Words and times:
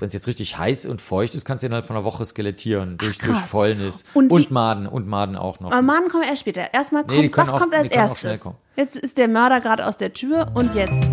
wenn 0.00 0.08
es 0.08 0.14
jetzt 0.14 0.26
richtig 0.26 0.56
heiß 0.58 0.86
und 0.86 1.02
feucht 1.02 1.34
ist, 1.34 1.44
kannst 1.44 1.62
du 1.62 1.66
innerhalb 1.66 1.86
von 1.86 1.94
einer 1.96 2.04
Woche 2.04 2.24
skelettieren. 2.24 2.96
Durch, 2.96 3.18
Ach, 3.22 3.26
durch. 3.26 3.38
Fäulnis. 3.40 4.04
Und 4.14 4.32
Und, 4.32 4.50
Maden. 4.50 4.86
Und 4.86 5.06
Maden 5.06 5.36
auch 5.36 5.60
noch. 5.60 5.70
Aber 5.70 5.82
Maden 5.82 6.08
kommen 6.08 6.24
erst 6.24 6.40
später. 6.40 6.72
Erstmal 6.72 7.02
Nee, 7.04 7.28
kommt, 7.28 7.32
können 7.32 7.46
was 7.48 7.54
auch- 7.54 7.60
kommt 7.60 7.74
als 7.74 7.92
erstes? 7.92 8.48
Jetzt 8.76 8.96
ist 8.96 9.18
der 9.18 9.28
Mörder 9.28 9.60
gerade 9.60 9.86
aus 9.86 9.98
der 9.98 10.12
Tür 10.14 10.50
und 10.54 10.74
jetzt. 10.74 11.10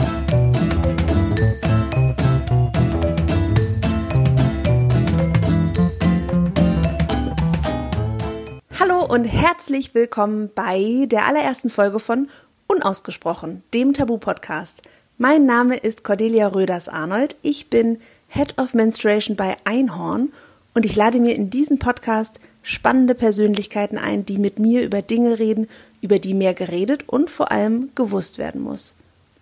Hallo 8.79 9.03
und 9.05 9.25
herzlich 9.25 9.93
willkommen 9.95 10.49
bei 10.53 11.05
der 11.07 11.25
allerersten 11.25 11.69
Folge 11.69 11.99
von 11.99 12.29
Unausgesprochen, 12.67 13.63
dem 13.73 13.93
Tabu-Podcast. 13.93 14.83
Mein 15.17 15.45
Name 15.45 15.75
ist 15.77 16.03
Cordelia 16.03 16.47
Röders-Arnold. 16.47 17.35
Ich 17.41 17.69
bin 17.69 17.99
Head 18.27 18.57
of 18.57 18.73
Menstruation 18.73 19.35
bei 19.35 19.55
Einhorn 19.63 20.33
und 20.73 20.85
ich 20.85 20.95
lade 20.95 21.19
mir 21.19 21.35
in 21.35 21.49
diesen 21.49 21.79
Podcast 21.79 22.39
spannende 22.61 23.15
Persönlichkeiten 23.15 23.97
ein, 23.97 24.25
die 24.25 24.37
mit 24.37 24.59
mir 24.59 24.83
über 24.83 25.01
Dinge 25.01 25.39
reden, 25.39 25.67
über 26.01 26.19
die 26.19 26.33
mehr 26.33 26.53
geredet 26.53 27.05
und 27.07 27.29
vor 27.29 27.51
allem 27.51 27.89
gewusst 27.95 28.37
werden 28.37 28.61
muss. 28.61 28.93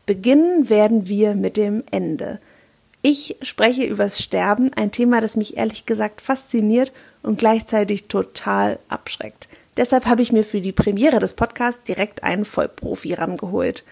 Beginnen 0.06 0.70
werden 0.70 1.10
wir 1.10 1.36
mit 1.36 1.58
dem 1.58 1.84
Ende. 1.92 2.40
Ich 3.02 3.36
spreche 3.42 3.84
übers 3.84 4.22
Sterben, 4.22 4.72
ein 4.76 4.92
Thema, 4.92 5.22
das 5.22 5.36
mich 5.36 5.58
ehrlich 5.58 5.86
gesagt 5.86 6.22
fasziniert 6.22 6.94
und 7.24 7.38
gleichzeitig 7.38 8.08
total 8.08 8.80
abschreckt. 8.88 9.48
Deshalb 9.78 10.06
habe 10.06 10.22
ich 10.22 10.32
mir 10.32 10.44
für 10.44 10.62
die 10.62 10.72
Premiere 10.72 11.20
des 11.20 11.34
Podcasts 11.34 11.84
direkt 11.84 12.24
einen 12.24 12.46
Vollprofi 12.46 13.14
rangeholt. 13.14 13.84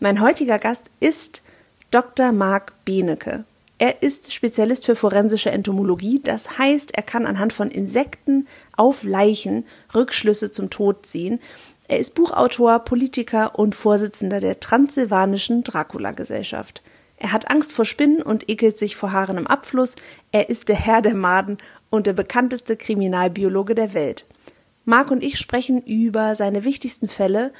Mein 0.00 0.20
heutiger 0.20 0.58
Gast 0.58 0.90
ist 1.00 1.42
Dr. 1.90 2.32
Marc 2.32 2.72
Benecke. 2.84 3.44
Er 3.80 4.02
ist 4.02 4.30
Spezialist 4.34 4.84
für 4.84 4.94
forensische 4.94 5.50
Entomologie, 5.50 6.20
das 6.22 6.58
heißt, 6.58 6.94
er 6.94 7.02
kann 7.02 7.24
anhand 7.24 7.54
von 7.54 7.70
Insekten 7.70 8.46
auf 8.76 9.04
Leichen 9.04 9.64
Rückschlüsse 9.94 10.50
zum 10.50 10.68
Tod 10.68 11.06
ziehen. 11.06 11.40
Er 11.88 11.98
ist 11.98 12.14
Buchautor, 12.14 12.80
Politiker 12.80 13.58
und 13.58 13.74
Vorsitzender 13.74 14.38
der 14.38 14.60
Transsilvanischen 14.60 15.64
Dracula-Gesellschaft. 15.64 16.82
Er 17.16 17.32
hat 17.32 17.50
Angst 17.50 17.72
vor 17.72 17.86
Spinnen 17.86 18.20
und 18.20 18.50
ekelt 18.50 18.78
sich 18.78 18.96
vor 18.96 19.12
Haaren 19.12 19.38
im 19.38 19.46
Abfluss. 19.46 19.96
Er 20.30 20.50
ist 20.50 20.68
der 20.68 20.76
Herr 20.76 21.00
der 21.00 21.14
Maden 21.14 21.56
und 21.88 22.06
der 22.06 22.12
bekannteste 22.12 22.76
Kriminalbiologe 22.76 23.74
der 23.74 23.94
Welt. 23.94 24.26
Marc 24.84 25.10
und 25.10 25.24
ich 25.24 25.38
sprechen 25.38 25.80
über 25.80 26.34
seine 26.34 26.64
wichtigsten 26.64 27.08
Fälle, 27.08 27.50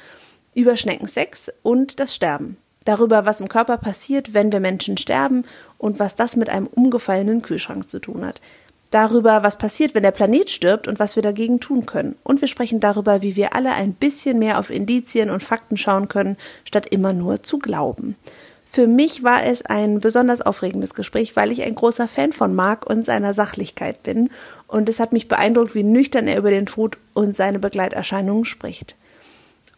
über 0.53 0.77
Schneckensex 0.77 1.51
und 1.63 1.99
das 1.99 2.13
Sterben. 2.13 2.57
Darüber, 2.85 3.25
was 3.25 3.41
im 3.41 3.47
Körper 3.47 3.77
passiert, 3.77 4.33
wenn 4.33 4.51
wir 4.51 4.59
Menschen 4.59 4.97
sterben 4.97 5.43
und 5.77 5.99
was 5.99 6.15
das 6.15 6.35
mit 6.35 6.49
einem 6.49 6.67
umgefallenen 6.67 7.41
Kühlschrank 7.41 7.89
zu 7.89 7.99
tun 7.99 8.25
hat. 8.25 8.41
Darüber, 8.89 9.43
was 9.43 9.57
passiert, 9.57 9.95
wenn 9.95 10.03
der 10.03 10.11
Planet 10.11 10.49
stirbt 10.49 10.87
und 10.87 10.99
was 10.99 11.15
wir 11.15 11.23
dagegen 11.23 11.59
tun 11.59 11.85
können. 11.85 12.15
Und 12.23 12.41
wir 12.41 12.49
sprechen 12.49 12.81
darüber, 12.81 13.21
wie 13.21 13.37
wir 13.37 13.55
alle 13.55 13.71
ein 13.71 13.93
bisschen 13.93 14.37
mehr 14.39 14.59
auf 14.59 14.69
Indizien 14.69 15.29
und 15.29 15.43
Fakten 15.43 15.77
schauen 15.77 16.09
können, 16.09 16.35
statt 16.65 16.87
immer 16.89 17.13
nur 17.13 17.41
zu 17.43 17.59
glauben. 17.59 18.17
Für 18.65 18.87
mich 18.87 19.21
war 19.21 19.43
es 19.43 19.65
ein 19.65 19.99
besonders 19.99 20.41
aufregendes 20.41 20.93
Gespräch, 20.93 21.35
weil 21.35 21.51
ich 21.51 21.61
ein 21.63 21.75
großer 21.75 22.07
Fan 22.07 22.31
von 22.31 22.55
Marc 22.55 22.85
und 22.85 23.05
seiner 23.05 23.33
Sachlichkeit 23.33 24.01
bin. 24.01 24.29
Und 24.67 24.89
es 24.89 24.99
hat 24.99 25.13
mich 25.13 25.27
beeindruckt, 25.27 25.75
wie 25.75 25.83
nüchtern 25.83 26.27
er 26.27 26.37
über 26.37 26.51
den 26.51 26.65
Tod 26.65 26.97
und 27.13 27.35
seine 27.35 27.59
Begleiterscheinungen 27.59 28.45
spricht. 28.45 28.95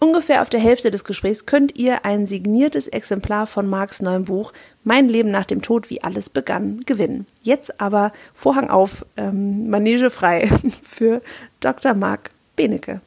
Ungefähr 0.04 0.42
auf 0.42 0.50
der 0.50 0.60
Hälfte 0.60 0.92
des 0.92 1.06
Gesprächs 1.06 1.46
könnt 1.46 1.78
ihr 1.78 2.04
ein 2.04 2.28
signiertes 2.28 2.88
Exemplar 2.88 3.48
von 3.48 3.70
Marks 3.70 4.02
neuem 4.02 4.26
Buch 4.26 4.52
Mein 4.84 5.08
Leben 5.08 5.32
nach 5.32 5.46
dem 5.46 5.62
Tod, 5.62 5.90
wie 5.90 6.04
alles 6.04 6.30
begann, 6.30 6.82
gewinnen. 6.82 7.26
Jetzt 7.42 7.80
aber 7.80 8.12
Vorhang 8.34 8.70
auf, 8.70 9.06
ähm, 9.16 9.70
Manege 9.70 10.10
frei 10.10 10.52
für 10.84 11.22
Dr. 11.62 11.94
Marc 11.94 12.32
Benecke. 12.58 13.00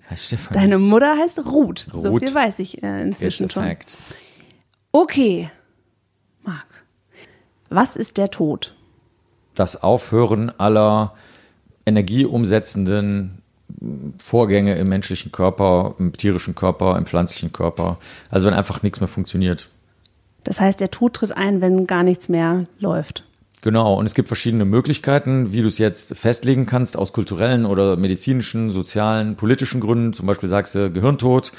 Herr 0.00 0.16
Stefan. 0.16 0.54
Deine 0.54 0.78
Mutter 0.78 1.14
heißt 1.18 1.44
Ruth. 1.44 1.88
So 1.94 2.08
Ruth. 2.08 2.20
viel 2.20 2.34
weiß 2.34 2.60
ich 2.60 2.82
äh, 2.82 3.02
inzwischen 3.02 3.50
schon. 3.50 3.64
fact. 3.64 3.98
Okay, 4.92 5.50
Marc, 6.42 6.68
was 7.68 7.96
ist 7.96 8.16
der 8.16 8.30
Tod? 8.30 8.74
Das 9.54 9.82
Aufhören 9.82 10.48
aller 10.58 11.12
energieumsetzenden 11.84 13.41
Vorgänge 14.22 14.76
im 14.76 14.88
menschlichen 14.88 15.32
Körper, 15.32 15.94
im 15.98 16.12
tierischen 16.12 16.54
Körper, 16.54 16.96
im 16.96 17.06
pflanzlichen 17.06 17.52
Körper. 17.52 17.98
Also 18.30 18.46
wenn 18.46 18.54
einfach 18.54 18.82
nichts 18.82 19.00
mehr 19.00 19.08
funktioniert. 19.08 19.68
Das 20.44 20.60
heißt, 20.60 20.80
der 20.80 20.90
Tod 20.90 21.14
tritt 21.14 21.36
ein, 21.36 21.60
wenn 21.60 21.86
gar 21.86 22.02
nichts 22.02 22.28
mehr 22.28 22.66
läuft. 22.78 23.24
Genau, 23.62 23.94
und 23.94 24.06
es 24.06 24.14
gibt 24.14 24.26
verschiedene 24.26 24.64
Möglichkeiten, 24.64 25.52
wie 25.52 25.62
du 25.62 25.68
es 25.68 25.78
jetzt 25.78 26.16
festlegen 26.16 26.66
kannst, 26.66 26.96
aus 26.96 27.12
kulturellen 27.12 27.64
oder 27.64 27.96
medizinischen, 27.96 28.72
sozialen, 28.72 29.36
politischen 29.36 29.80
Gründen. 29.80 30.12
Zum 30.14 30.26
Beispiel 30.26 30.48
sagst 30.48 30.74
du, 30.74 30.90
Gehirntod 30.90 31.52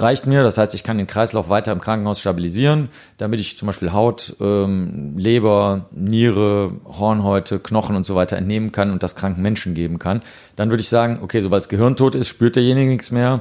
reicht 0.00 0.26
mir, 0.26 0.42
das 0.42 0.58
heißt, 0.58 0.74
ich 0.74 0.82
kann 0.82 0.98
den 0.98 1.06
Kreislauf 1.06 1.48
weiter 1.48 1.72
im 1.72 1.80
Krankenhaus 1.80 2.20
stabilisieren, 2.20 2.88
damit 3.18 3.40
ich 3.40 3.56
zum 3.56 3.66
Beispiel 3.66 3.92
Haut, 3.92 4.36
ähm, 4.40 5.16
Leber, 5.16 5.86
Niere, 5.90 6.72
Hornhäute, 6.84 7.58
Knochen 7.58 7.96
und 7.96 8.06
so 8.06 8.14
weiter 8.14 8.36
entnehmen 8.36 8.72
kann 8.72 8.90
und 8.90 9.02
das 9.02 9.16
kranken 9.16 9.42
Menschen 9.42 9.74
geben 9.74 9.98
kann. 9.98 10.22
Dann 10.56 10.70
würde 10.70 10.80
ich 10.80 10.88
sagen, 10.88 11.20
okay, 11.22 11.40
sobald 11.40 11.62
es 11.62 11.68
Gehirntod 11.68 12.14
ist, 12.14 12.28
spürt 12.28 12.56
derjenige 12.56 12.90
nichts 12.90 13.10
mehr. 13.10 13.40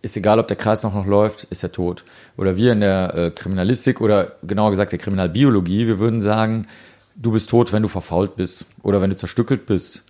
Ist 0.00 0.16
egal, 0.16 0.38
ob 0.38 0.48
der 0.48 0.56
Kreislauf 0.56 0.94
noch 0.94 1.06
läuft, 1.06 1.44
ist 1.44 1.62
er 1.62 1.72
tot. 1.72 2.04
Oder 2.36 2.56
wir 2.56 2.72
in 2.72 2.80
der 2.80 3.14
äh, 3.14 3.30
Kriminalistik 3.30 4.00
oder 4.00 4.32
genauer 4.42 4.70
gesagt 4.70 4.92
der 4.92 4.98
Kriminalbiologie, 4.98 5.86
wir 5.86 5.98
würden 5.98 6.20
sagen, 6.20 6.66
du 7.16 7.32
bist 7.32 7.50
tot, 7.50 7.72
wenn 7.72 7.82
du 7.82 7.88
verfault 7.88 8.36
bist 8.36 8.64
oder 8.82 9.00
wenn 9.00 9.10
du 9.10 9.16
zerstückelt 9.16 9.66
bist. 9.66 10.04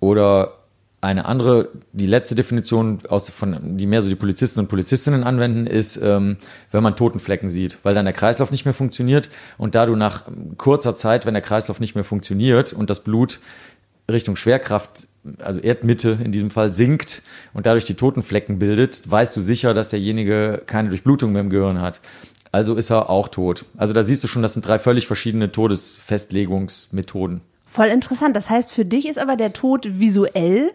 Oder 0.00 0.63
eine 1.04 1.26
andere, 1.26 1.68
die 1.92 2.06
letzte 2.06 2.34
Definition, 2.34 2.98
aus, 3.08 3.28
von, 3.30 3.76
die 3.76 3.86
mehr 3.86 4.02
so 4.02 4.08
die 4.08 4.16
Polizisten 4.16 4.60
und 4.60 4.68
Polizistinnen 4.68 5.22
anwenden, 5.22 5.66
ist, 5.66 5.96
ähm, 6.02 6.36
wenn 6.70 6.82
man 6.82 6.96
toten 6.96 7.20
Flecken 7.20 7.48
sieht, 7.48 7.78
weil 7.82 7.94
dann 7.94 8.04
der 8.04 8.14
Kreislauf 8.14 8.50
nicht 8.50 8.64
mehr 8.64 8.74
funktioniert 8.74 9.30
und 9.58 9.74
da 9.74 9.86
du 9.86 9.96
nach 9.96 10.24
kurzer 10.56 10.96
Zeit, 10.96 11.26
wenn 11.26 11.34
der 11.34 11.42
Kreislauf 11.42 11.80
nicht 11.80 11.94
mehr 11.94 12.04
funktioniert 12.04 12.72
und 12.72 12.90
das 12.90 13.00
Blut 13.00 13.40
Richtung 14.10 14.36
Schwerkraft, 14.36 15.06
also 15.38 15.60
Erdmitte 15.60 16.18
in 16.22 16.32
diesem 16.32 16.50
Fall 16.50 16.74
sinkt 16.74 17.22
und 17.54 17.66
dadurch 17.66 17.84
die 17.84 17.94
toten 17.94 18.22
Flecken 18.22 18.58
bildet, 18.58 19.10
weißt 19.10 19.36
du 19.36 19.40
sicher, 19.40 19.72
dass 19.72 19.88
derjenige 19.88 20.62
keine 20.66 20.90
Durchblutung 20.90 21.32
mehr 21.32 21.40
im 21.40 21.50
Gehirn 21.50 21.80
hat. 21.80 22.00
Also 22.52 22.74
ist 22.74 22.90
er 22.90 23.10
auch 23.10 23.28
tot. 23.28 23.64
Also 23.76 23.94
da 23.94 24.04
siehst 24.04 24.22
du 24.22 24.28
schon, 24.28 24.42
das 24.42 24.54
sind 24.54 24.66
drei 24.66 24.78
völlig 24.78 25.06
verschiedene 25.06 25.50
Todesfestlegungsmethoden. 25.50 27.40
Voll 27.66 27.88
interessant. 27.88 28.36
Das 28.36 28.50
heißt, 28.50 28.72
für 28.72 28.84
dich 28.84 29.08
ist 29.08 29.18
aber 29.18 29.36
der 29.36 29.52
Tod 29.52 29.98
visuell. 29.98 30.70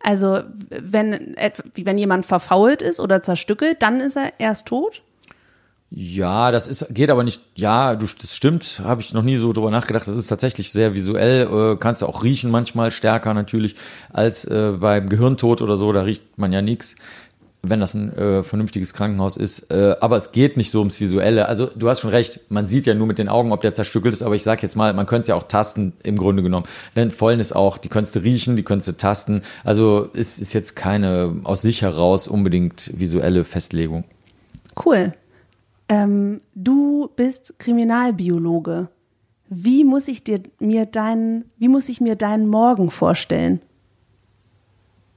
Also, 0.00 0.42
wenn, 0.70 1.36
wenn 1.74 1.98
jemand 1.98 2.24
verfault 2.24 2.82
ist 2.82 3.00
oder 3.00 3.22
zerstückelt, 3.22 3.82
dann 3.82 4.00
ist 4.00 4.16
er 4.16 4.32
erst 4.38 4.66
tot? 4.66 5.02
Ja, 5.90 6.50
das 6.50 6.68
ist 6.68 6.86
geht 6.90 7.08
aber 7.08 7.24
nicht. 7.24 7.40
Ja, 7.54 7.96
du, 7.96 8.06
das 8.20 8.34
stimmt. 8.34 8.82
Habe 8.84 9.00
ich 9.00 9.14
noch 9.14 9.22
nie 9.22 9.38
so 9.38 9.54
drüber 9.54 9.70
nachgedacht. 9.70 10.06
Das 10.06 10.16
ist 10.16 10.26
tatsächlich 10.26 10.70
sehr 10.70 10.92
visuell. 10.92 11.46
Äh, 11.46 11.76
kannst 11.78 12.02
du 12.02 12.06
auch 12.06 12.24
riechen 12.24 12.50
manchmal 12.50 12.90
stärker 12.90 13.32
natürlich 13.32 13.74
als 14.12 14.44
äh, 14.44 14.72
beim 14.78 15.08
Gehirntod 15.08 15.62
oder 15.62 15.78
so. 15.78 15.90
Da 15.92 16.02
riecht 16.02 16.36
man 16.36 16.52
ja 16.52 16.60
nichts, 16.60 16.96
wenn 17.68 17.80
das 17.80 17.94
ein 17.94 18.16
äh, 18.16 18.42
vernünftiges 18.42 18.94
Krankenhaus 18.94 19.36
ist. 19.36 19.70
Äh, 19.70 19.96
aber 20.00 20.16
es 20.16 20.32
geht 20.32 20.56
nicht 20.56 20.70
so 20.70 20.78
ums 20.80 21.00
Visuelle. 21.00 21.48
Also 21.48 21.66
du 21.66 21.88
hast 21.88 22.00
schon 22.00 22.10
recht. 22.10 22.40
Man 22.50 22.66
sieht 22.66 22.86
ja 22.86 22.94
nur 22.94 23.06
mit 23.06 23.18
den 23.18 23.28
Augen, 23.28 23.52
ob 23.52 23.60
der 23.60 23.74
zerstückelt 23.74 24.14
ist. 24.14 24.22
Aber 24.22 24.34
ich 24.34 24.42
sag 24.42 24.62
jetzt 24.62 24.76
mal, 24.76 24.92
man 24.94 25.06
könnte 25.06 25.22
es 25.22 25.28
ja 25.28 25.34
auch 25.34 25.44
tasten 25.44 25.92
im 26.02 26.16
Grunde 26.16 26.42
genommen. 26.42 26.66
Denn 26.96 27.10
Fäulnis 27.10 27.52
auch. 27.52 27.78
Die 27.78 27.88
könntest 27.88 28.16
du 28.16 28.20
riechen, 28.20 28.56
die 28.56 28.62
könntest 28.62 28.88
du 28.88 28.92
tasten. 28.96 29.42
Also 29.64 30.08
es 30.14 30.38
ist 30.38 30.52
jetzt 30.52 30.76
keine 30.76 31.36
aus 31.44 31.62
sich 31.62 31.82
heraus 31.82 32.28
unbedingt 32.28 32.90
visuelle 32.98 33.44
Festlegung. 33.44 34.04
Cool. 34.84 35.14
Ähm, 35.88 36.38
du 36.54 37.10
bist 37.16 37.58
Kriminalbiologe. 37.58 38.88
Wie 39.48 39.84
muss 39.84 40.08
ich 40.08 40.22
dir 40.24 40.42
mir 40.58 40.84
deinen, 40.84 41.46
wie 41.58 41.68
muss 41.68 41.88
ich 41.88 42.00
mir 42.00 42.16
deinen 42.16 42.48
Morgen 42.48 42.90
vorstellen? 42.90 43.60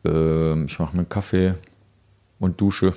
Ähm, 0.06 0.66
ich 0.66 0.80
mache 0.80 0.96
mir 0.96 1.02
einen 1.02 1.10
Kaffee 1.10 1.56
und 2.42 2.60
dusche. 2.60 2.94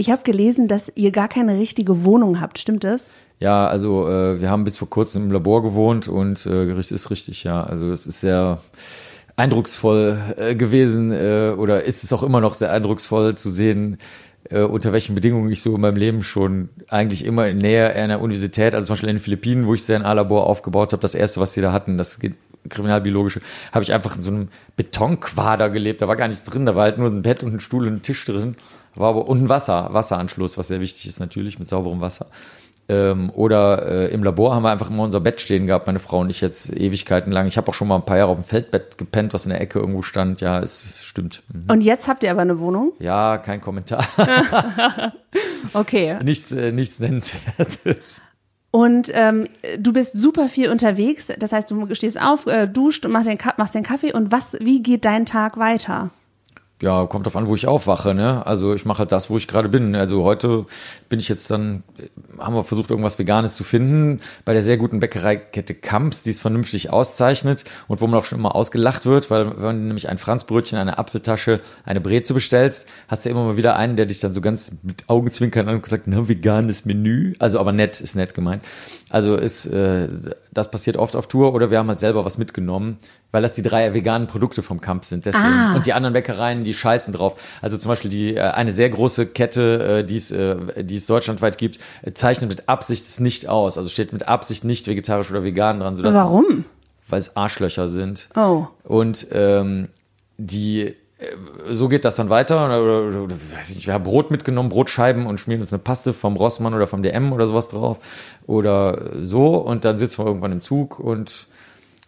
Ich 0.00 0.10
habe 0.10 0.22
gelesen, 0.22 0.68
dass 0.68 0.92
ihr 0.94 1.10
gar 1.10 1.26
keine 1.26 1.58
richtige 1.58 2.04
Wohnung 2.04 2.40
habt. 2.40 2.60
Stimmt 2.60 2.84
das? 2.84 3.10
ja, 3.40 3.66
also 3.66 4.08
äh, 4.08 4.40
wir 4.40 4.50
haben 4.50 4.64
bis 4.64 4.76
vor 4.76 4.90
kurzem 4.90 5.24
im 5.24 5.32
Labor 5.32 5.62
gewohnt 5.62 6.08
und 6.08 6.44
äh, 6.46 6.78
ist 6.78 7.10
richtig, 7.10 7.44
ja. 7.44 7.62
Also 7.62 7.92
es 7.92 8.06
ist 8.06 8.20
sehr 8.20 8.60
eindrucksvoll 9.36 10.18
äh, 10.36 10.54
gewesen 10.56 11.12
äh, 11.12 11.54
oder 11.56 11.84
ist 11.84 12.02
es 12.02 12.12
auch 12.12 12.24
immer 12.24 12.40
noch 12.40 12.54
sehr 12.54 12.72
eindrucksvoll 12.72 13.36
zu 13.36 13.50
sehen, 13.50 13.98
äh, 14.50 14.62
unter 14.62 14.92
welchen 14.92 15.14
Bedingungen 15.14 15.50
ich 15.52 15.62
so 15.62 15.74
in 15.76 15.80
meinem 15.80 15.96
Leben 15.96 16.22
schon 16.24 16.70
eigentlich 16.88 17.24
immer 17.24 17.46
in 17.46 17.58
Nähe 17.58 17.92
einer 17.94 18.20
Universität, 18.20 18.74
also 18.74 18.86
zum 18.86 18.94
Beispiel 18.94 19.10
in 19.10 19.16
den 19.16 19.22
Philippinen, 19.22 19.66
wo 19.66 19.74
ich 19.74 19.86
das 19.86 20.00
DNA-Labor 20.00 20.46
aufgebaut 20.46 20.92
habe, 20.92 21.02
das 21.02 21.14
erste, 21.14 21.40
was 21.40 21.52
sie 21.52 21.60
da 21.60 21.72
hatten, 21.72 21.96
das 21.96 22.18
geht 22.18 22.34
kriminalbiologische, 22.68 23.40
habe 23.72 23.82
ich 23.82 23.92
einfach 23.92 24.16
in 24.16 24.22
so 24.22 24.30
einem 24.30 24.48
Betonquader 24.76 25.70
gelebt. 25.70 26.02
Da 26.02 26.08
war 26.08 26.16
gar 26.16 26.28
nichts 26.28 26.44
drin, 26.44 26.66
da 26.66 26.74
war 26.74 26.84
halt 26.84 26.98
nur 26.98 27.08
ein 27.08 27.22
Bett 27.22 27.42
und 27.42 27.54
ein 27.54 27.60
Stuhl 27.60 27.86
und 27.86 27.94
ein 27.94 28.02
Tisch 28.02 28.24
drin. 28.24 28.56
War 28.94 29.10
aber 29.10 29.28
und 29.28 29.42
ein 29.42 29.48
Wasser, 29.48 29.88
Wasseranschluss, 29.92 30.58
was 30.58 30.68
sehr 30.68 30.80
wichtig 30.80 31.06
ist 31.06 31.20
natürlich 31.20 31.58
mit 31.58 31.68
sauberem 31.68 32.00
Wasser. 32.00 32.26
Ähm, 32.90 33.30
oder 33.34 33.86
äh, 33.86 34.14
im 34.14 34.24
Labor 34.24 34.54
haben 34.54 34.62
wir 34.62 34.70
einfach 34.70 34.88
immer 34.88 35.02
unser 35.02 35.20
Bett 35.20 35.42
stehen 35.42 35.66
gehabt, 35.66 35.86
meine 35.86 35.98
Frau 35.98 36.20
und 36.20 36.30
ich 36.30 36.40
jetzt 36.40 36.74
Ewigkeiten 36.74 37.30
lang. 37.30 37.46
Ich 37.46 37.58
habe 37.58 37.68
auch 37.68 37.74
schon 37.74 37.86
mal 37.86 37.96
ein 37.96 38.04
paar 38.04 38.16
Jahre 38.16 38.30
auf 38.30 38.38
dem 38.38 38.44
Feldbett 38.44 38.96
gepennt, 38.96 39.34
was 39.34 39.44
in 39.44 39.50
der 39.50 39.60
Ecke 39.60 39.78
irgendwo 39.78 40.00
stand. 40.00 40.40
Ja, 40.40 40.60
es, 40.60 40.84
es 40.86 41.04
stimmt. 41.04 41.42
Mhm. 41.52 41.70
Und 41.70 41.82
jetzt 41.82 42.08
habt 42.08 42.22
ihr 42.22 42.30
aber 42.30 42.40
eine 42.40 42.58
Wohnung? 42.60 42.94
Ja, 42.98 43.36
kein 43.36 43.60
Kommentar. 43.60 44.06
okay. 45.74 46.16
Nichts, 46.24 46.50
äh, 46.52 46.72
nichts 46.72 46.98
Nennenswertes. 46.98 48.22
Und 48.70 49.10
ähm, 49.14 49.46
du 49.78 49.92
bist 49.92 50.18
super 50.18 50.48
viel 50.48 50.70
unterwegs. 50.70 51.32
Das 51.38 51.52
heißt, 51.52 51.70
du 51.70 51.94
stehst 51.94 52.20
auf, 52.20 52.46
äh, 52.46 52.66
duscht 52.66 53.06
und 53.06 53.12
machst 53.12 53.28
den, 53.28 53.38
machst 53.56 53.74
den 53.74 53.82
Kaffee. 53.82 54.12
Und 54.12 54.30
was, 54.30 54.56
wie 54.60 54.82
geht 54.82 55.04
dein 55.04 55.24
Tag 55.24 55.56
weiter? 55.56 56.10
Ja, 56.80 57.06
kommt 57.06 57.26
drauf 57.26 57.36
an, 57.36 57.48
wo 57.48 57.54
ich 57.56 57.66
aufwache, 57.66 58.14
ne? 58.14 58.46
Also 58.46 58.72
ich 58.72 58.84
mache 58.84 59.00
halt 59.00 59.10
das, 59.10 59.30
wo 59.30 59.36
ich 59.36 59.48
gerade 59.48 59.68
bin. 59.68 59.96
Also 59.96 60.22
heute 60.22 60.64
bin 61.08 61.18
ich 61.18 61.28
jetzt 61.28 61.50
dann, 61.50 61.82
haben 62.38 62.54
wir 62.54 62.62
versucht, 62.62 62.90
irgendwas 62.90 63.18
Veganes 63.18 63.54
zu 63.54 63.64
finden, 63.64 64.20
bei 64.44 64.52
der 64.52 64.62
sehr 64.62 64.76
guten 64.76 65.00
Bäckereikette 65.00 65.74
Kamps, 65.74 66.22
die 66.22 66.30
es 66.30 66.38
vernünftig 66.38 66.90
auszeichnet 66.90 67.64
und 67.88 68.00
wo 68.00 68.06
man 68.06 68.20
auch 68.20 68.24
schon 68.24 68.38
immer 68.38 68.54
ausgelacht 68.54 69.06
wird, 69.06 69.28
weil 69.28 69.46
wenn 69.60 69.76
du 69.76 69.86
nämlich 69.86 70.08
ein 70.08 70.18
Franzbrötchen, 70.18 70.78
eine 70.78 70.98
Apfeltasche, 70.98 71.60
eine 71.84 72.00
Breze 72.00 72.32
bestellst, 72.32 72.86
hast 73.08 73.26
du 73.26 73.30
immer 73.30 73.44
mal 73.44 73.56
wieder 73.56 73.76
einen, 73.76 73.96
der 73.96 74.06
dich 74.06 74.20
dann 74.20 74.32
so 74.32 74.40
ganz 74.40 74.72
mit 74.84 75.08
Augenzwinkern 75.08 75.68
an 75.68 75.76
und 75.76 75.86
sagt, 75.86 76.06
na, 76.06 76.28
veganes 76.28 76.84
Menü. 76.84 77.34
Also 77.40 77.58
aber 77.58 77.72
nett, 77.72 78.00
ist 78.00 78.14
nett 78.14 78.34
gemeint. 78.34 78.64
Also 79.10 79.34
ist, 79.34 79.66
äh, 79.66 80.08
das 80.52 80.70
passiert 80.70 80.96
oft 80.96 81.16
auf 81.16 81.26
Tour 81.26 81.54
oder 81.54 81.70
wir 81.70 81.78
haben 81.78 81.88
halt 81.88 82.00
selber 82.00 82.24
was 82.24 82.38
mitgenommen, 82.38 82.98
weil 83.32 83.42
das 83.42 83.52
die 83.52 83.62
drei 83.62 83.92
veganen 83.94 84.26
Produkte 84.26 84.62
vom 84.62 84.80
Camp 84.80 85.04
sind. 85.04 85.26
Deswegen. 85.26 85.44
Ah. 85.44 85.74
Und 85.74 85.86
die 85.86 85.92
anderen 85.92 86.14
Bäckereien, 86.14 86.64
die 86.64 86.74
scheißen 86.74 87.12
drauf. 87.12 87.40
Also 87.62 87.78
zum 87.78 87.90
Beispiel 87.90 88.10
die, 88.10 88.34
äh, 88.34 88.40
eine 88.40 88.72
sehr 88.72 88.90
große 88.90 89.26
Kette, 89.26 90.00
äh, 90.00 90.04
die 90.04 90.16
es, 90.16 90.30
äh, 90.30 90.84
die 90.84 90.96
es 90.96 91.06
deutschlandweit 91.06 91.58
gibt, 91.58 91.78
zeichnet 92.14 92.48
mit 92.48 92.68
Absicht 92.68 93.06
es 93.06 93.20
nicht 93.20 93.48
aus. 93.48 93.78
Also 93.78 93.90
steht 93.90 94.12
mit 94.12 94.28
Absicht 94.28 94.64
nicht 94.64 94.86
vegetarisch 94.86 95.30
oder 95.30 95.44
vegan 95.44 95.80
dran. 95.80 95.96
Sodass 95.96 96.14
Warum? 96.14 96.44
Es, 96.44 97.10
weil 97.10 97.18
es 97.20 97.36
Arschlöcher 97.36 97.88
sind. 97.88 98.28
Oh. 98.36 98.66
Und 98.84 99.28
ähm, 99.32 99.88
die 100.38 100.94
so 101.70 101.88
geht 101.88 102.04
das 102.04 102.14
dann 102.16 102.30
weiter. 102.30 102.64
Oder, 102.66 103.08
oder, 103.08 103.22
oder 103.24 103.36
weiß 103.56 103.70
ich 103.70 103.76
nicht, 103.76 103.86
wir 103.86 103.94
haben 103.94 104.04
Brot 104.04 104.30
mitgenommen, 104.30 104.68
Brotscheiben 104.68 105.26
und 105.26 105.40
schmieren 105.40 105.60
uns 105.60 105.72
eine 105.72 105.80
Paste 105.80 106.12
vom 106.12 106.36
Rossmann 106.36 106.74
oder 106.74 106.86
vom 106.86 107.02
DM 107.02 107.32
oder 107.32 107.46
sowas 107.46 107.68
drauf. 107.68 107.98
Oder 108.46 109.10
so. 109.22 109.56
Und 109.56 109.84
dann 109.84 109.98
sitzen 109.98 110.22
wir 110.22 110.26
irgendwann 110.26 110.52
im 110.52 110.60
Zug 110.60 110.98
und 110.98 111.46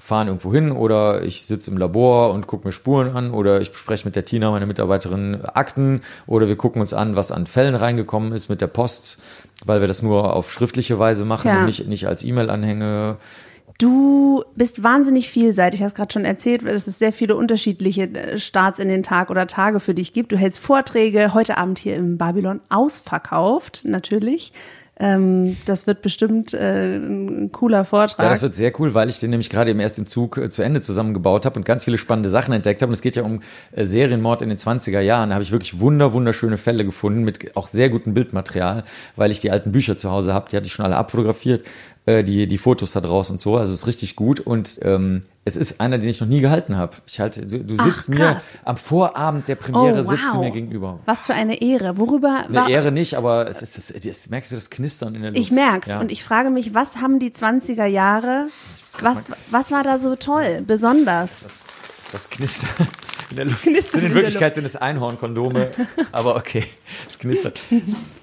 fahren 0.01 0.29
irgendwo 0.29 0.51
hin 0.53 0.73
oder 0.73 1.23
ich 1.25 1.45
sitze 1.45 1.71
im 1.71 1.77
Labor 1.77 2.33
und 2.33 2.47
gucke 2.47 2.67
mir 2.67 2.73
Spuren 2.73 3.15
an 3.15 3.33
oder 3.33 3.61
ich 3.61 3.71
bespreche 3.71 4.07
mit 4.07 4.17
der 4.17 4.25
Tina, 4.25 4.51
meine 4.51 4.65
Mitarbeiterin, 4.65 5.45
Akten 5.45 6.01
oder 6.27 6.49
wir 6.49 6.57
gucken 6.57 6.81
uns 6.81 6.95
an, 6.95 7.17
was 7.17 7.31
an 7.31 7.47
Fällen 7.47 7.75
reingekommen 7.75 8.33
ist 8.33 8.49
mit 8.49 8.63
der 8.63 8.67
Post, 8.69 9.19
weil 9.67 9.83
wir 9.83 9.89
das 9.89 10.01
nur 10.01 10.35
auf 10.35 10.51
schriftliche 10.51 10.99
Weise 10.99 11.27
machen 11.27 11.49
Ja. 11.49 11.59
und 11.59 11.67
nicht, 11.67 11.87
nicht 11.87 12.09
als 12.09 12.25
E-Mail-Anhänge. 12.25 13.17
Du 13.81 14.45
bist 14.57 14.83
wahnsinnig 14.83 15.31
vielseitig. 15.31 15.81
Ich 15.81 15.85
habe 15.85 15.95
gerade 15.95 16.13
schon 16.13 16.27
erzählt, 16.27 16.67
dass 16.67 16.87
es 16.87 16.99
sehr 16.99 17.15
viele 17.15 17.35
unterschiedliche 17.35 18.03
äh, 18.03 18.39
Starts 18.39 18.79
in 18.79 18.89
den 18.89 19.03
Tag 19.03 19.31
oder 19.31 19.47
Tage 19.47 19.81
für 19.81 19.95
dich 19.95 20.13
gibt. 20.13 20.33
Du 20.33 20.37
hältst 20.37 20.59
Vorträge, 20.59 21.33
heute 21.33 21.57
Abend 21.57 21.79
hier 21.79 21.97
im 21.97 22.19
Babylon 22.19 22.61
ausverkauft, 22.69 23.81
natürlich. 23.85 24.53
Ähm, 25.03 25.57
das 25.65 25.87
wird 25.87 26.03
bestimmt 26.03 26.53
äh, 26.53 26.97
ein 26.97 27.51
cooler 27.53 27.87
Vortrag. 27.87 28.23
Ja, 28.23 28.31
das 28.31 28.43
wird 28.43 28.55
sehr 28.55 28.71
cool, 28.79 28.93
weil 28.93 29.09
ich 29.09 29.19
den 29.19 29.31
nämlich 29.31 29.49
gerade 29.49 29.71
im 29.71 30.07
Zug 30.07 30.37
äh, 30.37 30.51
zu 30.51 30.63
Ende 30.63 30.83
zusammengebaut 30.83 31.47
habe 31.47 31.59
und 31.59 31.65
ganz 31.65 31.85
viele 31.85 31.97
spannende 31.97 32.29
Sachen 32.29 32.53
entdeckt 32.53 32.83
habe. 32.83 32.91
Und 32.91 32.95
es 32.95 33.01
geht 33.01 33.17
ja 33.17 33.23
um 33.23 33.41
Serienmord 33.75 34.43
in 34.43 34.51
den 34.51 34.59
20er 34.59 35.01
Jahren. 35.01 35.31
Da 35.31 35.37
habe 35.37 35.43
ich 35.43 35.53
wirklich 35.53 35.81
wunder, 35.81 36.13
wunderschöne 36.13 36.59
Fälle 36.59 36.85
gefunden 36.85 37.25
mit 37.25 37.57
auch 37.57 37.67
sehr 37.67 37.89
gutem 37.89 38.13
Bildmaterial, 38.13 38.85
weil 39.17 39.31
ich 39.31 39.41
die 39.41 39.51
alten 39.51 39.73
Bücher 39.73 39.97
zu 39.97 40.11
Hause 40.11 40.35
habe. 40.35 40.51
Die 40.51 40.57
hatte 40.59 40.67
ich 40.67 40.75
schon 40.75 40.85
alle 40.85 40.97
abfotografiert, 40.97 41.65
äh, 42.07 42.25
die, 42.25 42.47
die 42.47 42.59
Fotos 42.59 42.93
da 42.93 43.01
draus 43.01 43.31
und 43.31 43.41
so. 43.41 43.57
Also 43.57 43.73
es 43.73 43.81
ist 43.81 43.87
richtig 43.87 44.17
gut. 44.17 44.41
Und 44.41 44.79
ähm, 44.83 45.23
es 45.45 45.57
ist 45.57 45.81
einer, 45.81 45.99
den 45.99 46.09
ich 46.09 46.21
noch 46.21 46.29
nie 46.29 46.41
gehalten 46.41 46.77
habe. 46.77 46.97
Ich 47.07 47.21
halte, 47.21 47.47
du, 47.47 47.63
du 47.65 47.75
Ach, 47.79 47.85
sitzt 47.85 48.09
mir 48.09 48.17
krass. 48.17 48.61
am 48.65 48.77
Vorabend 48.77 49.49
der 49.49 49.57
Premiere 49.57 50.01
Oh, 50.01 50.09
sitzt 50.09 50.25
du 50.33 50.39
wow. 50.39 50.45
mir 50.45 50.51
gegenüber. 50.51 50.99
Was 51.07 51.27
für 51.27 51.35
eine 51.35 51.61
Ehre. 51.61 51.99
Worüber 51.99 52.45
Eine 52.49 52.71
Ehre 52.71 52.93
nicht, 52.93 53.15
aber 53.15 53.49
es 53.49 53.63
ist, 53.63 53.77
das, 53.77 53.95
das, 54.03 54.29
merkst 54.31 54.51
du 54.53 54.57
das 54.57 54.71
Knistern 54.71 55.15
in 55.15 55.23
der 55.23 55.31
Luft. 55.33 55.41
Ich 55.41 55.51
merk's 55.51 55.89
Ja. 55.89 56.01
und 56.01 56.11
ich 56.11 56.25
frage 56.25 56.51
mich, 56.51 56.75
was 56.75 56.97
haben 56.99 57.19
die 57.19 57.31
20er 57.31 57.87
Jahre, 57.87 58.47
was, 59.01 59.27
was 59.51 59.71
war 59.73 59.83
da 59.83 59.99
so 59.99 60.17
toll, 60.17 60.63
besonders? 60.67 61.43
Das 61.43 61.65
das 62.13 62.29
Knistern 62.29 62.89
in 63.31 63.37
der 63.37 63.45
Luft. 63.47 63.63
Knistern 63.63 64.01
Sind 64.01 64.11
in 64.11 64.15
Wirklichkeit 64.15 64.55
sind 64.55 64.65
es 64.65 64.77
Einhornkondome, 64.77 65.71
aber 66.13 66.37
okay, 66.37 66.65
es 67.09 67.19
knistert. 67.19 67.59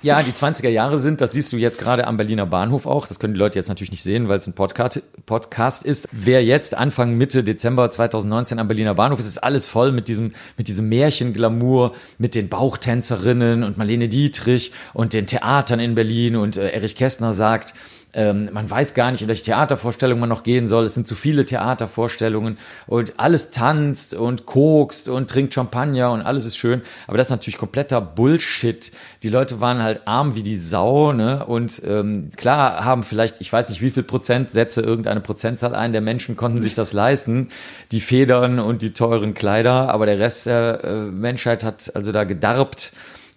Ja, 0.01 0.21
die 0.21 0.31
20er 0.31 0.69
Jahre 0.69 1.00
sind, 1.00 1.21
das 1.21 1.31
siehst 1.31 1.51
du 1.54 1.57
jetzt 1.57 1.80
gerade 1.80 2.07
am 2.07 2.18
Berliner 2.18 2.45
Bahnhof 2.45 2.86
auch, 2.86 3.07
das 3.07 3.19
können 3.19 3.33
die 3.33 3.39
Leute 3.39 3.57
jetzt 3.57 3.69
natürlich 3.69 3.92
nicht 3.92 4.04
sehen, 4.04 4.27
weil 4.27 4.38
es 4.38 4.48
ein 4.48 4.54
Podcast, 4.54 5.01
Podcast 5.25 5.83
ist. 5.83 6.07
Wer 6.12 6.44
jetzt 6.44 6.75
Anfang 6.75 7.15
Mitte 7.18 7.44
Dezember 7.44 7.89
2019 7.89 8.59
am 8.59 8.68
Berliner 8.68 8.95
Bahnhof 8.95 9.19
ist, 9.19 9.27
ist 9.27 9.39
alles 9.39 9.68
voll 9.68 9.92
mit 9.92 10.07
diesem, 10.07 10.33
mit 10.57 10.68
diesem 10.68 10.89
Märchenglamour, 10.89 11.94
mit 12.18 12.36
den 12.36 12.50
Bauchtänzerinnen 12.50 13.63
und 13.63 13.77
Marlene 13.77 14.10
Dietrich 14.10 14.71
und 14.94 15.13
den 15.13 15.27
Theatern 15.27 15.80
in 15.80 15.95
Berlin 15.95 16.36
und 16.36 16.57
äh, 16.57 16.69
Erich 16.69 16.95
Kästner 16.95 17.33
sagt, 17.33 17.74
ähm, 18.13 18.50
man 18.51 18.69
weiß 18.69 18.94
gar 18.94 19.12
nicht, 19.12 19.21
in 19.21 19.27
welche 19.27 19.44
Theatervorstellung 19.44 20.19
man 20.19 20.30
noch 20.30 20.44
gehen 20.44 20.68
soll. 20.68 20.86
Es 20.86 20.94
sind 20.94 21.07
zu 21.07 21.15
viele 21.15 21.45
Theatervorstellungen 21.45 22.57
und 22.88 23.19
alles 23.19 23.51
tanzt 23.51 24.13
und 24.13 24.45
kokst 24.45 25.09
und 25.09 25.30
trinkt 25.30 25.54
Champagner 25.54 26.12
und 26.12 26.21
alles 26.21 26.45
ist 26.45 26.57
schön. 26.57 26.81
Aber 27.06 27.18
das 27.18 27.27
ist 27.27 27.31
natürlich 27.31 27.57
kompletter 27.57 28.00
Bullshit. 28.01 28.92
Die 29.24 29.30
Leute 29.30 29.62
waren 29.62 29.83
halt 29.83 30.01
arm 30.06 30.36
wie 30.36 30.44
die 30.44 30.57
Sau, 30.57 31.12
ne? 31.12 31.45
Und 31.45 31.81
ähm, 31.86 32.31
klar 32.36 32.86
haben 32.86 33.04
vielleicht, 33.04 33.42
ich 33.42 33.51
weiß 33.51 33.69
nicht 33.69 33.81
wie 33.81 33.92
viel 33.92 34.04
Prozent, 34.04 34.51
setze 34.51 34.81
irgendeine 34.81 35.21
Prozentzahl 35.21 35.75
ein, 35.75 35.92
der 35.92 36.01
Menschen 36.01 36.38
konnten 36.38 36.62
sich 36.62 36.75
das 36.75 36.94
leisten, 36.94 37.50
die 37.92 38.01
Federn 38.01 38.60
und 38.60 38.81
die 38.81 38.94
teuren 38.94 39.33
Kleider, 39.33 39.89
aber 39.89 40.06
der 40.06 40.18
Rest 40.18 40.45
der 40.45 40.83
äh, 40.83 40.95
Menschheit 41.12 41.63
hat 41.63 41.92
also 41.94 42.12
da 42.12 42.24
gedarbt 42.24 42.94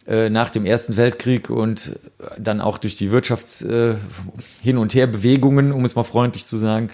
nach 0.06 0.50
dem 0.50 0.67
Ersten 0.67 0.97
Weltkrieg 0.97 1.50
und 1.50 1.99
dann 2.38 2.61
auch 2.61 2.79
durch 2.79 2.97
die 2.97 3.11
Wirtschafts 3.12 3.62
äh, 3.62 3.94
Hin- 4.62 4.79
und 4.79 4.94
Her-Bewegungen, 4.94 5.73
um 5.73 5.85
es 5.85 5.94
mal 5.94 6.05
freundlich 6.05 6.47
zu 6.47 6.56
sagen. 6.56 6.91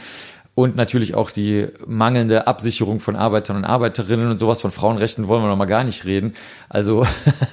Und 0.56 0.74
natürlich 0.74 1.14
auch 1.14 1.30
die 1.30 1.68
mangelnde 1.86 2.46
Absicherung 2.46 2.98
von 2.98 3.14
Arbeitern 3.14 3.58
und 3.58 3.64
Arbeiterinnen 3.66 4.30
und 4.30 4.38
sowas 4.38 4.62
von 4.62 4.70
Frauenrechten 4.70 5.28
wollen 5.28 5.42
wir 5.42 5.48
noch 5.48 5.56
mal 5.56 5.66
gar 5.66 5.84
nicht 5.84 6.06
reden. 6.06 6.32
Also 6.70 7.06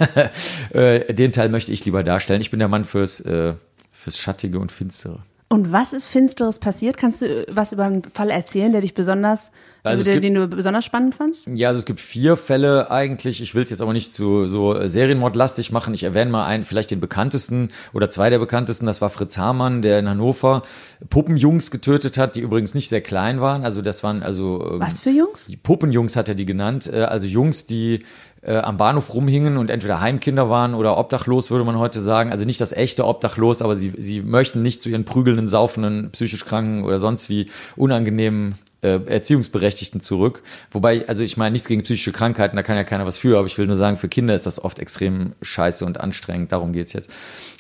äh, 0.70 1.14
den 1.14 1.34
Teil 1.34 1.50
möchte 1.50 1.74
ich 1.74 1.84
lieber 1.84 2.04
darstellen. 2.04 2.40
Ich 2.40 2.50
bin 2.50 2.60
der 2.60 2.70
Mann 2.70 2.86
fürs, 2.86 3.20
äh, 3.20 3.56
fürs 3.92 4.18
Schattige 4.18 4.58
und 4.58 4.72
Finstere. 4.72 5.20
Und 5.50 5.72
was 5.72 5.94
ist 5.94 6.08
Finsteres 6.08 6.58
passiert? 6.58 6.98
Kannst 6.98 7.22
du 7.22 7.26
äh, 7.28 7.46
was 7.52 7.74
über 7.74 7.84
einen 7.86 8.04
Fall 8.04 8.32
erzählen, 8.32 8.72
der 8.72 8.82
dich 8.82 8.96
besonders, 8.96 9.52
Also 9.84 10.00
also 10.00 10.04
der, 10.06 10.14
gibt- 10.14 10.24
den 10.26 10.34
du 10.34 10.48
besonders 10.48 10.84
spannend 10.84 11.14
fandst? 11.14 11.46
Ja, 11.48 11.68
also 11.70 11.78
es 11.80 11.86
gibt 11.86 12.00
vier 12.00 12.38
Fälle 12.38 12.90
eigentlich. 12.90 13.40
Ich 13.42 13.54
will 13.54 13.64
es 13.64 13.70
jetzt 13.70 13.82
aber 13.82 13.94
nicht 13.94 14.14
zu 14.14 14.48
so 14.48 14.76
äh, 14.76 14.90
Serienmordlastig 14.90 15.72
machen. 15.72 15.94
Ich 15.94 16.04
erwähne 16.04 16.32
mal 16.32 16.46
einen, 16.46 16.66
vielleicht 16.66 16.90
den 16.90 17.00
bekanntesten 17.00 17.70
oder 17.94 18.10
zwei 18.10 18.32
der 18.32 18.40
bekanntesten. 18.40 18.88
Das 18.88 19.00
war 19.02 19.12
Fritz 19.12 19.38
Hamann, 19.38 19.82
der 19.84 20.00
in 20.00 20.10
Hannover 20.10 20.64
Puppenjungs 21.10 21.70
getötet 21.70 22.18
hat, 22.18 22.36
die 22.36 22.42
übrigens 22.42 22.74
nicht 22.74 22.90
sehr 22.90 23.02
klein 23.02 23.40
waren. 23.40 23.64
Also 23.64 23.82
das 23.84 24.04
waren 24.04 24.24
also 24.24 24.66
ähm, 24.74 24.80
Was 24.80 25.00
für 25.02 25.12
Jungs? 25.12 25.48
die 25.48 25.58
Puppenjungs 25.58 26.16
hat 26.16 26.30
er 26.30 26.36
die 26.36 26.46
genannt. 26.46 26.90
Äh, 26.92 27.02
Also 27.04 27.28
Jungs, 27.28 27.66
die 27.68 28.04
äh, 28.46 28.58
am 28.58 28.78
Bahnhof 28.78 29.14
rumhingen 29.14 29.58
und 29.58 29.70
entweder 29.70 30.02
Heimkinder 30.02 30.50
waren 30.50 30.74
oder 30.74 30.98
obdachlos, 30.98 31.50
würde 31.50 31.66
man 31.66 31.78
heute 31.78 32.02
sagen. 32.02 32.32
Also 32.32 32.46
nicht 32.46 32.62
das 32.62 32.72
echte 32.72 33.06
Obdachlos, 33.06 33.62
aber 33.62 33.76
sie, 33.76 33.94
sie 33.98 34.22
möchten 34.22 34.62
nicht 34.62 34.82
zu 34.82 34.90
ihren 34.90 35.06
prügelnden, 35.06 35.48
saufenden, 35.48 36.12
psychisch 36.12 36.46
kranken 36.46 36.84
oder 36.84 37.00
sonst 37.00 37.30
wie 37.30 37.50
unangenehmen 37.76 38.56
äh, 38.84 39.00
Erziehungsberechtigten 39.06 40.02
zurück. 40.02 40.44
Wobei, 40.72 41.08
also 41.08 41.24
ich 41.24 41.38
meine 41.38 41.54
nichts 41.54 41.68
gegen 41.68 41.84
psychische 41.84 42.12
Krankheiten, 42.12 42.56
da 42.56 42.64
kann 42.64 42.76
ja 42.76 42.84
keiner 42.84 43.06
was 43.06 43.18
für, 43.18 43.38
aber 43.38 43.48
ich 43.48 43.58
will 43.58 43.68
nur 43.68 43.76
sagen, 43.76 43.98
für 43.98 44.08
Kinder 44.08 44.36
ist 44.36 44.46
das 44.46 44.64
oft 44.64 44.80
extrem 44.80 45.34
scheiße 45.42 45.86
und 45.86 46.00
anstrengend, 46.00 46.52
darum 46.52 46.74
geht's 46.74 46.94
jetzt. 46.94 47.10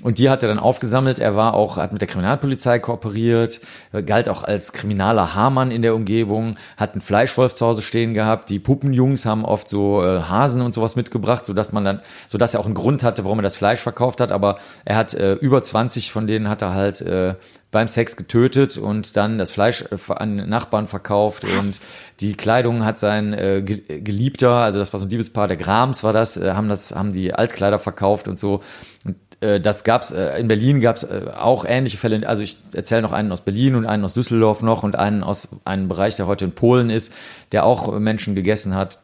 Und 0.01 0.17
die 0.17 0.29
hat 0.29 0.43
er 0.43 0.49
dann 0.49 0.59
aufgesammelt, 0.59 1.19
er 1.19 1.35
war 1.35 1.53
auch, 1.53 1.77
hat 1.77 1.91
mit 1.91 2.01
der 2.01 2.07
Kriminalpolizei 2.07 2.79
kooperiert, 2.79 3.61
galt 4.05 4.29
auch 4.29 4.43
als 4.43 4.73
kriminaler 4.73 5.33
Hamann 5.33 5.71
in 5.71 5.81
der 5.81 5.95
Umgebung, 5.95 6.57
hat 6.77 6.93
einen 6.93 7.01
Fleischwolf 7.01 7.53
zu 7.53 7.65
Hause 7.65 7.81
stehen 7.81 8.13
gehabt, 8.13 8.49
die 8.49 8.59
Puppenjungs 8.59 9.25
haben 9.25 9.45
oft 9.45 9.67
so 9.67 10.03
äh, 10.03 10.21
Hasen 10.21 10.61
und 10.61 10.73
sowas 10.73 10.95
mitgebracht, 10.95 11.45
sodass 11.45 11.71
man 11.71 11.85
dann, 11.85 12.01
sodass 12.27 12.53
er 12.53 12.59
auch 12.59 12.65
einen 12.65 12.75
Grund 12.75 13.03
hatte, 13.03 13.23
warum 13.23 13.39
er 13.39 13.43
das 13.43 13.57
Fleisch 13.57 13.79
verkauft 13.79 14.21
hat, 14.21 14.31
aber 14.31 14.57
er 14.85 14.97
hat 14.97 15.13
äh, 15.13 15.33
über 15.33 15.63
20 15.63 16.11
von 16.11 16.27
denen 16.27 16.49
hat 16.49 16.61
er 16.61 16.73
halt 16.73 17.01
äh, 17.01 17.35
beim 17.73 17.89
Sex 17.89 18.15
getötet 18.15 18.77
und 18.77 19.17
dann 19.17 19.37
das 19.37 19.51
Fleisch 19.51 19.81
äh, 19.81 20.13
an 20.13 20.37
Nachbarn 20.47 20.87
verkauft 20.87 21.43
und 21.43 21.79
die 22.21 22.35
Kleidung 22.35 22.85
hat 22.85 22.99
sein 22.99 23.33
äh, 23.33 23.61
Ge- 23.65 23.99
Geliebter, 23.99 24.51
also 24.51 24.79
das 24.79 24.93
war 24.93 24.99
so 25.01 25.05
ein 25.05 25.09
Liebespaar, 25.09 25.49
der 25.49 25.57
Grams 25.57 26.05
war 26.05 26.13
das, 26.13 26.37
äh, 26.37 26.53
haben 26.53 26.69
das, 26.69 26.95
haben 26.95 27.11
die 27.11 27.33
Altkleider 27.33 27.79
verkauft 27.79 28.29
und 28.29 28.39
so. 28.39 28.61
Und 29.03 29.15
äh, 29.41 29.59
das 29.59 29.83
gab's 29.83 30.11
äh, 30.11 30.39
in 30.39 30.47
Berlin 30.47 30.79
gab's 30.79 31.03
äh, 31.03 31.31
auch 31.35 31.65
ähnliche 31.65 31.97
Fälle. 31.97 32.25
Also 32.29 32.43
ich 32.43 32.55
erzähle 32.73 33.01
noch 33.01 33.11
einen 33.11 33.31
aus 33.31 33.41
Berlin 33.41 33.75
und 33.75 33.85
einen 33.85 34.05
aus 34.05 34.13
Düsseldorf 34.13 34.61
noch 34.61 34.83
und 34.83 34.95
einen 34.95 35.23
aus 35.23 35.49
einem 35.65 35.89
Bereich, 35.89 36.15
der 36.15 36.27
heute 36.27 36.45
in 36.45 36.53
Polen 36.53 36.89
ist, 36.89 37.11
der 37.51 37.65
auch 37.65 37.99
Menschen 37.99 38.35
gegessen 38.35 38.75
hat. 38.75 38.99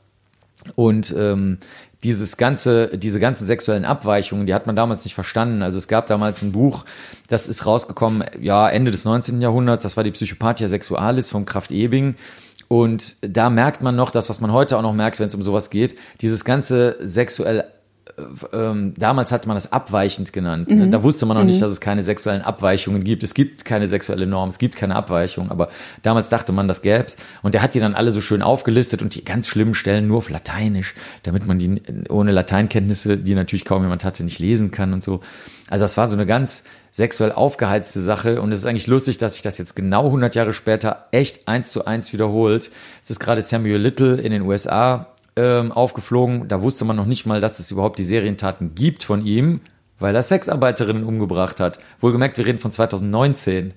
Und 0.76 1.16
ähm, 1.18 1.58
dieses 2.04 2.38
ganze, 2.38 2.98
diese 2.98 3.20
ganzen 3.20 3.46
sexuellen 3.46 3.86
Abweichungen, 3.86 4.46
die 4.46 4.54
hat 4.54 4.68
man 4.68 4.76
damals 4.76 5.04
nicht 5.04 5.16
verstanden. 5.16 5.62
Also 5.62 5.78
es 5.78 5.88
gab 5.88 6.08
damals 6.08 6.42
ein 6.42 6.52
Buch, 6.52 6.86
das 7.28 7.48
ist 7.48 7.66
rausgekommen, 7.66 8.24
ja, 8.40 8.70
Ende 8.70 8.92
des 8.92 9.04
19. 9.04 9.42
Jahrhunderts, 9.42 9.84
das 9.84 9.98
war 9.98 10.04
die 10.04 10.12
Psychopathia 10.12 10.68
Sexualis 10.68 11.30
von 11.30 11.46
Kraft 11.46 11.72
Ebing. 11.72 12.16
Und 12.70 13.16
da 13.22 13.50
merkt 13.50 13.82
man 13.82 13.96
noch 13.96 14.12
das, 14.12 14.30
was 14.30 14.42
man 14.42 14.54
heute 14.54 14.78
auch 14.78 14.84
noch 14.84 14.94
merkt, 14.94 15.20
wenn 15.20 15.28
es 15.28 15.36
um 15.36 15.42
sowas 15.42 15.72
geht, 15.72 15.98
dieses 16.22 16.46
ganze 16.46 16.98
sexuell 17.02 17.66
ähm, 18.54 18.94
damals 18.98 19.32
hat 19.32 19.48
man 19.48 19.56
das 19.56 19.72
abweichend 19.72 20.34
genannt. 20.34 20.70
Ne? 20.70 20.88
Mhm. 20.88 20.92
Da 20.92 21.04
wusste 21.04 21.26
man 21.26 21.36
noch 21.36 21.44
mhm. 21.44 21.50
nicht, 21.50 21.62
dass 21.62 21.72
es 21.72 21.82
keine 21.82 22.02
sexuellen 22.02 22.42
Abweichungen 22.42 23.04
gibt. 23.04 23.24
Es 23.24 23.34
gibt 23.34 23.66
keine 23.66 23.88
sexuelle 23.88 24.28
Norm, 24.28 24.50
es 24.50 24.58
gibt 24.58 24.76
keine 24.76 24.96
Abweichung, 24.96 25.52
aber 25.52 25.70
damals 26.02 26.30
dachte 26.30 26.52
man, 26.52 26.68
das 26.68 26.82
gäb's. 26.82 27.18
Und 27.42 27.54
der 27.54 27.62
hat 27.62 27.74
die 27.74 27.80
dann 27.80 27.96
alle 27.96 28.12
so 28.12 28.22
schön 28.22 28.42
aufgelistet 28.42 29.02
und 29.02 29.16
die 29.16 29.24
ganz 29.24 29.48
schlimmen 29.48 29.74
Stellen 29.74 30.08
nur 30.08 30.18
auf 30.18 30.30
Lateinisch, 30.30 30.96
damit 31.24 31.48
man 31.48 31.60
die 31.60 31.82
ohne 32.10 32.32
Lateinkenntnisse, 32.32 33.18
die 33.18 33.36
natürlich 33.36 33.66
kaum 33.66 33.84
jemand 33.84 34.04
hatte, 34.04 34.24
nicht 34.24 34.40
lesen 34.40 34.72
kann 34.72 34.94
und 34.94 35.04
so. 35.04 35.22
Also 35.70 35.84
das 35.84 35.98
war 35.98 36.08
so 36.08 36.16
eine 36.16 36.26
ganz 36.26 36.64
sexuell 36.92 37.32
aufgeheizte 37.32 38.02
Sache 38.02 38.42
und 38.42 38.52
es 38.52 38.60
ist 38.60 38.66
eigentlich 38.66 38.88
lustig, 38.88 39.20
dass 39.20 39.34
sich 39.34 39.44
das 39.44 39.58
jetzt 39.58 39.76
genau 39.76 40.06
100 40.06 40.34
Jahre 40.36 40.54
später 40.54 41.08
echt 41.12 41.48
eins 41.48 41.72
zu 41.72 41.86
eins 41.86 42.12
wiederholt. 42.14 42.72
Es 43.04 43.12
ist 43.12 43.20
gerade 43.20 43.42
Samuel 43.42 43.78
Little 43.78 44.16
in 44.16 44.32
den 44.32 44.42
USA 44.42 45.08
ähm, 45.36 45.72
aufgeflogen. 45.72 46.48
Da 46.48 46.62
wusste 46.62 46.86
man 46.86 46.96
noch 46.96 47.06
nicht 47.06 47.26
mal, 47.26 47.42
dass 47.42 47.60
es 47.60 47.72
überhaupt 47.72 48.00
die 48.00 48.04
Serientaten 48.04 48.76
gibt 48.76 49.04
von 49.04 49.26
ihm, 49.26 49.62
weil 50.00 50.16
er 50.16 50.24
Sexarbeiterinnen 50.24 51.04
umgebracht 51.04 51.60
hat. 51.60 51.80
Wohlgemerkt, 52.00 52.38
wir 52.38 52.46
reden 52.46 52.60
von 52.60 52.72
2019. 52.72 53.74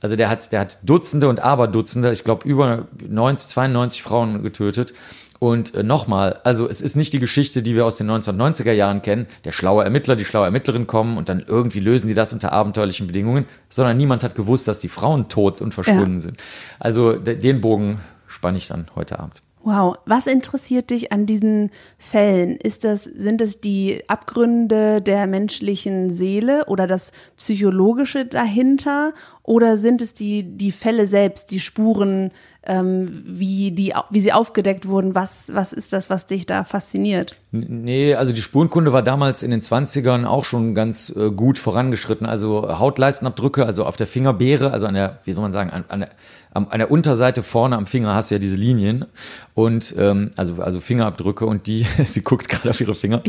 Also 0.00 0.16
der 0.16 0.28
hat, 0.28 0.52
der 0.52 0.60
hat 0.60 0.78
Dutzende 0.82 1.28
und 1.28 1.40
Aberdutzende, 1.40 2.12
ich 2.12 2.24
glaube 2.24 2.46
über 2.46 2.88
90, 3.08 3.48
92 3.48 4.02
Frauen 4.02 4.42
getötet. 4.42 4.92
Und 5.38 5.74
äh, 5.74 5.82
nochmal, 5.82 6.40
also 6.44 6.68
es 6.68 6.80
ist 6.80 6.96
nicht 6.96 7.12
die 7.12 7.18
Geschichte, 7.18 7.62
die 7.62 7.74
wir 7.74 7.84
aus 7.84 7.98
den 7.98 8.10
1990er 8.10 8.72
Jahren 8.72 9.02
kennen, 9.02 9.26
der 9.44 9.52
schlaue 9.52 9.84
Ermittler, 9.84 10.16
die 10.16 10.24
schlaue 10.24 10.46
Ermittlerin 10.46 10.86
kommen 10.86 11.18
und 11.18 11.28
dann 11.28 11.44
irgendwie 11.46 11.80
lösen 11.80 12.06
die 12.08 12.14
das 12.14 12.32
unter 12.32 12.52
abenteuerlichen 12.52 13.06
Bedingungen, 13.06 13.46
sondern 13.68 13.96
niemand 13.96 14.24
hat 14.24 14.34
gewusst, 14.34 14.68
dass 14.68 14.78
die 14.78 14.88
Frauen 14.88 15.28
tot 15.28 15.60
und 15.60 15.74
verschwunden 15.74 16.14
ja. 16.14 16.20
sind. 16.20 16.42
Also 16.78 17.14
den 17.14 17.60
Bogen 17.60 18.00
spanne 18.26 18.56
ich 18.58 18.68
dann 18.68 18.86
heute 18.94 19.18
Abend. 19.18 19.42
Wow, 19.64 19.96
was 20.04 20.26
interessiert 20.26 20.90
dich 20.90 21.10
an 21.10 21.24
diesen 21.24 21.70
Fällen? 21.96 22.56
Ist 22.56 22.84
das, 22.84 23.04
sind 23.04 23.40
es 23.40 23.62
die 23.62 24.02
Abgründe 24.08 25.00
der 25.00 25.26
menschlichen 25.26 26.10
Seele 26.10 26.66
oder 26.66 26.86
das 26.86 27.12
Psychologische 27.38 28.26
dahinter? 28.26 29.14
Oder 29.42 29.78
sind 29.78 30.02
es 30.02 30.12
die, 30.12 30.42
die 30.42 30.72
Fälle 30.72 31.06
selbst, 31.06 31.50
die 31.50 31.60
Spuren, 31.60 32.30
ähm, 32.62 33.22
wie, 33.26 33.72
die, 33.72 33.94
wie 34.10 34.20
sie 34.20 34.32
aufgedeckt 34.32 34.86
wurden? 34.86 35.14
Was, 35.14 35.54
was 35.54 35.72
ist 35.72 35.92
das, 35.94 36.08
was 36.08 36.26
dich 36.26 36.44
da 36.44 36.64
fasziniert? 36.64 37.36
Nee, 37.50 38.14
also 38.14 38.32
die 38.32 38.42
Spurenkunde 38.42 38.92
war 38.92 39.02
damals 39.02 39.42
in 39.42 39.50
den 39.50 39.60
20ern 39.60 40.24
auch 40.24 40.44
schon 40.44 40.74
ganz 40.74 41.14
äh, 41.14 41.30
gut 41.30 41.58
vorangeschritten. 41.58 42.26
Also 42.26 42.78
Hautleistenabdrücke, 42.78 43.64
also 43.64 43.84
auf 43.84 43.96
der 43.96 44.06
Fingerbeere, 44.06 44.72
also 44.72 44.86
an 44.86 44.94
der, 44.94 45.20
wie 45.24 45.32
soll 45.32 45.42
man 45.42 45.52
sagen, 45.52 45.70
an, 45.70 45.84
an 45.88 46.00
der 46.00 46.10
am, 46.54 46.68
an 46.70 46.78
der 46.78 46.90
Unterseite 46.90 47.42
vorne 47.42 47.76
am 47.76 47.86
Finger 47.86 48.14
hast 48.14 48.30
du 48.30 48.36
ja 48.36 48.38
diese 48.38 48.56
Linien 48.56 49.06
und 49.54 49.94
ähm, 49.98 50.30
also, 50.36 50.62
also 50.62 50.80
Fingerabdrücke 50.80 51.44
und 51.44 51.66
die, 51.66 51.84
sie 52.04 52.22
guckt 52.22 52.48
gerade 52.48 52.70
auf 52.70 52.80
ihre 52.80 52.94
Finger. 52.94 53.22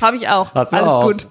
Habe 0.00 0.16
ich 0.16 0.28
auch. 0.28 0.54
Hast 0.54 0.72
Alles 0.72 0.88
auch. 0.88 1.02
gut. 1.02 1.26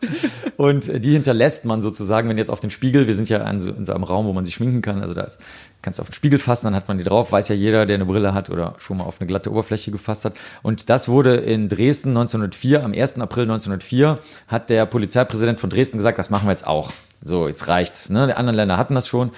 Und 0.58 1.04
die 1.04 1.14
hinterlässt 1.14 1.66
man 1.66 1.82
sozusagen, 1.82 2.30
wenn 2.30 2.38
jetzt 2.38 2.52
auf 2.52 2.60
den 2.60 2.70
Spiegel, 2.70 3.08
wir 3.08 3.16
sind 3.16 3.30
ja 3.30 3.50
in 3.50 3.60
so, 3.60 3.72
in 3.72 3.86
so 3.86 3.94
einem 3.94 4.04
Raum, 4.04 4.26
wo 4.28 4.34
man 4.34 4.46
sich 4.46 4.56
schminken 4.56 4.82
kann, 4.82 5.02
also 5.02 5.14
da 5.14 5.22
ist, 5.22 5.40
kannst 5.82 6.00
du 6.00 6.02
auf 6.02 6.10
den 6.10 6.14
Spiegel 6.14 6.38
fassen, 6.38 6.66
dann 6.66 6.76
hat 6.76 6.90
man 6.90 6.98
die 6.98 7.06
drauf, 7.06 7.32
weiß 7.32 7.48
ja 7.48 7.56
jeder, 7.56 7.86
der 7.86 7.96
eine 7.96 8.06
Brille 8.06 8.34
hat 8.34 8.50
oder 8.50 8.76
schon 8.78 8.98
mal 8.98 9.06
auf 9.06 9.22
eine 9.22 9.28
glatte 9.28 9.50
Oberfläche 9.50 9.90
gefasst 9.92 10.26
hat. 10.26 10.34
Und 10.64 10.90
das 10.90 11.08
wurde 11.08 11.36
in 11.36 11.70
Dresden 11.70 12.10
1904, 12.10 12.84
am 12.84 12.94
1. 12.94 13.20
April 13.20 13.44
1904, 13.44 14.20
hat 14.48 14.70
der 14.70 14.86
Polizeipräsident 14.86 15.62
von 15.62 15.70
Dresden 15.70 15.98
gesagt, 15.98 16.20
das 16.20 16.30
machen 16.30 16.46
wir 16.48 16.52
jetzt 16.52 16.68
auch. 16.68 16.92
So, 17.24 17.48
jetzt 17.48 17.68
reicht's. 17.68 18.10
Ne? 18.10 18.28
Die 18.28 18.34
anderen 18.34 18.56
Länder 18.56 18.78
hatten 18.78 18.96
das 18.96 19.08
schon. 19.08 19.32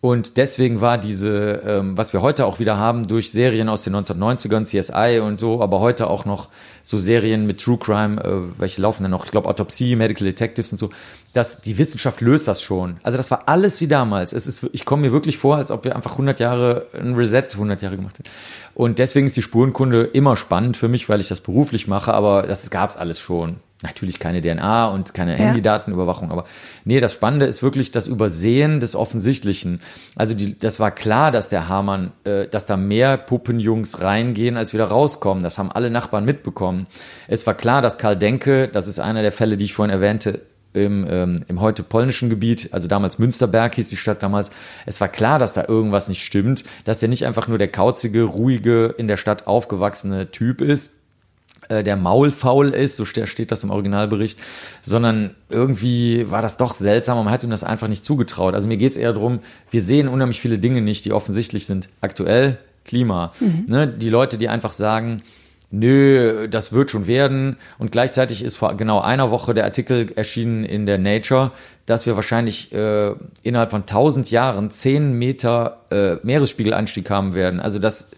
Und 0.00 0.36
deswegen 0.36 0.80
war 0.80 0.96
diese, 0.96 1.62
ähm, 1.66 1.96
was 1.98 2.12
wir 2.12 2.22
heute 2.22 2.46
auch 2.46 2.60
wieder 2.60 2.76
haben, 2.76 3.08
durch 3.08 3.32
Serien 3.32 3.68
aus 3.68 3.82
den 3.82 3.96
1990ern, 3.96 4.64
CSI 4.64 5.18
und 5.18 5.40
so, 5.40 5.60
aber 5.60 5.80
heute 5.80 6.08
auch 6.08 6.24
noch 6.24 6.48
so 6.84 6.98
Serien 6.98 7.46
mit 7.46 7.60
True 7.60 7.78
Crime, 7.78 8.22
äh, 8.22 8.60
welche 8.60 8.80
laufen 8.80 9.02
denn 9.02 9.10
noch? 9.10 9.24
Ich 9.24 9.32
glaube 9.32 9.48
Autopsie, 9.48 9.96
Medical 9.96 10.24
Detectives 10.24 10.70
und 10.70 10.78
so, 10.78 10.90
dass 11.32 11.60
die 11.60 11.78
Wissenschaft 11.78 12.20
löst 12.20 12.46
das 12.46 12.62
schon. 12.62 12.98
Also 13.02 13.18
das 13.18 13.32
war 13.32 13.42
alles 13.46 13.80
wie 13.80 13.88
damals. 13.88 14.32
Es 14.32 14.46
ist, 14.46 14.66
ich 14.72 14.84
komme 14.84 15.02
mir 15.02 15.12
wirklich 15.12 15.36
vor, 15.36 15.56
als 15.56 15.72
ob 15.72 15.84
wir 15.84 15.96
einfach 15.96 16.12
100 16.12 16.38
Jahre 16.38 16.86
ein 16.92 17.14
Reset 17.14 17.48
100 17.52 17.82
Jahre 17.82 17.96
gemacht 17.96 18.20
hätten. 18.20 18.30
Und 18.74 19.00
deswegen 19.00 19.26
ist 19.26 19.36
die 19.36 19.42
Spurenkunde 19.42 20.04
immer 20.04 20.36
spannend 20.36 20.76
für 20.76 20.86
mich, 20.86 21.08
weil 21.08 21.20
ich 21.20 21.28
das 21.28 21.40
beruflich 21.40 21.88
mache, 21.88 22.14
aber 22.14 22.42
das 22.42 22.70
gab's 22.70 22.96
alles 22.96 23.18
schon. 23.18 23.56
Natürlich 23.82 24.18
keine 24.18 24.42
DNA 24.42 24.88
und 24.88 25.14
keine 25.14 25.32
ja. 25.32 25.38
Handydatenüberwachung, 25.38 26.32
aber 26.32 26.46
nee, 26.84 26.98
das 26.98 27.12
Spannende 27.12 27.46
ist 27.46 27.62
wirklich 27.62 27.92
das 27.92 28.08
Übersehen 28.08 28.80
des 28.80 28.96
Offensichtlichen. 28.96 29.80
Also 30.16 30.34
die, 30.34 30.58
das 30.58 30.80
war 30.80 30.90
klar, 30.90 31.30
dass 31.30 31.48
der 31.48 31.68
Hamann, 31.68 32.10
äh, 32.24 32.48
dass 32.48 32.66
da 32.66 32.76
mehr 32.76 33.16
Puppenjungs 33.16 34.00
reingehen, 34.00 34.56
als 34.56 34.74
wieder 34.74 34.86
rauskommen. 34.86 35.44
Das 35.44 35.58
haben 35.58 35.70
alle 35.70 35.90
Nachbarn 35.90 36.24
mitbekommen. 36.24 36.88
Es 37.28 37.46
war 37.46 37.54
klar, 37.54 37.80
dass 37.80 37.98
Karl 37.98 38.16
Denke, 38.16 38.66
das 38.66 38.88
ist 38.88 38.98
einer 38.98 39.22
der 39.22 39.30
Fälle, 39.30 39.56
die 39.56 39.66
ich 39.66 39.74
vorhin 39.74 39.94
erwähnte, 39.94 40.40
im, 40.72 41.06
ähm, 41.08 41.44
im 41.48 41.60
heute 41.60 41.82
polnischen 41.82 42.30
Gebiet, 42.30 42.70
also 42.72 42.88
damals 42.88 43.18
Münsterberg 43.18 43.74
hieß 43.76 43.88
die 43.88 43.96
Stadt 43.96 44.22
damals, 44.22 44.50
es 44.86 45.00
war 45.00 45.08
klar, 45.08 45.38
dass 45.38 45.52
da 45.52 45.64
irgendwas 45.66 46.08
nicht 46.08 46.24
stimmt, 46.24 46.64
dass 46.84 46.98
der 46.98 47.08
nicht 47.08 47.26
einfach 47.26 47.48
nur 47.48 47.58
der 47.58 47.68
kauzige, 47.68 48.24
ruhige, 48.24 48.94
in 48.98 49.08
der 49.08 49.16
Stadt 49.16 49.46
aufgewachsene 49.46 50.30
Typ 50.30 50.60
ist, 50.60 50.97
äh, 51.68 51.84
der 51.84 51.96
maulfaul 51.96 52.70
ist, 52.70 52.96
so 52.96 53.04
steht 53.04 53.50
das 53.50 53.64
im 53.64 53.70
Originalbericht, 53.70 54.38
sondern 54.82 55.34
irgendwie 55.48 56.30
war 56.30 56.42
das 56.42 56.56
doch 56.56 56.74
seltsam 56.74 57.18
und 57.18 57.24
man 57.24 57.34
hat 57.34 57.44
ihm 57.44 57.50
das 57.50 57.64
einfach 57.64 57.88
nicht 57.88 58.04
zugetraut. 58.04 58.54
Also 58.54 58.68
mir 58.68 58.76
geht 58.76 58.92
es 58.92 58.98
eher 58.98 59.12
darum, 59.12 59.40
wir 59.70 59.82
sehen 59.82 60.08
unheimlich 60.08 60.40
viele 60.40 60.58
Dinge 60.58 60.80
nicht, 60.80 61.04
die 61.04 61.12
offensichtlich 61.12 61.66
sind. 61.66 61.88
Aktuell 62.00 62.58
Klima. 62.84 63.32
Mhm. 63.38 63.66
Ne? 63.68 63.86
Die 63.86 64.08
Leute, 64.08 64.38
die 64.38 64.48
einfach 64.48 64.72
sagen, 64.72 65.22
nö, 65.70 66.48
das 66.48 66.72
wird 66.72 66.90
schon 66.90 67.06
werden. 67.06 67.56
Und 67.78 67.92
gleichzeitig 67.92 68.42
ist 68.42 68.56
vor 68.56 68.76
genau 68.76 69.00
einer 69.00 69.30
Woche 69.30 69.54
der 69.54 69.64
Artikel 69.64 70.10
erschienen 70.16 70.64
in 70.64 70.86
der 70.86 70.98
Nature, 70.98 71.52
dass 71.86 72.06
wir 72.06 72.16
wahrscheinlich 72.16 72.72
äh, 72.72 73.12
innerhalb 73.42 73.70
von 73.70 73.82
1000 73.82 74.30
Jahren 74.30 74.70
10 74.70 75.12
Meter 75.12 75.82
äh, 75.90 76.16
Meeresspiegelanstieg 76.22 77.10
haben 77.10 77.34
werden. 77.34 77.60
Also 77.60 77.78
das 77.78 78.10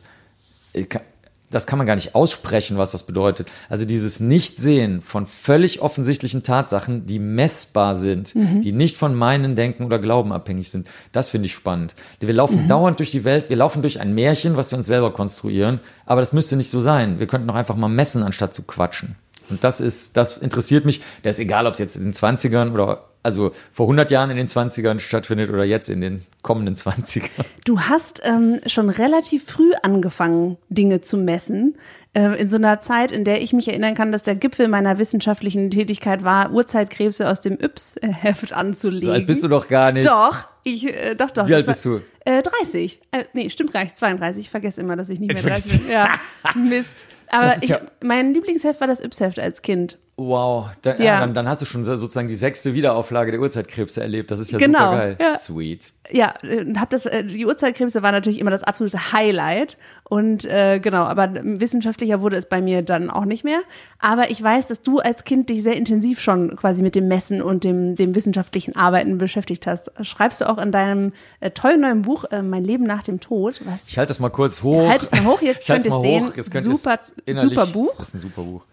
das 1.51 1.67
kann 1.67 1.79
man 1.79 1.87
gar 1.87 1.97
nicht 1.97 2.15
aussprechen, 2.15 2.79
was 2.79 2.93
das 2.93 3.03
bedeutet. 3.03 3.49
Also 3.69 3.85
dieses 3.85 4.21
Nichtsehen 4.21 5.03
von 5.03 5.27
völlig 5.27 5.83
offensichtlichen 5.83 6.43
Tatsachen, 6.43 7.07
die 7.07 7.19
messbar 7.19 7.97
sind, 7.97 8.35
mhm. 8.35 8.61
die 8.63 8.73
nicht 8.73 8.97
von 8.97 9.15
meinen 9.15 9.57
Denken 9.57 9.85
oder 9.85 9.99
Glauben 9.99 10.33
abhängig 10.33 10.71
sind, 10.71 10.89
das 11.13 11.29
finde 11.29 11.47
ich 11.47 11.55
spannend. 11.55 11.95
Wir 12.21 12.33
laufen 12.33 12.63
mhm. 12.63 12.69
dauernd 12.69 12.99
durch 12.99 13.11
die 13.11 13.25
Welt, 13.25 13.51
wir 13.51 13.57
laufen 13.57 13.83
durch 13.83 14.01
ein 14.01 14.15
Märchen, 14.15 14.57
was 14.57 14.71
wir 14.71 14.79
uns 14.79 14.87
selber 14.87 15.13
konstruieren, 15.13 15.81
aber 16.07 16.21
das 16.21 16.33
müsste 16.33 16.57
nicht 16.57 16.71
so 16.71 16.81
sein. 16.81 17.19
Wir 17.19 17.27
könnten 17.27 17.49
doch 17.49 17.55
einfach 17.55 17.77
mal 17.77 17.89
messen, 17.89 18.23
anstatt 18.23 18.55
zu 18.55 18.63
quatschen. 18.63 19.17
Und 19.51 19.65
das 19.65 19.81
ist, 19.81 20.17
das 20.17 20.39
interessiert 20.39 20.85
mich. 20.85 21.03
Das 21.23 21.37
ist 21.37 21.41
egal, 21.41 21.67
ob 21.67 21.75
es 21.75 21.81
jetzt 21.81 21.97
in 21.97 22.05
den 22.05 22.13
20ern 22.15 22.73
oder 22.73 23.10
also 23.23 23.53
vor 23.73 23.87
100 23.87 24.11
Jahren 24.11 24.31
in 24.31 24.37
den 24.37 24.47
20ern 24.47 24.99
stattfindet 25.01 25.51
oder 25.51 25.65
jetzt 25.65 25.89
in 25.89 26.01
den 26.01 26.25
kommenden 26.43 26.75
20ern. 26.75 27.29
Du 27.65 27.81
hast 27.81 28.21
ähm, 28.25 28.61
schon 28.67 28.89
relativ 28.89 29.45
früh 29.45 29.73
angefangen, 29.83 30.57
Dinge 30.69 31.01
zu 31.01 31.19
messen. 31.19 31.77
Äh, 32.13 32.41
in 32.41 32.49
so 32.49 32.57
einer 32.57 32.81
Zeit, 32.81 33.13
in 33.13 33.25
der 33.25 33.43
ich 33.43 33.53
mich 33.53 33.69
erinnern 33.69 33.95
kann, 33.95 34.11
dass 34.11 34.23
der 34.23 34.35
Gipfel 34.35 34.69
meiner 34.69 34.99
wissenschaftlichen 34.99 35.71
Tätigkeit 35.71 36.25
war, 36.25 36.51
Urzeitkrebse 36.51 37.29
aus 37.29 37.41
dem 37.41 37.59
Yps-Heft 37.61 38.53
anzulegen. 38.53 39.07
So 39.07 39.13
alt 39.13 39.27
bist 39.27 39.43
du 39.43 39.49
doch 39.49 39.69
gar 39.69 39.93
nicht. 39.93 40.09
Doch, 40.09 40.49
ich, 40.65 40.87
äh, 40.87 41.15
doch, 41.15 41.31
doch. 41.31 41.47
Wie 41.47 41.55
alt 41.55 41.67
bist 41.67 41.85
du? 41.85 42.01
Äh, 42.25 42.43
30. 42.43 43.01
Äh, 43.13 43.25
nee, 43.33 43.49
stimmt 43.49 43.73
gar 43.73 43.85
nicht, 43.85 43.97
32. 43.97 44.45
Ich 44.45 44.51
vergesse 44.51 44.81
immer, 44.81 44.97
dass 44.97 45.09
ich 45.09 45.21
nicht 45.21 45.33
mehr 45.33 45.43
30 45.43 45.83
bin. 45.83 45.91
Ja, 45.91 46.09
Mist. 46.57 47.07
Aber 47.29 47.57
ich, 47.61 47.69
ja 47.69 47.81
mein 48.03 48.35
Lieblingsheft 48.35 48.81
war 48.81 48.89
das 48.89 49.01
Yps-Heft 49.01 49.39
als 49.39 49.63
Kind. 49.63 49.99
Wow, 50.23 50.69
dann, 50.83 51.01
ja. 51.01 51.19
dann, 51.19 51.33
dann, 51.33 51.49
hast 51.49 51.63
du 51.63 51.67
schon 51.67 51.83
sozusagen 51.83 52.29
die 52.29 52.35
sechste 52.35 52.75
Wiederauflage 52.75 53.31
der 53.31 53.41
Urzeitkrebse 53.41 54.03
erlebt. 54.03 54.31
Das 54.31 54.39
ist 54.39 54.51
ja 54.51 54.59
genau, 54.59 54.91
super 54.91 54.97
geil. 54.99 55.17
Ja. 55.19 55.39
Sweet. 55.39 55.95
Ja, 56.11 56.35
hab 56.77 56.91
das, 56.91 57.07
äh, 57.07 57.25
die 57.25 57.47
Urzeitkrebse 57.47 58.03
war 58.03 58.13
natürlich 58.13 58.39
immer 58.39 58.51
das 58.51 58.63
absolute 58.63 59.15
Highlight. 59.15 59.79
Und 60.05 60.45
äh, 60.45 60.79
genau, 60.79 61.05
aber 61.05 61.33
wissenschaftlicher 61.43 62.21
wurde 62.21 62.37
es 62.37 62.47
bei 62.47 62.61
mir 62.61 62.83
dann 62.83 63.09
auch 63.09 63.25
nicht 63.25 63.45
mehr. 63.45 63.61
Aber 63.99 64.31
ich 64.31 64.43
weiß, 64.43 64.67
dass 64.67 64.83
du 64.83 64.99
als 64.99 65.25
Kind 65.25 65.49
dich 65.49 65.63
sehr 65.63 65.77
intensiv 65.77 66.21
schon 66.21 66.55
quasi 66.55 66.83
mit 66.83 66.95
dem 66.95 67.09
Messen 67.09 67.41
und 67.41 67.65
dem, 67.65 67.95
dem 67.95 68.15
wissenschaftlichen 68.15 68.77
Arbeiten 68.77 69.17
beschäftigt 69.17 69.67
hast. 69.67 69.91
Schreibst 70.05 70.43
du 70.43 70.51
auch 70.51 70.59
in 70.59 70.71
deinem 70.71 71.15
äh, 71.39 71.51
tollen 71.51 71.81
neuen 71.81 72.03
Buch 72.03 72.25
äh, 72.31 72.43
Mein 72.43 72.65
Leben 72.65 72.85
nach 72.85 73.05
dem 73.05 73.21
Tod? 73.21 73.63
Was? 73.65 73.89
Ich 73.89 73.97
halte 73.97 74.09
das 74.09 74.19
mal 74.19 74.29
kurz 74.29 74.63
hoch. 74.63 74.87
Halt 74.87 75.03
es 75.03 75.13
mal 75.13 75.25
hoch, 75.25 75.41
jetzt 75.41 75.67
könnt 75.67 75.87
ihr 75.87 75.99
sehen. 75.99 76.31
Jetzt 76.37 76.51
könnt 76.51 76.65
super, 76.65 76.99
super 77.27 77.67
Buch. 77.69 77.95
Das 77.97 78.09
ist 78.09 78.15
ein 78.17 78.21
super 78.21 78.43
Buch. 78.43 78.65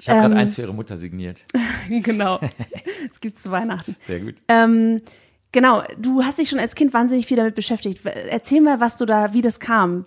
Ich 0.00 0.08
habe 0.08 0.18
ähm, 0.18 0.24
gerade 0.24 0.36
eins 0.36 0.54
für 0.54 0.62
ihre 0.62 0.74
Mutter 0.74 0.98
signiert. 0.98 1.44
genau. 1.88 2.40
Es 3.08 3.20
gibt 3.20 3.38
zu 3.38 3.52
Weihnachten. 3.52 3.94
Sehr 4.00 4.18
gut. 4.18 4.34
Ähm, 4.48 5.00
Genau, 5.56 5.82
du 5.96 6.22
hast 6.22 6.38
dich 6.38 6.50
schon 6.50 6.58
als 6.58 6.74
Kind 6.74 6.92
wahnsinnig 6.92 7.24
viel 7.24 7.38
damit 7.38 7.54
beschäftigt. 7.54 8.02
Erzähl 8.28 8.60
mal, 8.60 8.78
was 8.78 8.98
du 8.98 9.06
da, 9.06 9.32
wie 9.32 9.40
das 9.40 9.58
kam. 9.58 10.04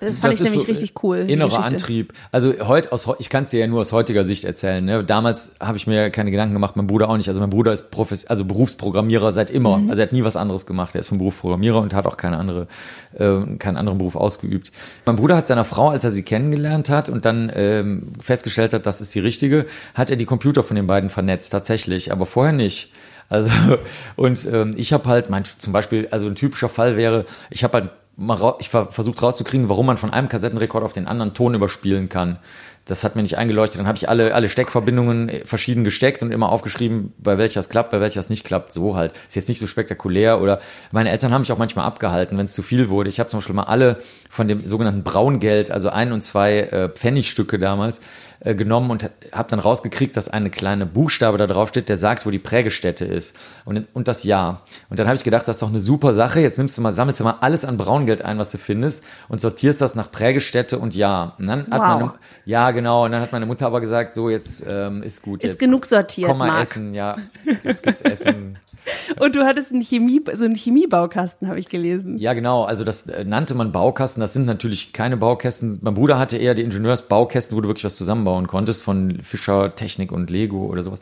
Das 0.00 0.18
fand 0.18 0.34
das 0.34 0.40
ich 0.40 0.44
nämlich 0.44 0.66
so 0.66 0.70
richtig 0.70 1.02
cool. 1.02 1.16
Innerer 1.16 1.64
Antrieb. 1.64 2.12
Also 2.30 2.52
heute 2.68 2.92
aus 2.92 3.08
ich 3.18 3.30
kann 3.30 3.44
es 3.44 3.50
dir 3.50 3.60
ja 3.60 3.66
nur 3.68 3.80
aus 3.80 3.92
heutiger 3.92 4.22
Sicht 4.22 4.44
erzählen. 4.44 4.84
Ne? 4.84 5.02
Damals 5.02 5.54
habe 5.60 5.78
ich 5.78 5.86
mir 5.86 6.10
keine 6.10 6.30
Gedanken 6.30 6.52
gemacht, 6.52 6.76
mein 6.76 6.86
Bruder 6.86 7.08
auch 7.08 7.16
nicht. 7.16 7.28
Also 7.28 7.40
mein 7.40 7.48
Bruder 7.48 7.72
ist 7.72 7.90
Profes 7.90 8.26
also 8.26 8.44
Berufsprogrammierer 8.44 9.32
seit 9.32 9.50
immer. 9.50 9.78
Mhm. 9.78 9.88
Also 9.88 10.02
er 10.02 10.08
hat 10.08 10.12
nie 10.12 10.24
was 10.24 10.36
anderes 10.36 10.66
gemacht. 10.66 10.94
Er 10.94 11.00
ist 11.00 11.06
vom 11.06 11.16
Beruf 11.16 11.40
Programmierer 11.40 11.80
und 11.80 11.94
hat 11.94 12.06
auch 12.06 12.18
keine 12.18 12.36
andere, 12.36 12.66
äh, 13.14 13.56
keinen 13.56 13.78
anderen 13.78 13.96
Beruf 13.96 14.14
ausgeübt. 14.14 14.72
Mein 15.06 15.16
Bruder 15.16 15.36
hat 15.36 15.46
seiner 15.46 15.64
Frau, 15.64 15.88
als 15.88 16.04
er 16.04 16.10
sie 16.10 16.22
kennengelernt 16.22 16.90
hat 16.90 17.08
und 17.08 17.24
dann 17.24 17.50
ähm, 17.54 18.12
festgestellt 18.20 18.74
hat, 18.74 18.84
das 18.84 19.00
ist 19.00 19.14
die 19.14 19.20
richtige, 19.20 19.64
hat 19.94 20.10
er 20.10 20.16
die 20.16 20.26
Computer 20.26 20.62
von 20.62 20.76
den 20.76 20.86
beiden 20.86 21.08
vernetzt 21.08 21.50
tatsächlich, 21.50 22.12
aber 22.12 22.26
vorher 22.26 22.52
nicht. 22.52 22.92
Also, 23.28 23.50
und 24.16 24.44
ähm, 24.46 24.72
ich 24.76 24.92
habe 24.92 25.08
halt, 25.08 25.30
mein, 25.30 25.44
zum 25.58 25.72
Beispiel, 25.72 26.08
also 26.10 26.26
ein 26.26 26.34
typischer 26.34 26.68
Fall 26.68 26.96
wäre, 26.96 27.26
ich 27.50 27.64
habe 27.64 27.80
halt 27.80 27.90
mal 28.16 28.56
ich 28.58 28.68
versucht 28.68 29.22
rauszukriegen, 29.22 29.68
warum 29.68 29.86
man 29.86 29.96
von 29.96 30.10
einem 30.10 30.28
Kassettenrekord 30.28 30.84
auf 30.84 30.92
den 30.92 31.06
anderen 31.06 31.34
Ton 31.34 31.54
überspielen 31.54 32.08
kann. 32.08 32.38
Das 32.84 33.04
hat 33.04 33.14
mir 33.14 33.22
nicht 33.22 33.38
eingeleuchtet. 33.38 33.78
Dann 33.78 33.86
habe 33.86 33.96
ich 33.96 34.08
alle, 34.08 34.34
alle 34.34 34.48
Steckverbindungen 34.48 35.28
äh, 35.28 35.46
verschieden 35.46 35.84
gesteckt 35.84 36.20
und 36.22 36.32
immer 36.32 36.50
aufgeschrieben, 36.50 37.12
bei 37.16 37.38
welcher 37.38 37.60
es 37.60 37.68
klappt, 37.68 37.92
bei 37.92 38.00
welcher 38.00 38.18
es 38.18 38.28
nicht 38.28 38.44
klappt. 38.44 38.72
So 38.72 38.96
halt. 38.96 39.12
Ist 39.28 39.36
jetzt 39.36 39.48
nicht 39.48 39.60
so 39.60 39.68
spektakulär. 39.68 40.40
Oder 40.40 40.60
meine 40.90 41.10
Eltern 41.10 41.32
haben 41.32 41.42
mich 41.42 41.52
auch 41.52 41.58
manchmal 41.58 41.86
abgehalten, 41.86 42.36
wenn 42.38 42.46
es 42.46 42.54
zu 42.54 42.62
viel 42.62 42.88
wurde. 42.88 43.08
Ich 43.08 43.20
habe 43.20 43.30
zum 43.30 43.38
Beispiel 43.38 43.54
mal 43.54 43.64
alle 43.64 43.98
von 44.28 44.48
dem 44.48 44.58
sogenannten 44.58 45.04
Braungeld, 45.04 45.70
also 45.70 45.90
ein 45.90 46.10
und 46.12 46.22
zwei 46.22 46.58
äh, 46.60 46.88
Pfennigstücke 46.88 47.60
damals, 47.60 48.00
äh, 48.44 48.54
genommen 48.54 48.90
und 48.90 49.08
habe 49.32 49.48
dann 49.48 49.60
rausgekriegt, 49.60 50.16
dass 50.16 50.28
eine 50.28 50.50
kleine 50.50 50.84
Buchstabe 50.84 51.38
da 51.38 51.46
drauf 51.46 51.68
steht, 51.68 51.88
der 51.88 51.96
sagt, 51.96 52.26
wo 52.26 52.30
die 52.30 52.38
Prägestätte 52.38 53.04
ist 53.04 53.36
und, 53.64 53.86
und 53.92 54.08
das 54.08 54.24
Jahr. 54.24 54.62
Und 54.90 54.98
dann 54.98 55.06
habe 55.06 55.16
ich 55.16 55.22
gedacht, 55.22 55.46
das 55.46 55.56
ist 55.56 55.62
doch 55.62 55.68
eine 55.68 55.78
super 55.78 56.12
Sache. 56.12 56.40
Jetzt 56.40 56.58
nimmst 56.58 56.76
du 56.76 56.82
mal, 56.82 56.92
sammelst 56.92 57.20
du 57.20 57.24
mal 57.24 57.36
alles 57.40 57.64
an 57.64 57.76
Braungeld 57.76 58.22
ein, 58.22 58.38
was 58.38 58.50
du 58.50 58.58
findest 58.58 59.04
und 59.28 59.40
sortierst 59.40 59.80
das 59.80 59.94
nach 59.94 60.10
Prägestätte 60.10 60.78
und 60.78 60.94
Jahr. 60.94 61.36
Und 61.38 61.46
dann 61.46 61.60
hat 61.70 61.80
wow. 61.80 62.00
meine, 62.00 62.12
ja 62.44 62.70
genau, 62.72 63.04
und 63.04 63.12
dann 63.12 63.20
hat 63.20 63.32
meine 63.32 63.46
Mutter 63.46 63.66
aber 63.66 63.80
gesagt, 63.80 64.12
so 64.14 64.28
jetzt 64.28 64.64
ähm, 64.68 65.02
ist 65.02 65.22
gut. 65.22 65.44
Ist 65.44 65.52
jetzt, 65.52 65.60
genug 65.60 65.86
sortiert. 65.86 66.28
Komm 66.28 66.38
mal 66.38 66.48
Marc. 66.48 66.62
essen, 66.62 66.94
ja. 66.94 67.16
Jetzt 67.62 67.82
gibt's 67.82 68.02
Essen. 68.02 68.58
Und 69.20 69.34
du 69.34 69.44
hattest 69.44 69.72
einen 69.72 69.82
Chemie, 69.82 70.22
so 70.34 70.44
einen 70.44 70.54
Chemiebaukasten, 70.54 71.48
habe 71.48 71.58
ich 71.58 71.68
gelesen. 71.68 72.18
Ja, 72.18 72.32
genau. 72.32 72.64
Also 72.64 72.84
das 72.84 73.06
äh, 73.06 73.24
nannte 73.24 73.54
man 73.54 73.72
Baukasten. 73.72 74.20
Das 74.20 74.32
sind 74.32 74.46
natürlich 74.46 74.92
keine 74.92 75.16
Baukästen. 75.16 75.78
Mein 75.82 75.94
Bruder 75.94 76.18
hatte 76.18 76.36
eher 76.36 76.54
die 76.54 76.62
Ingenieursbaukästen, 76.62 77.56
wo 77.56 77.60
du 77.60 77.68
wirklich 77.68 77.84
was 77.84 77.96
zusammenbauen 77.96 78.46
konntest 78.46 78.82
von 78.82 79.20
Fischer, 79.22 79.74
Technik 79.74 80.12
und 80.12 80.30
Lego 80.30 80.66
oder 80.66 80.82
sowas. 80.82 81.00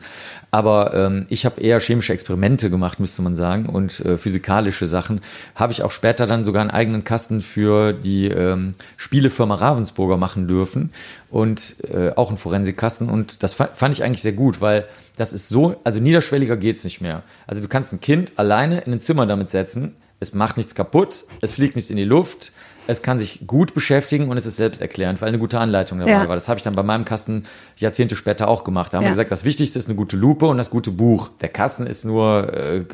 Aber 0.51 0.93
ähm, 0.93 1.25
ich 1.29 1.45
habe 1.45 1.61
eher 1.61 1.79
chemische 1.79 2.11
Experimente 2.11 2.69
gemacht, 2.69 2.99
müsste 2.99 3.21
man 3.21 3.37
sagen, 3.37 3.67
und 3.67 4.01
äh, 4.01 4.17
physikalische 4.17 4.85
Sachen. 4.85 5.21
Habe 5.55 5.71
ich 5.71 5.81
auch 5.81 5.91
später 5.91 6.27
dann 6.27 6.43
sogar 6.43 6.61
einen 6.61 6.71
eigenen 6.71 7.05
Kasten 7.05 7.41
für 7.41 7.93
die 7.93 8.27
ähm, 8.27 8.73
Spielefirma 8.97 9.55
Ravensburger 9.55 10.17
machen 10.17 10.49
dürfen 10.49 10.91
und 11.29 11.77
äh, 11.89 12.11
auch 12.17 12.27
einen 12.27 12.37
Forensikkasten. 12.37 13.09
Und 13.09 13.43
das 13.43 13.53
fand 13.53 13.95
ich 13.95 14.03
eigentlich 14.03 14.21
sehr 14.21 14.33
gut, 14.33 14.59
weil 14.59 14.85
das 15.15 15.31
ist 15.31 15.47
so, 15.47 15.77
also 15.85 16.01
niederschwelliger 16.01 16.57
geht's 16.57 16.83
nicht 16.83 16.99
mehr. 16.99 17.23
Also 17.47 17.61
du 17.61 17.69
kannst 17.69 17.93
ein 17.93 18.01
Kind 18.01 18.33
alleine 18.35 18.81
in 18.81 18.91
ein 18.91 19.01
Zimmer 19.01 19.25
damit 19.25 19.49
setzen, 19.49 19.95
es 20.19 20.33
macht 20.35 20.55
nichts 20.55 20.75
kaputt, 20.75 21.25
es 21.41 21.53
fliegt 21.53 21.75
nichts 21.75 21.89
in 21.89 21.97
die 21.97 22.03
Luft, 22.03 22.51
es 22.91 23.01
kann 23.01 23.19
sich 23.19 23.47
gut 23.47 23.73
beschäftigen 23.73 24.29
und 24.29 24.37
es 24.37 24.45
ist 24.45 24.57
selbsterklärend, 24.57 25.21
weil 25.21 25.29
eine 25.29 25.39
gute 25.39 25.59
Anleitung 25.59 25.99
dabei 25.99 26.11
ja. 26.11 26.27
war. 26.27 26.35
Das 26.35 26.47
habe 26.47 26.57
ich 26.57 26.63
dann 26.63 26.75
bei 26.75 26.83
meinem 26.83 27.05
Kasten 27.05 27.43
Jahrzehnte 27.77 28.15
später 28.15 28.47
auch 28.47 28.63
gemacht. 28.63 28.93
Da 28.93 28.97
haben 28.97 29.03
ja. 29.03 29.09
wir 29.09 29.13
gesagt, 29.13 29.31
das 29.31 29.43
Wichtigste 29.43 29.79
ist 29.79 29.87
eine 29.87 29.95
gute 29.95 30.17
Lupe 30.17 30.45
und 30.45 30.57
das 30.57 30.69
gute 30.69 30.91
Buch. 30.91 31.29
Der 31.41 31.49
Kasten 31.49 31.87
ist 31.87 32.05
nur, 32.05 32.53
äh, 32.53 32.85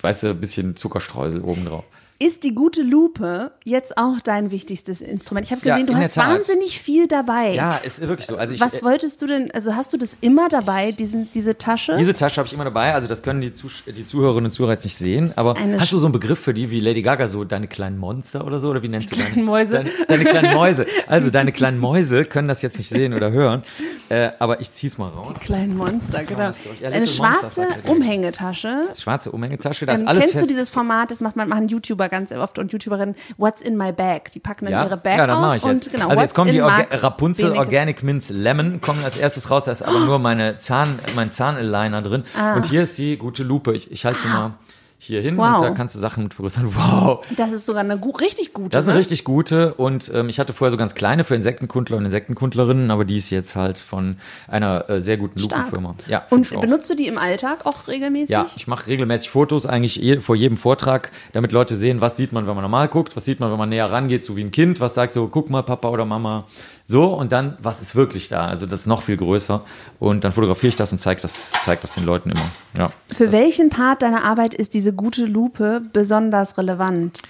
weißt 0.00 0.24
du, 0.24 0.28
ein 0.28 0.40
bisschen 0.40 0.76
Zuckerstreusel 0.76 1.42
obendrauf. 1.42 1.84
Ist 2.18 2.44
die 2.44 2.54
gute 2.54 2.80
Lupe 2.80 3.50
jetzt 3.64 3.98
auch 3.98 4.20
dein 4.24 4.50
wichtigstes 4.50 5.02
Instrument? 5.02 5.44
Ich 5.44 5.52
habe 5.52 5.60
gesehen, 5.60 5.86
ja, 5.86 5.92
du 5.92 5.96
hast 5.96 6.16
wahnsinnig 6.16 6.80
viel 6.80 7.08
dabei. 7.08 7.52
Ja, 7.52 7.76
ist 7.76 8.00
wirklich 8.00 8.26
so. 8.26 8.38
Also 8.38 8.54
ich, 8.54 8.60
Was 8.62 8.78
äh, 8.78 8.82
wolltest 8.82 9.20
du 9.20 9.26
denn, 9.26 9.50
also 9.50 9.76
hast 9.76 9.92
du 9.92 9.98
das 9.98 10.16
immer 10.22 10.48
dabei, 10.48 10.92
diesen, 10.92 11.30
diese 11.32 11.58
Tasche? 11.58 11.92
Diese 11.98 12.14
Tasche 12.14 12.38
habe 12.38 12.46
ich 12.46 12.54
immer 12.54 12.64
dabei, 12.64 12.94
also 12.94 13.06
das 13.06 13.22
können 13.22 13.42
die, 13.42 13.52
Zuh 13.52 13.68
die 13.86 14.06
Zuhörerinnen 14.06 14.46
und 14.46 14.50
Zuhörer 14.50 14.72
jetzt 14.72 14.84
nicht 14.84 14.96
sehen, 14.96 15.30
aber 15.36 15.56
hast 15.78 15.92
du 15.92 15.98
so 15.98 16.06
einen 16.06 16.12
Begriff 16.12 16.38
für 16.38 16.54
die 16.54 16.70
wie 16.70 16.80
Lady 16.80 17.02
Gaga, 17.02 17.28
so 17.28 17.44
deine 17.44 17.68
kleinen 17.68 17.98
Monster 17.98 18.46
oder 18.46 18.60
so, 18.60 18.70
oder 18.70 18.82
wie 18.82 18.88
nennst 18.88 19.14
die 19.14 19.18
du 19.18 19.22
deine 19.22 19.42
Mäuse? 19.42 19.72
Deine, 19.74 19.90
deine 20.08 20.24
kleinen 20.24 20.54
Mäuse. 20.56 20.86
Also 21.08 21.28
deine 21.28 21.52
kleinen 21.52 21.78
Mäuse 21.78 22.24
können 22.24 22.48
das 22.48 22.62
jetzt 22.62 22.78
nicht 22.78 22.88
sehen 22.88 23.12
oder 23.12 23.30
hören, 23.30 23.62
äh, 24.08 24.30
aber 24.38 24.62
ich 24.62 24.72
zieh's 24.72 24.96
mal 24.96 25.08
raus. 25.08 25.34
Die 25.38 25.44
kleinen 25.44 25.76
Monster, 25.76 26.24
genau. 26.24 26.50
Ja, 26.80 26.88
eine 26.88 27.06
schwarze 27.06 27.68
Umhängetasche. 27.86 28.84
Schwarze 28.98 29.32
Umhängetasche, 29.32 29.84
da 29.84 29.92
ist 29.92 30.00
ähm, 30.00 30.08
alles 30.08 30.20
Kennst 30.22 30.32
fest. 30.38 30.44
du 30.46 30.48
dieses 30.48 30.70
Format, 30.70 31.10
das 31.10 31.20
macht 31.20 31.36
man, 31.36 31.48
machen 31.48 31.68
YouTuber 31.68 32.05
ganz 32.08 32.32
oft 32.32 32.58
und 32.58 32.72
YouTuber 32.72 32.96
YouTuberin 32.96 33.14
What's 33.38 33.62
in 33.62 33.76
my 33.76 33.92
bag. 33.92 34.30
Die 34.32 34.40
packen 34.40 34.66
dann 34.66 34.72
ja? 34.72 34.84
ihre 34.84 34.96
Bag 34.96 35.18
ja, 35.18 35.26
das 35.26 35.36
aus 35.36 35.56
ich 35.56 35.64
jetzt. 35.64 35.86
und 35.86 35.92
genau. 35.92 36.08
Also 36.08 36.22
jetzt 36.22 36.34
kommen 36.34 36.50
die 36.50 36.62
Orga 36.62 36.86
Rapunzel 36.90 37.50
Benekes. 37.50 37.66
Organic 37.66 38.02
Mints 38.02 38.30
Lemon 38.30 38.80
kommen 38.80 39.04
als 39.04 39.16
erstes 39.16 39.50
raus. 39.50 39.64
Da 39.64 39.72
ist 39.72 39.82
aber 39.82 40.00
nur 40.06 40.18
meine 40.18 40.58
Zahn, 40.58 40.98
mein 41.14 41.32
Zahnaligner 41.32 42.02
drin. 42.02 42.24
Ah. 42.38 42.54
Und 42.54 42.66
hier 42.66 42.82
ist 42.82 42.98
die 42.98 43.16
gute 43.16 43.42
Lupe. 43.42 43.74
Ich, 43.74 43.90
ich 43.90 44.04
halte 44.04 44.20
sie 44.20 44.28
mal 44.28 44.54
hier 44.98 45.20
hin 45.20 45.36
wow. 45.36 45.56
und 45.56 45.62
da 45.62 45.70
kannst 45.70 45.94
du 45.94 45.98
Sachen 45.98 46.24
mit 46.24 46.34
vergrößern. 46.34 46.66
Wow. 46.76 47.20
Das 47.36 47.52
ist 47.52 47.66
sogar 47.66 47.82
eine 47.82 48.00
richtig 48.20 48.52
gute. 48.52 48.70
Das 48.70 48.84
ist 48.84 48.88
eine 48.88 48.94
ne? 48.94 49.00
richtig 49.00 49.24
gute 49.24 49.74
und 49.74 50.10
ähm, 50.14 50.28
ich 50.28 50.38
hatte 50.38 50.52
vorher 50.52 50.70
so 50.70 50.76
ganz 50.76 50.94
kleine 50.94 51.24
für 51.24 51.34
Insektenkundler 51.34 51.96
und 51.96 52.04
Insektenkundlerinnen, 52.04 52.90
aber 52.90 53.04
die 53.04 53.16
ist 53.16 53.30
jetzt 53.30 53.56
halt 53.56 53.78
von 53.78 54.16
einer 54.48 54.88
äh, 54.88 55.00
sehr 55.00 55.16
guten 55.16 55.40
Lupenfirma. 55.40 55.94
Ja, 56.06 56.26
und 56.30 56.60
benutzt 56.60 56.90
du 56.90 56.94
die 56.94 57.06
im 57.06 57.18
Alltag 57.18 57.64
auch 57.64 57.88
regelmäßig? 57.88 58.30
Ja, 58.30 58.46
ich 58.56 58.66
mache 58.66 58.88
regelmäßig 58.88 59.30
Fotos 59.30 59.66
eigentlich 59.66 59.96
je, 59.96 60.20
vor 60.20 60.36
jedem 60.36 60.56
Vortrag, 60.56 61.10
damit 61.32 61.52
Leute 61.52 61.76
sehen, 61.76 62.00
was 62.00 62.16
sieht 62.16 62.32
man, 62.32 62.46
wenn 62.46 62.54
man 62.54 62.62
normal 62.62 62.88
guckt, 62.88 63.16
was 63.16 63.24
sieht 63.24 63.40
man, 63.40 63.50
wenn 63.50 63.58
man 63.58 63.68
näher 63.68 63.90
rangeht, 63.90 64.24
so 64.24 64.36
wie 64.36 64.44
ein 64.44 64.50
Kind, 64.50 64.80
was 64.80 64.94
sagt 64.94 65.14
so, 65.14 65.28
guck 65.28 65.50
mal, 65.50 65.62
Papa 65.62 65.88
oder 65.88 66.04
Mama. 66.04 66.44
So, 66.88 67.06
und 67.06 67.32
dann, 67.32 67.56
was 67.60 67.82
ist 67.82 67.96
wirklich 67.96 68.28
da? 68.28 68.46
Also 68.46 68.64
das 68.64 68.80
ist 68.80 68.86
noch 68.86 69.02
viel 69.02 69.16
größer. 69.16 69.64
Und 69.98 70.22
dann 70.22 70.30
fotografiere 70.30 70.68
ich 70.68 70.76
das 70.76 70.92
und 70.92 71.00
zeige 71.00 71.20
das, 71.20 71.50
zeig 71.62 71.80
das 71.80 71.94
den 71.94 72.04
Leuten 72.04 72.30
immer. 72.30 72.48
Ja, 72.78 72.92
Für 73.12 73.32
welchen 73.32 73.70
Part 73.70 74.02
deiner 74.02 74.22
Arbeit 74.22 74.54
ist 74.54 74.72
diese 74.72 74.85
gute 74.92 75.24
Lupe 75.24 75.82
besonders 75.92 76.58
relevant? 76.58 77.20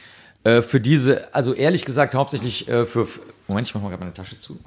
Äh, 0.47 0.63
für 0.63 0.81
diese, 0.81 1.35
also 1.35 1.55
ehrlich 1.55 1.85
gesagt, 1.85 2.15
hauptsächlich 2.15 2.69
äh, 2.69 2.87
für. 2.87 3.09
Moment, 3.49 3.69
ich 3.69 3.75
mache 3.75 3.85
mal 3.85 3.91
gerade 3.91 4.01
meine 4.01 4.15
Tasche 4.15 4.39
zu. 4.41 4.59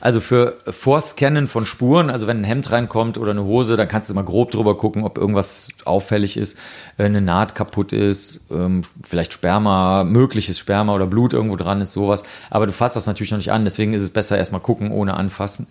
Also 0.00 0.20
für 0.20 0.56
Vorscannen 0.66 1.46
von 1.46 1.66
Spuren, 1.66 2.08
also 2.08 2.26
wenn 2.26 2.40
ein 2.40 2.44
Hemd 2.44 2.70
reinkommt 2.72 3.18
oder 3.18 3.32
eine 3.32 3.44
Hose, 3.44 3.76
dann 3.76 3.86
kannst 3.86 4.08
du 4.08 4.14
mal 4.14 4.24
grob 4.24 4.50
drüber 4.50 4.78
gucken, 4.78 5.04
ob 5.04 5.18
irgendwas 5.18 5.68
auffällig 5.84 6.38
ist, 6.38 6.56
äh, 6.96 7.04
eine 7.04 7.20
Naht 7.20 7.54
kaputt 7.54 7.92
ist, 7.92 8.40
ähm, 8.50 8.82
vielleicht 9.06 9.34
Sperma, 9.34 10.04
mögliches 10.04 10.58
Sperma 10.58 10.94
oder 10.94 11.06
Blut 11.06 11.32
irgendwo 11.34 11.56
dran 11.56 11.80
ist, 11.80 11.92
sowas. 11.92 12.22
Aber 12.48 12.66
du 12.66 12.72
fasst 12.72 12.96
das 12.96 13.06
natürlich 13.06 13.30
noch 13.30 13.38
nicht 13.38 13.52
an, 13.52 13.64
deswegen 13.64 13.92
ist 13.92 14.02
es 14.02 14.10
besser 14.10 14.38
erstmal 14.38 14.62
gucken, 14.62 14.90
ohne 14.90 15.14
anfassen. 15.14 15.66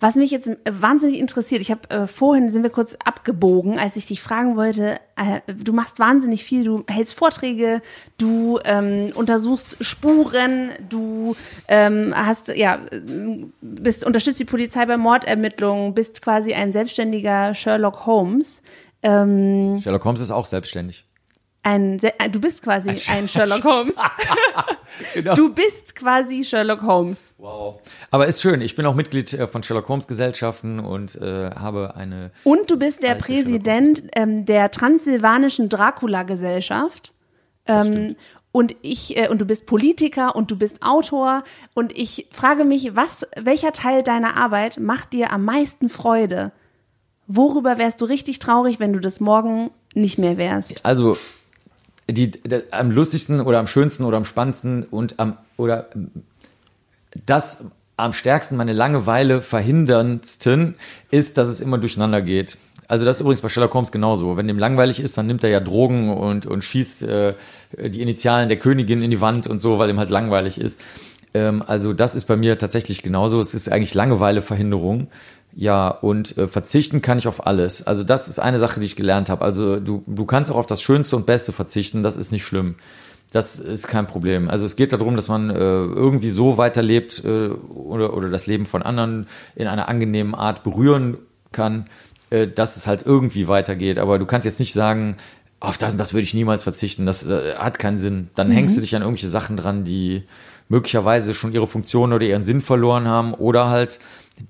Was 0.00 0.16
mich 0.16 0.30
jetzt 0.30 0.50
wahnsinnig 0.64 1.18
interessiert, 1.18 1.60
ich 1.60 1.70
habe 1.70 1.88
äh, 1.90 2.06
vorhin 2.06 2.48
sind 2.48 2.62
wir 2.62 2.70
kurz 2.70 2.96
abgebogen, 3.04 3.78
als 3.78 3.96
ich 3.96 4.06
dich 4.06 4.22
fragen 4.22 4.56
wollte, 4.56 4.98
äh, 5.16 5.40
du 5.46 5.74
machst 5.74 5.98
wahnsinnig 5.98 6.42
viel, 6.42 6.64
du 6.64 6.84
hältst 6.88 7.14
Vorträge, 7.14 7.82
du 8.16 8.58
ähm, 8.64 9.12
untersuchst 9.14 9.76
Spuren, 9.84 10.70
du 10.88 11.36
ähm, 11.68 12.14
hast 12.16 12.48
ja 12.48 12.80
bist 13.60 14.06
unterstützt 14.06 14.40
die 14.40 14.46
Polizei 14.46 14.86
bei 14.86 14.96
Mordermittlungen, 14.96 15.92
bist 15.92 16.22
quasi 16.22 16.54
ein 16.54 16.72
selbstständiger 16.72 17.54
Sherlock 17.54 18.06
Holmes. 18.06 18.62
Ähm, 19.02 19.78
Sherlock 19.82 20.04
Holmes 20.06 20.22
ist 20.22 20.30
auch 20.30 20.46
selbstständig. 20.46 21.04
Ein, 21.62 21.98
du 21.98 22.40
bist 22.40 22.62
quasi 22.62 22.90
ein, 22.90 23.00
ein 23.08 23.28
Sherlock 23.28 23.64
Holmes. 23.64 23.94
genau. 25.14 25.34
Du 25.34 25.52
bist 25.52 25.94
quasi 25.94 26.42
Sherlock 26.42 26.82
Holmes. 26.82 27.34
Wow. 27.36 27.80
Aber 28.10 28.26
ist 28.26 28.40
schön. 28.40 28.62
Ich 28.62 28.76
bin 28.76 28.86
auch 28.86 28.94
Mitglied 28.94 29.34
äh, 29.34 29.46
von 29.46 29.62
Sherlock 29.62 29.88
Holmes 29.88 30.06
Gesellschaften 30.06 30.80
und 30.80 31.16
äh, 31.16 31.50
habe 31.50 31.96
eine. 31.96 32.30
Und 32.44 32.70
du 32.70 32.78
bist 32.78 33.02
der 33.02 33.14
Präsident 33.16 34.04
ähm, 34.14 34.46
der 34.46 34.70
Transsilvanischen 34.70 35.68
Dracula 35.68 36.22
Gesellschaft. 36.22 37.12
Ähm, 37.66 38.16
und 38.52 38.74
ich 38.82 39.16
äh, 39.16 39.28
und 39.28 39.40
du 39.40 39.44
bist 39.44 39.66
Politiker 39.66 40.34
und 40.34 40.50
du 40.50 40.56
bist 40.56 40.82
Autor 40.82 41.44
und 41.74 41.96
ich 41.96 42.26
frage 42.32 42.64
mich, 42.64 42.96
was 42.96 43.28
welcher 43.36 43.72
Teil 43.72 44.02
deiner 44.02 44.36
Arbeit 44.36 44.78
macht 44.78 45.12
dir 45.12 45.32
am 45.32 45.44
meisten 45.44 45.88
Freude? 45.88 46.52
Worüber 47.26 47.78
wärst 47.78 48.00
du 48.00 48.06
richtig 48.06 48.40
traurig, 48.40 48.80
wenn 48.80 48.92
du 48.92 48.98
das 48.98 49.20
morgen 49.20 49.70
nicht 49.94 50.18
mehr 50.18 50.36
wärst? 50.36 50.84
Also 50.84 51.16
die, 52.12 52.30
die, 52.30 52.72
am 52.72 52.90
lustigsten 52.90 53.40
oder 53.40 53.58
am 53.58 53.66
schönsten 53.66 54.04
oder 54.04 54.16
am 54.16 54.24
spannendsten 54.24 54.84
und 54.84 55.18
am 55.18 55.36
oder 55.56 55.88
das 57.26 57.66
am 57.96 58.12
stärksten 58.12 58.56
meine 58.56 58.72
Langeweile 58.72 59.42
verhinderndsten 59.42 60.74
ist, 61.10 61.36
dass 61.38 61.48
es 61.48 61.60
immer 61.60 61.78
durcheinander 61.78 62.22
geht. 62.22 62.56
Also 62.88 63.04
das 63.04 63.18
ist 63.18 63.20
übrigens 63.20 63.40
bei 63.40 63.48
Sherlock 63.48 63.72
Holmes 63.74 63.92
genauso. 63.92 64.36
Wenn 64.36 64.48
dem 64.48 64.58
langweilig 64.58 64.98
ist, 64.98 65.16
dann 65.16 65.26
nimmt 65.26 65.44
er 65.44 65.50
ja 65.50 65.60
Drogen 65.60 66.12
und, 66.12 66.46
und 66.46 66.64
schießt 66.64 67.04
äh, 67.04 67.34
die 67.78 68.02
Initialen 68.02 68.48
der 68.48 68.58
Königin 68.58 69.02
in 69.02 69.10
die 69.10 69.20
Wand 69.20 69.46
und 69.46 69.62
so, 69.62 69.78
weil 69.78 69.90
ihm 69.90 69.98
halt 69.98 70.10
langweilig 70.10 70.60
ist. 70.60 70.80
Ähm, 71.32 71.62
also 71.64 71.92
das 71.92 72.16
ist 72.16 72.24
bei 72.24 72.36
mir 72.36 72.58
tatsächlich 72.58 73.02
genauso. 73.02 73.38
Es 73.38 73.54
ist 73.54 73.70
eigentlich 73.70 73.94
Langeweileverhinderung. 73.94 75.06
Ja, 75.52 75.88
und 75.88 76.38
äh, 76.38 76.46
verzichten 76.46 77.02
kann 77.02 77.18
ich 77.18 77.26
auf 77.26 77.46
alles. 77.46 77.86
Also 77.86 78.04
das 78.04 78.28
ist 78.28 78.38
eine 78.38 78.58
Sache, 78.58 78.80
die 78.80 78.86
ich 78.86 78.96
gelernt 78.96 79.28
habe. 79.28 79.44
Also 79.44 79.80
du, 79.80 80.02
du 80.06 80.24
kannst 80.24 80.50
auch 80.50 80.56
auf 80.56 80.66
das 80.66 80.80
Schönste 80.80 81.16
und 81.16 81.26
Beste 81.26 81.52
verzichten, 81.52 82.02
das 82.02 82.16
ist 82.16 82.30
nicht 82.30 82.44
schlimm. 82.44 82.76
Das 83.32 83.58
ist 83.58 83.86
kein 83.86 84.06
Problem. 84.06 84.48
Also 84.48 84.66
es 84.66 84.76
geht 84.76 84.92
darum, 84.92 85.16
dass 85.16 85.28
man 85.28 85.50
äh, 85.50 85.54
irgendwie 85.54 86.30
so 86.30 86.58
weiterlebt 86.58 87.22
äh, 87.24 87.48
oder, 87.48 88.14
oder 88.14 88.28
das 88.28 88.46
Leben 88.46 88.66
von 88.66 88.82
anderen 88.82 89.26
in 89.54 89.66
einer 89.66 89.88
angenehmen 89.88 90.34
Art 90.34 90.62
berühren 90.64 91.18
kann, 91.52 91.86
äh, 92.30 92.48
dass 92.48 92.76
es 92.76 92.86
halt 92.86 93.02
irgendwie 93.06 93.46
weitergeht. 93.46 93.98
Aber 93.98 94.18
du 94.18 94.26
kannst 94.26 94.46
jetzt 94.46 94.58
nicht 94.58 94.72
sagen, 94.72 95.16
auf 95.60 95.78
das 95.78 95.92
und 95.92 95.98
das 95.98 96.12
würde 96.12 96.24
ich 96.24 96.34
niemals 96.34 96.62
verzichten. 96.64 97.06
Das 97.06 97.24
äh, 97.26 97.54
hat 97.56 97.78
keinen 97.78 97.98
Sinn. 97.98 98.30
Dann 98.34 98.48
mhm. 98.48 98.52
hängst 98.52 98.76
du 98.76 98.80
dich 98.80 98.96
an 98.96 99.02
irgendwelche 99.02 99.28
Sachen 99.28 99.56
dran, 99.56 99.84
die 99.84 100.24
möglicherweise 100.68 101.34
schon 101.34 101.52
ihre 101.52 101.66
Funktion 101.66 102.12
oder 102.12 102.24
ihren 102.24 102.44
Sinn 102.44 102.62
verloren 102.62 103.06
haben 103.06 103.34
oder 103.34 103.68
halt 103.68 103.98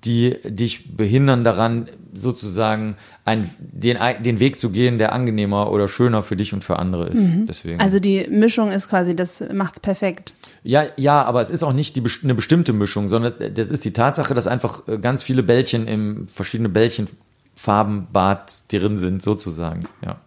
die 0.04 0.36
dich 0.44 0.96
behindern 0.96 1.44
daran, 1.44 1.88
sozusagen 2.12 2.96
ein, 3.24 3.50
den, 3.58 3.98
den 4.22 4.40
Weg 4.40 4.58
zu 4.58 4.70
gehen, 4.70 4.98
der 4.98 5.12
angenehmer 5.12 5.70
oder 5.70 5.88
schöner 5.88 6.22
für 6.22 6.36
dich 6.36 6.52
und 6.52 6.64
für 6.64 6.78
andere 6.78 7.08
ist. 7.08 7.20
Mhm. 7.20 7.46
Deswegen. 7.46 7.80
Also 7.80 8.00
die 8.00 8.26
Mischung 8.28 8.72
ist 8.72 8.88
quasi, 8.88 9.14
das 9.14 9.42
macht's 9.52 9.80
perfekt. 9.80 10.34
Ja, 10.62 10.84
ja, 10.96 11.22
aber 11.22 11.40
es 11.40 11.50
ist 11.50 11.62
auch 11.62 11.72
nicht 11.72 11.96
die, 11.96 12.02
eine 12.22 12.34
bestimmte 12.34 12.72
Mischung, 12.72 13.08
sondern 13.08 13.34
das 13.54 13.70
ist 13.70 13.84
die 13.84 13.92
Tatsache, 13.92 14.34
dass 14.34 14.46
einfach 14.46 14.86
äh, 14.88 14.98
ganz 14.98 15.22
viele 15.22 15.42
Bällchen 15.42 15.86
im 15.86 16.28
verschiedene 16.28 16.68
Bällchenfarbenbad 16.68 18.72
drin 18.72 18.98
sind, 18.98 19.22
sozusagen. 19.22 19.80
Ja. 20.04 20.20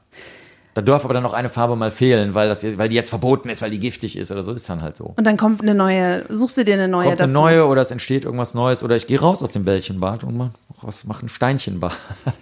Da 0.74 0.82
darf 0.82 1.06
aber 1.06 1.14
dann 1.14 1.24
noch 1.24 1.34
eine 1.34 1.50
Farbe 1.50 1.76
mal 1.76 1.92
fehlen, 1.92 2.34
weil, 2.34 2.50
das, 2.50 2.64
weil 2.78 2.90
die 2.90 2.96
jetzt 2.96 3.10
verboten 3.10 3.50
ist, 3.50 3.62
weil 3.62 3.70
die 3.70 3.80
giftig 3.80 4.18
ist 4.18 4.32
oder 4.32 4.42
so, 4.42 4.54
ist 4.54 4.68
dann 4.68 4.82
halt 4.82 4.98
so. 4.98 5.14
Und 5.16 5.28
dann 5.28 5.38
kommt 5.38 5.62
eine 5.62 5.76
neue, 5.76 6.26
suchst 6.30 6.58
du 6.58 6.66
dir 6.66 6.74
eine 6.74 6.88
neue 6.88 7.10
kommt 7.10 7.20
dazu? 7.20 7.30
eine 7.30 7.34
neue 7.34 7.68
oder 7.68 7.82
es 7.82 7.92
entsteht 7.92 8.26
irgendwas 8.26 8.56
Neues 8.56 8.84
oder 8.84 8.96
ich 8.96 9.06
gehe 9.06 9.20
raus 9.20 9.44
aus 9.44 9.52
dem 9.52 9.66
Bällchenbad 9.66 10.24
und 10.24 10.36
mach, 10.36 10.50
was, 10.82 11.04
mach 11.04 11.22
ein 11.22 11.30
Steinchenbad. 11.30 11.96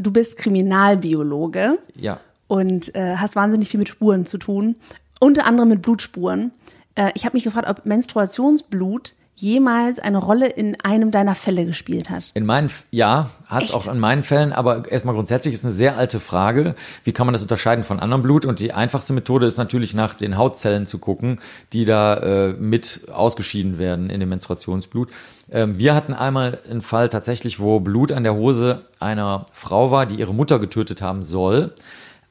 Du 0.00 0.12
bist 0.12 0.36
Kriminalbiologe. 0.36 1.78
Ja. 1.96 2.20
Und 2.46 2.94
äh, 2.94 3.16
hast 3.16 3.34
wahnsinnig 3.34 3.68
viel 3.68 3.78
mit 3.78 3.88
Spuren 3.88 4.26
zu 4.26 4.38
tun. 4.38 4.76
Unter 5.18 5.44
anderem 5.44 5.70
mit 5.70 5.82
Blutspuren. 5.82 6.52
Äh, 6.94 7.10
ich 7.14 7.24
habe 7.24 7.36
mich 7.36 7.42
gefragt, 7.42 7.68
ob 7.68 7.84
Menstruationsblut 7.84 9.14
jemals 9.40 9.98
eine 9.98 10.18
Rolle 10.18 10.48
in 10.48 10.80
einem 10.82 11.10
deiner 11.10 11.34
Fälle 11.34 11.64
gespielt 11.64 12.10
hat? 12.10 12.24
In 12.34 12.44
meinen, 12.44 12.70
ja, 12.90 13.30
hat 13.46 13.64
es 13.64 13.72
auch 13.72 13.88
in 13.88 13.98
meinen 13.98 14.22
Fällen, 14.22 14.52
aber 14.52 14.90
erstmal 14.90 15.14
grundsätzlich 15.14 15.54
ist 15.54 15.64
eine 15.64 15.72
sehr 15.72 15.96
alte 15.96 16.20
Frage. 16.20 16.74
Wie 17.04 17.12
kann 17.12 17.26
man 17.26 17.32
das 17.32 17.42
unterscheiden 17.42 17.84
von 17.84 18.00
anderem 18.00 18.22
Blut? 18.22 18.44
Und 18.44 18.58
die 18.58 18.72
einfachste 18.72 19.12
Methode 19.12 19.46
ist 19.46 19.56
natürlich 19.56 19.94
nach 19.94 20.14
den 20.14 20.36
Hautzellen 20.36 20.86
zu 20.86 20.98
gucken, 20.98 21.40
die 21.72 21.84
da 21.84 22.16
äh, 22.16 22.52
mit 22.54 23.06
ausgeschieden 23.12 23.78
werden 23.78 24.10
in 24.10 24.20
dem 24.20 24.28
Menstruationsblut. 24.28 25.10
Ähm, 25.50 25.78
wir 25.78 25.94
hatten 25.94 26.12
einmal 26.12 26.58
einen 26.68 26.82
Fall 26.82 27.08
tatsächlich, 27.08 27.60
wo 27.60 27.80
Blut 27.80 28.12
an 28.12 28.24
der 28.24 28.34
Hose 28.34 28.82
einer 28.98 29.46
Frau 29.52 29.90
war, 29.90 30.06
die 30.06 30.16
ihre 30.16 30.34
Mutter 30.34 30.58
getötet 30.58 31.00
haben 31.00 31.22
soll. 31.22 31.72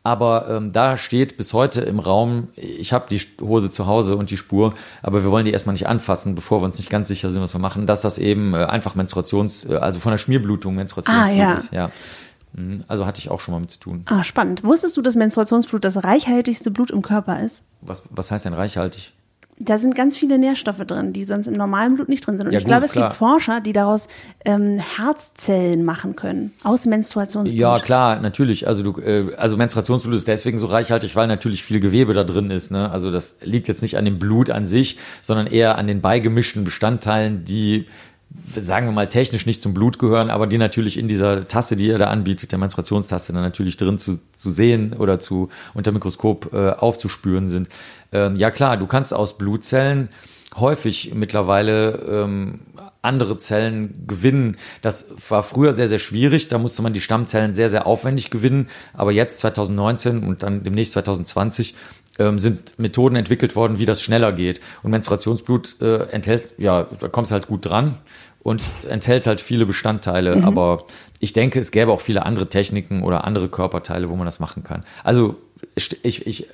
Aber 0.08 0.48
ähm, 0.50 0.72
da 0.72 0.96
steht 0.96 1.36
bis 1.36 1.52
heute 1.52 1.82
im 1.82 2.00
Raum, 2.00 2.48
ich 2.56 2.94
habe 2.94 3.08
die 3.10 3.20
Hose 3.42 3.72
zu 3.72 3.88
Hause 3.88 4.16
und 4.16 4.30
die 4.30 4.38
Spur, 4.38 4.74
aber 5.04 5.22
wir 5.26 5.32
wollen 5.32 5.44
die 5.44 5.52
erstmal 5.52 5.74
nicht 5.74 5.88
anfassen, 5.88 6.34
bevor 6.34 6.62
wir 6.62 6.66
uns 6.66 6.78
nicht 6.78 6.90
ganz 6.90 7.10
sicher 7.10 7.30
sind, 7.30 7.42
was 7.42 7.54
wir 7.54 7.60
machen, 7.60 7.88
dass 7.88 8.00
das 8.00 8.18
eben 8.18 8.54
äh, 8.54 8.64
einfach 8.64 8.96
Menstruations, 8.96 9.66
äh, 9.66 9.76
also 9.76 10.00
von 10.00 10.12
der 10.12 10.18
Schmierblutung 10.18 10.76
Menstruationsblut 10.76 11.30
ah, 11.30 11.38
ja. 11.38 11.54
ist. 11.56 11.74
Ja. 11.74 11.92
Mhm, 12.54 12.86
also 12.88 13.06
hatte 13.06 13.20
ich 13.20 13.30
auch 13.30 13.42
schon 13.42 13.54
mal 13.54 13.60
mit 13.60 13.70
zu 13.70 13.80
tun. 13.80 14.06
Ah, 14.06 14.24
spannend. 14.24 14.64
Wusstest 14.64 14.96
du, 14.96 15.02
dass 15.02 15.16
Menstruationsblut 15.16 15.84
das 15.84 16.02
reichhaltigste 16.06 16.72
Blut 16.72 16.90
im 16.90 17.02
Körper 17.02 17.42
ist? 17.42 17.64
Was, 17.82 18.04
was 18.10 18.32
heißt 18.32 18.46
denn 18.46 18.54
reichhaltig? 18.54 19.12
Da 19.60 19.78
sind 19.78 19.96
ganz 19.96 20.16
viele 20.18 20.38
Nährstoffe 20.38 20.86
drin, 20.86 21.14
die 21.14 21.24
sonst 21.24 21.48
im 21.48 21.54
normalen 21.54 21.96
Blut 21.96 22.10
nicht 22.10 22.26
drin 22.26 22.38
sind. 22.38 22.46
Und 22.46 22.54
ja, 22.54 22.60
ich 22.60 22.66
gut, 22.66 22.70
glaube, 22.70 22.86
es 22.86 22.92
klar. 22.92 23.10
gibt 23.10 23.18
Forscher, 23.18 23.60
die 23.60 23.74
daraus 23.74 24.08
ähm, 24.46 24.78
Herzzellen 24.78 25.84
machen 25.84 26.16
können 26.16 26.54
aus 26.64 26.86
Menstruationsblut. 26.86 27.58
Ja, 27.58 27.80
klar, 27.80 28.20
natürlich. 28.20 28.68
Also 28.68 28.84
du, 28.84 29.02
äh, 29.02 29.36
also 29.36 29.58
Menstruationsblut 29.58 30.14
ist 30.14 30.28
deswegen 30.28 30.60
so 30.60 30.68
reichhaltig, 30.68 31.16
weil 31.16 31.28
natürlich 31.28 31.64
viel 31.64 31.80
Gewebe 31.80 32.14
da 32.14 32.24
drin 32.24 32.52
ist. 32.52 32.72
Ne? 32.72 32.92
Also 32.92 33.10
das 33.10 33.38
liegt 33.42 33.68
jetzt 33.68 33.82
nicht 33.82 33.98
an 33.98 34.06
dem 34.06 34.20
Blut 34.20 34.52
an 34.52 34.68
sich, 34.68 35.00
sondern 35.24 35.48
eher 35.48 35.78
an 35.78 35.88
den 35.88 36.02
beigemischten 36.02 36.64
Bestandteilen, 36.64 37.44
die 37.44 37.88
sagen 38.56 38.88
wir 38.88 38.94
mal, 38.94 39.10
technisch 39.10 39.46
nicht 39.46 39.62
zum 39.62 39.74
Blut 39.74 40.00
gehören, 40.00 40.30
aber 40.30 40.48
die 40.48 40.58
natürlich 40.58 40.98
in 40.98 41.08
dieser 41.08 41.48
Tasse, 41.48 41.76
die 41.76 41.90
er 41.90 41.98
da 41.98 42.08
anbietet, 42.08 42.52
der 42.52 42.60
Menstruationstasse, 42.60 43.34
dann 43.34 43.42
natürlich 43.42 43.78
drin 43.78 43.98
zu, 43.98 44.20
zu 44.36 44.52
sehen 44.52 44.94
oder 44.94 45.20
zu 45.20 45.50
unter 45.74 45.92
Mikroskop 45.92 46.54
äh, 46.54 46.72
aufzuspüren 46.72 47.48
sind. 47.48 47.70
Ähm, 48.12 48.36
ja 48.36 48.52
klar, 48.52 48.78
du 48.78 48.88
kannst 48.88 49.14
aus 49.14 49.38
Blutzellen 49.38 50.10
häufig 50.56 51.14
mittlerweile 51.14 52.00
ähm, 52.10 52.60
andere 53.02 53.38
Zellen 53.38 54.06
gewinnen. 54.08 54.58
Das 54.82 55.10
war 55.30 55.44
früher 55.44 55.74
sehr, 55.74 55.88
sehr 55.88 56.00
schwierig. 56.00 56.48
Da 56.48 56.58
musste 56.58 56.82
man 56.82 56.94
die 56.94 57.02
Stammzellen 57.02 57.54
sehr, 57.54 57.70
sehr 57.70 57.88
aufwendig 57.88 58.30
gewinnen. 58.32 58.68
Aber 58.94 59.12
jetzt 59.12 59.40
2019 59.40 60.24
und 60.24 60.44
dann 60.44 60.64
demnächst 60.64 60.94
2020 60.94 61.76
ähm, 62.20 62.40
sind 62.40 62.80
Methoden 62.80 63.16
entwickelt 63.16 63.56
worden, 63.56 63.80
wie 63.80 63.86
das 63.86 64.02
schneller 64.02 64.32
geht. 64.32 64.60
Und 64.84 64.92
Menstruationsblut 64.92 65.76
äh, 65.82 66.10
enthält, 66.12 66.56
ja, 66.58 66.88
da 67.00 67.08
kommst 67.08 67.32
halt 67.32 67.48
gut 67.48 67.66
dran 67.66 67.98
und 68.40 68.72
enthält 68.90 69.28
halt 69.28 69.42
viele 69.42 69.66
Bestandteile. 69.66 70.38
Mhm. 70.38 70.46
Aber 70.46 70.86
ich 71.20 71.34
denke, 71.34 71.60
es 71.60 71.72
gäbe 71.72 71.92
auch 71.92 72.02
viele 72.02 72.26
andere 72.26 72.48
Techniken 72.48 73.04
oder 73.04 73.26
andere 73.26 73.50
Körperteile, 73.50 74.10
wo 74.10 74.16
man 74.16 74.26
das 74.26 74.40
machen 74.40 74.64
kann. 74.64 74.84
Also 75.04 75.36
ich, 75.76 76.26
ich, 76.26 76.48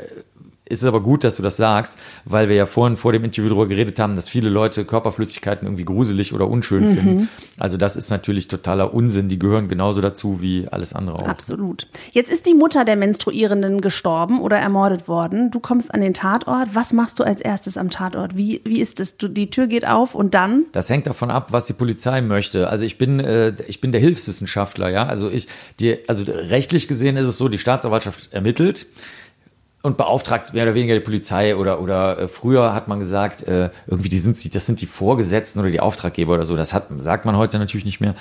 ist 0.81 0.87
aber 0.87 1.01
gut, 1.01 1.23
dass 1.23 1.35
du 1.35 1.43
das 1.43 1.57
sagst, 1.57 1.97
weil 2.25 2.49
wir 2.49 2.55
ja 2.55 2.65
vorhin 2.65 2.97
vor 2.97 3.11
dem 3.11 3.23
Interview 3.23 3.49
darüber 3.49 3.67
geredet 3.67 3.99
haben, 3.99 4.15
dass 4.15 4.29
viele 4.29 4.49
Leute 4.49 4.85
Körperflüssigkeiten 4.85 5.67
irgendwie 5.67 5.85
gruselig 5.85 6.33
oder 6.33 6.47
unschön 6.47 6.89
mhm. 6.89 6.93
finden. 6.93 7.29
Also 7.59 7.77
das 7.77 7.95
ist 7.95 8.09
natürlich 8.09 8.47
totaler 8.47 8.93
Unsinn. 8.93 9.29
Die 9.29 9.39
gehören 9.39 9.67
genauso 9.67 10.01
dazu 10.01 10.41
wie 10.41 10.67
alles 10.69 10.93
andere 10.93 11.17
auch. 11.17 11.27
Absolut. 11.27 11.87
Jetzt 12.11 12.31
ist 12.31 12.45
die 12.45 12.53
Mutter 12.53 12.85
der 12.85 12.95
Menstruierenden 12.95 13.81
gestorben 13.81 14.41
oder 14.41 14.57
ermordet 14.57 15.07
worden. 15.07 15.51
Du 15.51 15.59
kommst 15.59 15.93
an 15.93 16.01
den 16.01 16.13
Tatort. 16.13 16.69
Was 16.73 16.93
machst 16.93 17.19
du 17.19 17.23
als 17.23 17.41
erstes 17.41 17.77
am 17.77 17.89
Tatort? 17.89 18.35
Wie, 18.35 18.61
wie 18.65 18.81
ist 18.81 18.99
es? 18.99 19.17
Du, 19.17 19.27
die 19.27 19.49
Tür 19.49 19.67
geht 19.67 19.87
auf 19.87 20.15
und 20.15 20.33
dann? 20.33 20.65
Das 20.71 20.89
hängt 20.89 21.07
davon 21.07 21.31
ab, 21.31 21.47
was 21.51 21.65
die 21.65 21.73
Polizei 21.73 22.21
möchte. 22.21 22.69
Also 22.69 22.85
ich 22.85 22.97
bin, 22.97 23.19
äh, 23.19 23.53
ich 23.67 23.81
bin 23.81 23.91
der 23.91 24.01
Hilfswissenschaftler, 24.01 24.89
ja. 24.89 25.05
Also 25.05 25.29
ich, 25.29 25.47
die, 25.79 25.97
also 26.07 26.23
rechtlich 26.27 26.87
gesehen 26.87 27.17
ist 27.17 27.27
es 27.27 27.37
so, 27.37 27.47
die 27.49 27.57
Staatsanwaltschaft 27.57 28.31
ermittelt 28.33 28.87
und 29.83 29.97
beauftragt 29.97 30.53
mehr 30.53 30.63
oder 30.63 30.75
weniger 30.75 30.95
die 30.95 31.01
Polizei 31.01 31.55
oder 31.55 31.81
oder 31.81 32.17
äh, 32.17 32.27
früher 32.29 32.73
hat 32.73 32.87
man 32.87 32.99
gesagt 32.99 33.43
äh, 33.43 33.69
irgendwie 33.85 34.09
die 34.09 34.17
sind 34.17 34.55
das 34.55 34.65
sind 34.65 34.81
die 34.81 34.85
Vorgesetzten 34.85 35.59
oder 35.59 35.69
die 35.69 35.81
Auftraggeber 35.81 36.33
oder 36.33 36.45
so. 36.45 36.55
Das 36.55 36.73
hat 36.73 36.87
sagt 36.97 37.25
man 37.25 37.37
heute 37.37 37.59
natürlich 37.59 37.85
nicht 37.85 37.99
mehr 37.99 38.15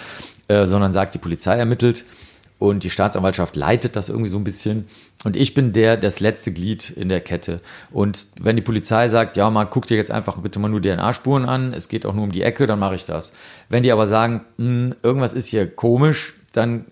äh, 0.48 0.66
sondern 0.66 0.92
sagt 0.92 1.14
die 1.14 1.18
Polizei 1.18 1.56
ermittelt 1.56 2.04
und 2.58 2.82
die 2.82 2.90
Staatsanwaltschaft 2.90 3.54
leitet 3.54 3.94
das 3.94 4.08
irgendwie 4.08 4.28
so 4.28 4.38
ein 4.38 4.44
bisschen. 4.44 4.88
Und 5.22 5.36
ich 5.36 5.54
bin 5.54 5.72
der 5.72 5.96
das 5.96 6.18
letzte 6.18 6.52
Glied 6.52 6.90
in 6.90 7.08
der 7.08 7.20
Kette. 7.20 7.60
Und 7.92 8.26
wenn 8.40 8.56
die 8.56 8.62
Polizei 8.62 9.08
sagt 9.08 9.36
ja 9.36 9.48
mal 9.48 9.66
guck 9.66 9.86
dir 9.86 9.96
jetzt 9.96 10.10
einfach 10.10 10.38
bitte 10.38 10.58
mal 10.58 10.68
nur 10.68 10.82
DNA-Spuren 10.82 11.44
an 11.44 11.74
es 11.74 11.88
geht 11.88 12.06
auch 12.06 12.14
nur 12.14 12.24
um 12.24 12.32
die 12.32 12.42
Ecke 12.42 12.66
dann 12.66 12.80
mache 12.80 12.96
ich 12.96 13.04
das. 13.04 13.34
Wenn 13.68 13.84
die 13.84 13.92
aber 13.92 14.08
sagen 14.08 14.44
mh, 14.56 14.66
hm, 14.66 14.94
irgendwas 15.04 15.32
ist 15.32 15.46
hier 15.46 15.70
komisch 15.70 16.34
dann 16.54 16.86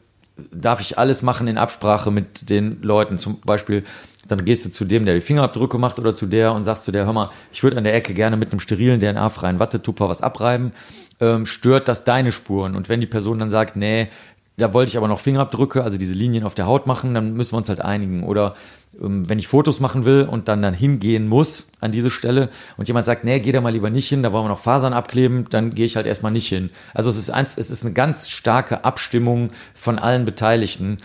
darf 0.52 0.80
ich 0.80 0.98
alles 0.98 1.22
machen 1.22 1.46
in 1.48 1.58
Absprache 1.58 2.10
mit 2.10 2.48
den 2.50 2.82
Leuten. 2.82 3.18
Zum 3.18 3.40
Beispiel 3.40 3.84
dann 4.30 4.44
gehst 4.44 4.64
du 4.64 4.70
zu 4.70 4.84
dem, 4.84 5.04
der 5.04 5.14
die 5.14 5.20
Fingerabdrücke 5.20 5.78
macht 5.78 5.98
oder 5.98 6.14
zu 6.14 6.26
der 6.26 6.52
und 6.52 6.64
sagst 6.64 6.84
zu 6.84 6.92
der, 6.92 7.06
hör 7.06 7.12
mal, 7.12 7.30
ich 7.52 7.62
würde 7.62 7.76
an 7.76 7.84
der 7.84 7.94
Ecke 7.94 8.14
gerne 8.14 8.36
mit 8.36 8.52
einem 8.52 8.60
sterilen 8.60 9.00
DNA-freien 9.00 9.58
Wattetupfer 9.58 10.08
was 10.08 10.22
abreiben. 10.22 10.72
Ähm, 11.20 11.46
stört 11.46 11.88
das 11.88 12.04
deine 12.04 12.32
Spuren? 12.32 12.76
Und 12.76 12.88
wenn 12.88 13.00
die 13.00 13.06
Person 13.06 13.38
dann 13.38 13.50
sagt, 13.50 13.76
nee, 13.76 14.08
da 14.56 14.72
wollte 14.72 14.90
ich 14.90 14.96
aber 14.96 15.08
noch 15.08 15.20
Fingerabdrücke, 15.20 15.82
also 15.82 15.98
diese 15.98 16.14
Linien 16.14 16.44
auf 16.44 16.54
der 16.54 16.66
Haut 16.66 16.86
machen, 16.86 17.14
dann 17.14 17.34
müssen 17.34 17.52
wir 17.52 17.58
uns 17.58 17.68
halt 17.68 17.80
einigen. 17.80 18.24
Oder 18.24 18.54
ähm, 19.00 19.28
wenn 19.28 19.38
ich 19.38 19.48
Fotos 19.48 19.80
machen 19.80 20.04
will 20.04 20.28
und 20.30 20.48
dann 20.48 20.62
dann 20.62 20.74
hingehen 20.74 21.28
muss 21.28 21.68
an 21.80 21.92
diese 21.92 22.10
Stelle 22.10 22.50
und 22.76 22.88
jemand 22.88 23.06
sagt, 23.06 23.24
nee, 23.24 23.40
geh 23.40 23.52
da 23.52 23.60
mal 23.60 23.72
lieber 23.72 23.90
nicht 23.90 24.08
hin, 24.08 24.22
da 24.22 24.32
wollen 24.32 24.44
wir 24.44 24.50
noch 24.50 24.60
Fasern 24.60 24.92
abkleben, 24.92 25.46
dann 25.50 25.74
gehe 25.74 25.86
ich 25.86 25.96
halt 25.96 26.06
erstmal 26.06 26.32
nicht 26.32 26.48
hin. 26.48 26.70
Also 26.94 27.10
es 27.10 27.16
ist 27.16 27.30
einfach, 27.30 27.58
es 27.58 27.70
ist 27.70 27.84
eine 27.84 27.94
ganz 27.94 28.28
starke 28.28 28.84
Abstimmung 28.84 29.50
von 29.74 29.98
allen 29.98 30.24
Beteiligten 30.24 30.98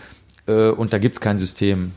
äh, 0.46 0.68
und 0.68 0.92
da 0.92 0.98
gibt 0.98 1.16
es 1.16 1.20
kein 1.20 1.38
System. 1.38 1.92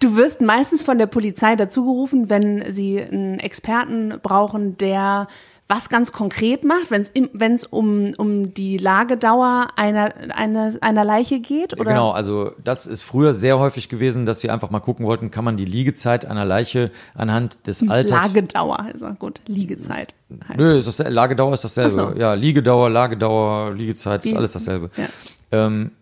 Du 0.00 0.16
wirst 0.16 0.40
meistens 0.40 0.82
von 0.82 0.98
der 0.98 1.06
Polizei 1.06 1.56
dazugerufen, 1.56 2.30
wenn 2.30 2.72
sie 2.72 3.00
einen 3.00 3.38
Experten 3.38 4.14
brauchen, 4.22 4.76
der 4.78 5.28
was 5.66 5.88
ganz 5.88 6.12
konkret 6.12 6.62
macht, 6.62 6.90
wenn 6.90 7.54
es 7.54 7.64
um, 7.64 8.12
um 8.18 8.52
die 8.52 8.76
Lagedauer 8.76 9.68
einer, 9.76 10.12
einer, 10.34 10.74
einer 10.82 11.04
Leiche 11.04 11.40
geht? 11.40 11.80
Oder? 11.80 11.90
Genau, 11.90 12.10
also 12.10 12.52
das 12.62 12.86
ist 12.86 13.00
früher 13.00 13.32
sehr 13.32 13.58
häufig 13.58 13.88
gewesen, 13.88 14.26
dass 14.26 14.40
sie 14.40 14.50
einfach 14.50 14.68
mal 14.68 14.80
gucken 14.80 15.06
wollten, 15.06 15.30
kann 15.30 15.44
man 15.44 15.56
die 15.56 15.64
Liegezeit 15.64 16.26
einer 16.26 16.44
Leiche 16.44 16.90
anhand 17.14 17.66
des 17.66 17.88
Alters. 17.88 18.26
Lagedauer, 18.26 18.78
also 18.80 19.06
gut, 19.18 19.40
Liegezeit. 19.46 20.14
Heißt 20.48 20.58
Nö, 20.58 20.76
ist 20.76 20.86
das, 20.86 21.10
Lagedauer 21.10 21.54
ist 21.54 21.64
dasselbe. 21.64 21.90
So. 21.90 22.12
Ja, 22.14 22.34
Liegedauer, 22.34 22.90
Lagedauer, 22.90 23.72
Liegezeit, 23.72 24.26
ist 24.26 24.36
alles 24.36 24.52
dasselbe. 24.52 24.90
Ja. 24.98 25.06
Ähm, 25.50 25.92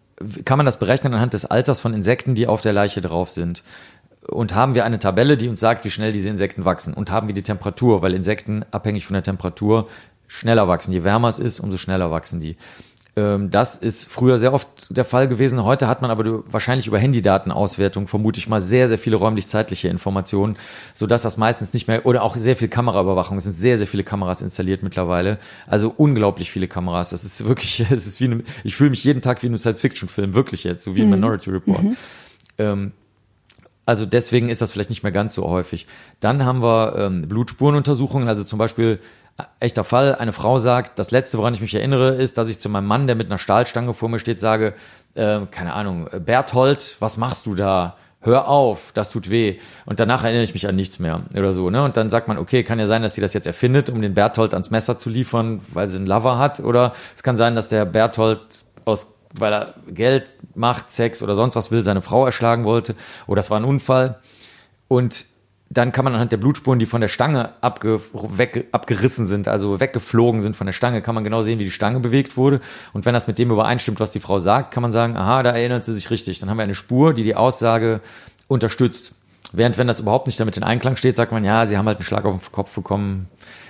kann 0.44 0.58
man 0.58 0.66
das 0.66 0.78
berechnen 0.78 1.14
anhand 1.14 1.32
des 1.32 1.46
Alters 1.46 1.80
von 1.80 1.94
Insekten, 1.94 2.35
die 2.35 2.46
auf 2.46 2.61
der 2.61 2.72
Leiche 2.72 3.00
drauf 3.00 3.30
sind. 3.30 3.62
Und 4.28 4.54
haben 4.54 4.74
wir 4.74 4.85
eine 4.85 4.98
Tabelle, 4.98 5.37
die 5.37 5.48
uns 5.48 5.61
sagt, 5.61 5.85
wie 5.85 5.90
schnell 5.90 6.12
diese 6.12 6.28
Insekten 6.28 6.64
wachsen. 6.64 6.94
Und 6.94 7.11
haben 7.11 7.26
wir 7.26 7.35
die 7.35 7.42
Temperatur, 7.42 8.02
weil 8.02 8.14
Insekten 8.14 8.64
abhängig 8.70 9.06
von 9.06 9.14
der 9.14 9.22
Temperatur 9.24 9.88
schneller 10.28 10.68
wachsen. 10.68 10.92
Je 10.92 11.04
wärmer 11.04 11.28
es 11.28 11.38
ist, 11.38 11.61
umso 11.61 11.76
schneller 11.76 12.11
wachsen 12.11 12.40
die. 12.40 12.56
Ähm, 13.14 13.51
das 13.51 13.77
ist 13.77 14.11
früher 14.11 14.38
sehr 14.38 14.55
oft 14.55 14.68
der 14.88 15.05
Fall 15.05 15.29
gewesen. 15.29 15.62
Heute 15.64 15.87
hat 15.87 16.01
man 16.01 16.11
aber 16.11 16.51
wahrscheinlich 16.51 16.87
über 16.87 16.98
Handydatenauswertung 16.98 18.09
vermute 18.09 18.38
ich 18.38 18.48
mal 18.48 18.62
sehr, 18.62 18.88
sehr 18.88 18.98
viele 18.98 19.16
räumlich-zeitliche 19.16 19.88
Informationen, 19.88 20.57
sodass 20.94 21.20
das 21.20 21.37
meistens 21.37 21.75
nicht 21.75 21.88
mehr, 21.88 22.07
oder 22.07 22.22
auch 22.22 22.37
sehr 22.37 22.57
viel 22.57 22.68
Kameraüberwachung. 22.68 23.37
Es 23.37 23.44
sind 23.44 23.57
sehr, 23.57 23.77
sehr 23.77 23.87
viele 23.87 24.03
Kameras 24.03 24.40
installiert 24.40 24.83
mittlerweile. 24.83 25.38
Also 25.66 25.92
unglaublich 25.94 26.51
viele 26.51 26.68
Kameras. 26.68 27.11
Das 27.11 27.25
ist 27.25 27.44
wirklich, 27.46 27.81
es 27.90 28.07
ist 28.07 28.20
wie 28.20 28.25
eine, 28.25 28.44
ich 28.64 28.75
fühle 28.77 28.90
mich 28.90 29.05
jeden 29.05 29.20
Tag 29.20 29.42
wie 29.42 29.46
in 29.46 29.53
einem 29.53 29.59
Science-Fiction-Film, 29.59 30.33
wirklich 30.33 30.64
jetzt, 30.64 30.85
so 30.85 30.96
wie 30.96 31.01
in 31.01 31.07
mhm. 31.07 31.16
Minority 31.16 31.51
Report. 31.51 31.83
Mhm. 31.83 31.96
Ähm, 32.57 32.92
also 33.85 34.07
deswegen 34.07 34.48
ist 34.48 34.62
das 34.62 34.72
vielleicht 34.72 34.90
nicht 34.90 35.03
mehr 35.03 35.12
ganz 35.12 35.35
so 35.35 35.48
häufig. 35.48 35.87
Dann 36.20 36.44
haben 36.44 36.62
wir 36.62 36.94
ähm, 36.96 37.22
Blutspurenuntersuchungen, 37.29 38.29
also 38.29 38.44
zum 38.44 38.59
Beispiel 38.59 39.01
echter 39.60 39.84
Fall, 39.84 40.14
eine 40.14 40.32
Frau 40.32 40.58
sagt, 40.58 40.98
das 40.98 41.10
Letzte, 41.10 41.38
woran 41.38 41.54
ich 41.54 41.60
mich 41.60 41.74
erinnere, 41.74 42.14
ist, 42.14 42.38
dass 42.38 42.48
ich 42.48 42.58
zu 42.58 42.68
meinem 42.68 42.86
Mann, 42.86 43.06
der 43.06 43.16
mit 43.16 43.26
einer 43.26 43.38
Stahlstange 43.38 43.94
vor 43.94 44.08
mir 44.08 44.18
steht, 44.18 44.40
sage, 44.40 44.74
äh, 45.14 45.40
keine 45.50 45.74
Ahnung, 45.74 46.08
Berthold, 46.24 46.96
was 47.00 47.16
machst 47.16 47.46
du 47.46 47.54
da? 47.54 47.96
Hör 48.24 48.46
auf, 48.46 48.92
das 48.94 49.10
tut 49.10 49.30
weh. 49.30 49.58
Und 49.84 49.98
danach 49.98 50.22
erinnere 50.22 50.44
ich 50.44 50.54
mich 50.54 50.68
an 50.68 50.76
nichts 50.76 51.00
mehr 51.00 51.22
oder 51.36 51.52
so. 51.52 51.70
Ne? 51.70 51.82
Und 51.82 51.96
dann 51.96 52.08
sagt 52.08 52.28
man, 52.28 52.38
okay, 52.38 52.62
kann 52.62 52.78
ja 52.78 52.86
sein, 52.86 53.02
dass 53.02 53.14
sie 53.14 53.20
das 53.20 53.34
jetzt 53.34 53.48
erfindet, 53.48 53.90
um 53.90 54.00
den 54.00 54.14
Berthold 54.14 54.54
ans 54.54 54.70
Messer 54.70 54.96
zu 54.96 55.10
liefern, 55.10 55.60
weil 55.72 55.88
sie 55.88 55.96
einen 55.96 56.06
Lover 56.06 56.38
hat. 56.38 56.60
Oder 56.60 56.92
es 57.16 57.24
kann 57.24 57.36
sein, 57.36 57.56
dass 57.56 57.68
der 57.68 57.84
Berthold 57.84 58.40
aus, 58.84 59.12
weil 59.34 59.52
er 59.52 59.74
Geld 59.88 60.32
macht, 60.54 60.92
Sex 60.92 61.20
oder 61.20 61.34
sonst 61.34 61.56
was 61.56 61.72
will, 61.72 61.82
seine 61.82 62.00
Frau 62.00 62.24
erschlagen 62.24 62.64
wollte. 62.64 62.94
Oder 63.26 63.40
es 63.40 63.50
war 63.50 63.58
ein 63.58 63.64
Unfall. 63.64 64.20
Und 64.86 65.24
dann 65.72 65.90
kann 65.90 66.04
man 66.04 66.12
anhand 66.14 66.32
der 66.32 66.37
Blutspuren, 66.37 66.78
die 66.78 66.87
von 66.87 67.00
der 67.00 67.08
Stange 67.08 67.50
abge, 67.62 68.00
weg, 68.12 68.68
abgerissen 68.72 69.26
sind, 69.26 69.48
also 69.48 69.80
weggeflogen 69.80 70.42
sind 70.42 70.54
von 70.54 70.66
der 70.66 70.72
Stange, 70.72 71.00
kann 71.00 71.14
man 71.14 71.24
genau 71.24 71.40
sehen, 71.40 71.58
wie 71.58 71.64
die 71.64 71.70
Stange 71.70 72.00
bewegt 72.00 72.37
wurde. 72.37 72.61
Und 72.92 73.06
wenn 73.06 73.14
das 73.14 73.26
mit 73.26 73.38
dem 73.38 73.50
übereinstimmt, 73.50 73.98
was 73.98 74.11
die 74.11 74.20
Frau 74.20 74.38
sagt, 74.38 74.74
kann 74.74 74.82
man 74.82 74.92
sagen, 74.92 75.16
aha, 75.16 75.42
da 75.42 75.52
erinnert 75.52 75.87
sie 75.87 75.94
sich 75.94 76.11
richtig. 76.11 76.40
Dann 76.40 76.50
haben 76.50 76.58
wir 76.58 76.64
eine 76.64 76.74
Spur, 76.74 77.14
die 77.14 77.22
die 77.22 77.37
Aussage 77.37 78.00
unterstützt. 78.48 79.14
Während 79.52 79.78
wenn 79.78 79.87
das 79.87 80.00
überhaupt 80.00 80.26
nicht 80.26 80.38
damit 80.38 80.58
in 80.58 80.62
Einklang 80.62 80.96
steht, 80.96 81.16
sagt 81.16 81.32
man, 81.32 81.42
ja, 81.42 81.66
sie 81.66 81.78
haben 81.78 81.87
halt 81.87 81.98
einen 81.98 82.04
Schlag 82.04 82.26
auf 82.26 82.48
den 82.48 82.52
Kopf 82.52 82.74
bekommen, 82.74 83.28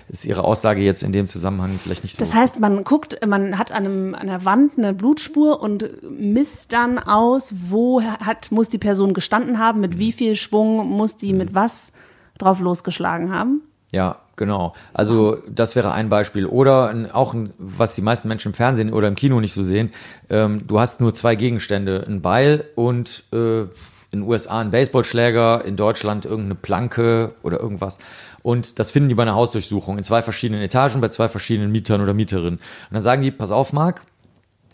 ist 0.08 0.24
ihre 0.24 0.44
Aussage 0.44 0.80
jetzt 0.82 1.02
in 1.02 1.12
dem 1.12 1.26
Zusammenhang 1.26 1.78
vielleicht 1.82 2.02
nicht 2.02 2.14
so. 2.14 2.18
Das 2.18 2.34
heißt, 2.34 2.60
man 2.60 2.84
guckt, 2.84 3.18
man 3.26 3.58
hat 3.58 3.72
an, 3.72 3.84
einem, 3.84 4.14
an 4.14 4.26
der 4.26 4.44
Wand 4.44 4.78
eine 4.78 4.92
Blutspur 4.92 5.60
und 5.62 5.88
misst 6.10 6.72
dann 6.72 6.98
aus, 6.98 7.54
wo 7.68 8.02
hat, 8.02 8.52
muss 8.52 8.68
die 8.68 8.78
Person 8.78 9.14
gestanden 9.14 9.58
haben, 9.58 9.80
mit 9.80 9.98
wie 9.98 10.12
viel 10.12 10.34
Schwung 10.34 10.88
muss 10.88 11.16
die 11.16 11.32
mit 11.32 11.54
was 11.54 11.92
drauf 12.38 12.60
losgeschlagen 12.60 13.32
haben. 13.32 13.62
Ja, 13.92 14.20
genau. 14.36 14.74
Also 14.94 15.36
das 15.48 15.76
wäre 15.76 15.92
ein 15.92 16.08
Beispiel. 16.08 16.46
Oder 16.46 17.10
auch, 17.12 17.34
was 17.58 17.94
die 17.94 18.02
meisten 18.02 18.26
Menschen 18.26 18.48
im 18.48 18.54
Fernsehen 18.54 18.92
oder 18.92 19.06
im 19.06 19.14
Kino 19.14 19.38
nicht 19.38 19.52
so 19.52 19.62
sehen, 19.62 19.92
ähm, 20.30 20.66
du 20.66 20.80
hast 20.80 21.00
nur 21.00 21.12
zwei 21.14 21.36
Gegenstände, 21.36 22.04
ein 22.08 22.22
Beil 22.22 22.64
und 22.74 23.24
äh, 23.32 23.64
in 24.12 24.20
den 24.20 24.28
USA 24.28 24.60
ein 24.60 24.70
Baseballschläger, 24.70 25.64
in 25.64 25.76
Deutschland 25.76 26.26
irgendeine 26.26 26.54
Planke 26.54 27.34
oder 27.42 27.58
irgendwas. 27.58 27.98
Und 28.42 28.78
das 28.78 28.90
finden 28.90 29.08
die 29.08 29.14
bei 29.14 29.22
einer 29.22 29.34
Hausdurchsuchung 29.34 29.96
in 29.98 30.04
zwei 30.04 30.22
verschiedenen 30.22 30.62
Etagen 30.62 31.00
bei 31.00 31.08
zwei 31.08 31.28
verschiedenen 31.28 31.72
Mietern 31.72 32.02
oder 32.02 32.12
Mieterinnen. 32.12 32.58
Und 32.58 32.92
dann 32.92 33.02
sagen 33.02 33.22
die, 33.22 33.30
pass 33.30 33.50
auf, 33.50 33.72
Marc, 33.72 34.02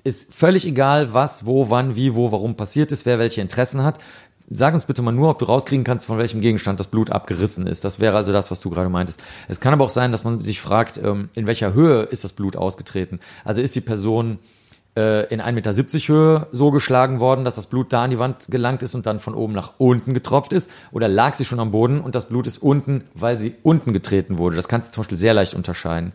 ist 0.03 0.35
völlig 0.35 0.67
egal, 0.67 1.13
was, 1.13 1.47
wo, 1.47 1.71
wann, 1.71 1.95
wie, 1.95 2.15
wo, 2.15 2.33
warum 2.33 2.57
passiert 2.57 2.91
ist, 2.91 3.07
wer 3.07 3.19
welche 3.19 3.41
Interessen 3.41 3.85
hat. 3.85 3.99
Sag 4.51 4.75
uns 4.75 4.87
bitte 4.87 5.03
mal 5.03 5.13
nur, 5.13 5.29
ob 5.29 5.39
du 5.39 5.45
rauskriegen 5.45 5.85
kannst, 5.85 6.07
von 6.07 6.19
welchem 6.19 6.41
Gegenstand 6.41 6.81
das 6.81 6.87
Blut 6.87 7.11
abgerissen 7.11 7.67
ist. 7.67 7.85
Das 7.85 8.01
wäre 8.01 8.17
also 8.17 8.33
das, 8.33 8.51
was 8.51 8.61
du 8.61 8.71
gerade 8.71 8.89
meintest. 8.89 9.23
Es 9.47 9.61
kann 9.61 9.75
aber 9.75 9.85
auch 9.85 9.91
sein, 9.91 10.11
dass 10.11 10.25
man 10.25 10.41
sich 10.41 10.61
fragt, 10.61 10.99
ähm, 10.99 11.29
in 11.35 11.47
welcher 11.47 11.75
Höhe 11.75 12.03
ist 12.03 12.25
das 12.25 12.33
Blut 12.33 12.57
ausgetreten? 12.57 13.21
Also 13.45 13.61
ist 13.61 13.77
die 13.77 13.83
Person 13.83 14.39
äh, 14.99 15.33
in 15.33 15.41
1,70 15.41 15.53
Meter 15.53 15.73
Höhe 16.13 16.47
so 16.51 16.71
geschlagen 16.71 17.21
worden, 17.21 17.45
dass 17.45 17.55
das 17.55 17.69
Blut 17.69 17.93
da 17.93 18.03
an 18.03 18.11
die 18.11 18.19
Wand 18.19 18.47
gelangt 18.49 18.83
ist 18.83 18.97
und 18.97 19.07
dann 19.07 19.21
von 19.21 19.35
oben 19.35 19.53
nach 19.53 19.75
unten 19.79 20.13
getropft 20.13 20.53
ist? 20.53 20.71
Oder 20.91 21.07
lag 21.07 21.35
sie 21.35 21.45
schon 21.45 21.61
am 21.61 21.71
Boden 21.71 22.01
und 22.01 22.17
das 22.17 22.27
Blut 22.27 22.49
ist 22.49 22.59
unten, 22.59 23.05
weil 23.15 23.39
sie 23.39 23.55
unten 23.63 23.93
getreten 23.93 24.39
wurde? 24.39 24.57
Das 24.57 24.67
kannst 24.67 24.89
du 24.89 24.95
zum 24.95 25.03
Beispiel 25.03 25.19
sehr 25.19 25.35
leicht 25.35 25.55
unterscheiden. 25.55 26.13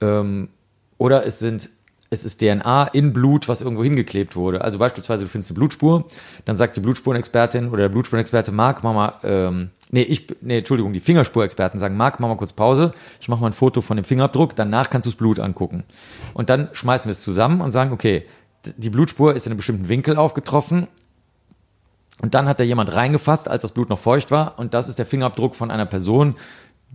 Ähm, 0.00 0.48
oder 0.96 1.26
es 1.26 1.38
sind 1.38 1.68
es 2.14 2.24
ist 2.24 2.40
DNA 2.40 2.84
in 2.92 3.12
Blut, 3.12 3.48
was 3.48 3.60
irgendwo 3.60 3.84
hingeklebt 3.84 4.36
wurde. 4.36 4.62
Also 4.62 4.78
beispielsweise 4.78 5.24
du 5.24 5.28
findest 5.28 5.50
eine 5.50 5.58
Blutspur, 5.58 6.06
dann 6.44 6.56
sagt 6.56 6.76
die 6.76 6.80
Blutspurenexpertin 6.80 7.68
oder 7.68 7.82
der 7.82 7.88
Blutspurenexperte, 7.90 8.52
Marc, 8.52 8.82
mach 8.82 8.94
mal, 8.94 9.12
ähm, 9.22 9.70
nee, 9.90 10.02
ich, 10.02 10.26
nee, 10.40 10.58
Entschuldigung, 10.58 10.92
die 10.92 11.00
Fingerspurexperten 11.00 11.78
sagen, 11.78 11.96
Marc, 11.96 12.20
mach 12.20 12.28
mal 12.28 12.36
kurz 12.36 12.52
Pause, 12.52 12.94
ich 13.20 13.28
mache 13.28 13.40
mal 13.40 13.48
ein 13.48 13.52
Foto 13.52 13.80
von 13.80 13.96
dem 13.96 14.04
Fingerabdruck, 14.04 14.56
danach 14.56 14.88
kannst 14.90 15.06
du 15.06 15.10
das 15.10 15.16
Blut 15.16 15.38
angucken. 15.40 15.84
Und 16.32 16.48
dann 16.48 16.68
schmeißen 16.72 17.08
wir 17.08 17.12
es 17.12 17.22
zusammen 17.22 17.60
und 17.60 17.72
sagen, 17.72 17.92
okay, 17.92 18.24
die 18.76 18.90
Blutspur 18.90 19.34
ist 19.34 19.46
in 19.46 19.52
einem 19.52 19.58
bestimmten 19.58 19.88
Winkel 19.88 20.16
aufgetroffen, 20.16 20.88
und 22.22 22.32
dann 22.32 22.48
hat 22.48 22.60
da 22.60 22.64
jemand 22.64 22.94
reingefasst, 22.94 23.48
als 23.48 23.62
das 23.62 23.72
Blut 23.72 23.90
noch 23.90 23.98
feucht 23.98 24.30
war. 24.30 24.58
Und 24.58 24.72
das 24.72 24.88
ist 24.88 24.98
der 24.98 25.04
Fingerabdruck 25.04 25.56
von 25.56 25.70
einer 25.70 25.84
Person, 25.84 26.36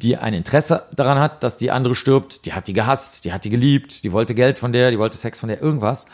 die 0.02 0.18
ein 0.18 0.34
Interesse 0.34 0.84
daran 0.96 1.20
hat, 1.20 1.44
dass 1.44 1.58
die 1.58 1.72
andere 1.72 1.94
stirbt, 1.94 2.46
die 2.46 2.54
hat 2.54 2.68
die 2.68 2.74
gehasst, 2.74 3.26
die 3.26 3.34
hat 3.34 3.44
die 3.44 3.50
geliebt, 3.50 4.04
die 4.04 4.12
wollte 4.12 4.34
Geld 4.34 4.58
von 4.58 4.72
der, 4.72 4.92
die 4.92 5.00
wollte 5.00 5.18
Sex 5.18 5.40
von 5.40 5.50
der, 5.50 5.62
irgendwas. 5.62 6.06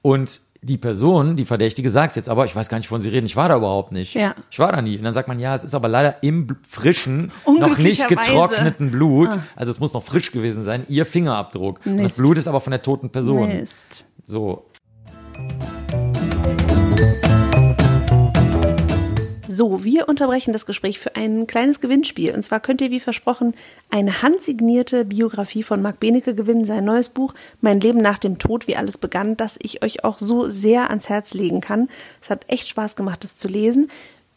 Und 0.00 0.40
die 0.62 0.78
Person, 0.78 1.36
die 1.36 1.44
Verdächtige, 1.44 1.90
sagt 1.90 2.16
jetzt 2.16 2.30
aber, 2.30 2.46
ich 2.46 2.56
weiß 2.56 2.70
gar 2.70 2.78
nicht, 2.78 2.90
wovon 2.90 3.02
Sie 3.02 3.10
reden, 3.10 3.26
ich 3.26 3.36
war 3.36 3.50
da 3.50 3.56
überhaupt 3.56 3.92
nicht. 3.92 4.14
Ja. 4.14 4.34
Ich 4.50 4.58
war 4.58 4.72
da 4.72 4.80
nie. 4.80 4.96
Und 4.96 5.04
dann 5.04 5.12
sagt 5.12 5.28
man, 5.28 5.38
ja, 5.38 5.54
es 5.54 5.62
ist 5.62 5.74
aber 5.74 5.88
leider 5.88 6.22
im 6.22 6.56
frischen, 6.66 7.32
noch 7.46 7.76
nicht 7.76 8.08
getrockneten 8.08 8.90
Blut, 8.90 9.34
ah. 9.34 9.42
also 9.56 9.70
es 9.70 9.78
muss 9.78 9.92
noch 9.92 10.02
frisch 10.02 10.32
gewesen 10.32 10.62
sein, 10.62 10.84
Ihr 10.88 11.04
Fingerabdruck. 11.04 11.80
Das 11.84 12.16
Blut 12.16 12.38
ist 12.38 12.48
aber 12.48 12.60
von 12.60 12.70
der 12.70 12.80
toten 12.80 13.10
Person. 13.10 13.48
Mist. 13.48 14.06
So. 14.24 14.64
So, 19.56 19.84
wir 19.84 20.08
unterbrechen 20.08 20.52
das 20.52 20.66
Gespräch 20.66 20.98
für 20.98 21.14
ein 21.14 21.46
kleines 21.46 21.78
Gewinnspiel. 21.78 22.34
Und 22.34 22.42
zwar 22.42 22.58
könnt 22.58 22.80
ihr, 22.80 22.90
wie 22.90 22.98
versprochen, 22.98 23.54
eine 23.88 24.20
handsignierte 24.20 25.04
Biografie 25.04 25.62
von 25.62 25.80
Marc 25.80 26.00
Benecke 26.00 26.34
gewinnen, 26.34 26.64
sein 26.64 26.84
neues 26.84 27.08
Buch 27.08 27.34
Mein 27.60 27.78
Leben 27.78 28.00
nach 28.00 28.18
dem 28.18 28.40
Tod, 28.40 28.66
wie 28.66 28.74
alles 28.74 28.98
begann, 28.98 29.36
das 29.36 29.56
ich 29.62 29.84
euch 29.84 30.02
auch 30.02 30.18
so 30.18 30.50
sehr 30.50 30.90
ans 30.90 31.08
Herz 31.08 31.34
legen 31.34 31.60
kann. 31.60 31.88
Es 32.20 32.30
hat 32.30 32.46
echt 32.48 32.66
Spaß 32.66 32.96
gemacht, 32.96 33.22
das 33.22 33.36
zu 33.36 33.46
lesen. 33.46 33.86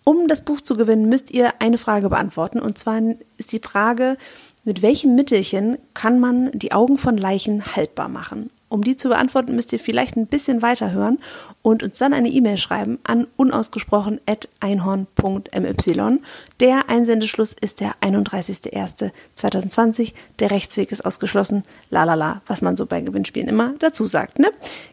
Um 0.06 0.28
das 0.28 0.42
Buch 0.42 0.62
zu 0.62 0.78
gewinnen, 0.78 1.10
müsst 1.10 1.32
ihr 1.32 1.52
eine 1.62 1.80
Frage 1.80 2.10
beantworten. 2.10 2.60
Und 2.60 2.78
zwar 2.78 3.02
ist 3.38 3.52
die 3.54 3.60
Frage, 3.60 4.18
mit 4.66 4.84
welchem 4.84 5.16
Mittelchen 5.16 5.80
kann 5.96 6.20
man 6.20 6.52
die 6.52 6.74
Augen 6.74 7.00
von 7.00 7.18
Leichen 7.18 7.76
haltbar 7.76 8.08
machen? 8.08 8.52
Um 8.70 8.84
die 8.84 8.98
zu 8.98 9.10
beantworten, 9.10 9.56
müsst 9.56 9.72
ihr 9.72 9.80
vielleicht 9.80 10.18
ein 10.18 10.28
bisschen 10.28 10.62
weiterhören 10.62 11.20
und 11.62 11.84
uns 11.84 11.98
dann 11.98 12.14
eine 12.14 12.28
E-Mail 12.28 12.58
schreiben 12.58 13.00
an 13.04 13.26
unausgesprochen.einhorn.my. 13.38 16.20
Der 16.60 16.90
Einsendeschluss 16.90 17.54
ist 17.54 17.80
der 17.80 17.94
31.01.2020. 18.02 20.12
Der 20.40 20.52
Rechtsweg 20.52 20.92
ist 20.92 21.06
ausgeschlossen. 21.06 21.64
Lalala, 21.90 22.42
was 22.46 22.62
man 22.62 22.76
so 22.76 22.86
bei 22.86 23.00
Gewinnspielen 23.02 23.48
immer 23.48 23.76
dazu 23.80 24.06
sagt, 24.06 24.38
ne? 24.40 24.52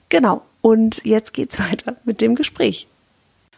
Genau. 0.08 0.42
Und 0.60 1.04
jetzt 1.04 1.32
geht's 1.32 1.58
weiter 1.60 1.96
mit 2.04 2.20
dem 2.20 2.36
Gespräch. 2.36 2.86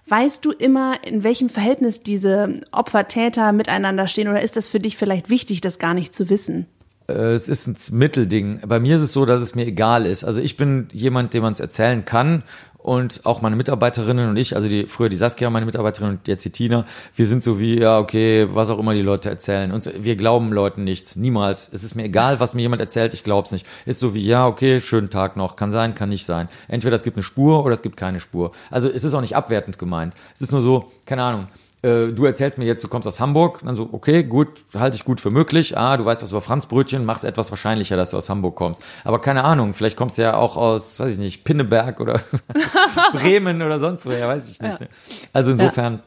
Weißt 0.09 0.45
du 0.45 0.53
immer, 0.53 1.05
in 1.05 1.25
welchem 1.25 1.49
Verhältnis 1.49 2.01
diese 2.03 2.61
Opfer-Täter 2.71 3.51
miteinander 3.53 4.07
stehen 4.07 4.29
oder 4.29 4.41
ist 4.41 4.55
das 4.57 4.69
für 4.69 4.79
dich 4.79 4.97
vielleicht 4.97 5.31
wichtig, 5.31 5.61
das 5.61 5.81
gar 5.81 5.95
nicht 5.95 6.15
zu 6.15 6.31
wissen? 6.31 6.67
Äh, 7.09 7.35
es 7.35 7.49
ist 7.49 7.67
ein 7.67 7.99
Mittelding. 7.99 8.61
Bei 8.67 8.81
mir 8.81 8.97
ist 8.97 9.03
es 9.03 9.13
so, 9.13 9.25
dass 9.25 9.41
es 9.41 9.55
mir 9.55 9.67
egal 9.67 10.07
ist. 10.07 10.25
Also 10.25 10.41
ich 10.41 10.57
bin 10.57 10.89
jemand, 10.93 11.35
dem 11.35 11.43
man 11.43 11.53
es 11.53 11.61
erzählen 11.61 12.05
kann 12.05 12.43
und 12.79 13.23
auch 13.25 13.43
meine 13.43 13.57
Mitarbeiterinnen 13.57 14.31
und 14.31 14.37
ich, 14.37 14.55
also 14.55 14.69
die 14.69 14.87
früher 14.87 15.09
die 15.09 15.17
Saskia, 15.17 15.51
meine 15.51 15.67
Mitarbeiterin 15.67 16.11
und 16.11 16.29
jetzt 16.29 16.45
die 16.45 16.51
Tina, 16.51 16.87
wir 17.17 17.27
sind 17.27 17.43
so 17.43 17.59
wie, 17.59 17.81
ja, 17.81 17.99
okay, 17.99 18.47
was 18.53 18.71
auch 18.71 18.79
immer 18.79 18.95
die 18.95 19.03
Leute 19.03 19.29
erzählen. 19.29 19.73
Und 19.73 19.91
wir 19.99 20.15
glauben 20.15 20.53
Leuten 20.53 20.85
nichts, 20.85 21.17
niemals. 21.17 21.69
Es 21.73 21.83
ist 21.83 21.97
mir 21.97 22.05
egal, 22.05 22.39
was 22.39 22.55
mir 22.55 22.63
jemand 22.63 22.81
erzählt, 22.81 23.13
ich 23.13 23.25
glaub's 23.25 23.51
nicht. 23.51 23.67
Ist 23.87 23.99
so 23.99 24.15
wie, 24.15 24.25
ja, 24.25 24.47
okay, 24.47 24.81
schönen 24.81 25.11
Tag 25.11 25.37
noch, 25.37 25.57
kann 25.57 25.73
sein, 25.73 25.97
kann 25.97 26.11
nicht 26.11 26.27
sein. 26.27 26.49
Entweder 26.69 26.95
es 26.95 27.03
gibt 27.03 27.17
eine 27.17 27.25
Spur 27.25 27.65
oder 27.65 27.75
es 27.75 27.83
gibt 27.83 27.97
keine 27.97 28.21
Spur. 28.21 28.53
Also 28.71 28.89
es 28.89 29.03
ist 29.03 29.15
auch 29.15 29.21
nicht 29.21 29.35
abwertend 29.35 29.81
gemeint. 29.81 30.15
Es 30.33 30.43
ist 30.43 30.53
nur 30.53 30.63
so, 30.63 30.93
keine 31.07 31.25
Ahnung, 31.25 31.49
äh, 31.87 32.13
du 32.13 32.25
erzählst 32.25 32.59
mir 32.59 32.65
jetzt, 32.65 32.83
du 32.83 32.89
kommst 32.89 33.07
aus 33.07 33.21
Hamburg, 33.21 33.61
dann 33.65 33.77
so, 33.77 33.89
okay, 33.93 34.25
gut, 34.25 34.49
halte 34.75 34.97
ich 34.97 35.05
gut 35.05 35.21
für 35.21 35.31
möglich. 35.31 35.79
Ah, 35.79 35.97
du 35.97 36.05
weißt 36.05 36.23
was 36.23 36.33
über 36.33 36.41
Franzbrötchen, 36.41 37.05
mach's 37.05 37.23
etwas 37.23 37.51
wahrscheinlicher, 37.51 37.97
dass 37.97 38.11
du 38.11 38.17
aus 38.17 38.29
Hamburg 38.29 38.57
kommst. 38.57 38.83
Aber 39.05 39.21
keine 39.21 39.45
Ahnung, 39.45 39.73
vielleicht 39.73 39.97
kommst 39.97 40.19
du 40.19 40.23
ja 40.23 40.37
auch 40.37 40.57
aus, 40.57 40.99
weiß 40.99 41.13
ich 41.13 41.19
nicht, 41.19 41.45
Pinneberg 41.45 42.01
oder 42.01 42.21
Bremen 43.13 43.63
oder 43.63 43.79
sonst 43.79 44.05
woher, 44.05 44.27
weiß 44.27 44.51
ich 44.51 44.61
nicht. 44.61 44.81
Ja. 44.81 44.87
Ne? 44.87 44.91
Also 45.33 45.53
insofern. 45.53 45.95
Ja. 45.95 46.01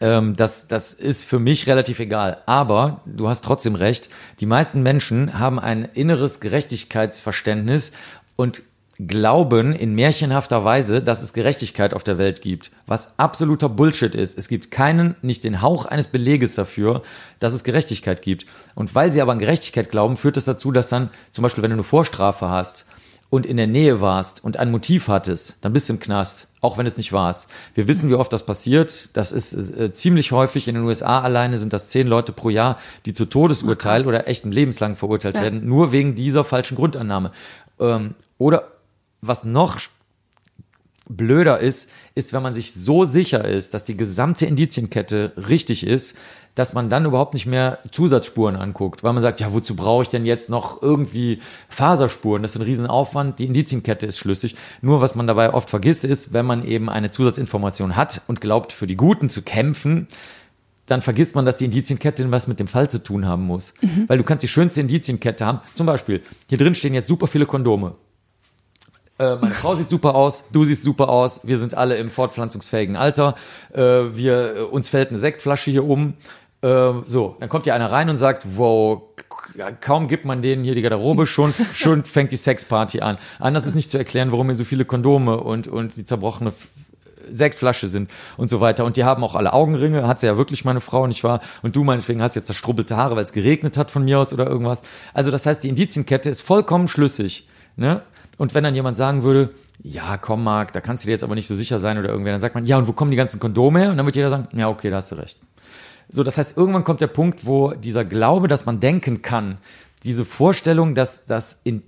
Ähm, 0.00 0.36
das, 0.36 0.68
das 0.68 0.92
ist 0.92 1.24
für 1.24 1.40
mich 1.40 1.66
relativ 1.66 1.98
egal. 1.98 2.42
Aber 2.46 3.00
du 3.04 3.28
hast 3.28 3.44
trotzdem 3.44 3.74
recht. 3.74 4.10
Die 4.38 4.46
meisten 4.46 4.82
Menschen 4.82 5.40
haben 5.40 5.58
ein 5.58 5.86
inneres 5.86 6.38
Gerechtigkeitsverständnis 6.38 7.90
und 8.36 8.62
glauben 8.98 9.72
in 9.74 9.94
märchenhafter 9.94 10.64
Weise, 10.64 11.00
dass 11.02 11.22
es 11.22 11.32
Gerechtigkeit 11.32 11.94
auf 11.94 12.02
der 12.02 12.18
Welt 12.18 12.40
gibt, 12.42 12.72
was 12.86 13.18
absoluter 13.18 13.68
Bullshit 13.68 14.14
ist. 14.14 14.36
Es 14.36 14.48
gibt 14.48 14.70
keinen, 14.72 15.14
nicht 15.22 15.44
den 15.44 15.62
Hauch 15.62 15.86
eines 15.86 16.08
Beleges 16.08 16.56
dafür, 16.56 17.02
dass 17.38 17.52
es 17.52 17.62
Gerechtigkeit 17.62 18.22
gibt. 18.22 18.46
Und 18.74 18.94
weil 18.96 19.12
sie 19.12 19.22
aber 19.22 19.32
an 19.32 19.38
Gerechtigkeit 19.38 19.90
glauben, 19.90 20.16
führt 20.16 20.36
es 20.36 20.46
das 20.46 20.56
dazu, 20.56 20.72
dass 20.72 20.88
dann 20.88 21.10
zum 21.30 21.42
Beispiel, 21.42 21.62
wenn 21.62 21.70
du 21.70 21.76
eine 21.76 21.84
Vorstrafe 21.84 22.48
hast 22.48 22.86
und 23.30 23.46
in 23.46 23.56
der 23.56 23.68
Nähe 23.68 24.00
warst 24.00 24.42
und 24.42 24.56
ein 24.56 24.70
Motiv 24.72 25.06
hattest, 25.06 25.54
dann 25.60 25.72
bist 25.74 25.88
du 25.88 25.92
im 25.92 26.00
Knast, 26.00 26.48
auch 26.60 26.76
wenn 26.76 26.86
es 26.86 26.96
nicht 26.96 27.12
warst. 27.12 27.46
Wir 27.74 27.86
wissen, 27.86 28.08
wie 28.10 28.14
oft 28.14 28.32
das 28.32 28.44
passiert. 28.46 29.10
Das 29.16 29.30
ist 29.30 29.52
äh, 29.52 29.92
ziemlich 29.92 30.32
häufig. 30.32 30.66
In 30.66 30.74
den 30.74 30.82
USA 30.84 31.20
alleine 31.20 31.58
sind 31.58 31.72
das 31.72 31.88
zehn 31.88 32.08
Leute 32.08 32.32
pro 32.32 32.50
Jahr, 32.50 32.78
die 33.06 33.12
zu 33.12 33.26
Todesurteil 33.26 34.02
Oh, 34.04 34.08
oder 34.08 34.26
echten 34.26 34.50
lebenslang 34.50 34.96
verurteilt 34.96 35.36
Ja. 35.36 35.42
werden, 35.42 35.64
nur 35.66 35.92
wegen 35.92 36.16
dieser 36.16 36.42
falschen 36.42 36.74
Grundannahme. 36.76 37.30
Ähm, 37.78 38.14
oder 38.38 38.72
was 39.20 39.44
noch 39.44 39.78
blöder 41.08 41.58
ist, 41.58 41.88
ist, 42.14 42.32
wenn 42.32 42.42
man 42.42 42.54
sich 42.54 42.74
so 42.74 43.04
sicher 43.04 43.44
ist, 43.44 43.74
dass 43.74 43.84
die 43.84 43.96
gesamte 43.96 44.46
Indizienkette 44.46 45.32
richtig 45.36 45.86
ist, 45.86 46.16
dass 46.54 46.72
man 46.72 46.90
dann 46.90 47.04
überhaupt 47.04 47.34
nicht 47.34 47.46
mehr 47.46 47.78
Zusatzspuren 47.92 48.56
anguckt, 48.56 49.04
weil 49.04 49.12
man 49.12 49.22
sagt, 49.22 49.40
ja, 49.40 49.52
wozu 49.52 49.76
brauche 49.76 50.02
ich 50.02 50.08
denn 50.08 50.26
jetzt 50.26 50.50
noch 50.50 50.82
irgendwie 50.82 51.40
Faserspuren? 51.68 52.42
Das 52.42 52.52
ist 52.52 52.60
ein 52.60 52.64
Riesenaufwand, 52.64 53.38
die 53.38 53.46
Indizienkette 53.46 54.06
ist 54.06 54.18
schlüssig. 54.18 54.56
Nur 54.82 55.00
was 55.00 55.14
man 55.14 55.26
dabei 55.26 55.54
oft 55.54 55.70
vergisst 55.70 56.04
ist, 56.04 56.32
wenn 56.32 56.46
man 56.46 56.66
eben 56.66 56.90
eine 56.90 57.10
Zusatzinformation 57.10 57.96
hat 57.96 58.22
und 58.26 58.40
glaubt, 58.40 58.72
für 58.72 58.88
die 58.88 58.96
Guten 58.96 59.30
zu 59.30 59.42
kämpfen, 59.42 60.08
dann 60.86 61.00
vergisst 61.00 61.36
man, 61.36 61.46
dass 61.46 61.56
die 61.56 61.66
Indizienkette 61.66 62.28
was 62.30 62.48
mit 62.48 62.58
dem 62.58 62.66
Fall 62.66 62.90
zu 62.90 63.02
tun 63.02 63.26
haben 63.26 63.44
muss. 63.44 63.74
Weil 64.08 64.18
du 64.18 64.24
kannst 64.24 64.42
die 64.42 64.48
schönste 64.48 64.80
Indizienkette 64.80 65.46
haben. 65.46 65.60
Zum 65.74 65.86
Beispiel, 65.86 66.22
hier 66.48 66.58
drin 66.58 66.74
stehen 66.74 66.94
jetzt 66.94 67.08
super 67.08 67.26
viele 67.26 67.46
Kondome. 67.46 67.94
Äh, 69.18 69.36
meine 69.36 69.54
Frau 69.54 69.74
sieht 69.74 69.90
super 69.90 70.14
aus, 70.14 70.44
du 70.52 70.64
siehst 70.64 70.84
super 70.84 71.08
aus, 71.08 71.40
wir 71.42 71.58
sind 71.58 71.74
alle 71.74 71.96
im 71.96 72.08
fortpflanzungsfähigen 72.10 72.96
Alter, 72.96 73.34
äh, 73.72 73.80
wir, 73.80 74.56
äh, 74.56 74.60
uns 74.60 74.88
fällt 74.88 75.10
eine 75.10 75.18
Sektflasche 75.18 75.70
hier 75.70 75.84
um. 75.84 76.14
Äh, 76.62 76.92
so, 77.04 77.36
dann 77.40 77.48
kommt 77.48 77.64
hier 77.64 77.74
einer 77.74 77.90
rein 77.90 78.08
und 78.10 78.16
sagt, 78.16 78.44
wow, 78.56 79.02
kaum 79.80 80.06
gibt 80.06 80.24
man 80.24 80.40
denen 80.40 80.62
hier 80.62 80.74
die 80.74 80.82
Garderobe, 80.82 81.26
schon, 81.26 81.52
schon 81.74 82.04
fängt 82.04 82.30
die 82.30 82.36
Sexparty 82.36 83.00
an. 83.00 83.18
Anders 83.40 83.66
ist 83.66 83.74
nicht 83.74 83.90
zu 83.90 83.98
erklären, 83.98 84.30
warum 84.30 84.46
hier 84.46 84.56
so 84.56 84.64
viele 84.64 84.84
Kondome 84.84 85.38
und, 85.38 85.66
und 85.66 85.96
die 85.96 86.04
zerbrochene 86.04 86.52
Sektflasche 87.30 87.88
sind 87.88 88.10
und 88.36 88.48
so 88.48 88.60
weiter. 88.60 88.84
Und 88.84 88.96
die 88.96 89.04
haben 89.04 89.24
auch 89.24 89.34
alle 89.34 89.52
Augenringe, 89.52 90.06
hat 90.06 90.20
sie 90.20 90.26
ja 90.26 90.36
wirklich 90.36 90.64
meine 90.64 90.80
Frau, 90.80 91.06
nicht 91.06 91.24
wahr? 91.24 91.40
Und 91.62 91.76
du 91.76 91.84
meinetwegen 91.84 92.22
hast 92.22 92.36
jetzt 92.36 92.46
zerstrubbelte 92.46 92.96
Haare, 92.96 93.16
weil 93.16 93.24
es 93.24 93.32
geregnet 93.32 93.76
hat 93.76 93.90
von 93.90 94.04
mir 94.04 94.18
aus 94.18 94.32
oder 94.32 94.46
irgendwas. 94.46 94.82
Also 95.12 95.30
das 95.30 95.44
heißt, 95.44 95.64
die 95.64 95.68
Indizienkette 95.68 96.30
ist 96.30 96.42
vollkommen 96.42 96.88
schlüssig. 96.88 97.48
Ne? 97.76 98.02
Und 98.38 98.54
wenn 98.54 98.64
dann 98.64 98.74
jemand 98.74 98.96
sagen 98.96 99.22
würde, 99.22 99.50
ja, 99.82 100.16
komm, 100.16 100.44
Marc, 100.44 100.72
da 100.72 100.80
kannst 100.80 101.04
du 101.04 101.08
dir 101.08 101.12
jetzt 101.12 101.24
aber 101.24 101.34
nicht 101.34 101.46
so 101.46 101.54
sicher 101.54 101.78
sein 101.78 101.98
oder 101.98 102.08
irgendwer, 102.08 102.32
dann 102.32 102.40
sagt 102.40 102.54
man, 102.54 102.64
ja, 102.64 102.78
und 102.78 102.88
wo 102.88 102.92
kommen 102.92 103.10
die 103.10 103.16
ganzen 103.16 103.40
Kondome 103.40 103.80
her? 103.80 103.90
Und 103.90 103.96
dann 103.96 104.06
wird 104.06 104.16
jeder 104.16 104.30
sagen, 104.30 104.48
ja, 104.52 104.68
okay, 104.68 104.90
da 104.90 104.96
hast 104.96 105.12
du 105.12 105.16
recht. 105.16 105.38
So, 106.08 106.22
das 106.22 106.38
heißt, 106.38 106.56
irgendwann 106.56 106.84
kommt 106.84 107.00
der 107.00 107.08
Punkt, 107.08 107.44
wo 107.44 107.72
dieser 107.72 108.04
Glaube, 108.04 108.48
dass 108.48 108.64
man 108.64 108.80
denken 108.80 109.20
kann, 109.20 109.58
diese 110.04 110.24
Vorstellung, 110.24 110.94
dass, 110.94 111.26
dass 111.26 111.60
in, 111.64 111.82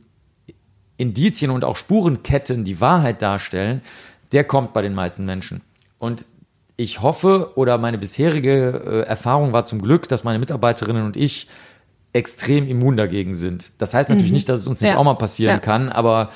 Indizien 0.97 1.51
und 1.51 1.65
auch 1.65 1.77
Spurenketten 1.77 2.65
die 2.65 2.81
Wahrheit 2.81 3.23
darstellen, 3.23 3.81
der 4.33 4.45
kommt 4.45 4.73
bei 4.73 4.83
den 4.83 4.95
meisten 4.95 5.25
Menschen. 5.25 5.63
Und 5.99 6.27
ich 6.77 7.01
hoffe, 7.01 7.53
oder 7.57 7.79
meine 7.79 7.99
bisherige 7.99 8.83
äh, 8.85 9.09
Erfahrung 9.09 9.53
war 9.53 9.65
zum 9.65 9.83
Glück, 9.83 10.09
dass 10.09 10.25
meine 10.25 10.39
Mitarbeiterinnen 10.39 11.05
und 11.05 11.17
ich 11.17 11.49
extrem 12.13 12.67
immun 12.69 12.97
dagegen 12.97 13.35
sind. 13.35 13.71
Das 13.79 13.95
heißt 13.95 14.09
natürlich 14.09 14.33
nicht, 14.33 14.49
dass 14.49 14.61
es 14.61 14.67
uns 14.67 14.81
nicht 14.81 14.91
Ja. 14.91 14.97
auch 14.97 15.05
mal 15.05 15.15
passieren 15.15 15.55
Ja. 15.57 15.59
kann, 15.61 15.89
aber 15.91 16.31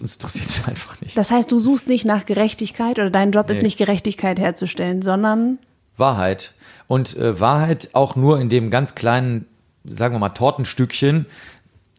uns 0.00 0.14
interessiert 0.14 0.48
es 0.48 0.64
einfach 0.68 1.00
nicht. 1.00 1.16
Das 1.16 1.30
heißt, 1.30 1.50
du 1.50 1.58
suchst 1.58 1.86
nicht 1.88 2.04
nach 2.04 2.26
Gerechtigkeit 2.26 2.98
oder 2.98 3.10
dein 3.10 3.30
Job 3.32 3.50
ist 3.50 3.58
Nee. 3.58 3.64
nicht 3.64 3.78
Gerechtigkeit 3.78 4.38
herzustellen, 4.38 5.02
sondern 5.02 5.58
Wahrheit. 5.96 6.54
Und 6.86 7.16
äh, 7.16 7.38
Wahrheit 7.40 7.90
auch 7.92 8.16
nur 8.16 8.40
in 8.40 8.48
dem 8.48 8.70
ganz 8.70 8.94
kleinen, 8.94 9.46
sagen 9.84 10.14
wir 10.14 10.18
mal, 10.18 10.30
Tortenstückchen, 10.30 11.26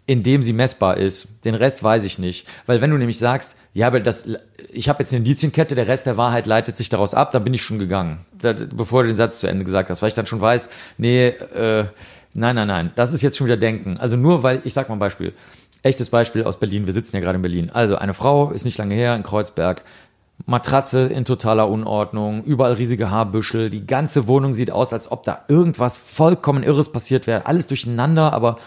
in 0.08 0.24
dem 0.24 0.44
sie 0.44 0.54
messbar 0.54 0.98
ist. 0.98 1.28
Den 1.46 1.56
Rest 1.56 1.84
weiß 1.84 2.04
ich 2.04 2.20
nicht. 2.20 2.48
Weil 2.66 2.82
wenn 2.82 2.92
du 2.92 2.98
nämlich 2.98 3.18
sagst, 3.18 3.56
ja, 3.74 3.88
aber 3.88 4.00
das, 4.00 4.28
ich 4.72 4.88
habe 4.88 5.02
jetzt 5.02 5.12
eine 5.12 5.20
Indizienkette, 5.20 5.74
der 5.76 5.88
Rest 5.88 6.06
der 6.06 6.18
Wahrheit 6.18 6.46
leitet 6.46 6.78
sich 6.78 6.90
daraus 6.90 7.14
ab, 7.14 7.32
dann 7.32 7.44
bin 7.44 7.54
ich 7.54 7.64
schon 7.64 7.80
gegangen. 7.80 8.20
Da, 8.40 8.54
bevor 8.54 9.02
du 9.02 9.08
den 9.08 9.18
Satz 9.18 9.40
zu 9.40 9.48
Ende 9.48 9.66
gesagt 9.66 9.90
hast, 9.90 10.02
weil 10.02 10.10
ich 10.10 10.16
dann 10.16 10.28
schon 10.28 10.42
weiß, 10.42 10.70
nee, 10.98 11.28
äh, 11.28 11.86
nein, 12.34 12.56
nein, 12.56 12.68
nein, 12.68 12.92
das 12.96 13.12
ist 13.12 13.24
jetzt 13.24 13.38
schon 13.38 13.48
wieder 13.48 13.58
Denken. 13.58 13.98
Also 13.98 14.16
nur 14.16 14.44
weil, 14.44 14.62
ich 14.64 14.74
sag 14.74 14.90
mal 14.90 14.96
ein 14.96 15.00
Beispiel, 15.00 15.34
echtes 15.82 16.10
Beispiel 16.10 16.44
aus 16.44 16.60
Berlin, 16.60 16.86
wir 16.86 16.94
sitzen 16.94 17.16
ja 17.16 17.22
gerade 17.22 17.38
in 17.38 17.42
Berlin. 17.42 17.72
Also 17.74 17.96
eine 17.96 18.14
Frau 18.14 18.52
ist 18.52 18.66
nicht 18.66 18.78
lange 18.78 18.94
her 18.94 19.16
in 19.16 19.24
Kreuzberg, 19.24 19.84
Matratze 20.46 21.04
in 21.04 21.26
totaler 21.26 21.70
Unordnung, 21.70 22.44
überall 22.44 22.74
riesige 22.74 23.10
Haarbüschel, 23.10 23.70
die 23.70 23.88
ganze 23.88 24.28
Wohnung 24.28 24.54
sieht 24.54 24.70
aus, 24.70 24.94
als 24.94 25.12
ob 25.12 25.24
da 25.24 25.46
irgendwas 25.48 25.98
vollkommen 25.98 26.62
Irres 26.62 26.92
passiert 26.92 27.26
wäre. 27.26 27.46
Alles 27.46 27.68
durcheinander, 27.68 28.34
aber 28.34 28.58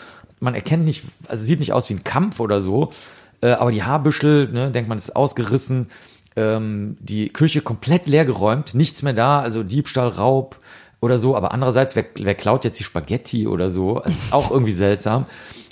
man 0.40 0.55
erkennt 0.55 0.85
nicht, 0.85 1.05
also 1.27 1.42
sieht 1.42 1.61
nicht 1.61 1.72
aus 1.72 1.88
wie 1.88 1.94
ein 1.94 2.05
Kampf 2.05 2.40
oder 2.40 2.61
so. 2.61 2.92
Äh, 3.40 3.53
aber 3.53 3.70
die 3.70 3.83
Haarbüschel, 3.83 4.48
ne, 4.48 4.70
denkt 4.70 4.88
man, 4.88 4.98
ist 4.98 5.14
ausgerissen. 5.14 5.88
Ähm, 6.37 6.96
die 7.01 7.29
Küche 7.31 7.61
komplett 7.61 8.07
leer 8.07 8.24
geräumt, 8.24 8.74
nichts 8.74 9.03
mehr 9.03 9.12
da, 9.12 9.40
also 9.40 9.62
Diebstahl, 9.62 10.09
Raub 10.09 10.59
oder 11.01 11.18
so. 11.18 11.37
Aber 11.37 11.53
andererseits, 11.53 11.96
wer, 11.96 12.05
wer 12.16 12.35
klaut 12.35 12.64
jetzt 12.64 12.79
die 12.79 12.85
Spaghetti 12.85 13.46
oder 13.46 13.70
so? 13.70 13.98
Also 13.98 14.09
ist 14.09 14.33
auch 14.33 14.51
irgendwie 14.51 14.72
seltsam. 14.72 15.27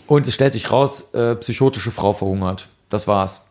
Und 0.07 0.27
es 0.29 0.35
stellt 0.35 0.53
sich 0.53 0.71
raus, 0.71 1.13
äh, 1.15 1.35
psychotische 1.37 1.91
Frau 1.91 2.13
verhungert. 2.13 2.69
Das 2.89 3.09
war's. 3.09 3.46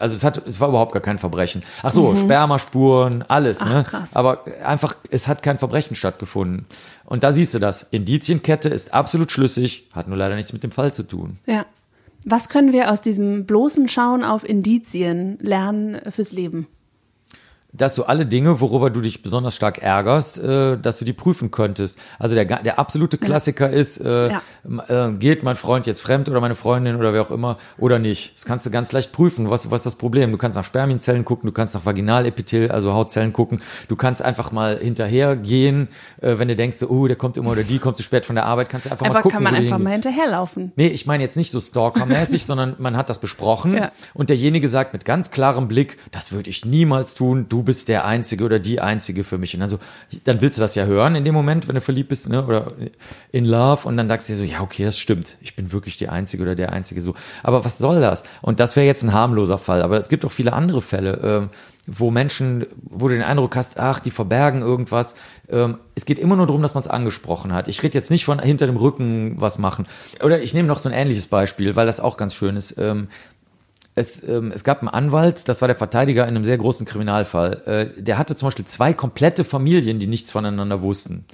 Also 0.00 0.16
es 0.16 0.24
hat, 0.24 0.46
es 0.46 0.60
war 0.60 0.68
überhaupt 0.68 0.92
gar 0.92 1.02
kein 1.02 1.18
Verbrechen. 1.18 1.62
Ach 1.82 1.90
so, 1.90 2.14
Spermaspuren, 2.16 3.22
alles, 3.28 3.64
ne? 3.64 3.84
krass. 3.86 4.16
Aber 4.16 4.44
einfach, 4.64 4.94
es 5.10 5.28
hat 5.28 5.42
kein 5.42 5.58
Verbrechen 5.58 5.96
stattgefunden. 5.96 6.66
Und 7.04 7.22
da 7.22 7.32
siehst 7.32 7.54
du 7.54 7.58
das. 7.58 7.86
Indizienkette 7.90 8.68
ist 8.68 8.94
absolut 8.94 9.30
schlüssig, 9.30 9.88
hat 9.92 10.08
nur 10.08 10.16
leider 10.16 10.36
nichts 10.36 10.52
mit 10.52 10.62
dem 10.62 10.70
Fall 10.70 10.92
zu 10.92 11.02
tun. 11.02 11.38
ja. 11.46 11.66
Was 12.26 12.50
können 12.50 12.74
wir 12.74 12.90
aus 12.90 13.00
diesem 13.00 13.46
bloßen 13.46 13.88
Schauen 13.88 14.24
auf 14.24 14.46
Indizien 14.46 15.38
lernen 15.40 15.98
fürs 16.10 16.32
Leben? 16.32 16.66
Dass 17.72 17.94
du 17.94 18.02
alle 18.04 18.26
Dinge, 18.26 18.60
worüber 18.60 18.90
du 18.90 19.00
dich 19.00 19.22
besonders 19.22 19.54
stark 19.54 19.78
ärgerst, 19.78 20.38
äh, 20.38 20.76
dass 20.78 20.98
du 20.98 21.04
die 21.04 21.12
prüfen 21.12 21.50
könntest. 21.50 21.98
Also 22.18 22.34
der, 22.34 22.44
der 22.44 22.78
absolute 22.78 23.16
Klassiker 23.18 23.70
ist, 23.70 23.98
äh, 23.98 24.30
Ja. 24.30 24.42
äh, 25.08 25.12
geht 25.12 25.42
mein 25.42 25.56
Freund 25.56 25.86
jetzt 25.86 26.00
fremd 26.00 26.28
oder 26.28 26.40
meine 26.40 26.54
Freundin 26.56 26.96
oder 26.96 27.12
wer 27.12 27.22
auch 27.22 27.30
immer 27.30 27.58
oder 27.78 27.98
nicht. 27.98 28.34
Das 28.34 28.44
kannst 28.44 28.66
du 28.66 28.70
ganz 28.70 28.92
leicht 28.92 29.12
prüfen. 29.12 29.50
Was, 29.50 29.70
was 29.70 29.80
ist 29.80 29.86
das 29.86 29.94
Problem? 29.96 30.32
Du 30.32 30.38
kannst 30.38 30.56
nach 30.56 30.64
Spermienzellen 30.64 31.24
gucken, 31.24 31.46
du 31.46 31.52
kannst 31.52 31.74
nach 31.74 31.84
Vaginalepithel, 31.86 32.70
also 32.70 32.92
Hautzellen 32.92 33.32
gucken. 33.32 33.62
Du 33.88 33.96
kannst 33.96 34.20
einfach 34.22 34.50
mal 34.52 34.78
hinterher 34.78 35.36
gehen, 35.36 35.88
äh, 36.20 36.38
wenn 36.38 36.48
du 36.48 36.56
denkst, 36.56 36.82
oh, 36.88 37.06
der 37.06 37.16
kommt 37.16 37.36
immer 37.36 37.50
oder 37.50 37.62
die 37.62 37.78
kommt 37.78 37.96
zu 37.96 38.02
spät 38.02 38.26
von 38.26 38.34
der 38.34 38.46
Arbeit, 38.46 38.68
kannst 38.68 38.86
du 38.86 38.90
einfach, 38.90 39.04
mal 39.06 39.10
Einfach 39.10 39.22
gucken. 39.22 39.34
kann 39.36 39.42
man 39.44 39.54
einfach 39.54 39.78
mal 39.78 39.92
hinterherlaufen. 39.92 40.72
Nee, 40.76 40.88
ich 40.88 41.06
meine 41.06 41.22
jetzt 41.22 41.36
nicht 41.36 41.50
so 41.50 41.60
stalkermäßig, 41.60 42.44
sondern 42.46 42.74
man 42.78 42.96
hat 42.96 43.10
das 43.10 43.18
besprochen 43.20 43.74
Ja. 43.76 43.90
und 44.14 44.28
derjenige 44.30 44.68
sagt 44.68 44.92
mit 44.92 45.04
ganz 45.04 45.30
klarem 45.30 45.68
Blick, 45.68 45.98
das 46.10 46.32
würde 46.32 46.50
ich 46.50 46.64
niemals 46.64 47.14
tun, 47.14 47.46
du 47.60 47.64
bist 47.64 47.88
der 47.88 48.06
Einzige 48.06 48.44
oder 48.44 48.58
die 48.58 48.80
Einzige 48.80 49.22
für 49.22 49.36
mich. 49.36 49.52
Und 49.52 49.60
dann 49.60 49.68
so, 49.68 49.78
dann 50.24 50.40
willst 50.40 50.56
du 50.58 50.62
das 50.62 50.74
ja 50.74 50.86
hören 50.86 51.14
in 51.14 51.24
dem 51.24 51.34
Moment, 51.34 51.68
wenn 51.68 51.74
du 51.74 51.82
verliebt 51.82 52.08
bist, 52.08 52.28
ne, 52.28 52.44
oder 52.44 52.72
in 53.32 53.44
Love 53.44 53.86
und 53.86 53.98
dann 53.98 54.08
sagst 54.08 54.28
du 54.28 54.32
dir 54.32 54.38
so, 54.38 54.44
ja, 54.44 54.60
okay, 54.62 54.84
das 54.84 54.98
stimmt, 54.98 55.36
ich 55.42 55.54
bin 55.56 55.72
wirklich 55.72 55.98
die 55.98 56.08
Einzige 56.08 56.42
oder 56.42 56.54
der 56.54 56.72
Einzige 56.72 57.02
so. 57.02 57.14
Aber 57.42 57.64
was 57.64 57.76
soll 57.76 58.00
das? 58.00 58.22
Und 58.40 58.60
das 58.60 58.76
wäre 58.76 58.86
jetzt 58.86 59.02
ein 59.02 59.12
harmloser 59.12 59.58
Fall, 59.58 59.82
aber 59.82 59.98
es 59.98 60.08
gibt 60.08 60.24
auch 60.24 60.32
viele 60.32 60.54
andere 60.54 60.80
Fälle, 60.80 61.20
ähm, 61.22 61.50
wo 61.86 62.10
Menschen, 62.10 62.66
wo 62.82 63.08
du 63.08 63.14
den 63.14 63.22
Eindruck 63.24 63.56
hast, 63.56 63.78
ach, 63.78 64.00
die 64.00 64.10
verbergen 64.10 64.62
irgendwas. 64.62 65.14
Ähm, 65.48 65.78
es 65.94 66.04
geht 66.06 66.18
immer 66.18 66.36
nur 66.36 66.46
darum, 66.46 66.62
dass 66.62 66.74
man 66.74 66.82
es 66.82 66.88
angesprochen 66.88 67.52
hat. 67.52 67.68
Ich 67.68 67.82
rede 67.82 67.94
jetzt 67.94 68.10
nicht 68.10 68.24
von 68.24 68.38
hinter 68.38 68.66
dem 68.66 68.76
Rücken 68.76 69.34
was 69.38 69.58
machen. 69.58 69.86
Oder 70.22 70.40
ich 70.40 70.54
nehme 70.54 70.68
noch 70.68 70.78
so 70.78 70.88
ein 70.88 70.94
ähnliches 70.94 71.26
Beispiel, 71.26 71.76
weil 71.76 71.86
das 71.86 72.00
auch 72.00 72.16
ganz 72.16 72.34
schön 72.34 72.56
ist. 72.56 72.76
Ähm, 72.78 73.08
es, 73.94 74.26
ähm, 74.26 74.52
es 74.54 74.64
gab 74.64 74.80
einen 74.80 74.88
Anwalt, 74.88 75.48
das 75.48 75.60
war 75.60 75.68
der 75.68 75.76
Verteidiger 75.76 76.22
in 76.22 76.28
einem 76.36 76.44
sehr 76.44 76.56
großen 76.58 76.86
Kriminalfall. 76.86 77.62
Äh, 77.96 78.02
der 78.02 78.18
hatte 78.18 78.36
zum 78.36 78.46
Beispiel 78.46 78.64
zwei 78.64 78.92
komplette 78.92 79.44
Familien, 79.44 79.98
die 79.98 80.06
nichts 80.06 80.30
voneinander 80.32 80.80
wussten. 80.82 81.24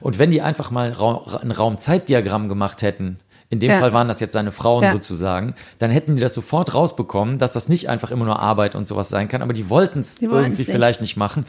Und 0.00 0.18
wenn 0.18 0.30
die 0.30 0.40
einfach 0.42 0.70
mal 0.70 0.92
Ra 0.92 1.38
ein 1.42 1.50
Raumzeitdiagramm 1.50 2.48
gemacht 2.48 2.82
hätten, 2.82 3.18
in 3.48 3.60
dem 3.60 3.70
Ja. 3.70 3.78
Fall 3.78 3.92
waren 3.92 4.08
das 4.08 4.18
jetzt 4.18 4.32
seine 4.32 4.50
Frauen 4.50 4.84
Ja. 4.84 4.90
sozusagen, 4.92 5.54
dann 5.78 5.90
hätten 5.90 6.16
die 6.16 6.20
das 6.20 6.34
sofort 6.34 6.74
rausbekommen, 6.74 7.38
dass 7.38 7.52
das 7.52 7.68
nicht 7.68 7.88
einfach 7.88 8.10
immer 8.10 8.24
nur 8.24 8.40
Arbeit 8.40 8.74
und 8.74 8.88
sowas 8.88 9.08
sein 9.08 9.28
kann, 9.28 9.40
aber 9.42 9.52
die 9.52 9.70
wollten 9.70 10.00
es 10.00 10.20
irgendwie 10.20 10.50
nicht. 10.62 10.70
vielleicht 10.70 11.00
nicht 11.00 11.16
machen 11.16 11.44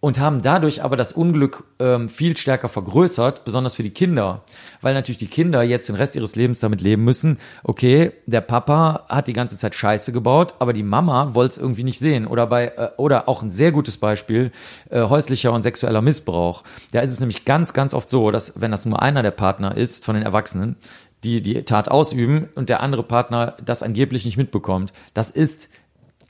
und 0.00 0.20
haben 0.20 0.42
dadurch 0.42 0.82
aber 0.84 0.96
das 0.96 1.12
Unglück 1.12 1.64
ähm, 1.80 2.08
viel 2.08 2.36
stärker 2.36 2.68
vergrößert, 2.68 3.44
besonders 3.44 3.74
für 3.74 3.82
die 3.82 3.90
Kinder, 3.90 4.44
weil 4.80 4.94
natürlich 4.94 5.18
die 5.18 5.26
Kinder 5.26 5.62
jetzt 5.62 5.88
den 5.88 5.96
Rest 5.96 6.14
ihres 6.14 6.36
Lebens 6.36 6.60
damit 6.60 6.80
leben 6.80 7.02
müssen, 7.04 7.38
okay, 7.64 8.12
der 8.26 8.40
Papa 8.40 9.06
hat 9.08 9.26
die 9.26 9.32
ganze 9.32 9.56
Zeit 9.56 9.74
Scheiße 9.74 10.12
gebaut, 10.12 10.54
aber 10.60 10.72
die 10.72 10.84
Mama 10.84 11.34
wollte 11.34 11.52
es 11.52 11.58
irgendwie 11.58 11.84
nicht 11.84 11.98
sehen 11.98 12.26
oder 12.26 12.46
bei 12.46 12.66
äh, 12.68 12.90
oder 12.96 13.28
auch 13.28 13.42
ein 13.42 13.50
sehr 13.50 13.72
gutes 13.72 13.96
Beispiel 13.96 14.52
äh, 14.90 15.02
häuslicher 15.02 15.52
und 15.52 15.64
sexueller 15.64 16.02
Missbrauch. 16.02 16.62
Da 16.92 17.00
ist 17.00 17.10
es 17.10 17.20
nämlich 17.20 17.44
ganz 17.44 17.72
ganz 17.72 17.92
oft 17.92 18.08
so, 18.08 18.30
dass 18.30 18.60
wenn 18.60 18.70
das 18.70 18.86
nur 18.86 19.02
einer 19.02 19.22
der 19.22 19.32
Partner 19.32 19.76
ist 19.76 20.04
von 20.04 20.14
den 20.14 20.24
Erwachsenen, 20.24 20.76
die 21.24 21.42
die 21.42 21.64
Tat 21.64 21.90
ausüben 21.90 22.48
und 22.54 22.68
der 22.68 22.80
andere 22.80 23.02
Partner 23.02 23.56
das 23.64 23.82
angeblich 23.82 24.24
nicht 24.24 24.36
mitbekommt, 24.36 24.92
das 25.12 25.30
ist 25.30 25.68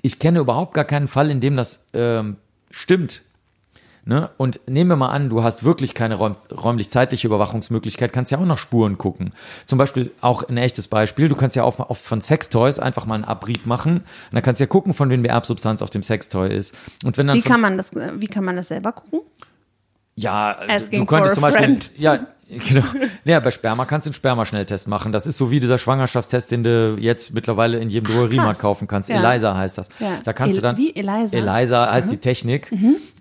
ich 0.01 0.19
kenne 0.19 0.39
überhaupt 0.39 0.75
gar 0.75 0.85
keinen 0.85 1.09
Fall, 1.09 1.31
in 1.31 1.41
dem 1.41 1.57
das 1.57 1.85
ähm, 1.93 2.37
stimmt. 2.71 3.23
Ne? 4.09 4.31
Und 4.39 4.61
nehmen 4.67 4.89
wir 4.89 4.97
mal 4.97 5.11
an, 5.11 5.29
du 5.29 5.43
hast 5.43 5.65
wirklich 5.65 5.93
keine 5.93 6.15
räum 6.15 6.35
räumlich-zeitliche 6.51 7.27
Überwachungsmöglichkeit, 7.27 8.11
kannst 8.11 8.33
ja 8.33 8.39
auch 8.39 8.47
nach 8.47 8.57
Spuren 8.57 8.97
gucken. 8.97 9.35
Zum 9.67 9.77
Beispiel 9.77 10.13
auch 10.23 10.43
ein 10.49 10.57
echtes 10.57 10.89
Beispiel, 10.89 11.29
du 11.29 11.37
kannst 11.37 11.57
ja 11.57 11.63
auch, 11.63 11.79
auch 11.79 11.97
von 11.99 12.23
Sextoys 12.23 12.79
einfach 12.79 13.05
mal 13.05 13.17
einen 13.17 13.25
Abrieb 13.25 13.67
machen 13.67 13.97
und 13.99 14.05
dann 14.33 14.41
kannst 14.43 14.61
du 14.61 14.65
ja 14.65 14.67
gucken, 14.69 14.95
von 14.95 15.11
wem 15.11 15.23
die 15.23 15.29
Erbsubstanz 15.29 15.83
auf 15.83 15.91
dem 15.91 16.03
Sextoy 16.03 16.49
ist. 16.49 16.75
Und 17.05 17.19
wenn 17.19 17.27
dann 17.27 17.37
Wie 17.37 17.43
kann 17.43 17.61
man 17.61 17.77
das, 17.77 17.93
wie 17.95 18.29
kann 18.29 18.45
man 18.47 18.57
das 18.57 18.69
selber 18.69 18.93
gucken? 18.93 19.21
ja, 20.17 20.57
Asking 20.69 21.01
du 21.01 21.05
könntest 21.05 21.35
zum 21.35 21.43
Beispiel, 21.43 21.65
friend. 21.67 21.91
ja, 21.99 22.27
genau. 22.49 22.87
Ja, 23.25 23.41
bei 23.41 23.51
Sperma 23.51 23.85
kannst 23.85 24.07
du 24.07 24.09
einen 24.09 24.15
Spermaschnelltest 24.15 24.89
machen. 24.89 25.13
Das 25.13 25.27
ist 25.27 25.37
so 25.37 25.51
wie 25.51 25.61
dieser 25.61 25.77
Schwangerschaftstest, 25.77 26.51
den 26.51 26.65
du 26.65 26.97
jetzt 26.99 27.35
mittlerweile 27.35 27.79
in 27.79 27.91
jedem 27.91 28.11
Drogeriemarkt 28.11 28.59
kaufen 28.61 28.89
kannst. 28.89 29.11
Ja. 29.11 29.17
ELISA 29.23 29.55
heißt 29.55 29.77
das. 29.77 29.91
Ja. 29.99 30.21
Da 30.25 30.33
kannst 30.33 30.57
El- 30.57 30.63
du 30.63 30.63
dann. 30.63 30.77
wie 30.79 30.97
Eliza? 30.97 31.37
Mhm. 31.37 31.47
ELISA 31.47 31.93
heißt 31.93 32.11
die 32.11 32.17
Technik. 32.17 32.73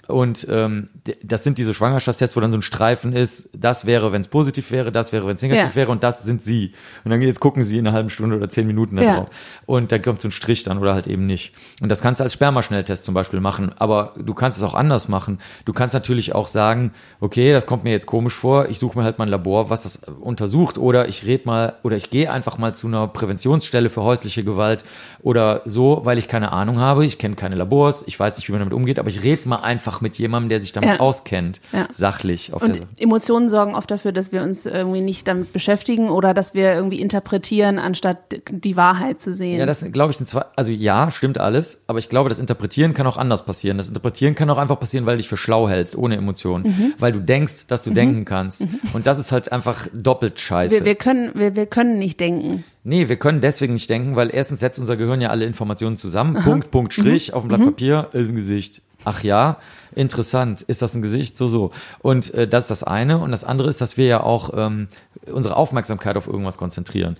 Und 0.07 0.47
ähm, 0.49 0.89
das 1.23 1.43
sind 1.43 1.57
diese 1.57 1.73
Schwangerschaftstests, 1.73 2.35
wo 2.35 2.39
dann 2.39 2.51
so 2.51 2.57
ein 2.57 2.61
Streifen 2.61 3.13
ist, 3.13 3.49
das 3.57 3.85
wäre, 3.85 4.11
wenn 4.11 4.21
es 4.21 4.27
positiv 4.27 4.71
wäre, 4.71 4.91
das 4.91 5.11
wäre, 5.11 5.27
wenn 5.27 5.35
es 5.35 5.41
negativ 5.41 5.71
Ja. 5.71 5.75
wäre 5.75 5.91
und 5.91 6.03
das 6.03 6.23
sind 6.23 6.43
sie. 6.43 6.73
Und 7.03 7.11
dann 7.11 7.21
jetzt 7.21 7.39
gucken 7.39 7.63
sie 7.63 7.77
in 7.77 7.85
einer 7.87 7.95
halben 7.95 8.09
Stunde 8.09 8.35
oder 8.37 8.49
zehn 8.49 8.67
Minuten 8.67 8.95
da 8.95 9.01
Ja. 9.03 9.15
drauf. 9.15 9.29
Und 9.65 9.91
dann 9.91 10.01
kommt 10.01 10.21
so 10.21 10.27
ein 10.27 10.31
Strich 10.31 10.63
dann 10.63 10.77
oder 10.77 10.93
halt 10.93 11.07
eben 11.07 11.25
nicht. 11.25 11.53
Und 11.81 11.89
das 11.89 12.01
kannst 12.01 12.19
du 12.19 12.23
als 12.23 12.33
Spermaschnelltest 12.33 13.03
zum 13.05 13.13
Beispiel 13.13 13.39
machen. 13.39 13.71
Aber 13.79 14.13
du 14.17 14.33
kannst 14.33 14.57
es 14.57 14.63
auch 14.63 14.73
anders 14.73 15.07
machen. 15.07 15.39
Du 15.65 15.73
kannst 15.73 15.93
natürlich 15.93 16.33
auch 16.33 16.47
sagen, 16.47 16.91
okay, 17.19 17.51
das 17.51 17.65
kommt 17.65 17.83
mir 17.83 17.91
jetzt 17.91 18.07
komisch 18.07 18.33
vor, 18.33 18.69
ich 18.69 18.79
suche 18.79 18.97
mir 18.97 19.03
halt 19.03 19.17
mal 19.19 19.25
ein 19.25 19.29
Labor, 19.31 19.69
was 19.69 19.83
das 19.83 20.01
untersucht. 20.21 20.77
Oder 20.77 21.07
ich 21.07 21.25
red 21.25 21.45
mal, 21.45 21.73
oder 21.83 21.95
ich 21.95 22.09
gehe 22.09 22.31
einfach 22.31 22.57
mal 22.57 22.73
zu 22.73 22.87
einer 22.87 23.07
Präventionsstelle 23.07 23.89
für 23.89 24.03
häusliche 24.03 24.43
Gewalt 24.43 24.83
oder 25.21 25.61
so, 25.65 26.01
weil 26.03 26.17
ich 26.17 26.27
keine 26.27 26.51
Ahnung 26.51 26.79
habe. 26.79 27.05
Ich 27.05 27.17
kenne 27.17 27.35
keine 27.35 27.55
Labors, 27.55 28.03
ich 28.07 28.19
weiß 28.19 28.37
nicht, 28.37 28.47
wie 28.47 28.51
man 28.53 28.59
damit 28.59 28.73
umgeht, 28.73 28.99
aber 28.99 29.09
ich 29.09 29.23
rede 29.23 29.47
mal 29.49 29.57
einfach 29.57 29.96
mit 30.01 30.17
jemandem, 30.17 30.49
der 30.49 30.59
sich 30.59 30.73
damit 30.73 30.89
Ja. 30.89 30.99
auskennt. 30.99 31.59
Ja. 31.71 31.87
Sachlich. 31.91 32.51
Und 32.53 32.81
Emotionen 32.97 33.49
sorgen 33.49 33.75
oft 33.75 33.89
dafür, 33.89 34.11
dass 34.11 34.31
wir 34.31 34.41
uns 34.41 34.65
irgendwie 34.65 35.01
nicht 35.01 35.27
damit 35.27 35.53
beschäftigen 35.53 36.09
oder 36.09 36.33
dass 36.33 36.53
wir 36.53 36.73
irgendwie 36.73 37.01
interpretieren, 37.01 37.79
anstatt 37.79 38.19
die 38.49 38.75
Wahrheit 38.75 39.21
zu 39.21 39.33
sehen. 39.33 39.59
Ja, 39.59 39.65
das 39.65 39.85
glaube 39.91 40.11
ich 40.11 40.17
sind 40.17 40.27
zwei, 40.27 40.43
also 40.55 40.71
ja, 40.71 41.11
stimmt 41.11 41.37
alles, 41.39 41.83
aber 41.87 41.99
ich 41.99 42.09
glaube, 42.09 42.29
das 42.29 42.39
Interpretieren 42.39 42.93
kann 42.93 43.07
auch 43.07 43.17
anders 43.17 43.45
passieren. 43.45 43.77
Das 43.77 43.87
Interpretieren 43.87 44.35
kann 44.35 44.49
auch 44.49 44.57
einfach 44.57 44.79
passieren, 44.79 45.05
weil 45.05 45.13
du 45.13 45.17
dich 45.17 45.29
für 45.29 45.37
schlau 45.37 45.67
hältst, 45.69 45.95
ohne 45.95 46.15
Emotionen. 46.17 46.65
Mhm. 46.65 46.93
Weil 46.99 47.11
du 47.11 47.19
denkst, 47.19 47.67
dass 47.67 47.83
du 47.83 47.91
denken 47.91 48.25
kannst. 48.25 48.65
Und 48.93 49.07
das 49.07 49.17
ist 49.19 49.31
halt 49.31 49.51
einfach 49.51 49.87
doppelt 49.93 50.39
scheiße. 50.39 50.75
wir, 50.75 50.85
wir, 50.85 50.95
können, 50.95 51.31
wir, 51.35 51.55
wir 51.55 51.65
können 51.65 51.97
nicht 51.97 52.19
denken. 52.19 52.63
Nee, 52.83 53.09
wir 53.09 53.17
können 53.17 53.41
deswegen 53.41 53.73
nicht 53.73 53.89
denken, 53.89 54.15
weil 54.15 54.29
erstens 54.33 54.61
setzt 54.61 54.79
unser 54.79 54.95
Gehirn 54.95 55.19
ja 55.19 55.29
alle 55.29 55.45
Informationen 55.45 55.97
zusammen. 55.97 56.35
Punkt, 56.43 56.71
Punkt, 56.71 56.93
Strich 56.93 57.33
auf 57.33 57.43
dem 57.43 57.49
Blatt 57.49 57.63
Papier 57.63 58.07
ist 58.13 58.29
ein 58.29 58.35
Gesicht. 58.35 58.81
Ach 59.09 59.23
ja, 59.23 59.55
interessant. 59.95 60.63
Ist 60.63 60.81
das 60.81 60.93
ein 60.93 61.01
Gesicht? 61.01 61.37
So, 61.37 61.47
so. 61.47 61.71
Und 61.99 62.33
äh, 62.33 62.45
das 62.45 62.63
ist 62.63 62.71
das 62.71 62.83
eine. 62.83 63.19
Und 63.19 63.31
das 63.31 63.45
andere 63.45 63.69
ist, 63.69 63.79
dass 63.79 63.95
wir 63.95 64.05
ja 64.05 64.19
auch 64.19 64.49
ähm, 64.53 64.89
unsere 65.31 65.55
Aufmerksamkeit 65.55 66.17
auf 66.17 66.27
irgendwas 66.27 66.57
konzentrieren. 66.57 67.17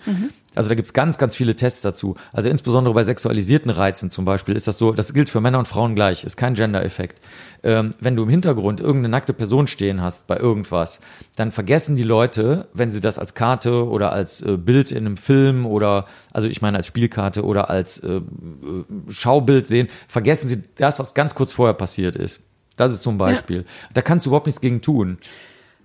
Also 0.56 0.70
da 0.70 0.76
gibt's 0.76 0.94
ganz, 0.94 1.18
ganz 1.18 1.36
viele 1.36 1.56
Tests 1.56 1.82
dazu. 1.82 2.16
Also 2.34 2.50
insbesondere 2.50 2.94
bei 2.94 3.04
sexualisierten 3.04 3.70
Reizen 3.70 4.10
zum 4.10 4.26
Beispiel 4.26 4.56
ist 4.56 4.68
das 4.68 4.78
so, 4.78 4.92
das 4.92 5.14
gilt 5.14 5.30
für 5.30 5.40
Männer 5.40 5.60
und 5.60 5.68
Frauen 5.68 5.94
gleich, 5.94 6.24
ist 6.24 6.36
kein 6.36 6.56
Gender-Effekt. 6.56 7.22
Ähm, 7.64 7.94
wenn 8.00 8.16
du 8.16 8.24
im 8.24 8.30
Hintergrund 8.30 8.82
irgendeine 8.82 9.10
nackte 9.10 9.34
Person 9.34 9.68
stehen 9.68 10.02
hast 10.02 10.26
bei 10.26 10.38
irgendwas, 10.38 11.00
dann 11.36 11.52
vergessen 11.52 11.96
die 11.96 12.04
Leute, 12.04 12.68
wenn 12.74 12.92
sie 12.92 13.02
das 13.02 13.20
als 13.20 13.34
Karte 13.36 13.88
oder 13.88 14.12
als 14.14 14.42
äh, 14.42 14.58
Bild 14.58 14.92
in 14.92 15.06
einem 15.06 15.18
Film 15.18 15.66
oder, 15.66 16.06
also 16.34 16.48
ich 16.48 16.62
meine 16.62 16.78
als 16.78 16.88
Spielkarte 16.88 17.44
oder 17.44 17.70
als 17.70 18.00
äh, 18.00 18.18
äh, 18.18 18.22
Schaubild 19.10 19.68
sehen, 19.68 19.90
vergessen 20.08 20.48
sie 20.48 20.64
das, 20.78 20.98
was 21.00 21.14
ganz 21.14 21.36
kurz 21.36 21.54
vorher 21.54 21.74
passiert 21.74 22.16
ist. 22.16 22.42
Das 22.78 22.94
ist 22.94 23.02
zum 23.02 23.18
Beispiel. 23.18 23.66
Da 23.94 24.02
kannst 24.02 24.26
du 24.26 24.30
überhaupt 24.30 24.46
nichts 24.46 24.62
gegen 24.62 24.82
tun. 24.82 25.18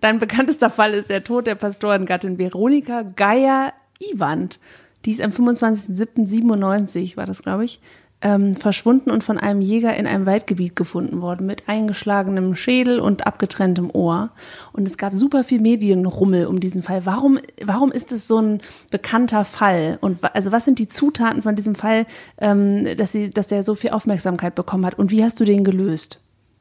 Dein 0.02 0.18
bekanntester 0.18 0.68
Fall 0.68 0.94
ist 0.94 1.10
der 1.10 1.22
Tod 1.22 1.46
der 1.46 1.54
Pastorengattin 1.54 2.36
Veronika 2.36 3.02
Geier-Iwand. 3.02 4.58
Die 5.04 5.12
ist 5.12 5.22
am 5.22 5.30
25.07.97, 5.30 7.16
war 7.16 7.24
das, 7.24 7.44
glaube 7.44 7.64
ich, 7.64 7.80
ähm, 8.20 8.56
verschwunden 8.56 9.12
und 9.12 9.22
von 9.22 9.38
einem 9.38 9.60
Jäger 9.60 9.94
in 9.94 10.08
einem 10.08 10.26
Waldgebiet 10.26 10.74
gefunden 10.74 11.20
worden 11.20 11.46
mit 11.46 11.68
eingeschlagenem 11.68 12.56
Schädel 12.56 12.98
und 12.98 13.28
abgetrenntem 13.28 13.90
Ohr. 13.92 14.30
Und 14.72 14.88
es 14.88 14.98
gab 14.98 15.14
super 15.14 15.44
viel 15.44 15.60
Medienrummel 15.60 16.46
um 16.46 16.58
diesen 16.58 16.82
Fall. 16.82 17.06
Warum, 17.06 17.38
warum 17.64 17.92
ist 17.92 18.10
es 18.10 18.26
so 18.26 18.38
ein 18.38 18.60
bekannter 18.90 19.44
Fall? 19.44 19.98
Und 20.00 20.18
also 20.34 20.50
was 20.50 20.64
sind 20.64 20.80
die 20.80 20.88
Zutaten 20.88 21.42
von 21.42 21.54
diesem 21.54 21.76
Fall, 21.76 22.06
ähm, 22.38 22.88
dass, 22.96 23.12
sie, 23.12 23.30
dass 23.30 23.46
der 23.46 23.62
so 23.62 23.76
viel 23.76 23.90
Aufmerksamkeit 23.90 24.56
bekommen 24.56 24.84
hat? 24.84 24.98
Und 24.98 25.12
wie 25.12 25.22
hast 25.22 25.38
du 25.38 25.44
den 25.44 25.62
gelöst? 25.62 26.18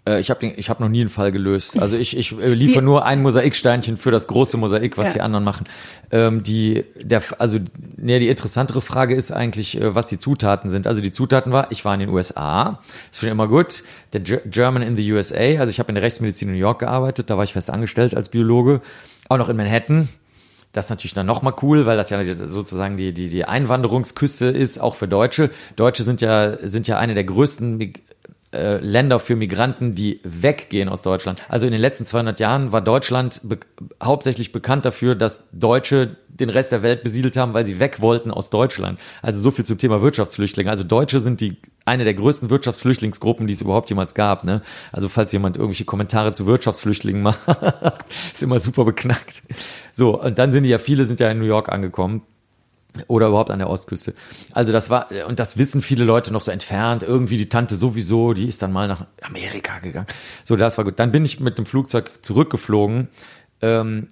Äh, 0.08 0.20
ich 0.20 0.30
habe 0.32 0.46
ich 0.48 0.70
hab 0.70 0.80
noch 0.80 0.90
nie 0.90 1.02
einen 1.02 1.10
Fall 1.12 1.32
gelöst. 1.32 1.78
Also 1.80 1.96
ich, 1.96 2.18
ich 2.18 2.32
äh, 2.40 2.54
liefere 2.54 2.82
nur 2.82 3.06
ein 3.06 3.22
Mosaiksteinchen 3.22 3.98
für 3.98 4.10
das 4.10 4.28
große 4.28 4.58
Mosaik, 4.58 4.98
was 4.98 5.08
Ja. 5.10 5.14
die 5.14 5.22
anderen 5.22 5.44
machen. 5.44 5.68
Ähm, 6.12 6.42
die, 6.44 6.86
der, 7.02 7.22
also, 7.38 7.60
nee, 7.98 8.18
die 8.20 8.30
interessantere 8.30 8.82
Frage 8.82 9.14
ist 9.16 9.32
eigentlich, 9.32 9.80
äh, 9.80 9.94
was 9.94 10.08
die 10.08 10.18
Zutaten 10.18 10.70
sind. 10.70 10.88
Also 10.88 11.02
die 11.02 11.12
Zutaten 11.12 11.52
war, 11.52 11.68
ich 11.72 11.86
war 11.86 11.94
in 11.94 12.00
den 12.00 12.10
USA, 12.10 12.80
ist 13.12 13.20
schon 13.20 13.30
immer 13.30 13.48
gut. 13.48 13.84
Der 14.14 14.22
Ge- 14.22 14.42
German 14.46 14.82
in 14.82 14.96
the 14.96 15.12
USA, 15.14 15.60
also 15.60 15.70
ich 15.70 15.80
habe 15.80 15.90
in 15.90 15.96
der 15.96 16.04
Rechtsmedizin 16.04 16.48
in 16.50 16.56
New 16.56 16.60
York 16.60 16.80
gearbeitet, 16.80 17.30
da 17.30 17.38
war 17.38 17.44
ich 17.44 17.54
fest 17.54 17.70
angestellt 17.70 18.16
als 18.16 18.30
Biologe, 18.30 18.82
auch 19.30 19.38
noch 19.38 19.50
in 19.50 19.58
Manhattan. 19.58 20.10
Das 20.74 20.86
ist 20.86 20.90
natürlich 20.90 21.14
dann 21.14 21.26
nochmal 21.26 21.54
cool, 21.62 21.86
weil 21.86 21.98
das 21.98 22.10
ja 22.10 22.24
sozusagen 22.24 22.96
die, 22.96 23.14
die, 23.14 23.30
die 23.30 23.44
Einwanderungsküste 23.46 24.48
ist, 24.48 24.80
auch 24.80 24.96
für 24.96 25.08
Deutsche. 25.08 25.50
Deutsche 25.76 26.04
sind 26.04 26.22
ja, 26.22 26.58
sind 26.66 26.88
ja 26.88 26.98
eine 26.98 27.14
der 27.14 27.26
größten 27.26 27.94
äh, 28.54 28.78
Länder 28.78 29.20
für 29.20 29.36
Migranten, 29.36 29.96
die 29.96 30.20
weggehen 30.24 30.90
aus 30.90 31.02
Deutschland. 31.02 31.42
Also 31.48 31.68
in 31.68 31.72
den 31.72 31.82
letzten 31.82 32.06
200 32.06 32.40
Jahren 32.40 32.72
war 32.72 32.82
Deutschland 32.82 33.40
be 33.44 33.60
hauptsächlich 34.04 34.52
bekannt 34.52 34.84
dafür, 34.84 35.16
dass 35.16 35.46
Deutsche 35.54 36.18
den 36.28 36.50
Rest 36.50 36.72
der 36.72 36.84
Welt 36.84 37.04
besiedelt 37.04 37.38
haben, 37.38 37.54
weil 37.54 37.66
sie 37.66 37.80
weg 37.80 38.02
wollten 38.02 38.32
aus 38.32 38.50
Deutschland. 38.50 39.00
Also 39.22 39.42
so 39.42 39.52
viel 39.52 39.64
zum 39.64 39.78
Thema 39.78 40.02
Wirtschaftsflüchtlinge. 40.02 40.70
Also 40.70 40.84
Deutsche 40.84 41.20
sind 41.20 41.40
die 41.40 41.58
eine 41.86 42.04
der 42.04 42.14
größten 42.14 42.50
Wirtschaftsflüchtlingsgruppen, 42.50 43.48
die 43.48 43.54
es 43.54 43.62
überhaupt 43.62 43.90
jemals 43.90 44.16
gab. 44.16 44.44
Ne? 44.44 44.62
Also 44.92 45.08
falls 45.08 45.32
jemand 45.32 45.56
irgendwelche 45.56 45.86
Kommentare 45.86 46.34
zu 46.34 46.46
Wirtschaftsflüchtlingen 46.46 47.22
macht, 47.22 47.40
ist 48.34 48.44
immer 48.44 48.60
super 48.60 48.86
beknackt. 48.86 49.44
So, 49.94 50.22
und 50.22 50.40
dann 50.40 50.52
sind 50.52 50.64
die 50.64 50.70
ja, 50.70 50.78
viele 50.78 51.06
sind 51.06 51.20
ja 51.20 51.30
in 51.32 51.40
New 51.40 51.46
York 51.46 51.70
angekommen 51.70 52.24
oder 53.08 53.28
überhaupt 53.28 53.52
an 53.52 53.60
der 53.60 53.70
Ostküste. 53.70 54.14
Also 54.52 54.72
das 54.72 54.90
war, 54.90 55.08
und 55.28 55.40
das 55.40 55.58
wissen 55.58 55.82
viele 55.82 56.04
Leute 56.04 56.34
noch 56.34 56.42
so 56.42 56.52
entfernt, 56.52 57.04
irgendwie 57.04 57.38
die 57.38 57.50
Tante 57.50 57.76
sowieso, 57.76 58.34
die 58.34 58.48
ist 58.48 58.62
dann 58.62 58.72
mal 58.72 58.88
nach 58.88 59.06
Amerika 59.22 59.80
gegangen. 59.80 60.08
So, 60.44 60.56
das 60.56 60.78
war 60.78 60.86
gut. 60.86 61.00
Dann 61.00 61.12
bin 61.12 61.24
ich 61.24 61.40
mit 61.40 61.58
dem 61.58 61.66
Flugzeug 61.66 62.12
zurückgeflogen, 62.22 63.08
ähm, 63.62 64.08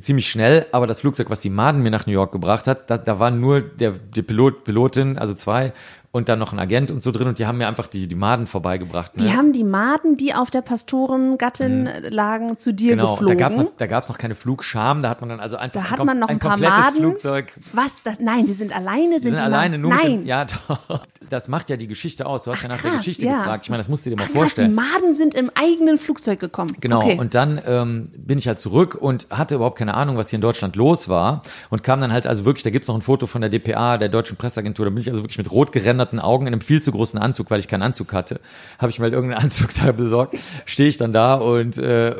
ziemlich 0.00 0.28
schnell, 0.28 0.66
aber 0.72 0.86
das 0.86 1.00
Flugzeug, 1.00 1.30
was 1.30 1.40
die 1.40 1.50
Maden 1.50 1.82
mir 1.82 1.90
nach 1.90 2.06
New 2.06 2.12
York 2.12 2.32
gebracht 2.32 2.66
hat, 2.66 2.90
da, 2.90 2.98
da 2.98 3.18
waren 3.18 3.40
nur 3.40 3.60
der, 3.62 3.92
die 3.92 4.22
Pilot, 4.22 4.64
Pilotin, 4.64 5.18
also 5.18 5.34
zwei, 5.34 5.72
und 6.16 6.28
dann 6.30 6.38
noch 6.38 6.52
ein 6.52 6.58
Agent 6.58 6.90
und 6.90 7.02
so 7.02 7.10
drin 7.10 7.28
und 7.28 7.38
die 7.38 7.46
haben 7.46 7.58
mir 7.58 7.68
einfach 7.68 7.86
die, 7.86 8.06
die 8.08 8.14
Maden 8.14 8.46
vorbeigebracht. 8.46 9.16
Ne? 9.16 9.24
Die 9.24 9.32
haben 9.36 9.52
die 9.52 9.64
Maden, 9.64 10.16
die 10.16 10.32
auf 10.34 10.50
der 10.50 10.62
Pastorengattin 10.62 11.88
lagen, 12.08 12.58
zu 12.58 12.72
dir 12.72 12.96
genau, 12.96 13.12
geflogen. 13.16 13.38
da 13.38 13.48
noch, 13.50 13.70
da 13.76 13.86
gab's 13.86 14.08
noch 14.08 14.18
keine 14.18 14.34
Flugscham, 14.34 15.02
da 15.02 15.10
hat 15.10 15.20
man 15.20 15.30
dann 15.30 15.40
also 15.40 15.56
einfach 15.56 15.82
Da 15.82 15.90
hat 15.90 15.98
kom- 16.00 16.04
man 16.04 16.18
noch 16.18 16.28
ein, 16.28 16.38
paar 16.38 16.52
komplettes 16.52 16.78
Maden. 16.78 16.96
Flugzeug 16.96 17.52
Was? 17.72 18.02
Das, 18.02 18.18
nein, 18.20 18.46
die 18.46 18.52
sind 18.52 18.74
alleine. 18.74 19.16
Die 19.16 19.22
sind 19.22 19.34
die 19.36 19.42
alleine 19.42 19.78
nur 19.78 19.90
Nein. 19.94 20.20
dem, 20.20 20.26
ja, 20.26 20.44
doch. 20.44 21.02
das 21.28 21.48
macht 21.48 21.70
ja 21.70 21.76
die 21.76 21.86
Geschichte 21.86 22.26
aus. 22.26 22.44
Du 22.44 22.52
hast 22.52 22.62
ja 22.62 22.68
nach 22.68 22.80
der 22.80 22.92
krass, 22.92 23.00
Geschichte 23.00 23.26
ja. 23.26 23.38
gefragt. 23.38 23.64
Ich 23.64 23.70
meine, 23.70 23.80
das 23.80 23.88
musst 23.88 24.06
du 24.06 24.10
dir 24.10 24.16
mal 24.16 24.22
Ach, 24.22 24.26
krass, 24.26 24.32
die 24.34 24.38
vorstellen. 24.38 24.74
Maden 24.74 25.14
sind 25.14 25.34
im 25.34 25.50
eigenen 25.54 25.98
Flugzeug 25.98 26.40
gekommen. 26.40 26.72
Genau, 26.80 26.96
Okay. 26.98 27.18
und 27.18 27.34
dann 27.34 27.60
ähm, 27.66 28.08
bin 28.16 28.38
ich 28.38 28.48
halt 28.48 28.58
zurück 28.58 28.94
und 28.98 29.26
hatte 29.30 29.56
überhaupt 29.56 29.78
keine 29.78 29.94
Ahnung, 29.94 30.16
was 30.16 30.30
hier 30.30 30.38
in 30.38 30.40
Deutschland 30.40 30.76
los 30.76 31.08
war. 31.08 31.42
Und 31.70 31.82
kam 31.82 32.00
dann 32.00 32.12
halt 32.12 32.26
also 32.26 32.44
wirklich, 32.44 32.62
da 32.62 32.70
gibt's 32.70 32.88
noch 32.88 32.94
ein 32.94 33.02
Foto 33.02 33.26
von 33.26 33.40
der 33.42 33.50
DPA, 33.50 33.98
der 33.98 34.08
Deutschen 34.08 34.36
Presseagentur, 34.36 34.86
da 34.86 34.90
bin 34.90 35.00
ich 35.00 35.10
also 35.10 35.22
wirklich 35.22 35.38
mit 35.38 35.50
rot 35.50 35.72
gerenderten 36.06 36.20
Augen 36.20 36.46
in 36.46 36.54
einem 36.54 36.60
viel 36.60 36.82
zu 36.82 36.92
großen 36.92 37.18
Anzug, 37.18 37.50
weil 37.50 37.58
ich 37.58 37.68
keinen 37.68 37.82
Anzug 37.82 38.12
hatte, 38.12 38.40
habe 38.78 38.90
ich 38.90 38.98
mir 38.98 39.04
halt 39.04 39.14
irgendeinen 39.14 39.42
Anzug 39.44 39.74
da 39.74 39.92
besorgt, 39.92 40.36
stehe 40.64 40.88
ich 40.88 40.96
dann 40.96 41.12
da 41.12 41.34
und 41.34 41.78
äh, 41.78 42.14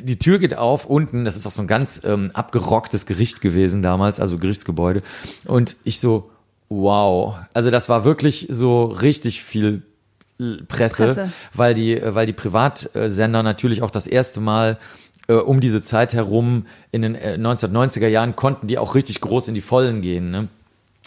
die 0.00 0.18
Tür 0.18 0.38
geht 0.38 0.56
auf, 0.56 0.86
unten, 0.86 1.24
das 1.24 1.36
ist 1.36 1.46
auch 1.46 1.50
so 1.50 1.62
ein 1.62 1.68
ganz 1.68 2.00
ähm, 2.04 2.30
abgerocktes 2.32 3.06
Gericht 3.06 3.40
gewesen 3.40 3.82
damals, 3.82 4.20
also 4.20 4.38
Gerichtsgebäude. 4.38 5.02
Und 5.46 5.76
ich 5.84 6.00
so, 6.00 6.30
wow. 6.68 7.36
Also 7.52 7.70
das 7.70 7.88
war 7.88 8.04
wirklich 8.04 8.46
so 8.50 8.84
richtig 8.86 9.42
viel 9.42 9.82
Presse, 10.68 11.06
Presse. 11.06 11.32
weil 11.52 11.74
die, 11.74 11.94
äh, 11.94 12.14
weil 12.14 12.26
die 12.26 12.32
Privatsender 12.32 13.42
natürlich 13.42 13.82
auch 13.82 13.90
das 13.90 14.06
erste 14.06 14.40
Mal 14.40 14.78
äh, 15.28 15.34
um 15.34 15.60
diese 15.60 15.82
Zeit 15.82 16.14
herum 16.14 16.66
in 16.90 17.02
den 17.02 17.14
äh, 17.14 17.38
1990er 17.38 18.08
Jahren 18.08 18.36
konnten 18.36 18.66
die 18.66 18.78
auch 18.78 18.94
richtig 18.94 19.20
groß 19.20 19.48
in 19.48 19.54
die 19.54 19.60
Vollen 19.60 20.02
gehen. 20.02 20.30
Ne? 20.30 20.48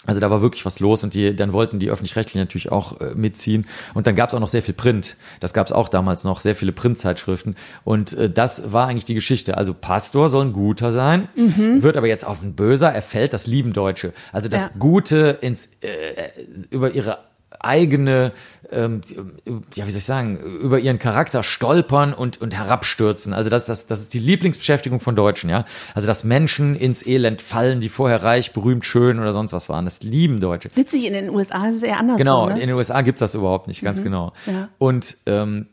Also 0.05 0.21
da 0.21 0.29
war 0.29 0.41
wirklich 0.41 0.65
was 0.65 0.79
los 0.79 1.03
und 1.03 1.13
die, 1.15 1.35
dann 1.35 1.53
wollten 1.53 1.79
die 1.79 1.89
öffentlich-rechtlichen 1.89 2.39
natürlich 2.39 2.71
auch 2.71 3.01
äh, 3.01 3.15
mitziehen. 3.15 3.65
Und 3.93 4.07
dann 4.07 4.15
gab 4.15 4.29
es 4.29 4.35
auch 4.35 4.39
noch 4.39 4.47
sehr 4.47 4.61
viel 4.61 4.75
Print. 4.75 5.17
Das 5.39 5.53
gab 5.53 5.65
es 5.65 5.73
auch 5.73 5.89
damals 5.89 6.23
noch, 6.23 6.39
sehr 6.39 6.55
viele 6.55 6.71
Printzeitschriften. 6.71 7.55
Und 7.83 8.13
äh, 8.13 8.29
das 8.29 8.71
war 8.71 8.87
eigentlich 8.87 9.05
die 9.05 9.15
Geschichte. 9.15 9.57
Also 9.57 9.73
Pastor 9.73 10.29
soll 10.29 10.45
ein 10.45 10.53
Guter 10.53 10.91
sein, 10.91 11.27
wird 11.35 11.97
aber 11.97 12.07
jetzt 12.07 12.25
auf 12.25 12.41
ein 12.41 12.55
Böser, 12.55 12.91
er 12.93 13.01
fällt 13.01 13.33
das 13.33 13.47
lieben 13.47 13.73
Deutsche. 13.73 14.13
Also 14.31 14.49
das 14.49 14.63
Ja. 14.63 14.69
Gute 14.77 15.39
ins, 15.41 15.69
äh, 15.81 16.29
über 16.69 16.91
ihre 16.91 17.19
eigene 17.59 18.33
ähm, 18.71 19.01
ja, 19.73 19.87
wie 19.87 19.91
soll 19.91 19.99
ich 19.99 20.05
sagen, 20.05 20.37
über 20.37 20.79
ihren 20.79 20.99
Charakter 20.99 21.43
stolpern 21.43 22.13
und, 22.13 22.41
und 22.41 22.55
herabstürzen. 22.55 23.33
Also 23.33 23.49
das, 23.49 23.65
das, 23.65 23.85
das 23.87 23.99
ist 24.01 24.13
die 24.13 24.19
Lieblingsbeschäftigung 24.19 24.99
von 24.99 25.15
Deutschen, 25.15 25.49
ja. 25.49 25.65
Also 25.93 26.07
dass 26.07 26.23
Menschen 26.23 26.75
ins 26.75 27.05
Elend 27.05 27.41
fallen, 27.41 27.79
die 27.81 27.89
vorher 27.89 28.23
reich, 28.23 28.53
berühmt, 28.53 28.85
schön 28.85 29.19
oder 29.19 29.33
sonst 29.33 29.53
was 29.53 29.69
waren. 29.69 29.85
Das 29.85 30.03
lieben 30.03 30.39
Deutsche. 30.39 30.69
Witzig, 30.75 31.05
in 31.05 31.13
den 31.13 31.29
USA 31.29 31.67
ist 31.67 31.77
es 31.77 31.83
eher 31.83 31.97
anders. 31.99 32.17
Genau, 32.17 32.47
ne? 32.47 32.53
in 32.59 32.67
den 32.67 32.75
USA 32.75 33.01
gibt's 33.01 33.19
das 33.19 33.35
überhaupt 33.35 33.67
nicht, 33.67 33.81
ganz 33.83 33.99
Mhm. 33.99 34.03
genau. 34.03 34.33
Ja. 34.45 34.69
Und 34.77 35.17
ähm, 35.25 35.67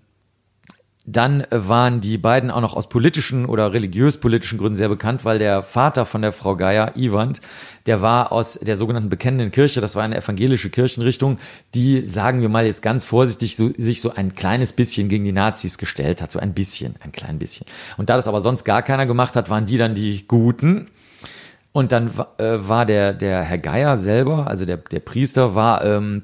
dann 1.07 1.43
äh, 1.43 1.47
waren 1.69 2.01
die 2.01 2.17
beiden 2.17 2.51
auch 2.51 2.63
noch 2.63 2.75
aus 2.75 2.89
politischen 2.89 3.45
oder 3.45 3.73
religiös-politischen 3.73 4.59
Gründen 4.59 4.77
sehr 4.77 4.89
bekannt, 4.89 5.25
weil 5.25 5.39
der 5.39 5.63
Vater 5.63 6.07
von 6.07 6.23
der 6.23 6.33
Frau 6.33 6.57
Geier, 6.57 6.97
Iwand, 6.97 7.41
der 7.87 8.01
war 8.01 8.33
aus 8.33 8.59
der 8.61 8.77
sogenannten 8.77 9.11
Bekennenden 9.11 9.51
Kirche, 9.51 9.81
das 9.83 9.97
war 9.97 10.03
eine 10.03 10.17
evangelische 10.17 10.71
Kirchenrichtung, 10.71 11.39
die, 11.75 12.07
sagen 12.07 12.41
wir 12.41 12.49
mal 12.49 12.65
jetzt 12.65 12.81
ganz 12.81 13.05
vorsichtig, 13.05 13.57
so, 13.57 13.71
sich 13.77 14.01
so 14.01 14.15
ein 14.15 14.35
kleines 14.35 14.73
bisschen 14.73 15.09
gegen 15.09 15.25
die 15.25 15.33
Nazis 15.33 15.77
gestellt 15.77 16.23
hat, 16.23 16.33
so 16.33 16.39
ein 16.39 16.55
bisschen, 16.55 16.95
ein 17.01 17.13
klein 17.13 17.39
bisschen. 17.39 17.67
Und 17.99 18.09
da 18.09 18.17
das 18.17 18.27
aber 18.27 18.41
sonst 18.41 18.65
gar 18.65 18.83
keiner 18.83 19.05
gemacht 19.05 19.37
hat, 19.37 19.51
waren 19.51 19.67
die 19.67 19.77
dann 19.77 19.95
die 19.95 20.27
Guten. 20.27 20.89
Und 21.73 21.91
dann 21.91 22.13
äh, 22.39 22.57
war 22.57 22.87
der, 22.87 23.13
der 23.13 23.43
Herr 23.43 23.59
Geier 23.59 23.97
selber, 23.97 24.47
also 24.47 24.65
der, 24.65 24.77
der 24.77 25.01
Priester, 25.01 25.57
war 25.57 25.85
ähm, 25.85 26.23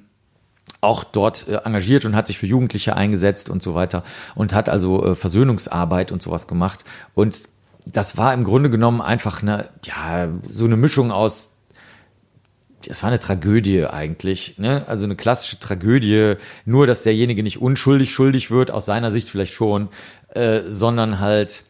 auch 0.80 1.04
dort 1.04 1.46
äh, 1.48 1.56
engagiert 1.64 2.04
und 2.04 2.16
hat 2.16 2.26
sich 2.26 2.38
für 2.38 2.46
Jugendliche 2.46 2.96
eingesetzt 2.96 3.50
und 3.50 3.62
so 3.62 3.74
weiter 3.74 4.02
und 4.34 4.54
hat 4.54 4.68
also 4.68 5.04
äh, 5.04 5.14
Versöhnungsarbeit 5.14 6.12
und 6.12 6.22
sowas 6.22 6.46
gemacht. 6.46 6.84
Und 7.14 7.42
das 7.86 8.16
war 8.16 8.34
im 8.34 8.44
Grunde 8.44 8.70
genommen 8.70 9.00
einfach 9.00 9.42
eine, 9.42 9.68
ja, 9.84 10.28
so 10.48 10.64
eine 10.64 10.76
Mischung 10.76 11.10
aus 11.12 11.52
das 12.88 13.02
war 13.02 13.08
eine 13.08 13.20
Tragödie 13.20 13.84
eigentlich, 13.84 14.54
ne? 14.58 14.84
Also 14.88 15.04
eine 15.04 15.16
klassische 15.16 15.60
Tragödie, 15.60 16.36
nur 16.64 16.86
dass 16.86 17.02
derjenige 17.02 17.42
nicht 17.42 17.60
unschuldig 17.60 18.12
schuldig 18.12 18.50
wird, 18.50 18.70
aus 18.70 18.86
seiner 18.86 19.10
Sicht 19.10 19.28
vielleicht 19.28 19.52
schon, 19.52 19.88
äh, 20.30 20.62
sondern 20.68 21.20
halt 21.20 21.64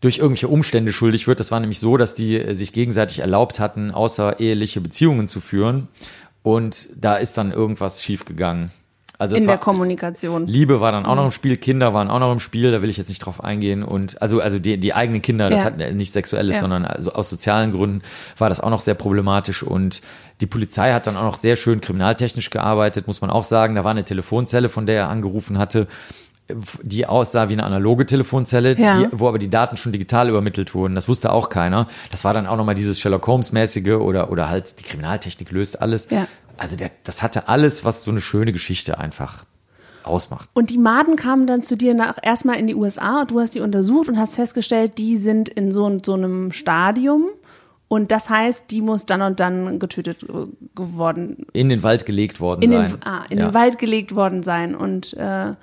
durch 0.00 0.18
irgendwelche 0.18 0.48
Umstände 0.48 0.92
schuldig 0.92 1.26
wird. 1.26 1.40
Das 1.40 1.50
war 1.50 1.60
nämlich 1.60 1.80
so, 1.80 1.96
dass 1.96 2.14
die 2.14 2.36
äh, 2.36 2.54
sich 2.54 2.72
gegenseitig 2.72 3.20
erlaubt 3.20 3.60
hatten, 3.60 3.90
außereheliche 3.90 4.80
Beziehungen 4.80 5.28
zu 5.28 5.40
führen. 5.40 5.88
Und 6.42 6.88
da 6.96 7.16
ist 7.16 7.36
dann 7.36 7.52
irgendwas 7.52 8.02
schiefgegangen. 8.02 8.70
Also 9.20 9.34
es 9.34 9.42
in 9.42 9.48
war, 9.48 9.54
der 9.56 9.60
Kommunikation. 9.60 10.46
Liebe 10.46 10.80
war 10.80 10.92
dann 10.92 11.04
auch 11.04 11.16
noch 11.16 11.24
im 11.24 11.30
Spiel, 11.32 11.56
Kinder 11.56 11.92
waren 11.92 12.08
auch 12.08 12.20
noch 12.20 12.30
im 12.30 12.38
Spiel, 12.38 12.70
da 12.70 12.82
will 12.82 12.88
ich 12.88 12.96
jetzt 12.98 13.08
nicht 13.08 13.18
drauf 13.18 13.42
eingehen. 13.42 13.82
Und 13.82 14.22
also, 14.22 14.40
also 14.40 14.60
die, 14.60 14.78
die 14.78 14.94
eigenen 14.94 15.22
Kinder, 15.22 15.50
das 15.50 15.60
Ja. 15.60 15.66
hat 15.66 15.76
nicht 15.76 16.12
sexuelles, 16.12 16.54
Ja. 16.54 16.60
sondern 16.60 16.84
also 16.84 17.12
aus 17.12 17.28
sozialen 17.28 17.72
Gründen 17.72 18.02
war 18.38 18.48
das 18.48 18.60
auch 18.60 18.70
noch 18.70 18.80
sehr 18.80 18.94
problematisch. 18.94 19.64
Und 19.64 20.02
die 20.40 20.46
Polizei 20.46 20.92
hat 20.92 21.08
dann 21.08 21.16
auch 21.16 21.24
noch 21.24 21.36
sehr 21.36 21.56
schön 21.56 21.80
kriminaltechnisch 21.80 22.50
gearbeitet, 22.50 23.08
muss 23.08 23.20
man 23.20 23.30
auch 23.30 23.42
sagen. 23.42 23.74
Da 23.74 23.82
war 23.82 23.90
eine 23.90 24.04
Telefonzelle, 24.04 24.68
von 24.68 24.86
der 24.86 24.96
er 24.96 25.08
angerufen 25.08 25.58
hatte, 25.58 25.88
die 26.82 27.06
aussah 27.06 27.48
wie 27.48 27.52
eine 27.54 27.64
analoge 27.64 28.06
Telefonzelle, 28.06 28.76
Ja. 28.78 28.98
die, 28.98 29.08
wo 29.12 29.28
aber 29.28 29.38
die 29.38 29.50
Daten 29.50 29.76
schon 29.76 29.92
digital 29.92 30.28
übermittelt 30.28 30.74
wurden. 30.74 30.94
Das 30.94 31.08
wusste 31.08 31.32
auch 31.32 31.48
keiner. 31.48 31.88
Das 32.10 32.24
war 32.24 32.32
dann 32.34 32.46
auch 32.46 32.56
nochmal 32.56 32.74
dieses 32.74 32.98
Sherlock 33.00 33.26
Holmes-mäßige 33.26 33.96
oder, 34.00 34.30
oder 34.30 34.48
halt 34.48 34.78
die 34.80 34.84
Kriminaltechnik 34.84 35.50
löst 35.50 35.80
alles. 35.82 36.08
Ja. 36.10 36.26
Also 36.56 36.76
der, 36.76 36.90
das 37.04 37.22
hatte 37.22 37.48
alles, 37.48 37.84
was 37.84 38.02
so 38.02 38.10
eine 38.10 38.20
schöne 38.20 38.52
Geschichte 38.52 38.98
einfach 38.98 39.44
ausmacht. 40.02 40.48
Und 40.54 40.70
die 40.70 40.78
Maden 40.78 41.16
kamen 41.16 41.46
dann 41.46 41.62
zu 41.62 41.76
dir 41.76 41.94
nach 41.94 42.16
erstmal 42.22 42.56
in 42.56 42.66
die 42.66 42.74
USA 42.74 43.20
und 43.20 43.30
du 43.30 43.40
hast 43.40 43.54
die 43.54 43.60
untersucht 43.60 44.08
und 44.08 44.18
hast 44.18 44.36
festgestellt, 44.36 44.98
die 44.98 45.18
sind 45.18 45.48
in 45.48 45.70
so, 45.70 46.00
so 46.04 46.14
einem 46.14 46.52
Stadium. 46.52 47.26
Und 47.88 48.10
das 48.10 48.28
heißt, 48.28 48.70
die 48.70 48.82
muss 48.82 49.06
dann 49.06 49.22
und 49.22 49.40
dann 49.40 49.78
getötet 49.78 50.22
äh, 50.24 50.46
geworden, 50.74 51.46
In 51.52 51.68
den 51.70 51.82
Wald 51.82 52.04
gelegt 52.04 52.38
worden 52.38 52.62
in, 52.62 52.72
sein. 52.72 52.90
den, 52.90 53.02
ah, 53.04 53.24
in 53.30 53.38
ja. 53.38 53.46
den 53.48 53.54
Wald 53.54 53.78
gelegt 53.78 54.14
worden 54.14 54.42
sein. 54.42 54.74
Und 54.74 55.14
äh, 55.14 55.54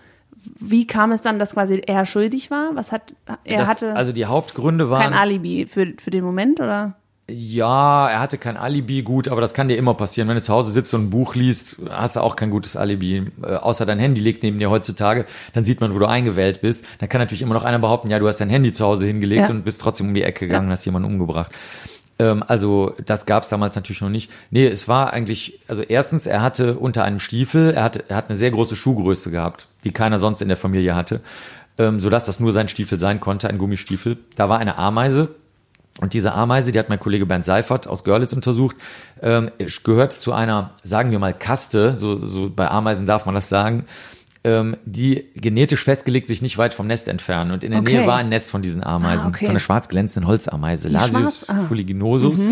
wie 0.60 0.86
kam 0.86 1.12
es 1.12 1.22
dann, 1.22 1.40
dass 1.40 1.54
quasi 1.54 1.82
er 1.86 2.06
schuldig 2.06 2.52
war? 2.52 2.72
Was 2.74 2.92
hat 2.92 3.16
er 3.44 3.58
das, 3.58 3.70
hatte 3.70 3.96
also 3.96 4.12
die 4.12 4.26
Hauptgründe 4.26 4.90
waren. 4.90 5.02
kein 5.02 5.14
Alibi 5.14 5.66
für, 5.68 5.94
für 6.00 6.12
den 6.12 6.24
Moment 6.24 6.60
oder? 6.60 6.96
Ja, 7.28 8.08
er 8.08 8.20
hatte 8.20 8.38
kein 8.38 8.56
Alibi, 8.56 9.02
gut, 9.02 9.28
aber 9.28 9.42
das 9.42 9.56
kann 9.56 9.68
dir 9.68 9.78
immer 9.78 9.96
passieren. 9.96 10.28
Wenn 10.28 10.36
du 10.36 10.42
zu 10.44 10.54
Hause 10.54 10.72
sitzt 10.72 10.94
und 10.94 11.06
ein 11.06 11.10
Buch 11.10 11.34
liest, 11.34 11.80
hast 11.90 12.18
du 12.18 12.20
auch 12.20 12.36
kein 12.36 12.52
gutes 12.52 12.78
Alibi. 12.78 13.32
Äh, 13.42 13.56
außer 13.56 13.88
dein 13.88 13.98
Handy 13.98 14.22
liegt 14.22 14.44
neben 14.44 14.60
dir 14.60 14.70
heutzutage, 14.70 15.26
dann 15.54 15.66
sieht 15.66 15.82
man, 15.82 15.96
wo 15.96 16.00
du 16.00 16.06
eingewählt 16.06 16.62
bist. 16.62 16.86
Dann 17.00 17.10
kann 17.10 17.20
natürlich 17.22 17.42
immer 17.42 17.56
noch 17.56 17.64
einer 17.64 17.80
behaupten, 17.80 18.12
ja, 18.12 18.20
du 18.20 18.28
hast 18.28 18.42
dein 18.42 18.50
Handy 18.52 18.74
zu 18.74 18.86
Hause 18.86 19.08
hingelegt 19.08 19.44
Ja. 19.44 19.50
und 19.50 19.66
bist 19.66 19.82
trotzdem 19.82 20.10
um 20.10 20.14
die 20.14 20.22
Ecke 20.22 20.46
gegangen 20.46 20.68
und 20.68 20.72
hast 20.74 20.86
jemanden 20.86 21.10
umgebracht. 21.10 21.52
Ähm, 22.20 22.44
also 22.48 22.96
das 23.06 23.26
gab 23.26 23.44
es 23.44 23.50
damals 23.50 23.76
natürlich 23.76 24.02
noch 24.02 24.10
nicht. 24.10 24.32
Nee, 24.52 24.68
es 24.68 24.88
war 24.88 25.14
eigentlich, 25.14 25.60
also 25.68 25.82
erstens, 25.82 26.28
er 26.28 26.42
hatte 26.42 26.76
unter 26.76 27.04
einem 27.04 27.20
Stiefel, 27.20 27.74
er 27.74 27.84
hatte, 27.84 28.06
er 28.08 28.18
hat 28.18 28.30
eine 28.30 28.38
sehr 28.38 28.52
große 28.52 28.76
Schuhgröße 28.76 29.32
gehabt, 29.32 29.68
die 29.84 29.92
keiner 29.92 30.18
sonst 30.18 30.42
in 30.42 30.48
der 30.48 30.58
Familie 30.58 30.96
hatte, 30.96 31.22
ähm, 31.78 32.00
sodass 32.00 32.26
das 32.26 32.40
nur 32.40 32.52
sein 32.52 32.68
Stiefel 32.68 33.00
sein 33.00 33.20
konnte, 33.20 33.50
ein 33.50 33.58
Gummistiefel. 33.58 34.18
Da 34.36 34.50
war 34.50 34.60
eine 34.60 34.78
Ameise, 34.78 35.36
und 36.02 36.14
diese 36.14 36.34
Ameise, 36.34 36.74
die 36.74 36.80
hat 36.80 36.90
mein 36.90 37.00
Kollege 37.00 37.26
Bernd 37.26 37.46
Seifert 37.46 37.88
aus 37.88 38.04
Görlitz 38.04 38.34
untersucht, 38.34 38.76
ähm, 39.22 39.50
gehört 39.84 40.12
zu 40.12 40.34
einer, 40.34 40.72
sagen 40.84 41.12
wir 41.12 41.20
mal, 41.20 41.34
Kaste, 41.34 41.96
so, 41.96 42.18
so 42.18 42.50
bei 42.50 42.70
Ameisen 42.70 43.08
darf 43.08 43.26
man 43.26 43.34
das 43.34 43.48
sagen, 43.48 43.86
ähm, 44.46 44.78
die 44.86 45.26
genetisch 45.36 45.84
festgelegt 45.84 46.28
sich 46.28 46.42
nicht 46.42 46.58
weit 46.58 46.74
vom 46.74 46.86
Nest 46.88 47.08
entfernen. 47.08 47.52
Und 47.52 47.64
in 47.64 47.72
der 47.72 47.82
Okay. 47.82 47.98
Nähe 47.98 48.08
war 48.08 48.18
ein 48.18 48.30
Nest 48.30 48.52
von 48.52 48.62
diesen 48.62 48.84
Ameisen, 48.84 49.26
Ah, 49.26 49.30
okay. 49.30 49.46
von 49.46 49.50
einer 49.52 49.60
schwarz 49.60 49.90
glänzenden 49.90 50.30
Holzameise, 50.30 50.88
Lasius 50.88 51.46
schwarz- 51.46 51.46
ah. 51.50 51.66
fuliginosus. 51.68 52.46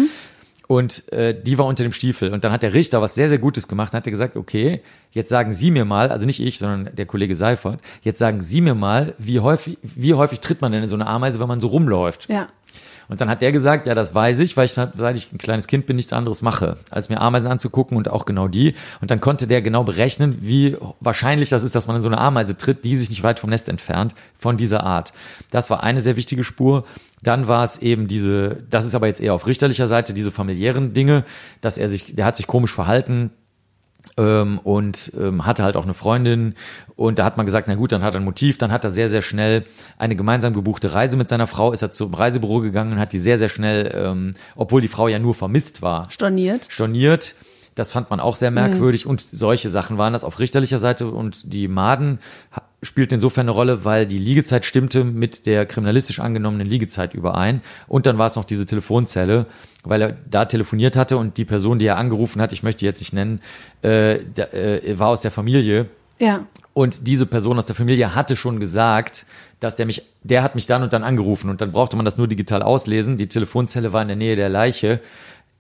Und 0.68 1.12
äh, 1.12 1.40
die 1.40 1.58
war 1.58 1.66
unter 1.66 1.84
dem 1.84 1.92
Stiefel. 1.92 2.34
Und 2.34 2.44
dann 2.44 2.52
hat 2.52 2.64
der 2.64 2.74
Richter 2.74 3.02
was 3.02 3.14
sehr, 3.16 3.30
sehr 3.30 3.38
Gutes 3.38 3.68
gemacht 3.68 3.94
und 3.94 3.98
hat 3.98 4.06
gesagt, 4.06 4.38
okay, 4.38 4.82
jetzt 5.12 5.30
sagen 5.30 5.52
Sie 5.54 5.70
mir 5.72 5.86
mal, 5.86 6.10
also 6.10 6.26
nicht 6.26 6.40
ich, 6.40 6.58
sondern 6.58 6.96
der 6.96 7.06
Kollege 7.06 7.36
Seifert, 7.36 7.80
jetzt 8.02 8.18
sagen 8.18 8.42
Sie 8.42 8.62
mir 8.62 8.74
mal, 8.74 9.14
wie 9.20 9.40
häufig, 9.42 9.78
wie 9.84 10.14
häufig 10.14 10.40
tritt 10.40 10.62
man 10.62 10.72
denn 10.72 10.82
in 10.84 10.90
so 10.90 10.96
eine 10.96 11.06
Ameise, 11.06 11.40
wenn 11.40 11.48
man 11.50 11.60
so 11.60 11.68
rumläuft? 11.68 12.28
Ja. 12.30 12.48
Und 13.08 13.22
dann 13.22 13.30
hat 13.30 13.42
der 13.42 13.52
gesagt, 13.52 13.88
ja, 13.88 13.96
das 13.96 14.14
weiß 14.14 14.40
ich, 14.40 14.58
weil 14.58 14.66
ich 14.66 14.74
seit 14.74 15.18
ich 15.18 15.32
ein 15.32 15.38
kleines 15.38 15.68
Kind 15.68 15.86
bin 15.86 15.96
nichts 15.96 16.14
anderes 16.14 16.42
mache, 16.42 16.78
als 16.90 17.10
mir 17.10 17.22
Ameisen 17.22 17.48
anzugucken 17.48 17.98
und 17.98 18.10
auch 18.10 18.26
genau 18.26 18.48
die. 18.48 18.76
Und 19.02 19.12
dann 19.12 19.22
konnte 19.22 19.48
der 19.48 19.62
genau 19.62 19.84
berechnen, 19.84 20.38
wie 20.42 20.78
wahrscheinlich 21.00 21.50
das 21.50 21.64
ist, 21.64 21.76
dass 21.76 21.88
man 21.88 21.98
in 21.98 22.02
so 22.02 22.10
eine 22.10 22.18
Ameise 22.18 22.58
tritt, 22.58 22.84
die 22.86 22.98
sich 22.98 23.10
nicht 23.10 23.24
weit 23.24 23.40
vom 23.40 23.50
Nest 23.50 23.70
entfernt, 23.70 24.16
von 24.38 24.58
dieser 24.58 24.84
Art. 24.84 25.14
Das 25.52 25.70
war 25.70 25.84
eine 25.84 26.02
sehr 26.02 26.16
wichtige 26.16 26.44
Spur. 26.44 26.86
Dann 27.22 27.48
war 27.48 27.64
es 27.64 27.78
eben 27.78 28.08
diese, 28.08 28.58
das 28.70 28.84
ist 28.86 28.96
aber 28.96 29.08
jetzt 29.08 29.22
eher 29.22 29.34
auf 29.34 29.48
richterlicher 29.48 29.88
Seite, 29.88 30.14
diese 30.14 30.32
familiären 30.32 30.94
Dinge, 30.94 31.24
dass 31.62 31.78
er 31.78 31.88
sich, 31.88 32.16
der 32.16 32.26
hat 32.26 32.36
sich 32.36 32.48
komisch 32.48 32.74
verhalten, 32.74 33.32
ähm, 34.18 34.60
und 34.60 35.12
ähm, 35.20 35.46
hatte 35.46 35.64
halt 35.64 35.76
auch 35.76 35.84
eine 35.84 35.94
Freundin. 35.94 36.56
Und 36.96 37.20
da 37.20 37.26
hat 37.26 37.38
man 37.38 37.46
gesagt, 37.46 37.68
na 37.68 37.76
gut, 37.76 37.92
dann 37.92 38.04
hat 38.04 38.14
er 38.14 38.20
ein 38.20 38.26
Motiv, 38.26 38.58
dann 38.58 38.72
hat 38.72 38.84
er 38.84 38.92
sehr, 38.92 39.10
sehr 39.10 39.22
schnell 39.22 39.66
eine 39.98 40.16
gemeinsam 40.16 40.54
gebuchte 40.54 40.94
Reise 40.94 41.18
mit 41.18 41.28
seiner 41.28 41.48
Frau, 41.48 41.72
ist 41.72 41.82
er 41.82 41.92
zum 41.92 42.14
Reisebüro 42.14 42.60
gegangen 42.60 42.94
und 42.94 43.00
hat 43.00 43.14
die 43.14 43.20
sehr, 43.20 43.38
sehr 43.38 43.50
schnell, 43.50 43.92
ähm, 43.96 44.36
obwohl 44.56 44.82
die 44.82 44.88
Frau 44.88 45.08
ja 45.08 45.20
nur 45.20 45.34
vermisst 45.34 45.82
war, 45.82 46.10
Storniert. 46.12 46.68
storniert. 46.70 47.36
Das 47.76 47.92
fand 47.92 48.10
man 48.10 48.20
auch 48.20 48.36
sehr 48.36 48.52
merkwürdig. 48.52 49.08
Und 49.08 49.22
solche 49.22 49.70
Sachen 49.70 49.98
waren 49.98 50.14
das 50.14 50.24
auf 50.24 50.40
richterlicher 50.40 50.78
Seite. 50.78 51.08
Und 51.08 51.54
die 51.54 51.68
Maden 51.68 52.20
spielten 52.84 53.16
insofern 53.16 53.46
eine 53.46 53.52
Rolle, 53.52 53.86
weil 53.86 54.06
die 54.06 54.20
Liegezeit 54.20 54.66
stimmte 54.66 55.04
mit 55.04 55.46
der 55.46 55.66
kriminalistisch 55.66 56.20
angenommenen 56.20 56.68
Liegezeit 56.68 57.14
überein. 57.14 57.62
Und 57.88 58.06
dann 58.06 58.18
war 58.18 58.28
es 58.28 58.36
noch 58.36 58.44
diese 58.44 58.66
Telefonzelle, 58.66 59.48
weil 59.84 60.02
er 60.02 60.16
da 60.30 60.46
telefoniert 60.46 60.96
hatte 60.96 61.18
und 61.18 61.38
die 61.38 61.46
Person, 61.46 61.80
die 61.80 61.86
er 61.88 61.98
angerufen 61.98 62.42
hat, 62.42 62.54
ich 62.54 62.64
möchte 62.64 62.86
jetzt 62.86 63.00
nicht 63.02 63.14
nennen, 63.14 63.42
äh, 63.82 64.20
da, 64.36 64.44
äh, 64.54 64.98
war 64.98 65.10
aus 65.10 65.22
der 65.22 65.32
Familie 65.32 65.88
Ja. 66.20 66.46
und 66.74 67.08
diese 67.08 67.26
Person 67.26 67.58
aus 67.58 67.66
der 67.66 67.76
Familie 67.76 68.16
hatte 68.16 68.36
schon 68.36 68.60
gesagt, 68.60 69.26
dass 69.60 69.76
der 69.76 69.86
mich, 69.86 70.02
der 70.24 70.44
hat 70.44 70.56
mich 70.56 70.66
dann 70.68 70.84
und 70.84 70.92
dann 70.94 71.04
angerufen 71.04 71.50
und 71.50 71.62
dann 71.62 71.72
brauchte 71.72 71.96
man 71.96 72.06
das 72.06 72.18
nur 72.18 72.28
digital 72.28 72.62
auslesen. 72.64 73.16
Die 73.18 73.28
Telefonzelle 73.28 73.94
war 73.94 74.02
in 74.02 74.10
der 74.10 74.18
Nähe 74.18 74.36
der 74.36 74.50
Leiche. 74.50 75.00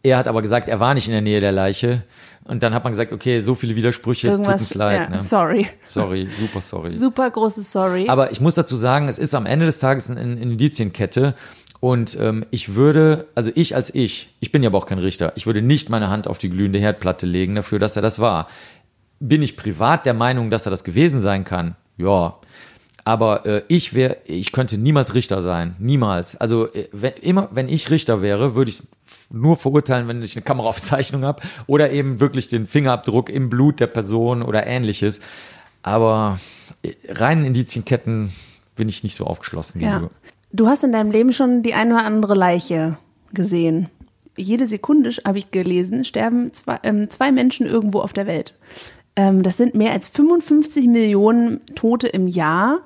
Er 0.06 0.18
hat 0.18 0.28
aber 0.28 0.42
gesagt, 0.42 0.68
er 0.68 0.82
war 0.82 0.94
nicht 0.94 1.08
in 1.08 1.14
der 1.14 1.22
Nähe 1.22 1.40
der 1.40 1.54
Leiche. 1.54 2.04
Und 2.44 2.62
dann 2.62 2.74
hat 2.74 2.84
man 2.84 2.92
gesagt, 2.92 3.14
okay, 3.14 3.40
so 3.40 3.56
viele 3.56 3.78
Widersprüche, 3.78 4.28
tut 4.28 4.34
Irgendwas. 4.34 4.60
uns 4.62 4.74
leid. 4.76 5.04
ja. 5.10 5.16
Ne? 5.16 5.22
Sorry. 5.24 5.68
Sorry, 5.84 6.28
super 6.38 6.60
sorry. 6.60 6.92
Super 6.94 7.32
großes 7.32 7.72
Sorry. 7.72 8.10
Aber 8.10 8.30
ich 8.32 8.42
muss 8.42 8.56
dazu 8.56 8.76
sagen, 8.76 9.08
es 9.08 9.18
ist 9.18 9.34
am 9.34 9.46
Ende 9.46 9.66
des 9.66 9.80
Tages 9.80 10.10
eine 10.10 10.20
Indizienkette. 10.34 11.36
Und 11.84 12.18
ähm, 12.18 12.46
ich 12.50 12.76
würde, 12.76 13.28
also 13.36 13.52
ich 13.56 13.76
als 13.76 13.94
ich, 13.94 14.34
ich 14.40 14.54
bin 14.54 14.64
ja 14.64 14.70
aber 14.70 14.78
auch 14.78 14.86
kein 14.86 15.00
Richter, 15.00 15.34
ich 15.36 15.46
würde 15.46 15.62
nicht 15.62 15.90
meine 15.90 16.10
Hand 16.10 16.30
auf 16.30 16.38
die 16.38 16.50
glühende 16.50 16.80
Herdplatte 16.80 17.26
legen 17.26 17.56
dafür, 17.56 17.78
dass 17.78 17.98
er 17.98 18.02
das 18.02 18.20
war. 18.20 18.48
Bin 19.20 19.42
ich 19.42 19.58
privat 19.58 20.06
der 20.06 20.14
Meinung, 20.14 20.50
dass 20.50 20.66
er 20.66 20.70
das 20.70 20.86
gewesen 20.86 21.20
sein 21.20 21.44
kann? 21.44 21.76
Ja. 21.98 22.38
Aber 23.04 23.46
äh, 23.46 23.64
ich 23.68 23.94
wäre, 23.94 24.16
ich 24.24 24.54
könnte 24.54 24.78
niemals 24.78 25.14
Richter 25.14 25.42
sein. 25.42 25.76
Niemals. 25.78 26.38
Also 26.38 26.74
äh, 26.74 26.88
wenn, 26.94 27.16
immer, 27.16 27.50
wenn 27.52 27.68
ich 27.68 27.90
Richter 27.90 28.22
wäre, 28.22 28.56
würde 28.56 28.72
ich 28.72 28.84
nur 29.30 29.58
verurteilen, 29.58 30.08
wenn 30.08 30.24
ich 30.24 30.38
eine 30.38 30.44
Kameraaufzeichnung 30.44 31.26
habe 31.26 31.42
oder 31.68 31.92
eben 31.92 32.22
wirklich 32.22 32.48
den 32.48 32.66
Fingerabdruck 32.66 33.28
im 33.28 33.50
Blut 33.50 33.82
der 33.82 33.88
Person 33.88 34.42
oder 34.42 34.66
ähnliches. 34.66 35.20
Aber 35.82 36.40
äh, 36.82 36.94
reinen 37.10 37.44
Indizienketten 37.44 38.32
bin 38.78 38.88
ich 38.88 39.04
nicht 39.04 39.16
so 39.16 39.26
aufgeschlossen 39.26 39.82
ja. 39.82 39.96
gegenüber. 39.96 40.16
Du 40.56 40.68
hast 40.68 40.84
in 40.84 40.92
deinem 40.92 41.10
Leben 41.10 41.34
schon 41.34 41.64
die 41.64 41.74
eine 41.74 41.96
oder 41.96 42.06
andere 42.06 42.36
Leiche 42.36 42.98
gesehen. 43.34 43.90
Jede 44.38 44.68
Sekunde, 44.68 45.10
habe 45.26 45.40
ich 45.40 45.50
gelesen, 45.50 46.06
sterben 46.06 46.54
zwei, 46.54 46.78
ähm, 46.84 47.10
zwei 47.10 47.32
Menschen 47.32 47.66
irgendwo 47.66 48.02
auf 48.02 48.14
der 48.14 48.28
Welt. 48.28 48.54
Ähm, 49.16 49.42
das 49.42 49.58
sind 49.58 49.74
mehr 49.74 49.92
als 49.92 50.08
55 50.08 50.88
Millionen 50.88 51.66
Tote 51.74 52.08
im 52.08 52.28
Jahr. 52.28 52.82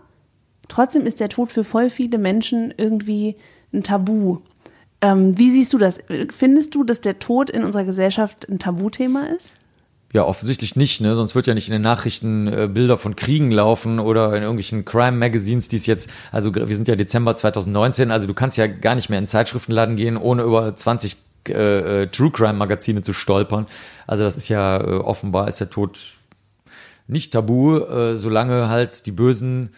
Trotzdem 0.70 1.06
ist 1.06 1.20
der 1.20 1.28
Tod 1.28 1.52
für 1.52 1.66
voll 1.66 1.90
viele 1.90 2.18
Menschen 2.18 2.74
irgendwie 2.78 3.36
ein 3.74 3.84
Tabu. 3.84 4.38
Ähm, 5.02 5.38
wie 5.38 5.52
siehst 5.52 5.74
du 5.74 5.78
das? 5.78 6.00
Findest 6.32 6.74
du, 6.74 6.86
dass 6.86 7.02
der 7.02 7.20
Tod 7.20 7.50
in 7.50 7.66
unserer 7.66 7.84
Gesellschaft 7.84 8.48
ein 8.48 8.60
Tabuthema 8.60 9.26
ist? 9.26 9.54
Ja, 10.18 10.26
offensichtlich 10.26 10.76
nicht, 10.76 11.00
ne? 11.00 11.16
Sonst 11.16 11.36
wird 11.36 11.46
ja 11.46 11.54
nicht 11.54 11.68
in 11.68 11.74
den 11.74 11.84
Nachrichten 11.84 12.48
äh, 12.48 12.68
Bilder 12.68 12.98
von 12.98 13.16
Kriegen 13.16 13.52
laufen 13.52 14.00
oder 14.00 14.36
in 14.36 14.42
irgendwelchen 14.42 14.84
Crime-Magazines, 14.84 15.68
die 15.68 15.76
es 15.76 15.86
jetzt, 15.86 16.10
also 16.32 16.56
wir 16.56 16.76
sind 16.76 16.88
ja 16.88 16.96
Dezember 16.96 17.36
2019, 17.36 18.10
also 18.10 18.26
du 18.26 18.34
kannst 18.34 18.58
ja 18.58 18.66
gar 18.66 18.96
nicht 18.96 19.10
mehr 19.10 19.20
in 19.20 19.26
den 19.26 19.30
Zeitschriftenladen 19.30 19.96
gehen, 19.96 20.18
ohne 20.18 20.42
über 20.42 20.76
20 20.76 21.18
äh, 21.50 22.02
äh, 22.02 22.08
True 22.08 22.32
Crime-Magazine 22.32 23.04
zu 23.04 23.14
stolpern. 23.14 23.68
Also 24.08 24.24
das 24.24 24.38
ist 24.38 24.50
ja 24.50 24.82
äh, 24.82 24.96
offenbar 24.96 25.48
ist 25.50 25.60
der 25.60 25.70
Tod 25.70 26.00
nicht 27.06 27.34
tabu, 27.34 27.78
äh, 27.78 28.16
solange 28.16 28.70
halt 28.70 29.06
die 29.06 29.12
Bösen 29.12 29.70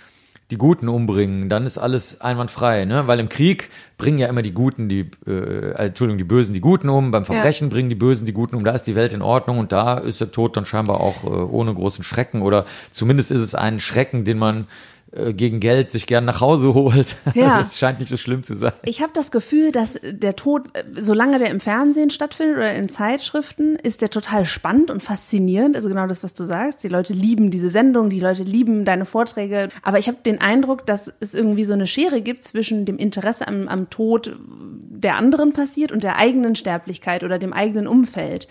die 0.52 0.58
Guten 0.58 0.90
umbringen, 0.90 1.48
dann 1.48 1.66
ist 1.66 1.78
alles 1.78 2.22
einwandfrei, 2.22 2.86
ne? 2.86 3.06
Weil 3.06 3.20
im 3.20 3.30
Krieg 3.30 3.70
bringen 4.00 4.18
ja 4.18 4.28
immer 4.28 4.42
die 4.42 4.54
Guten, 4.54 4.90
die, 4.90 5.12
äh, 5.28 5.74
Entschuldigung, 5.74 6.18
die 6.18 6.24
Bösen 6.24 6.56
die 6.56 6.62
Guten 6.62 6.90
um, 6.90 7.12
beim 7.12 7.24
Verbrechen 7.24 7.68
ja. 7.68 7.74
bringen 7.74 7.90
die 7.90 7.96
Bösen 7.96 8.26
die 8.26 8.34
Guten 8.34 8.56
um, 8.56 8.64
da 8.64 8.72
ist 8.72 8.84
die 8.84 8.96
Welt 8.96 9.14
in 9.14 9.22
Ordnung 9.22 9.60
und 9.60 9.72
da 9.72 10.00
ist 10.00 10.22
der 10.22 10.32
Tod 10.32 10.58
dann 10.58 10.66
scheinbar 10.66 11.02
auch 11.02 11.24
äh, 11.24 11.28
ohne 11.28 11.74
großen 11.74 12.04
Schrecken 12.04 12.42
oder 12.42 12.66
zumindest 12.92 13.30
ist 13.30 13.42
es 13.42 13.54
ein 13.54 13.80
Schrecken, 13.80 14.26
den 14.26 14.40
man 14.40 14.68
gegen 15.12 15.60
Geld 15.60 15.92
sich 15.92 16.06
gern 16.06 16.26
nach 16.26 16.42
Hause 16.42 16.74
holt. 16.74 17.16
Ja. 17.36 17.46
Also 17.46 17.60
es 17.60 17.78
scheint 17.78 18.00
nicht 18.00 18.10
so 18.10 18.18
schlimm 18.18 18.44
zu 18.44 18.56
sein. 18.56 18.74
Ich 18.84 19.02
habe 19.02 19.12
das 19.14 19.32
Gefühl, 19.32 19.72
dass 19.72 20.00
der 20.04 20.36
Tod, 20.36 20.64
äh, 20.74 20.84
solange 21.00 21.38
der 21.38 21.52
im 21.52 21.60
Fernsehen 21.60 22.10
stattfindet 22.10 22.58
oder 22.58 22.74
in 22.74 22.90
Zeitschriften, 22.90 23.76
ist 23.76 24.02
der 24.02 24.10
total 24.10 24.46
spannend 24.46 24.90
und 24.92 25.02
faszinierend. 25.02 25.76
Also 25.76 25.90
genau 25.90 26.08
das, 26.08 26.24
was 26.24 26.34
du 26.34 26.44
sagst. 26.44 26.84
Die 26.84 26.88
Leute 26.88 27.14
lieben 27.14 27.52
diese 27.52 27.70
Sendung, 27.70 28.10
die 28.10 28.20
Leute 28.20 28.44
lieben 28.44 28.84
deine 28.84 29.06
Vorträge. 29.06 29.70
Aber 29.84 30.00
ich 30.00 30.08
habe 30.08 30.18
den 30.26 30.42
Eindruck, 30.42 30.86
dass 30.86 31.14
es 31.20 31.34
irgendwie 31.34 31.66
so 31.66 31.74
eine 31.74 31.88
Schere 31.88 32.22
gibt 32.22 32.44
zwischen 32.44 32.86
dem 32.86 32.98
Interesse 32.98 33.48
am, 33.48 33.68
am 33.68 33.90
Tod 33.90 34.36
der 34.40 35.16
anderen 35.16 35.54
passiert 35.54 35.92
und 35.92 36.04
der 36.04 36.18
eigenen 36.18 36.56
Sterblichkeit 36.56 37.24
oder 37.24 37.40
dem 37.40 37.54
eigenen 37.54 37.88
Umfeld. 37.88 38.48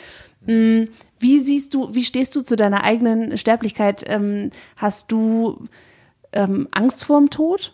Hm, 0.47 0.89
wie 1.19 1.41
siehst 1.41 1.75
du, 1.75 1.95
wie 1.95 2.05
stehst 2.05 2.35
du 2.37 2.43
zu 2.43 2.57
deiner 2.57 2.85
eigenen 2.85 3.37
Sterblichkeit? 3.37 4.05
Ähm, 4.07 4.51
hast 4.77 5.13
du 5.13 5.69
ähm, 6.33 6.69
Angst 6.71 7.05
vorm 7.05 7.31
Tod? 7.31 7.73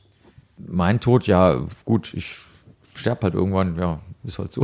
Mein 0.57 1.01
Tod, 1.01 1.27
ja, 1.27 1.63
gut, 1.85 2.15
ich 2.15 2.37
sterbe 2.95 3.23
halt 3.23 3.35
irgendwann, 3.35 3.77
ja, 3.79 4.01
ist 4.25 4.39
halt 4.39 4.53
so. 4.53 4.63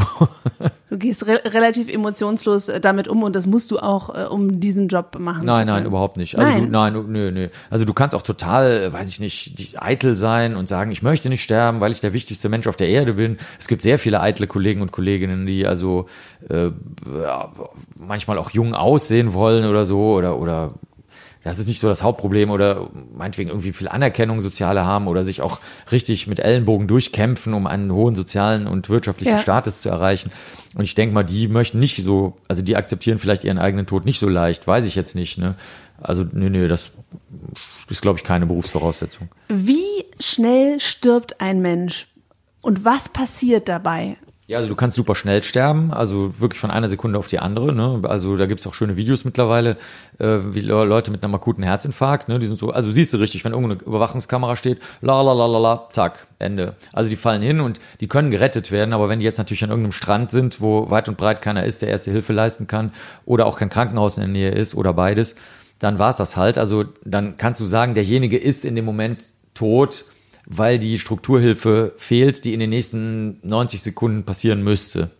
du 0.90 0.98
gehst 0.98 1.26
re 1.26 1.40
relativ 1.44 1.88
emotionslos 1.88 2.68
äh, 2.68 2.80
damit 2.80 3.08
um 3.08 3.22
und 3.22 3.36
das 3.36 3.46
musst 3.46 3.70
du 3.70 3.78
auch, 3.78 4.14
äh, 4.14 4.24
um 4.24 4.60
diesen 4.60 4.88
Job 4.88 5.16
machen 5.18 5.44
Nein, 5.44 5.66
nein, 5.66 5.84
überhaupt 5.84 6.16
nicht. 6.16 6.38
Also 6.38 6.50
nein. 6.50 6.64
du, 6.64 6.70
nein, 6.70 6.92
nö, 7.08 7.30
nö. 7.30 7.48
Also 7.68 7.84
du 7.84 7.92
kannst 7.92 8.14
auch 8.14 8.22
total, 8.22 8.72
äh, 8.72 8.92
weiß 8.92 9.08
ich 9.10 9.20
nicht, 9.20 9.82
eitel 9.82 10.16
sein 10.16 10.56
und 10.56 10.68
sagen, 10.68 10.92
ich 10.92 11.02
möchte 11.02 11.28
nicht 11.28 11.42
sterben, 11.42 11.80
weil 11.80 11.92
ich 11.92 12.00
der 12.00 12.12
wichtigste 12.12 12.48
Mensch 12.48 12.66
auf 12.66 12.76
der 12.76 12.88
Erde 12.88 13.14
bin. 13.14 13.38
Es 13.58 13.68
gibt 13.68 13.82
sehr 13.82 13.98
viele 13.98 14.20
eitle 14.20 14.46
Kollegen 14.46 14.80
und 14.80 14.92
Kolleginnen, 14.92 15.46
die 15.46 15.66
also 15.66 16.06
äh, 16.48 16.70
ja, 17.22 17.52
manchmal 17.98 18.38
auch 18.38 18.50
jung 18.50 18.74
aussehen 18.74 19.34
wollen 19.34 19.66
oder 19.66 19.84
so 19.84 20.14
oder, 20.14 20.38
oder 20.38 20.72
das 21.42 21.58
ist 21.58 21.68
nicht 21.68 21.80
so 21.80 21.88
das 21.88 22.02
Hauptproblem 22.02 22.50
oder 22.50 22.90
meinetwegen 23.14 23.48
irgendwie 23.48 23.72
viel 23.72 23.88
Anerkennung 23.88 24.40
soziale 24.40 24.84
haben 24.84 25.08
oder 25.08 25.24
sich 25.24 25.40
auch 25.40 25.60
richtig 25.90 26.26
mit 26.26 26.38
Ellenbogen 26.38 26.86
durchkämpfen, 26.86 27.54
um 27.54 27.66
einen 27.66 27.92
hohen 27.92 28.14
sozialen 28.14 28.66
und 28.66 28.90
wirtschaftlichen 28.90 29.32
ja. 29.32 29.38
Status 29.38 29.80
zu 29.80 29.88
erreichen. 29.88 30.30
Und 30.74 30.84
ich 30.84 30.94
denke 30.94 31.14
mal, 31.14 31.22
die 31.22 31.48
möchten 31.48 31.78
nicht 31.80 32.02
so, 32.02 32.36
also 32.48 32.60
die 32.60 32.76
akzeptieren 32.76 33.18
vielleicht 33.18 33.44
ihren 33.44 33.58
eigenen 33.58 33.86
Tod 33.86 34.04
nicht 34.04 34.18
so 34.18 34.28
leicht, 34.28 34.66
weiß 34.66 34.84
ich 34.84 34.94
jetzt 34.94 35.14
nicht. 35.14 35.38
Ne? 35.38 35.54
Also, 36.00 36.24
nee, 36.30 36.50
nee, 36.50 36.66
das 36.66 36.90
ist, 37.88 38.02
glaube 38.02 38.18
ich, 38.18 38.24
keine 38.24 38.46
Berufsvoraussetzung. 38.46 39.28
Wie 39.48 40.04
schnell 40.20 40.78
stirbt 40.78 41.40
ein 41.40 41.60
Mensch? 41.60 42.06
Und 42.60 42.84
was 42.84 43.08
passiert 43.08 43.68
dabei? 43.68 44.16
Ja, 44.50 44.56
also 44.56 44.68
du 44.68 44.74
kannst 44.74 44.96
super 44.96 45.14
schnell 45.14 45.44
sterben, 45.44 45.92
also 45.92 46.40
wirklich 46.40 46.58
von 46.58 46.72
einer 46.72 46.88
Sekunde 46.88 47.20
auf 47.20 47.28
die 47.28 47.38
andere. 47.38 47.72
Ne? 47.72 48.00
Also 48.02 48.36
da 48.36 48.46
gibt's 48.46 48.66
auch 48.66 48.74
schöne 48.74 48.96
Videos 48.96 49.24
mittlerweile, 49.24 49.76
äh, 50.18 50.38
wie 50.42 50.62
Leute 50.62 51.12
mit 51.12 51.22
einem 51.22 51.32
akuten 51.36 51.62
Herzinfarkt, 51.62 52.28
ne? 52.28 52.40
die 52.40 52.46
sind 52.46 52.58
so, 52.58 52.70
also 52.70 52.90
siehst 52.90 53.14
du 53.14 53.18
richtig, 53.18 53.44
wenn 53.44 53.52
irgendeine 53.52 53.80
Überwachungskamera 53.80 54.56
steht, 54.56 54.82
la 55.02 55.22
la 55.22 55.34
la 55.34 55.46
la 55.46 55.58
la, 55.60 55.86
zack, 55.90 56.26
Ende. 56.40 56.74
Also 56.92 57.08
die 57.08 57.14
fallen 57.14 57.42
hin 57.42 57.60
und 57.60 57.78
die 58.00 58.08
können 58.08 58.32
gerettet 58.32 58.72
werden, 58.72 58.92
aber 58.92 59.08
wenn 59.08 59.20
die 59.20 59.24
jetzt 59.24 59.38
natürlich 59.38 59.62
an 59.62 59.70
irgendeinem 59.70 59.92
Strand 59.92 60.32
sind, 60.32 60.60
wo 60.60 60.90
weit 60.90 61.08
und 61.08 61.16
breit 61.16 61.42
keiner 61.42 61.62
ist, 61.62 61.82
der 61.82 61.90
erste 61.90 62.10
Hilfe 62.10 62.32
leisten 62.32 62.66
kann 62.66 62.90
oder 63.26 63.46
auch 63.46 63.56
kein 63.56 63.68
Krankenhaus 63.68 64.16
in 64.16 64.22
der 64.22 64.32
Nähe 64.32 64.50
ist 64.50 64.74
oder 64.74 64.92
beides, 64.92 65.36
dann 65.78 66.00
war's 66.00 66.16
das 66.16 66.36
halt. 66.36 66.58
Also 66.58 66.86
dann 67.04 67.36
kannst 67.36 67.60
du 67.60 67.66
sagen, 67.66 67.94
derjenige 67.94 68.36
ist 68.36 68.64
in 68.64 68.74
dem 68.74 68.84
Moment 68.84 69.26
tot 69.54 70.06
weil 70.46 70.78
die 70.78 70.98
Strukturhilfe 70.98 71.94
fehlt, 71.96 72.44
die 72.44 72.54
in 72.54 72.60
den 72.60 72.70
nächsten 72.70 73.38
90 73.42 73.82
Sekunden 73.82 74.24
passieren 74.24 74.62
müsste. 74.62 75.10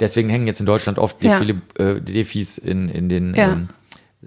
Deswegen 0.00 0.28
hängen 0.28 0.46
jetzt 0.46 0.60
in 0.60 0.66
Deutschland 0.66 0.98
oft 0.98 1.22
ja. 1.24 1.38
viele 1.38 1.60
äh, 1.78 2.00
Defis 2.00 2.58
in, 2.58 2.88
in 2.88 3.08
den 3.08 3.34
ja. 3.34 3.52
ähm, 3.52 3.68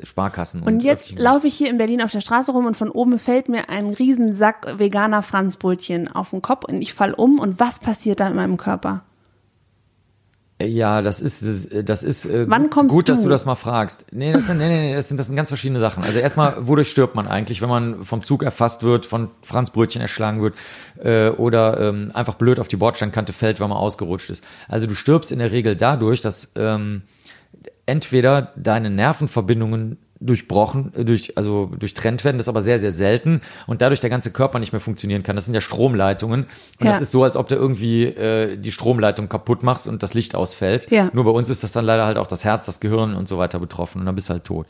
Sparkassen. 0.03 0.61
Und, 0.61 0.67
und 0.67 0.83
jetzt 0.83 1.17
laufe 1.17 1.47
ich 1.47 1.55
hier 1.55 1.69
in 1.69 1.77
Berlin 1.77 2.01
auf 2.01 2.11
der 2.11 2.19
Straße 2.19 2.51
rum 2.51 2.65
und 2.65 2.75
von 2.75 2.89
oben 2.89 3.17
fällt 3.17 3.47
mir 3.47 3.69
ein 3.69 3.91
Riesensack 3.91 4.79
veganer 4.79 5.23
Franzbrötchen 5.23 6.13
auf 6.13 6.31
den 6.31 6.41
Kopf 6.41 6.65
und 6.65 6.81
ich 6.81 6.93
fall 6.93 7.13
um 7.13 7.39
und 7.39 7.59
was 7.59 7.79
passiert 7.79 8.19
da 8.19 8.27
in 8.27 8.35
meinem 8.35 8.57
Körper? 8.57 9.03
Ja, 10.61 11.01
das 11.01 11.19
ist, 11.19 11.43
das 11.83 12.01
ist 12.01 12.25
äh, 12.25 12.49
Wann 12.49 12.69
kommst 12.69 12.95
gut, 12.95 13.09
du? 13.09 13.11
dass 13.11 13.23
du 13.23 13.27
das 13.27 13.43
mal 13.43 13.55
fragst. 13.55 14.05
Nee, 14.11 14.31
das 14.31 14.47
sind, 14.47 14.57
nee, 14.57 14.69
nee, 14.69 14.95
das 14.95 15.09
sind, 15.09 15.17
das 15.17 15.27
sind 15.27 15.35
ganz 15.35 15.49
verschiedene 15.49 15.81
Sachen. 15.81 16.01
Also 16.05 16.19
erstmal, 16.19 16.55
wodurch 16.67 16.89
stirbt 16.89 17.13
man 17.13 17.27
eigentlich, 17.27 17.61
wenn 17.61 17.67
man 17.67 18.05
vom 18.05 18.23
Zug 18.23 18.41
erfasst 18.41 18.81
wird, 18.81 19.05
von 19.05 19.31
Franzbrötchen 19.41 20.01
erschlagen 20.01 20.41
wird 20.41 20.55
äh, 21.03 21.29
oder 21.29 21.81
ähm, 21.81 22.11
einfach 22.13 22.35
blöd 22.35 22.61
auf 22.61 22.69
die 22.69 22.77
Bordsteinkante 22.77 23.33
fällt, 23.33 23.59
weil 23.59 23.67
man 23.67 23.77
ausgerutscht 23.77 24.29
ist. 24.29 24.45
Also 24.69 24.87
du 24.87 24.95
stirbst 24.95 25.33
in 25.33 25.39
der 25.39 25.51
Regel 25.51 25.75
dadurch, 25.75 26.21
dass 26.21 26.53
ähm, 26.55 27.01
entweder 27.85 28.53
deine 28.55 28.89
Nervenverbindungen 28.89 29.97
durchbrochen, 30.25 30.91
äh, 30.95 31.05
durch, 31.05 31.37
also 31.37 31.71
durchtrennt 31.77 32.23
werden, 32.23 32.37
das 32.37 32.45
ist 32.45 32.49
aber 32.49 32.61
sehr, 32.61 32.79
sehr 32.79 32.91
selten 32.91 33.41
und 33.67 33.81
dadurch 33.81 34.01
der 34.01 34.09
ganze 34.09 34.31
Körper 34.31 34.59
nicht 34.59 34.71
mehr 34.71 34.81
funktionieren 34.81 35.23
kann. 35.23 35.35
Das 35.35 35.45
sind 35.45 35.53
ja 35.53 35.61
Stromleitungen 35.61 36.45
und 36.79 36.85
ja. 36.85 36.91
das 36.91 37.01
ist 37.01 37.11
so, 37.11 37.23
als 37.23 37.35
ob 37.35 37.47
du 37.47 37.55
irgendwie 37.55 38.03
äh, 38.03 38.57
die 38.57 38.71
Stromleitung 38.71 39.29
kaputt 39.29 39.63
machst 39.63 39.87
und 39.87 40.03
das 40.03 40.13
Licht 40.13 40.35
ausfällt. 40.35 40.89
Ja. 40.91 41.09
Nur 41.13 41.23
bei 41.23 41.31
uns 41.31 41.49
ist 41.49 41.63
das 41.63 41.71
dann 41.71 41.85
leider 41.85 42.05
halt 42.05 42.17
auch 42.17 42.27
das 42.27 42.43
Herz, 42.43 42.65
das 42.65 42.79
Gehirn 42.79 43.15
und 43.15 43.27
so 43.27 43.37
weiter 43.37 43.59
betroffen 43.59 43.99
und 43.99 44.05
dann 44.05 44.15
bist 44.15 44.29
du 44.29 44.33
halt 44.33 44.43
tot. 44.43 44.67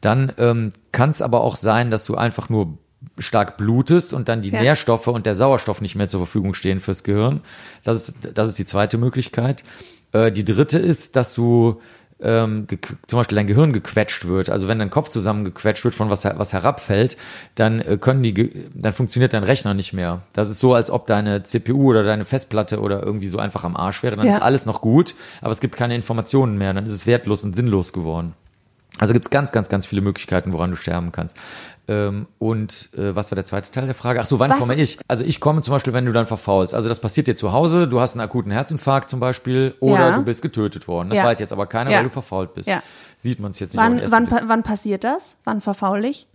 Dann 0.00 0.32
ähm, 0.38 0.72
kann 0.92 1.10
es 1.10 1.22
aber 1.22 1.42
auch 1.42 1.56
sein, 1.56 1.90
dass 1.90 2.04
du 2.04 2.14
einfach 2.14 2.48
nur 2.48 2.78
stark 3.18 3.56
blutest 3.56 4.12
und 4.12 4.28
dann 4.28 4.42
die 4.42 4.50
ja. 4.50 4.60
Nährstoffe 4.60 5.06
und 5.08 5.26
der 5.26 5.34
Sauerstoff 5.34 5.80
nicht 5.80 5.94
mehr 5.94 6.08
zur 6.08 6.20
Verfügung 6.20 6.54
stehen 6.54 6.80
fürs 6.80 7.04
Gehirn. 7.04 7.40
Das 7.84 8.08
ist, 8.08 8.14
das 8.34 8.48
ist 8.48 8.58
die 8.58 8.64
zweite 8.64 8.98
Möglichkeit. 8.98 9.64
Äh, 10.12 10.32
die 10.32 10.44
dritte 10.44 10.78
ist, 10.78 11.16
dass 11.16 11.34
du 11.34 11.80
ähm, 12.20 12.66
zum 13.06 13.18
Beispiel 13.18 13.36
dein 13.36 13.46
Gehirn 13.46 13.72
gequetscht 13.72 14.26
wird, 14.26 14.50
also 14.50 14.68
wenn 14.68 14.78
dein 14.78 14.90
Kopf 14.90 15.08
zusammengequetscht 15.08 15.84
wird 15.84 15.94
von 15.94 16.10
was, 16.10 16.24
was 16.24 16.52
herabfällt, 16.52 17.16
dann 17.54 17.80
äh, 17.80 17.96
können 17.98 18.22
die, 18.22 18.66
dann 18.74 18.92
funktioniert 18.92 19.32
dein 19.32 19.44
Rechner 19.44 19.74
nicht 19.74 19.92
mehr. 19.92 20.22
Das 20.32 20.50
ist 20.50 20.58
so, 20.58 20.74
als 20.74 20.90
ob 20.90 21.06
deine 21.06 21.42
CPU 21.42 21.90
oder 21.90 22.02
deine 22.02 22.24
Festplatte 22.24 22.80
oder 22.80 23.02
irgendwie 23.02 23.28
so 23.28 23.38
einfach 23.38 23.64
am 23.64 23.76
Arsch 23.76 24.02
wäre. 24.02 24.16
Dann 24.16 24.26
ja. 24.26 24.32
ist 24.32 24.42
alles 24.42 24.66
noch 24.66 24.80
gut, 24.80 25.14
aber 25.40 25.52
es 25.52 25.60
gibt 25.60 25.76
keine 25.76 25.94
Informationen 25.94 26.58
mehr. 26.58 26.72
Dann 26.72 26.86
ist 26.86 26.92
es 26.92 27.06
wertlos 27.06 27.44
und 27.44 27.54
sinnlos 27.54 27.92
geworden. 27.92 28.34
Also 28.98 29.12
gibt 29.12 29.26
es 29.26 29.30
ganz, 29.30 29.52
ganz, 29.52 29.68
ganz 29.68 29.86
viele 29.86 30.00
Möglichkeiten, 30.00 30.52
woran 30.52 30.70
du 30.70 30.76
sterben 30.76 31.12
kannst. 31.12 31.36
Ähm, 31.86 32.26
und 32.38 32.90
äh, 32.96 33.14
was 33.14 33.30
war 33.30 33.36
der 33.36 33.44
zweite 33.44 33.70
Teil 33.70 33.86
der 33.86 33.94
Frage? 33.94 34.20
Ach 34.20 34.24
so, 34.24 34.38
wann 34.38 34.50
was? 34.50 34.58
komme 34.58 34.74
ich? 34.74 34.98
Also 35.08 35.24
ich 35.24 35.40
komme 35.40 35.62
zum 35.62 35.72
Beispiel, 35.72 35.92
wenn 35.92 36.04
du 36.04 36.12
dann 36.12 36.26
verfaulst. 36.26 36.74
Also 36.74 36.88
das 36.88 37.00
passiert 37.00 37.26
dir 37.26 37.36
zu 37.36 37.52
Hause, 37.52 37.88
du 37.88 38.00
hast 38.00 38.14
einen 38.14 38.20
akuten 38.20 38.52
Herzinfarkt 38.52 39.08
zum 39.08 39.20
Beispiel 39.20 39.74
oder 39.80 40.10
ja. 40.10 40.16
du 40.16 40.22
bist 40.22 40.42
getötet 40.42 40.88
worden. 40.88 41.08
Das 41.08 41.18
ja. 41.18 41.24
weiß 41.24 41.38
jetzt 41.38 41.52
aber 41.52 41.66
keiner, 41.66 41.90
ja. 41.90 41.98
weil 41.98 42.04
du 42.04 42.10
verfault 42.10 42.54
bist. 42.54 42.70
Sieht 43.16 43.40
man 43.40 43.52
es 43.52 43.60
jetzt 43.60 43.74
nicht. 43.74 43.82
Wann, 43.82 44.02
wann, 44.10 44.48
wann 44.48 44.62
passiert 44.62 45.04
das? 45.04 45.38
Wann 45.44 45.60
verfaul 45.60 46.04
ich? 46.04 46.26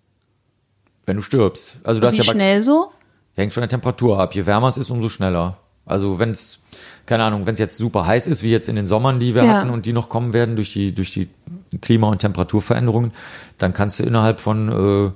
Wenn 1.05 1.18
du 1.18 1.22
stirbst. 1.22 1.78
Also 1.84 1.99
du 1.99 2.05
Wie 2.05 2.09
hast 2.09 2.18
ja 2.18 2.32
schnell 2.32 2.61
so? 2.61 2.91
Hängt 3.36 3.51
von 3.53 3.61
der 3.61 3.70
Temperatur 3.70 4.20
ab. 4.20 4.34
Je 4.36 4.45
wärmer 4.45 4.68
es 4.68 4.78
ist, 4.78 4.89
umso 4.89 5.09
schneller. 5.09 5.57
Also 5.86 6.20
wenn 6.20 6.32
es, 6.32 6.60
keine 7.06 7.24
Ahnung, 7.24 7.46
wenn 7.46 7.54
es 7.54 7.60
jetzt 7.60 7.78
super 7.78 8.06
heiß 8.08 8.28
ist, 8.28 8.44
wie 8.44 8.52
jetzt 8.52 8.70
in 8.70 8.76
den 8.76 8.88
Sommern, 8.88 9.20
die 9.20 9.36
wir 9.36 9.48
hatten 9.48 9.70
und 9.70 9.86
die 9.86 9.94
noch 9.94 10.10
kommen 10.10 10.34
werden 10.34 10.56
durch 10.56 10.74
die, 10.74 10.96
durch 10.96 11.12
die 11.12 11.30
Klima- 11.82 12.08
und 12.08 12.20
Temperaturveränderungen, 12.20 13.12
dann 13.58 13.74
kannst 13.74 14.00
du 14.00 14.04
innerhalb 14.04 14.40
von 14.40 14.70
äh, 14.70 15.12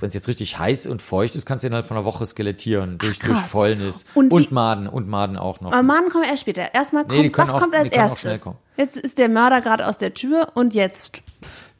wenn 0.00 0.08
es 0.08 0.14
jetzt 0.14 0.28
richtig 0.28 0.58
heiß 0.58 0.86
und 0.86 1.02
feucht 1.02 1.36
ist, 1.36 1.46
kannst 1.46 1.62
du 1.62 1.66
innerhalb 1.66 1.86
von 1.86 1.96
einer 1.96 2.06
Woche 2.06 2.24
skelettieren 2.26 2.98
durch, 2.98 3.18
Ach, 3.22 3.28
durch 3.28 3.40
Fäulnis 3.40 4.04
und, 4.14 4.32
und 4.32 4.50
Maden 4.50 4.86
und 4.86 5.08
Maden 5.08 5.36
auch 5.36 5.60
noch. 5.60 5.72
Aber 5.72 5.82
Maden 5.82 6.08
kommen 6.10 6.24
erst 6.24 6.42
später. 6.42 6.74
Erstmal 6.74 7.04
kommt, 7.04 7.20
nee, 7.20 7.30
was 7.34 7.52
auch, 7.52 7.60
kommt 7.60 7.74
als 7.74 7.92
erstes? 7.92 8.48
Jetzt 8.76 8.96
ist 8.96 9.18
der 9.18 9.28
Mörder 9.28 9.60
gerade 9.60 9.86
aus 9.86 9.98
der 9.98 10.14
Tür 10.14 10.52
und 10.54 10.74
jetzt? 10.74 11.20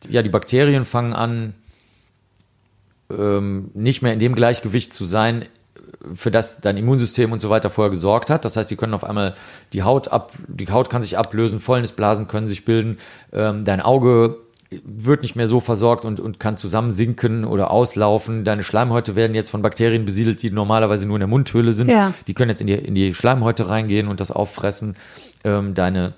Ja, 0.08 0.22
die 0.22 0.28
Bakterien 0.28 0.84
fangen 0.84 1.12
an, 1.12 1.54
ähm, 3.10 3.70
nicht 3.74 4.02
mehr 4.02 4.12
in 4.12 4.18
dem 4.18 4.34
Gleichgewicht 4.34 4.92
zu 4.94 5.04
sein, 5.04 5.46
für 6.14 6.30
das 6.30 6.60
dein 6.60 6.76
Immunsystem 6.76 7.32
und 7.32 7.40
so 7.40 7.50
weiter 7.50 7.70
vorher 7.70 7.90
gesorgt 7.90 8.30
hat. 8.30 8.44
Das 8.44 8.56
heißt, 8.56 8.70
die 8.70 8.76
können 8.76 8.94
auf 8.94 9.04
einmal 9.04 9.34
die 9.72 9.82
Haut 9.82 10.08
ab, 10.08 10.32
die 10.48 10.70
Haut 10.70 10.90
kann 10.90 11.02
sich 11.02 11.18
ablösen, 11.18 11.60
Fäulnisblasen 11.60 12.26
können 12.26 12.48
sich 12.48 12.64
bilden, 12.64 12.98
ähm, 13.32 13.64
dein 13.64 13.80
Auge 13.80 14.38
wird 14.84 15.22
nicht 15.22 15.34
mehr 15.34 15.48
so 15.48 15.58
versorgt 15.58 16.04
und, 16.04 16.20
und 16.20 16.38
kann 16.38 16.56
zusammensinken 16.56 17.44
oder 17.44 17.72
auslaufen. 17.72 18.44
Deine 18.44 18.62
Schleimhäute 18.62 19.16
werden 19.16 19.34
jetzt 19.34 19.50
von 19.50 19.62
Bakterien 19.62 20.04
besiedelt, 20.04 20.42
die 20.42 20.50
normalerweise 20.50 21.06
nur 21.06 21.16
in 21.16 21.20
der 21.20 21.28
Mundhöhle 21.28 21.72
sind. 21.72 21.90
Ja. 21.90 22.14
Die 22.28 22.34
können 22.34 22.50
jetzt 22.50 22.60
in 22.60 22.68
die, 22.68 22.74
in 22.74 22.94
die 22.94 23.12
Schleimhäute 23.12 23.68
reingehen 23.68 24.06
und 24.06 24.20
das 24.20 24.30
auffressen. 24.30 24.96
Ähm, 25.42 25.74
deine 25.74 26.14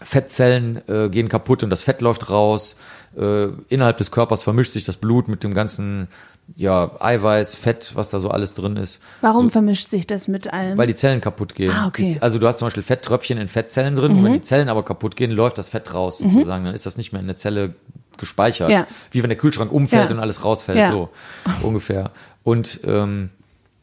Fettzellen 0.00 0.80
äh, 0.88 1.10
gehen 1.10 1.28
kaputt 1.28 1.62
und 1.62 1.70
das 1.70 1.82
Fett 1.82 2.00
läuft 2.00 2.30
raus. 2.30 2.76
Äh, 3.16 3.48
innerhalb 3.68 3.98
des 3.98 4.10
Körpers 4.10 4.42
vermischt 4.42 4.72
sich 4.72 4.84
das 4.84 4.96
Blut 4.96 5.28
mit 5.28 5.44
dem 5.44 5.52
ganzen 5.54 6.08
ja, 6.56 6.90
Eiweiß, 6.98 7.54
Fett, 7.54 7.92
was 7.94 8.10
da 8.10 8.18
so 8.18 8.28
alles 8.30 8.54
drin 8.54 8.76
ist. 8.76 9.00
Warum 9.20 9.50
vermischt 9.50 9.88
sich 9.88 10.06
das 10.06 10.28
mit 10.28 10.52
allem? 10.52 10.76
Weil 10.76 10.86
die 10.86 10.94
Zellen 10.94 11.20
kaputt 11.20 11.54
gehen. 11.54 11.70
Ah, 11.70 11.86
okay. 11.86 12.10
Mhm. 12.10 12.16
Also 12.20 12.38
du 12.38 12.46
hast 12.46 12.58
zum 12.58 12.66
Beispiel 12.66 12.82
Fetttröpfchen 12.82 13.38
in 13.38 13.48
Fettzellen 13.48 13.94
drin 13.96 14.12
und 14.18 14.24
wenn 14.24 14.34
die 14.34 14.42
Zellen 14.42 14.68
aber 14.68 14.82
kaputt 14.84 15.16
gehen, 15.16 15.30
läuft 15.30 15.56
das 15.58 15.68
Fett 15.68 15.94
raus 15.94 16.18
sozusagen. 16.18 16.64
Dann 16.64 16.74
ist 16.74 16.84
das 16.86 16.96
nicht 16.96 17.12
mehr 17.12 17.20
in 17.20 17.26
der 17.28 17.36
Zelle 17.36 17.74
gespeichert. 18.18 18.70
Ja. 18.70 18.86
Wie 19.10 19.22
wenn 19.22 19.30
der 19.30 19.38
Kühlschrank 19.38 19.70
umfällt 19.72 20.10
Ja. 20.10 20.16
und 20.16 20.20
alles 20.20 20.44
rausfällt, 20.44 20.78
Ja. 20.78 20.90
so 20.90 21.08
ungefähr. 21.62 22.10
Und 22.42 22.80
ähm, 22.84 23.30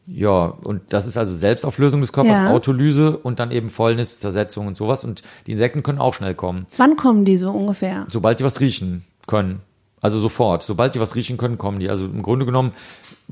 ja, 0.06 0.52
und 0.64 0.82
das 0.90 1.06
ist 1.06 1.16
also 1.16 1.34
Selbstauflösung 1.34 2.00
des 2.00 2.12
Körpers. 2.12 2.38
Autolyse 2.50 3.16
und 3.16 3.38
dann 3.38 3.50
eben 3.52 3.70
Fäulnis, 3.70 4.18
Zersetzung 4.18 4.66
und 4.66 4.76
sowas. 4.76 5.02
Und 5.04 5.22
die 5.46 5.52
Insekten 5.52 5.82
können 5.82 5.98
auch 5.98 6.14
schnell 6.14 6.34
kommen, 6.34 6.66
Wann 6.76 6.96
kommen 6.96 7.24
die 7.24 7.36
so 7.36 7.50
ungefähr? 7.50 8.06
sobald 8.10 8.40
die 8.40 8.44
was 8.44 8.60
riechen 8.60 9.04
können. 9.30 9.60
Also 10.02 10.18
sofort. 10.18 10.62
Sobald 10.62 10.94
die 10.94 11.00
was 11.00 11.14
riechen 11.14 11.36
können, 11.36 11.58
kommen 11.58 11.78
die. 11.78 11.90
Also 11.90 12.06
im 12.06 12.22
Grunde 12.22 12.46
genommen, 12.46 12.72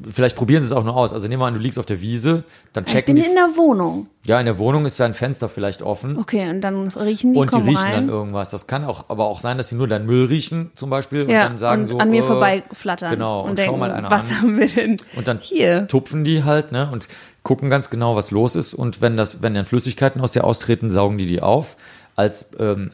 vielleicht 0.07 0.37
probieren 0.37 0.63
sie 0.63 0.67
es 0.67 0.73
auch 0.73 0.85
nur 0.85 0.95
aus. 0.97 1.15
Also 1.15 1.27
nehmen 1.27 1.41
wir 1.41 1.47
an, 1.47 1.55
du 1.55 1.61
liegst 1.61 1.79
auf 1.79 1.87
der 1.87 2.03
Wiese, 2.03 2.45
dann 2.75 2.85
Ich 2.85 2.93
checken 2.93 3.15
bin 3.15 3.23
die 3.25 3.29
in 3.31 3.35
der 3.35 3.57
Wohnung. 3.57 4.07
ja, 4.27 4.39
in 4.39 4.45
der 4.45 4.59
Wohnung 4.59 4.85
ist 4.85 5.01
dein 5.01 5.15
Fenster 5.15 5.49
vielleicht 5.49 5.81
offen. 5.81 6.19
Okay, 6.19 6.51
und 6.51 6.61
dann 6.61 6.89
riechen 6.89 7.33
die, 7.33 7.39
und 7.39 7.55
die 7.55 7.61
riechen 7.61 7.77
rein. 7.79 7.93
dann 7.95 8.09
irgendwas. 8.11 8.51
Das 8.51 8.67
kann 8.67 8.85
auch, 8.85 9.07
aber 9.09 9.25
auch 9.29 9.41
sein, 9.41 9.57
dass 9.57 9.71
sie 9.71 9.77
nur 9.77 9.89
deinen 9.89 10.05
Müll 10.05 10.27
riechen, 10.27 10.71
zum 10.75 10.91
Beispiel, 10.91 11.23
und 11.23 11.31
ja, 11.31 11.49
dann 11.49 11.57
sagen 11.57 11.81
und 11.83 11.87
so. 11.87 11.99
an 11.99 12.11
mir 12.11 12.23
äh, 12.23 12.27
vorbeiflattern. 12.27 13.13
Genau, 13.13 13.41
und, 13.45 13.51
und 13.53 13.59
schau 13.59 13.65
denken, 13.65 13.81
mal 13.81 13.91
einer 13.91 14.11
was 14.11 14.31
an. 14.31 14.43
haben 14.43 14.59
wir 14.59 14.69
denn 14.69 14.99
Und 15.17 15.27
dann 15.27 15.39
hier? 15.39 15.89
tupfen 15.89 16.23
die 16.25 16.45
halt, 16.45 16.71
ne, 16.71 16.91
und 16.93 17.09
gucken 17.45 17.71
ganz 17.71 17.89
genau, 17.89 18.15
was 18.15 18.31
los 18.31 18.55
ist. 18.55 18.75
Und 18.75 19.01
wenn 19.01 19.17
das, 19.17 19.41
wenn 19.41 19.55
dann 19.55 19.65
Flüssigkeiten 19.65 20.21
aus 20.21 20.33
dir 20.33 20.45
austreten, 20.45 20.91
saugen 20.91 21.17
die 21.17 21.27
die 21.27 21.41
auf. 21.41 21.79
Als 22.15 22.51
ähm, 22.59 22.91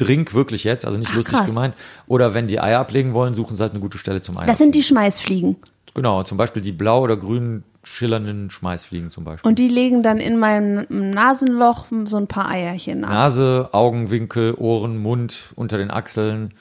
Eiweißdrink 0.00 0.34
wirklich 0.34 0.64
jetzt, 0.64 0.84
also 0.84 0.98
nicht 0.98 1.10
Ach, 1.12 1.16
lustig 1.16 1.36
krass. 1.38 1.46
gemeint. 1.48 1.74
Oder 2.06 2.34
wenn 2.34 2.46
die 2.46 2.60
Eier 2.60 2.80
ablegen 2.80 3.12
wollen, 3.14 3.34
suchen 3.34 3.56
sie 3.56 3.62
halt 3.62 3.72
eine 3.72 3.80
gute 3.80 3.98
Stelle 3.98 4.20
zum 4.20 4.36
Eier. 4.38 4.46
Das 4.46 4.58
sind 4.58 4.74
die 4.74 4.82
Schmeißfliegen. 4.82 5.56
genau, 5.94 6.22
zum 6.22 6.38
Beispiel 6.38 6.62
die 6.62 6.72
blau 6.72 7.02
oder 7.02 7.16
grün 7.16 7.64
schillernden 7.82 8.50
Schmeißfliegen 8.50 9.10
zum 9.10 9.24
Beispiel. 9.24 9.48
Und 9.48 9.58
die 9.58 9.68
legen 9.68 10.02
dann 10.02 10.18
in 10.18 10.38
meinem 10.38 10.86
Nasenloch 11.10 11.86
so 12.04 12.16
ein 12.18 12.26
paar 12.26 12.48
Eierchen 12.50 13.04
ab. 13.04 13.10
Nase, 13.10 13.70
Augenwinkel, 13.72 14.54
Ohren, 14.54 14.98
Mund, 14.98 15.52
unter 15.56 15.78
den 15.78 15.90
Achseln. 15.90 16.54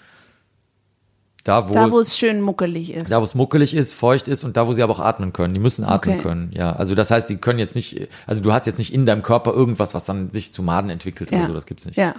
Da, 1.44 1.70
wo, 1.70 1.74
da, 1.74 1.90
wo 1.92 2.00
es, 2.02 2.10
es 2.10 2.18
schön 2.18 2.42
muckelig 2.42 2.92
ist. 2.94 3.10
da, 3.10 3.20
wo 3.22 3.24
es 3.24 3.34
muckelig 3.34 3.74
ist, 3.74 3.94
feucht 3.94 4.28
ist 4.28 4.44
und 4.44 4.58
da, 4.58 4.68
wo 4.68 4.74
sie 4.74 4.84
aber 4.84 4.92
auch 4.94 5.00
atmen 5.00 5.32
können. 5.32 5.54
Die 5.54 5.62
müssen 5.62 5.86
atmen 5.86 6.16
Okay. 6.16 6.22
können. 6.24 6.52
Ja, 6.54 6.74
also 6.74 6.94
das 6.94 7.10
heißt, 7.10 7.30
die 7.30 7.38
können 7.38 7.58
jetzt 7.58 7.74
nicht, 7.76 8.10
also 8.26 8.42
du 8.42 8.52
hast 8.52 8.66
jetzt 8.68 8.80
nicht 8.80 8.94
in 8.94 9.06
deinem 9.06 9.22
Körper 9.22 9.54
irgendwas, 9.54 9.94
was 9.94 10.04
dann 10.04 10.32
sich 10.32 10.52
zu 10.54 10.62
Maden 10.62 10.90
entwickelt 10.90 11.32
oder 11.32 11.46
so. 11.46 11.54
Das 11.54 11.66
gibt's 11.66 11.86
nicht. 11.86 11.96
Ja. 11.96 12.16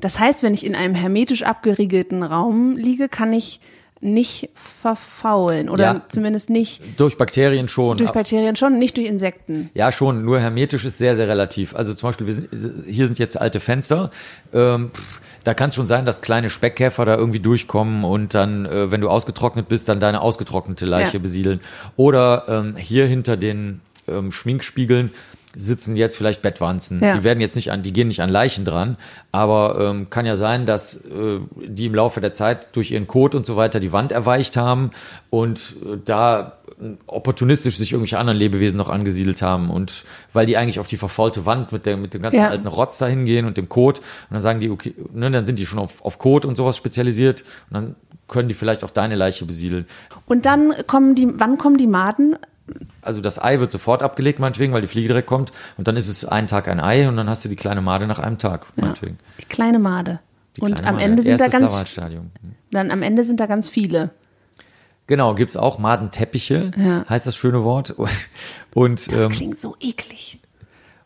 Das 0.00 0.18
heißt, 0.18 0.42
wenn 0.42 0.54
ich 0.54 0.64
in 0.64 0.74
einem 0.74 0.94
hermetisch 0.94 1.42
abgeriegelten 1.42 2.22
Raum 2.22 2.76
liege, 2.76 3.08
kann 3.08 3.32
ich 3.32 3.60
nicht 4.00 4.48
verfaulen 4.54 5.68
oder 5.68 5.84
Ja. 5.84 6.02
zumindest 6.08 6.50
nicht 6.50 6.80
Durch 7.00 7.16
Bakterien 7.18 7.66
schon. 7.68 7.96
durch 7.96 8.12
Bakterien 8.12 8.54
schon, 8.54 8.78
nicht 8.78 8.96
durch 8.96 9.08
Insekten. 9.08 9.70
Ja, 9.74 9.90
schon, 9.90 10.24
nur 10.24 10.38
hermetisch 10.38 10.84
ist 10.84 10.98
sehr, 10.98 11.16
sehr 11.16 11.26
relativ. 11.26 11.74
Also 11.74 11.94
zum 11.94 12.08
Beispiel, 12.10 12.26
wir 12.28 12.34
sind, 12.34 12.48
hier 12.86 13.06
sind 13.08 13.18
jetzt 13.18 13.40
alte 13.40 13.58
Fenster. 13.58 14.12
Ähm, 14.52 14.92
da 15.42 15.54
kann 15.54 15.70
es 15.70 15.74
schon 15.74 15.88
sein, 15.88 16.06
dass 16.06 16.20
kleine 16.20 16.48
Speckkäfer 16.48 17.04
da 17.04 17.16
irgendwie 17.16 17.40
durchkommen 17.40 18.04
und 18.04 18.34
dann, 18.34 18.66
äh, 18.66 18.92
wenn 18.92 19.00
du 19.00 19.08
ausgetrocknet 19.08 19.68
bist, 19.68 19.88
dann 19.88 19.98
deine 19.98 20.20
ausgetrocknete 20.20 20.86
Leiche 20.86 21.16
Ja. 21.16 21.22
besiedeln. 21.22 21.60
Oder 21.96 22.44
ähm, 22.46 22.76
hier 22.76 23.06
hinter 23.06 23.36
den 23.36 23.80
ähm, 24.06 24.30
Schminkspiegeln 24.30 25.10
sitzen 25.58 25.96
jetzt 25.96 26.16
vielleicht 26.16 26.40
Bettwanzen. 26.40 27.00
Ja. 27.02 27.16
Die 27.16 27.24
werden 27.24 27.40
jetzt 27.40 27.56
nicht 27.56 27.72
an, 27.72 27.82
die 27.82 27.92
gehen 27.92 28.08
nicht 28.08 28.22
an 28.22 28.28
Leichen 28.30 28.64
dran, 28.64 28.96
aber 29.32 29.78
ähm, 29.80 30.08
kann 30.08 30.24
ja 30.24 30.36
sein, 30.36 30.66
dass 30.66 30.96
äh, 31.04 31.40
die 31.66 31.86
im 31.86 31.94
Laufe 31.94 32.20
der 32.20 32.32
Zeit 32.32 32.70
durch 32.76 32.92
ihren 32.92 33.06
Kot 33.08 33.34
und 33.34 33.44
so 33.44 33.56
weiter 33.56 33.80
die 33.80 33.92
Wand 33.92 34.12
erweicht 34.12 34.56
haben 34.56 34.92
und 35.30 35.74
äh, 35.84 35.98
da 36.04 36.58
äh, 36.80 36.90
opportunistisch 37.08 37.76
sich 37.76 37.92
irgendwelche 37.92 38.18
anderen 38.18 38.38
Lebewesen 38.38 38.78
noch 38.78 38.88
angesiedelt 38.88 39.42
haben 39.42 39.70
und 39.70 40.04
weil 40.32 40.46
die 40.46 40.56
eigentlich 40.56 40.78
auf 40.78 40.86
die 40.86 40.96
verfaulte 40.96 41.44
Wand 41.44 41.72
mit 41.72 41.86
der 41.86 41.96
mit 41.96 42.14
dem 42.14 42.22
ganzen 42.22 42.38
Ja. 42.40 42.48
alten 42.50 42.68
Rotz 42.68 42.98
da 42.98 43.06
hingehen 43.06 43.44
und 43.44 43.56
dem 43.56 43.68
Kot 43.68 43.98
und 43.98 44.04
dann 44.30 44.40
sagen 44.40 44.60
die 44.60 44.70
okay, 44.70 44.94
ne, 45.12 45.30
dann 45.30 45.44
sind 45.44 45.58
die 45.58 45.66
schon 45.66 45.80
auf, 45.80 46.04
auf 46.04 46.18
Kot 46.18 46.44
und 46.44 46.56
sowas 46.56 46.76
spezialisiert 46.76 47.42
und 47.70 47.74
dann 47.74 47.94
können 48.28 48.48
die 48.48 48.54
vielleicht 48.54 48.84
auch 48.84 48.90
deine 48.90 49.14
Leiche 49.16 49.46
besiedeln. 49.46 49.86
Und 50.26 50.44
dann 50.44 50.74
kommen 50.86 51.14
die, 51.14 51.26
wann 51.32 51.56
kommen 51.56 51.78
die 51.78 51.86
Maden? 51.86 52.36
Also 53.02 53.20
das 53.20 53.42
Ei 53.42 53.60
wird 53.60 53.70
sofort 53.70 54.02
abgelegt, 54.02 54.38
meinetwegen, 54.38 54.72
weil 54.72 54.80
die 54.82 54.86
Fliege 54.88 55.08
direkt 55.08 55.26
kommt 55.28 55.52
und 55.76 55.88
dann 55.88 55.96
ist 55.96 56.08
es 56.08 56.24
ein 56.24 56.46
Tag 56.46 56.68
ein 56.68 56.80
Ei 56.80 57.08
und 57.08 57.16
dann 57.16 57.28
hast 57.28 57.44
du 57.44 57.48
die 57.48 57.56
kleine 57.56 57.80
Made 57.80 58.06
nach 58.06 58.18
einem 58.18 58.38
Tag, 58.38 58.66
meinetwegen. 58.76 59.18
Die 59.40 59.44
kleine 59.46 59.78
Made. 59.78 60.20
Die 60.56 60.60
Und 60.60 60.72
kleine 60.74 60.88
am 60.88 60.94
Made. 60.96 61.04
Ende 61.04 61.22
sind 61.22 61.38
da 61.40 61.44
Erstes 61.44 61.60
ganz, 61.60 61.72
Lavalstadium. 61.72 62.30
dann 62.70 62.90
am 62.90 63.02
Ende 63.02 63.24
sind 63.24 63.40
da 63.40 63.46
ganz 63.46 63.68
viele. 63.68 64.10
Genau, 65.06 65.34
gibt's 65.34 65.56
auch 65.56 65.78
Madenteppiche, 65.78 66.70
Ja. 66.76 67.04
heißt 67.08 67.26
das 67.26 67.36
schöne 67.36 67.64
Wort. 67.64 67.94
Und 68.74 69.10
Das 69.12 69.24
ähm, 69.24 69.30
klingt 69.30 69.60
so 69.60 69.74
eklig. 69.80 70.40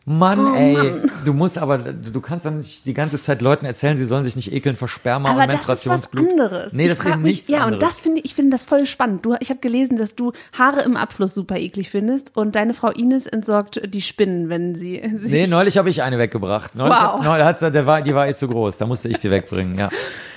Mann, 0.05 0.39
Oh, 0.47 0.53
ey, 0.55 0.91
du 1.23 1.31
musst 1.33 1.57
aber, 1.57 1.77
du 1.77 2.19
kannst 2.19 2.45
doch 2.45 2.51
nicht 2.51 2.85
die 2.85 2.93
ganze 2.93 3.21
Zeit 3.21 3.41
Leuten 3.41 3.65
erzählen, 3.65 3.97
sie 3.97 4.03
sollen 4.05 4.25
sich 4.25 4.35
nicht 4.35 4.51
ekeln 4.51 4.75
vor 4.75 4.89
Sperma 4.89 5.29
Aber 5.31 5.43
und 5.43 5.53
das 5.53 5.61
ist 5.61 5.67
was 5.69 5.85
Menstruationsblut. 5.85 6.29
anderes. 6.31 6.73
Nee, 6.73 6.83
Ich 6.83 6.89
das 6.89 6.99
ist 6.99 7.05
eben 7.05 7.21
mich- 7.21 7.31
nichts 7.31 7.49
Ja, 7.49 7.59
anderes. 7.63 7.73
und 7.75 7.81
das 7.83 7.99
finde 8.01 8.19
ich, 8.19 8.25
ich 8.25 8.35
finde 8.35 8.51
das 8.51 8.65
voll 8.65 8.85
spannend. 8.85 9.25
Du, 9.25 9.35
ich 9.39 9.49
habe 9.49 9.61
gelesen, 9.61 9.95
dass 9.95 10.15
du 10.15 10.33
Haare 10.57 10.81
im 10.81 10.97
Abfluss 10.97 11.33
super 11.33 11.55
eklig 11.57 11.89
findest 11.89 12.35
und 12.35 12.55
deine 12.55 12.73
Frau 12.73 12.89
Ines 12.89 13.27
entsorgt 13.27 13.81
die 13.93 14.01
Spinnen, 14.01 14.49
wenn 14.49 14.75
sie 14.75 15.01
sich 15.15 15.31
Nee, 15.31 15.47
neulich 15.47 15.77
habe 15.77 15.89
ich 15.89 16.03
eine 16.03 16.17
weggebracht. 16.17 16.75
Neulich, 16.75 16.95
Wow. 16.97 17.01
hab, 17.01 17.23
neulich 17.23 17.45
hat 17.45 17.59
sie, 17.61 17.71
der 17.71 17.85
war, 17.85 18.01
die 18.01 18.13
war 18.13 18.27
ihr 18.27 18.35
zu 18.35 18.49
groß, 18.49 18.77
da 18.77 18.85
musste 18.85 19.07
ich 19.07 19.17
sie 19.19 19.31
wegbringen, 19.31 19.77
ja. 19.79 19.89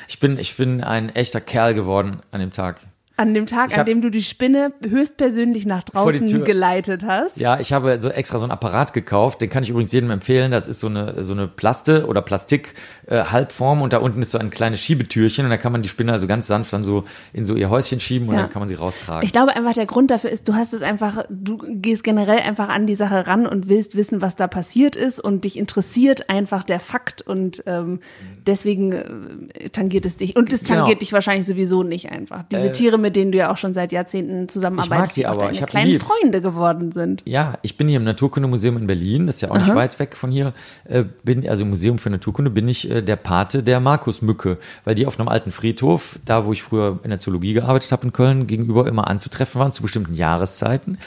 Ich 0.07 0.21
bin, 0.21 0.39
ich 0.39 0.57
bin 0.57 0.85
ein 0.85 1.09
echter 1.09 1.41
Kerl 1.41 1.75
geworden 1.75 2.21
an 2.31 2.39
dem 2.39 2.53
Tag. 2.53 2.81
An 3.17 3.33
dem 3.35 3.47
Tag, 3.47 3.69
Ich 3.69 3.75
an 3.75 3.81
hab- 3.81 3.87
dem 3.87 4.01
du 4.03 4.11
die 4.11 4.23
Spinne 4.23 4.73
höchstpersönlich 4.87 5.65
nach 5.67 5.85
draußen 5.85 6.45
geleitet 6.45 7.05
hast. 7.07 7.39
Ja, 7.39 7.59
ich 7.61 7.73
habe 7.73 7.99
so 7.99 8.09
extra 8.11 8.39
so 8.39 8.45
ein 8.45 8.51
Apparat 8.51 8.93
gekauft, 8.93 9.41
den 9.41 9.49
kann 9.51 9.63
ich 9.63 9.71
übrigens 9.71 9.93
jedem 9.93 10.11
empfehlen. 10.11 10.51
Das 10.51 10.69
ist 10.69 10.81
so 10.81 10.89
eine, 10.89 11.23
so 11.25 11.33
eine 11.33 11.47
Plaste 11.49 12.07
oder 12.07 12.21
Plastik 12.23 12.75
äh, 13.07 13.23
Halbform 13.25 13.83
und 13.83 13.93
da 13.93 13.99
unten 13.99 14.21
ist 14.23 14.33
so 14.33 14.39
ein 14.39 14.51
kleines 14.51 14.81
Schiebetürchen 14.81 15.45
und 15.45 15.51
da 15.51 15.57
kann 15.57 15.73
man 15.73 15.83
die 15.83 15.89
Spinne 15.89 16.13
also 16.13 16.27
ganz 16.27 16.47
sanft 16.47 16.73
dann 16.73 16.85
so 16.85 17.05
in 17.33 17.47
so 17.47 17.55
ihr 17.55 17.71
Häuschen 17.71 18.01
schieben 18.01 18.29
und 18.29 18.35
Ja. 18.35 18.43
dann 18.43 18.51
kann 18.51 18.61
man 18.61 18.69
sie 18.69 18.75
raustragen. 18.75 19.25
Ich 19.25 19.33
glaube 19.33 19.55
einfach, 19.57 19.73
der 19.73 19.87
Grund 19.87 20.11
dafür 20.11 20.31
ist, 20.31 20.49
du 20.49 20.55
hast 20.55 20.75
es 20.75 20.83
einfach, 20.83 21.25
du 21.31 21.59
gehst 21.59 22.05
generell 22.05 22.39
einfach 22.41 22.69
an 22.69 22.87
die 22.87 22.95
Sache 22.97 23.27
ran 23.27 23.47
und 23.47 23.69
willst 23.69 23.97
wissen, 23.97 24.21
was 24.23 24.37
da 24.37 24.47
passiert 24.47 24.97
ist 24.97 25.21
und 25.21 25.45
dich 25.45 25.59
interessiert 25.59 26.29
einfach 26.29 26.65
der 26.65 26.81
Fakt 26.81 27.23
und 27.23 27.63
ähm, 27.67 28.01
deswegen 28.47 28.93
äh, 28.93 29.69
tangiert 29.71 30.07
es 30.07 30.17
dich. 30.17 30.37
Und 30.37 30.53
es 30.53 30.63
Genau. 30.65 30.81
tangiert 30.81 31.01
dich 31.03 31.13
wahrscheinlich 31.13 31.47
sowieso 31.47 31.83
nicht 31.83 32.11
einfach. 32.11 32.45
Diese 32.51 32.73
Tiere, 32.73 32.99
mit 32.99 33.06
denen 33.11 33.33
du 33.33 33.39
ja 33.39 33.53
auch 33.53 33.57
schon 33.57 33.75
seit 33.75 33.93
Jahrzehnten 33.93 34.49
zusammenarbeitest, 34.49 35.17
die 35.17 35.21
die 35.21 35.27
auch 35.27 35.33
aber. 35.33 35.51
Ich 35.51 35.59
die 35.59 35.65
kleinen 35.65 35.91
lieb. 35.91 36.03
Freunde 36.03 36.41
geworden 36.41 36.93
sind. 36.93 37.23
Ja, 37.27 37.55
ich 37.63 37.77
bin 37.77 37.89
hier 37.89 37.99
im 37.99 38.05
Naturkundemuseum 38.05 38.77
in 38.77 38.87
Berlin, 38.87 39.27
das 39.27 39.37
ist 39.37 39.41
ja 39.43 39.51
auch 39.51 39.59
nicht 39.59 39.75
weit 39.75 39.99
weg 39.99 40.17
von 40.17 40.31
hier. 40.31 40.53
Äh, 40.85 41.05
bin, 41.25 41.49
also 41.49 41.65
im 41.65 41.71
Museum 41.71 41.99
für 41.99 42.11
Naturkunde 42.11 42.51
bin 42.51 42.69
ich 42.69 42.91
äh, 42.91 43.03
der 43.03 43.17
Pate 43.17 43.63
der 43.63 43.81
Markusmücke, 43.81 44.59
weil 44.85 44.95
die 44.95 45.07
auf 45.07 45.19
einem 45.19 45.29
alten 45.29 45.53
Friedhof, 45.53 46.19
da 46.25 46.47
wo 46.47 46.53
ich 46.53 46.63
früher 46.63 47.01
in 47.03 47.11
der 47.11 47.19
Zoologie 47.19 47.53
gearbeitet 47.53 47.93
habe 47.93 48.05
in 48.05 48.13
Köln, 48.13 48.47
gegenüber 48.47 48.87
immer 48.87 49.09
anzutreffen 49.09 49.61
waren 49.61 49.73
zu 49.73 49.83
bestimmten 49.83 50.15
Jahreszeiten 50.15 50.99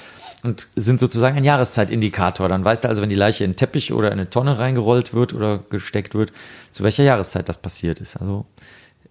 und 0.43 0.68
sind 0.76 1.00
sozusagen 1.00 1.38
ein 1.38 1.43
Jahreszeitindikator. 1.43 2.47
Dann 2.47 2.64
weißt 2.64 2.84
du 2.84 2.89
also, 2.89 3.02
wenn 3.02 3.10
die 3.10 3.16
Leiche 3.16 3.43
in 3.43 3.50
einen 3.50 3.56
Teppich 3.56 3.93
oder 3.93 4.08
in 4.08 4.14
eine 4.14 4.30
Tonne 4.30 4.58
reingerollt 4.58 5.14
wird 5.14 5.34
oder 5.34 5.60
gesteckt 5.70 6.16
wird, 6.16 6.32
zu 6.72 6.84
welcher 6.84 7.04
Jahreszeit 7.04 7.50
das 7.50 7.58
passiert 7.58 8.00
ist. 8.00 8.18
Also 8.18 8.45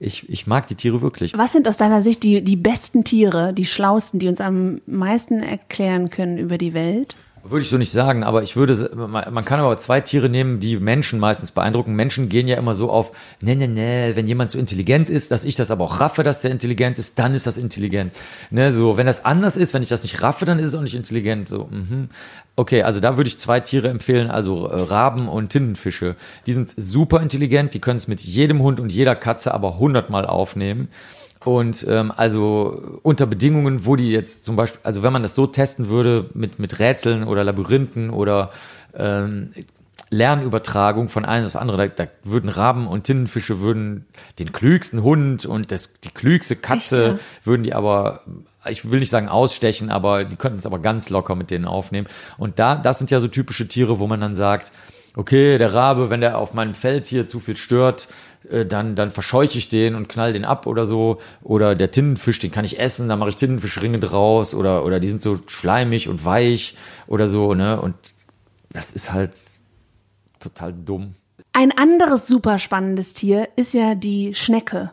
ich, 0.00 0.28
ich 0.28 0.46
mag 0.46 0.66
die 0.68 0.74
Tiere 0.74 1.00
wirklich. 1.00 1.36
Was 1.36 1.52
sind 1.52 1.66
aus 1.66 1.76
deiner 1.76 2.02
Sicht 2.02 2.22
die, 2.22 2.42
die 2.42 2.56
besten 2.56 3.04
Tiere, 3.04 3.52
die 3.52 3.64
schlausten, 3.64 4.20
die 4.20 4.28
uns 4.28 4.40
am 4.40 4.80
meisten 4.86 5.42
erklären 5.42 6.10
können 6.10 6.38
über 6.38 6.58
die 6.58 6.74
Welt? 6.74 7.16
Würde 7.50 7.62
ich 7.62 7.68
so 7.68 7.78
nicht 7.78 7.90
sagen, 7.90 8.24
aber 8.24 8.42
ich 8.42 8.56
würde, 8.56 8.90
man 8.94 9.44
kann 9.44 9.60
aber 9.60 9.78
zwei 9.78 10.00
Tiere 10.00 10.28
nehmen, 10.28 10.60
die 10.60 10.78
Menschen 10.78 11.18
meistens 11.18 11.52
beeindrucken. 11.52 11.94
Menschen 11.94 12.28
gehen 12.28 12.48
ja 12.48 12.56
immer 12.56 12.74
so 12.74 12.90
auf, 12.90 13.12
ne, 13.40 13.56
ne, 13.56 13.68
ne, 13.68 14.12
wenn 14.14 14.26
jemand 14.26 14.50
so 14.50 14.58
intelligent 14.58 15.08
ist, 15.08 15.30
dass 15.30 15.44
ich 15.44 15.56
das 15.56 15.70
aber 15.70 15.84
auch 15.84 16.00
raffe, 16.00 16.22
dass 16.22 16.42
der 16.42 16.50
intelligent 16.50 16.98
ist, 16.98 17.18
dann 17.18 17.34
ist 17.34 17.46
das 17.46 17.58
intelligent. 17.58 18.14
Ne, 18.50 18.72
so, 18.72 18.96
wenn 18.96 19.06
das 19.06 19.24
anders 19.24 19.56
ist, 19.56 19.74
wenn 19.74 19.82
ich 19.82 19.88
das 19.88 20.02
nicht 20.02 20.22
raffe, 20.22 20.44
dann 20.44 20.58
ist 20.58 20.66
es 20.66 20.74
auch 20.74 20.82
nicht 20.82 20.94
intelligent. 20.94 21.48
So, 21.48 21.68
mhm. 21.70 22.08
Okay, 22.56 22.82
also 22.82 22.98
da 22.98 23.16
würde 23.16 23.28
ich 23.28 23.38
zwei 23.38 23.60
Tiere 23.60 23.88
empfehlen, 23.88 24.30
also 24.30 24.66
äh, 24.66 24.80
Raben 24.80 25.28
und 25.28 25.50
Tintenfische. 25.50 26.16
Die 26.46 26.52
sind 26.52 26.74
super 26.76 27.22
intelligent, 27.22 27.72
die 27.72 27.80
können 27.80 27.98
es 27.98 28.08
mit 28.08 28.20
jedem 28.20 28.60
Hund 28.62 28.80
und 28.80 28.92
jeder 28.92 29.14
Katze 29.14 29.54
aber 29.54 29.78
hundertmal 29.78 30.26
aufnehmen. 30.26 30.88
Und 31.48 31.86
ähm, 31.88 32.12
also 32.14 33.00
unter 33.02 33.24
Bedingungen, 33.24 33.86
wo 33.86 33.96
die 33.96 34.10
jetzt 34.10 34.44
zum 34.44 34.54
Beispiel, 34.54 34.80
also 34.82 35.02
wenn 35.02 35.14
man 35.14 35.22
das 35.22 35.34
so 35.34 35.46
testen 35.46 35.88
würde 35.88 36.28
mit, 36.34 36.58
mit 36.58 36.78
Rätseln 36.78 37.24
oder 37.24 37.42
Labyrinthen 37.42 38.10
oder 38.10 38.50
ähm, 38.94 39.48
Lernübertragung 40.10 41.08
von 41.08 41.24
einem 41.24 41.46
auf 41.46 41.56
andere. 41.56 41.88
Da, 41.88 42.04
da 42.04 42.10
würden 42.22 42.50
Raben 42.50 42.86
und 42.86 43.04
Tintenfische 43.04 43.60
würden 43.60 44.04
den 44.38 44.52
klügsten 44.52 45.02
Hund 45.02 45.46
und 45.46 45.72
das, 45.72 45.94
die 45.94 46.10
klügste 46.10 46.54
Katze 46.54 47.12
Echt, 47.14 47.16
ja? 47.16 47.46
würden 47.46 47.62
die 47.62 47.72
aber 47.72 48.20
ich 48.68 48.90
will 48.90 49.00
nicht 49.00 49.08
sagen 49.08 49.28
ausstechen, 49.28 49.90
aber 49.90 50.24
die 50.24 50.36
könnten 50.36 50.58
es 50.58 50.66
aber 50.66 50.80
ganz 50.80 51.08
locker 51.08 51.34
mit 51.34 51.50
denen 51.50 51.64
aufnehmen. 51.64 52.08
Und 52.36 52.58
da, 52.58 52.76
das 52.76 52.98
sind 52.98 53.10
ja 53.10 53.20
so 53.20 53.28
typische 53.28 53.68
Tiere, 53.68 54.00
wo 54.00 54.06
man 54.06 54.20
dann 54.20 54.36
sagt, 54.36 54.70
okay, 55.18 55.56
der 55.56 55.74
Rabe, 55.74 56.10
wenn 56.10 56.20
der 56.20 56.36
auf 56.36 56.54
meinem 56.54 56.74
Feld 56.74 57.06
hier 57.06 57.26
zu 57.26 57.40
viel 57.40 57.56
stört, 57.56 58.08
dann, 58.64 58.94
dann 58.94 59.10
verscheuche 59.10 59.58
ich 59.58 59.68
den 59.68 59.94
und 59.94 60.08
knall 60.08 60.32
den 60.32 60.44
ab 60.44 60.66
oder 60.66 60.86
so. 60.86 61.18
Oder 61.42 61.74
der 61.74 61.90
Tintenfisch, 61.90 62.38
den 62.38 62.50
kann 62.50 62.64
ich 62.64 62.78
essen, 62.78 63.08
dann 63.08 63.18
mache 63.18 63.30
ich 63.30 63.36
Tintenfischringe 63.36 64.00
draus 64.00 64.54
oder, 64.54 64.84
oder 64.84 65.00
die 65.00 65.08
sind 65.08 65.22
so 65.22 65.38
schleimig 65.46 66.08
und 66.08 66.24
weich 66.24 66.76
oder 67.06 67.28
so, 67.28 67.54
ne? 67.54 67.80
Und 67.80 67.94
das 68.70 68.92
ist 68.92 69.12
halt 69.12 69.32
total 70.40 70.72
dumm. 70.72 71.14
Ein 71.52 71.76
anderes 71.76 72.26
super 72.26 72.58
spannendes 72.58 73.14
Tier 73.14 73.48
ist 73.56 73.74
ja 73.74 73.94
die 73.94 74.34
Schnecke 74.34 74.92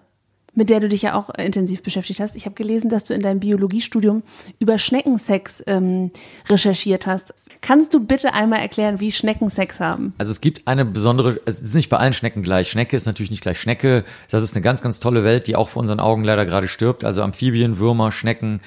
mit 0.56 0.70
der 0.70 0.80
du 0.80 0.90
dich 0.90 1.04
ja 1.04 1.14
auch 1.14 1.30
äh, 1.36 1.46
intensiv 1.46 1.84
beschäftigt 1.84 2.20
hast. 2.20 2.36
Ich 2.36 2.46
habe 2.46 2.56
gelesen, 2.56 2.90
dass 2.90 3.04
du 3.04 3.14
in 3.14 3.22
deinem 3.22 3.40
Biologiestudium 3.40 4.24
über 4.60 4.78
Schneckensex 4.78 5.64
ähm, 5.68 6.12
recherchiert 6.50 7.06
hast. 7.06 7.34
Kannst 7.62 7.94
du 7.94 8.00
bitte 8.00 8.34
einmal 8.34 8.60
erklären, 8.60 9.00
wie 9.00 9.12
Schnecken 9.12 9.50
Sex 9.50 9.80
haben? 9.80 10.14
Also 10.18 10.32
es 10.32 10.42
gibt 10.42 10.68
eine 10.68 10.86
besondere, 10.86 11.40
es 11.46 11.62
ist 11.62 11.76
nicht 11.76 11.90
bei 11.90 11.98
allen 11.98 12.14
Schnecken 12.14 12.44
gleich. 12.44 12.70
Schnecke 12.70 12.96
ist 12.96 13.06
natürlich 13.06 13.32
nicht 13.32 13.42
gleich 13.42 13.60
Schnecke. 13.60 14.04
Das 14.30 14.44
ist 14.44 14.56
eine 14.56 14.62
ganz, 14.62 14.82
ganz 14.82 15.00
tolle 15.00 15.24
Welt, 15.24 15.48
die 15.48 15.56
auch 15.56 15.70
vor 15.70 15.82
unseren 15.82 16.00
Augen 16.00 16.24
leider 16.24 16.46
gerade 16.46 16.68
stirbt. 16.68 17.04
Also 17.04 17.22
Amphibien, 17.22 17.78
Würmer, 17.78 18.12
Schnecken, 18.12 18.62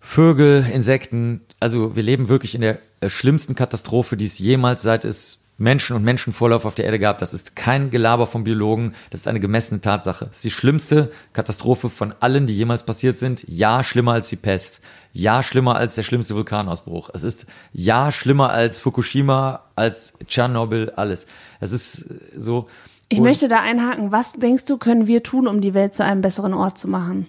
Vögel, 0.00 0.66
Insekten. 0.72 1.42
Also 1.60 1.94
wir 1.94 2.02
leben 2.02 2.28
wirklich 2.28 2.54
in 2.54 2.62
der 2.62 2.78
äh, 3.00 3.08
schlimmsten 3.08 3.54
Katastrophe, 3.54 4.16
die 4.16 4.26
es 4.26 4.38
jemals 4.38 4.82
seit 4.82 5.04
es 5.04 5.39
Menschen 5.60 5.94
und 5.94 6.02
Menschenvorlauf 6.02 6.64
auf 6.64 6.74
der 6.74 6.86
Erde 6.86 6.98
gab. 6.98 7.18
Das 7.18 7.34
ist 7.34 7.54
kein 7.54 7.90
Gelaber 7.90 8.26
vom 8.26 8.44
Biologen, 8.44 8.94
das 9.10 9.20
ist 9.20 9.28
eine 9.28 9.40
gemessene 9.40 9.82
Tatsache. 9.82 10.24
Das 10.26 10.36
ist 10.36 10.44
die 10.44 10.50
schlimmste 10.50 11.12
Katastrophe 11.34 11.90
von 11.90 12.14
allen, 12.20 12.46
die 12.46 12.56
jemals 12.56 12.82
passiert 12.82 13.18
sind. 13.18 13.44
Ja, 13.46 13.84
schlimmer 13.84 14.12
als 14.12 14.30
die 14.30 14.36
Pest. 14.36 14.80
Ja, 15.12 15.42
schlimmer 15.42 15.76
als 15.76 15.96
der 15.96 16.02
schlimmste 16.02 16.34
Vulkanausbruch. 16.34 17.10
Es 17.12 17.24
ist 17.24 17.46
ja 17.72 18.10
schlimmer 18.10 18.50
als 18.50 18.80
Fukushima, 18.80 19.64
als 19.76 20.14
Tschernobyl, 20.26 20.92
alles. 20.96 21.26
Es 21.60 21.72
ist 21.72 22.06
so. 22.34 22.66
Ich 23.10 23.20
möchte 23.20 23.48
da 23.48 23.60
einhaken. 23.60 24.12
Was 24.12 24.32
denkst 24.32 24.64
du, 24.64 24.78
können 24.78 25.06
wir 25.06 25.22
tun, 25.22 25.46
um 25.46 25.60
die 25.60 25.74
Welt 25.74 25.94
zu 25.94 26.04
einem 26.04 26.22
besseren 26.22 26.54
Ort 26.54 26.78
zu 26.78 26.88
machen? 26.88 27.26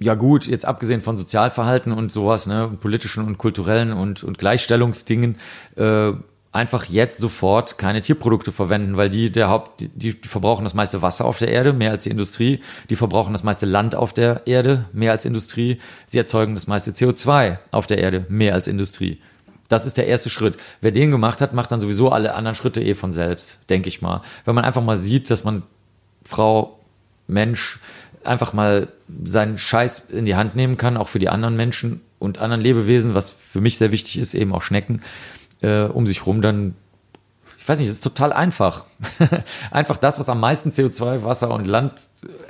ja 0.00 0.14
gut, 0.14 0.46
jetzt 0.46 0.64
abgesehen 0.64 1.02
von 1.02 1.18
Sozialverhalten 1.18 1.92
und 1.92 2.10
sowas, 2.10 2.46
ne, 2.46 2.74
politischen 2.80 3.26
und 3.26 3.36
kulturellen 3.36 3.92
und, 3.92 4.24
und 4.24 4.38
Gleichstellungsdingen, 4.38 5.36
äh, 5.76 6.12
einfach 6.52 6.86
jetzt 6.86 7.18
sofort 7.18 7.78
keine 7.78 8.02
Tierprodukte 8.02 8.50
verwenden, 8.50 8.96
weil 8.96 9.08
die 9.08 9.30
der 9.30 9.48
Haupt, 9.48 9.82
die, 9.94 10.20
die 10.20 10.28
verbrauchen 10.28 10.64
das 10.64 10.74
meiste 10.74 11.00
Wasser 11.00 11.24
auf 11.24 11.38
der 11.38 11.48
Erde, 11.48 11.72
mehr 11.72 11.92
als 11.92 12.04
die 12.04 12.10
Industrie. 12.10 12.60
Die 12.90 12.96
verbrauchen 12.96 13.32
das 13.32 13.44
meiste 13.44 13.66
Land 13.66 13.94
auf 13.94 14.12
der 14.12 14.46
Erde, 14.46 14.86
mehr 14.92 15.12
als 15.12 15.24
Industrie. 15.24 15.78
Sie 16.06 16.18
erzeugen 16.18 16.54
das 16.54 16.66
meiste 16.66 16.90
CO2 16.90 17.58
auf 17.70 17.86
der 17.86 17.98
Erde, 17.98 18.26
mehr 18.28 18.54
als 18.54 18.66
Industrie. 18.66 19.20
Das 19.68 19.86
ist 19.86 19.96
der 19.96 20.08
erste 20.08 20.30
Schritt. 20.30 20.56
Wer 20.80 20.90
den 20.90 21.12
gemacht 21.12 21.40
hat, 21.40 21.52
macht 21.52 21.70
dann 21.70 21.80
sowieso 21.80 22.10
alle 22.10 22.34
anderen 22.34 22.56
Schritte 22.56 22.82
eh 22.82 22.94
von 22.94 23.12
selbst, 23.12 23.60
denke 23.70 23.88
ich 23.88 24.02
mal. 24.02 24.22
Wenn 24.44 24.56
man 24.56 24.64
einfach 24.64 24.82
mal 24.82 24.98
sieht, 24.98 25.30
dass 25.30 25.44
man 25.44 25.62
Frau, 26.24 26.80
Mensch, 27.28 27.78
einfach 28.24 28.52
mal 28.52 28.88
seinen 29.24 29.56
Scheiß 29.56 30.10
in 30.10 30.26
die 30.26 30.34
Hand 30.34 30.56
nehmen 30.56 30.76
kann, 30.76 30.96
auch 30.96 31.08
für 31.08 31.20
die 31.20 31.28
anderen 31.28 31.56
Menschen 31.56 32.00
und 32.18 32.38
anderen 32.38 32.60
Lebewesen, 32.60 33.14
was 33.14 33.30
für 33.30 33.60
mich 33.60 33.78
sehr 33.78 33.92
wichtig 33.92 34.18
ist, 34.18 34.34
eben 34.34 34.52
auch 34.52 34.62
Schnecken, 34.62 35.02
äh, 35.62 35.84
um 35.84 36.06
sich 36.06 36.26
rum 36.26 36.42
dann 36.42 36.74
ich 37.60 37.68
weiß 37.68 37.78
nicht, 37.78 37.88
es 37.88 37.96
ist 37.96 38.04
total 38.04 38.32
einfach. 38.32 38.86
einfach 39.70 39.98
das, 39.98 40.18
was 40.18 40.30
am 40.30 40.40
meisten 40.40 40.70
CO2, 40.70 41.24
Wasser 41.24 41.50
und 41.52 41.66
Land 41.66 41.92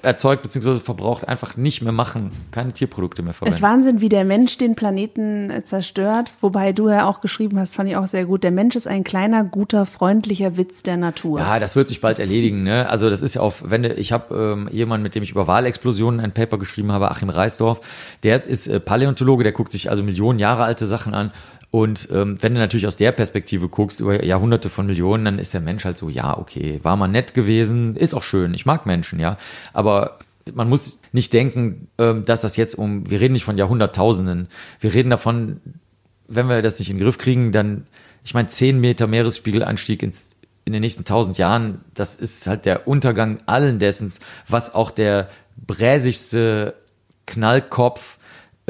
erzeugt 0.03 0.45
bzw. 0.45 0.75
verbraucht, 0.77 1.27
einfach 1.27 1.57
nicht 1.57 1.83
mehr 1.83 1.93
machen. 1.93 2.31
Keine 2.53 2.73
Tierprodukte 2.73 3.23
mehr 3.23 3.35
verwenden. 3.35 3.53
Es 3.53 3.59
ist 3.59 3.63
Wahnsinn, 3.63 4.01
wie 4.01 4.09
der 4.09 4.25
Mensch 4.25 4.57
den 4.59 4.77
Planeten 4.77 5.51
äh, 5.51 5.65
zerstört. 5.65 6.31
Wobei 6.41 6.71
du 6.71 6.89
ja 6.89 7.09
auch 7.09 7.21
geschrieben 7.21 7.59
hast, 7.59 7.75
fand 7.75 7.91
ich 7.91 7.97
auch 7.97 8.07
sehr 8.07 8.25
gut. 8.25 8.45
Der 8.45 8.53
Mensch 8.53 8.77
ist 8.77 8.87
ein 8.87 9.03
kleiner, 9.03 9.43
guter, 9.43 9.85
freundlicher 9.85 10.57
Witz 10.57 10.85
der 10.85 10.97
Natur. 10.97 11.41
Ja, 11.41 11.59
das 11.59 11.75
wird 11.75 11.89
sich 11.89 12.01
bald 12.01 12.21
erledigen. 12.21 12.63
Ne? 12.63 12.89
Also 12.89 13.11
das 13.11 13.21
ist 13.21 13.35
ja 13.35 13.41
auf, 13.41 13.65
wenn 13.67 13.83
ich 13.83 14.13
habe 14.13 14.35
ähm, 14.35 14.69
jemanden, 14.71 15.03
mit 15.03 15.17
dem 15.17 15.25
ich 15.25 15.33
über 15.33 15.49
Wahlexplosionen 15.49 16.21
ein 16.21 16.33
Paper 16.33 16.57
geschrieben 16.57 16.93
habe, 16.93 17.11
Achim 17.11 17.31
Reisdorf, 17.31 17.81
der 18.23 18.45
ist 18.45 18.69
äh, 18.69 18.79
Paläontologe, 18.79 19.43
der 19.43 19.53
guckt 19.53 19.73
sich 19.73 19.91
also 19.91 20.05
Millionen 20.05 20.39
Jahre 20.39 20.63
alte 20.63 20.87
Sachen 20.87 21.15
an 21.15 21.33
und 21.71 22.09
ähm, 22.11 22.37
wenn 22.41 22.55
du 22.55 22.61
natürlich 22.61 22.87
aus 22.87 22.97
der 22.97 23.13
Perspektive 23.13 23.69
guckst, 23.69 24.01
über 24.01 24.25
Jahrhunderte 24.25 24.71
von 24.71 24.87
Millionen, 24.87 25.25
dann 25.25 25.39
ist 25.39 25.55
der 25.55 25.61
Mensch 25.61 25.85
halt 25.85 25.97
so, 25.97 26.09
ja, 26.09 26.37
okay, 26.37 26.81
war 26.83 26.97
mal 26.97 27.07
nett 27.07 27.33
gewesen, 27.33 27.95
ist 27.95 28.15
auch 28.15 28.25
schön, 28.25 28.55
ich 28.55 28.67
mag 28.67 28.87
Menschen, 28.87 29.21
ja. 29.21 29.39
Aber 29.73 30.19
man 30.53 30.69
muss 30.69 31.01
nicht 31.13 31.33
denken, 31.33 31.89
ähm, 31.99 32.25
dass 32.25 32.41
das 32.41 32.57
jetzt 32.57 32.75
um, 32.75 33.09
wir 33.09 33.21
reden 33.21 33.35
nicht 33.35 33.45
von 33.45 33.57
Jahrhunderttausenden, 33.57 34.49
wir 34.81 34.95
reden 34.95 35.11
davon, 35.11 35.61
wenn 36.27 36.49
wir 36.49 36.61
das 36.61 36.81
nicht 36.81 36.91
in 36.91 36.99
den 36.99 37.05
Griff 37.05 37.19
kriegen, 37.19 37.53
dann, 37.53 37.87
ich 38.25 38.35
meine, 38.35 38.49
zehn 38.49 38.81
Meter 38.81 39.07
Meeresspiegelanstieg 39.07 40.03
ins, 40.03 40.35
in 40.65 40.73
den 40.73 40.81
nächsten 40.81 41.05
tausend 41.05 41.39
Jahren, 41.39 41.83
das 41.95 42.17
ist 42.17 42.49
halt 42.49 42.65
der 42.65 42.89
Untergang 42.89 43.39
allen 43.47 43.79
dessens, 43.79 44.19
was 44.49 44.75
auch 44.75 44.91
der 44.91 45.29
bräsigste 45.57 46.75
Knallkopf 47.27 48.19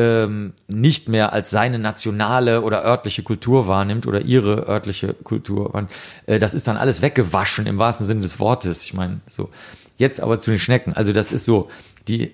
ähm, 0.01 0.55
nicht 0.67 1.11
mehr 1.11 1.35
als 1.35 1.51
seine 1.51 1.79
nationale 1.79 2.63
oder 2.63 2.83
örtliche 2.83 3.23
Kultur 3.23 3.69
wahrnimmt 3.69 4.07
oder 4.07 4.23
ihre 4.23 4.67
örtliche 4.67 5.13
Kultur, 5.13 5.87
äh, 6.25 6.39
das 6.39 6.55
ist 6.55 6.67
dann 6.67 6.79
alles 6.79 7.03
weggewaschen 7.03 7.67
im 7.67 7.77
wahrsten 7.77 8.07
Sinne 8.07 8.23
des 8.23 8.39
Wortes. 8.39 8.85
Ich 8.85 8.95
meine, 8.95 9.21
so. 9.27 9.51
Jetzt 9.99 10.23
aber 10.23 10.41
zu 10.41 10.51
den 10.51 10.59
Schnecken. 10.59 10.95
Also 10.95 11.13
das 11.13 11.33
ist 11.33 11.45
so, 11.45 11.69
die, 12.09 12.23
äh, 12.23 12.31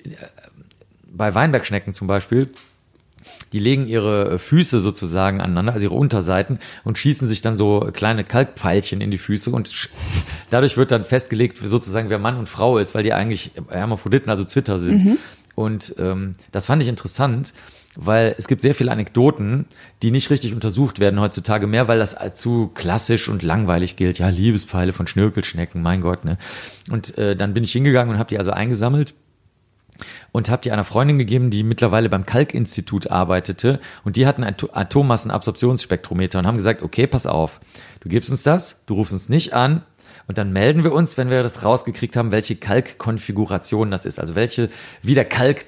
bei 1.12 1.35
Weinbergschnecken 1.35 1.93
zum 1.93 2.07
Beispiel, 2.07 2.49
die 3.53 3.59
legen 3.59 3.89
ihre 3.89 4.39
Füße 4.39 4.79
sozusagen 4.79 5.41
aneinander, 5.41 5.73
also 5.73 5.87
ihre 5.87 5.95
Unterseiten, 5.97 6.61
und 6.85 6.99
schießen 6.99 7.29
sich 7.29 7.43
dann 7.43 7.57
so 7.57 7.81
kleine 7.93 8.23
Kalkpfeilchen 8.23 9.01
in 9.01 9.11
die 9.11 9.19
Füße 9.19 9.51
und 9.51 9.73
dadurch 10.51 10.77
wird 10.77 10.93
dann 10.93 11.03
festgelegt, 11.03 11.59
sozusagen, 11.64 12.11
wer 12.11 12.21
Mann 12.21 12.37
und 12.37 12.49
Frau 12.49 12.79
ist, 12.79 12.95
weil 12.95 13.03
die 13.03 13.12
eigentlich 13.12 13.51
Hermaphroditen, 13.69 14.31
also 14.31 14.45
Zwitter 14.45 14.79
sind. 14.79 15.05
Mhm. 15.05 15.19
Und 15.57 15.95
ähm, 15.99 16.35
das 16.53 16.67
fand 16.67 16.83
ich 16.83 16.89
interessant, 16.89 17.53
weil 17.97 18.35
es 18.39 18.47
gibt 18.47 18.61
sehr 18.63 18.75
viele 18.75 18.93
Anekdoten, 18.93 19.65
die 20.03 20.11
nicht 20.11 20.31
richtig 20.31 20.53
untersucht 20.53 21.01
werden 21.01 21.19
heutzutage 21.19 21.67
mehr, 21.67 21.89
weil 21.89 21.99
das 21.99 22.15
zu 22.35 22.69
klassisch 22.69 23.29
und 23.29 23.43
langweilig 23.43 23.97
gilt. 23.97 24.19
Ja, 24.19 24.29
Liebespfeile 24.29 24.93
von 24.93 25.07
Schnörkelschnecken, 25.07 25.83
mein 25.83 26.03
Gott, 26.03 26.25
ne? 26.25 26.37
Und 26.91 27.17
äh, 27.19 27.35
dann 27.35 27.55
bin 27.55 27.65
ich 27.65 27.73
hingegangen 27.73 28.13
und 28.13 28.19
habe 28.19 28.29
die 28.29 28.39
also 28.39 28.51
eingesammelt 28.51 29.15
und 30.31 30.51
habe 30.51 30.61
die 30.61 30.73
einer 30.73 30.85
Freundin 30.85 31.19
gegeben, 31.19 31.49
die 31.49 31.63
mittlerweile 31.63 32.11
beim 32.11 32.27
Kalkinstitut 32.27 33.11
arbeitete 33.11 33.81
und 34.05 34.17
die 34.17 34.27
hatten 34.27 34.45
ein 34.45 34.57
Atommassenabsorptionsspektrometer 34.73 36.39
und 36.39 36.47
haben 36.47 36.59
gesagt, 36.59 36.83
okay, 36.83 37.07
pass 37.07 37.27
auf, 37.27 37.61
du 38.01 38.11
gibst 38.11 38.31
uns 38.31 38.43
das, 38.43 38.85
du 38.85 38.93
rufst 38.93 39.15
uns 39.15 39.31
nicht 39.31 39.55
an, 39.55 39.83
und 40.29 40.39
dann 40.39 40.53
melden 40.53 40.85
wir 40.85 40.93
uns, 40.93 41.16
wenn 41.16 41.31
wir 41.31 41.43
das 41.43 41.62
rausgekriegt 41.62 42.16
haben, 42.16 42.33
welche 42.33 42.57
Kalkkonfiguration 42.57 43.91
das 43.91 44.05
ist. 44.05 44.18
Also 44.18 44.35
welche, 44.35 44.70
wie 45.03 45.14
der 45.14 45.24
Kalk 45.24 45.64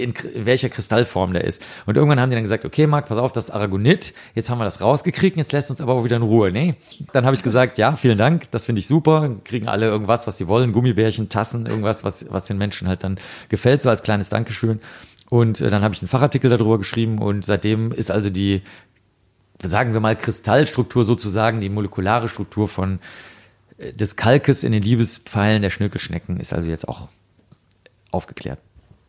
in, 0.00 0.14
welcher 0.34 0.68
Kristallform 0.68 1.32
der 1.32 1.44
ist. 1.44 1.62
Und 1.86 1.96
irgendwann 1.96 2.20
haben 2.20 2.30
die 2.30 2.34
dann 2.34 2.42
gesagt, 2.42 2.64
okay, 2.64 2.86
Marc, 2.86 3.06
pass 3.08 3.18
auf, 3.18 3.32
das 3.32 3.50
Aragonit, 3.50 4.14
jetzt 4.34 4.50
haben 4.50 4.58
wir 4.58 4.64
das 4.64 4.80
rausgekriegt, 4.80 5.36
jetzt 5.36 5.52
lässt 5.52 5.70
uns 5.70 5.80
aber 5.80 5.92
auch 5.92 6.04
wieder 6.04 6.16
in 6.16 6.22
Ruhe. 6.22 6.50
Nee. 6.50 6.74
Dann 7.12 7.24
habe 7.24 7.36
ich 7.36 7.42
gesagt, 7.42 7.78
ja, 7.78 7.94
vielen 7.94 8.18
Dank, 8.18 8.50
das 8.50 8.64
finde 8.64 8.80
ich 8.80 8.86
super. 8.86 9.36
Kriegen 9.44 9.68
alle 9.68 9.86
irgendwas, 9.86 10.26
was 10.26 10.38
sie 10.38 10.48
wollen, 10.48 10.72
Gummibärchen, 10.72 11.28
Tassen, 11.28 11.66
irgendwas, 11.66 12.02
was, 12.02 12.26
was 12.30 12.46
den 12.46 12.58
Menschen 12.58 12.88
halt 12.88 13.04
dann 13.04 13.18
gefällt, 13.48 13.82
so 13.82 13.90
als 13.90 14.02
kleines 14.02 14.28
Dankeschön. 14.28 14.80
Und 15.28 15.60
äh, 15.60 15.70
dann 15.70 15.82
habe 15.82 15.94
ich 15.94 16.02
einen 16.02 16.08
Fachartikel 16.08 16.50
darüber 16.50 16.78
geschrieben 16.78 17.18
und 17.18 17.44
seitdem 17.44 17.92
ist 17.92 18.10
also 18.10 18.30
die, 18.30 18.62
sagen 19.62 19.92
wir 19.92 20.00
mal, 20.00 20.16
Kristallstruktur 20.16 21.04
sozusagen, 21.04 21.60
die 21.60 21.68
molekulare 21.68 22.28
Struktur 22.28 22.68
von 22.68 22.98
des 23.80 24.16
Kalkes 24.16 24.62
in 24.62 24.72
den 24.72 24.82
Liebespfeilen 24.82 25.62
der 25.62 25.70
Schnökelschnecken 25.70 26.38
ist 26.38 26.52
also 26.52 26.68
jetzt 26.68 26.88
auch 26.88 27.08
aufgeklärt. 28.10 28.58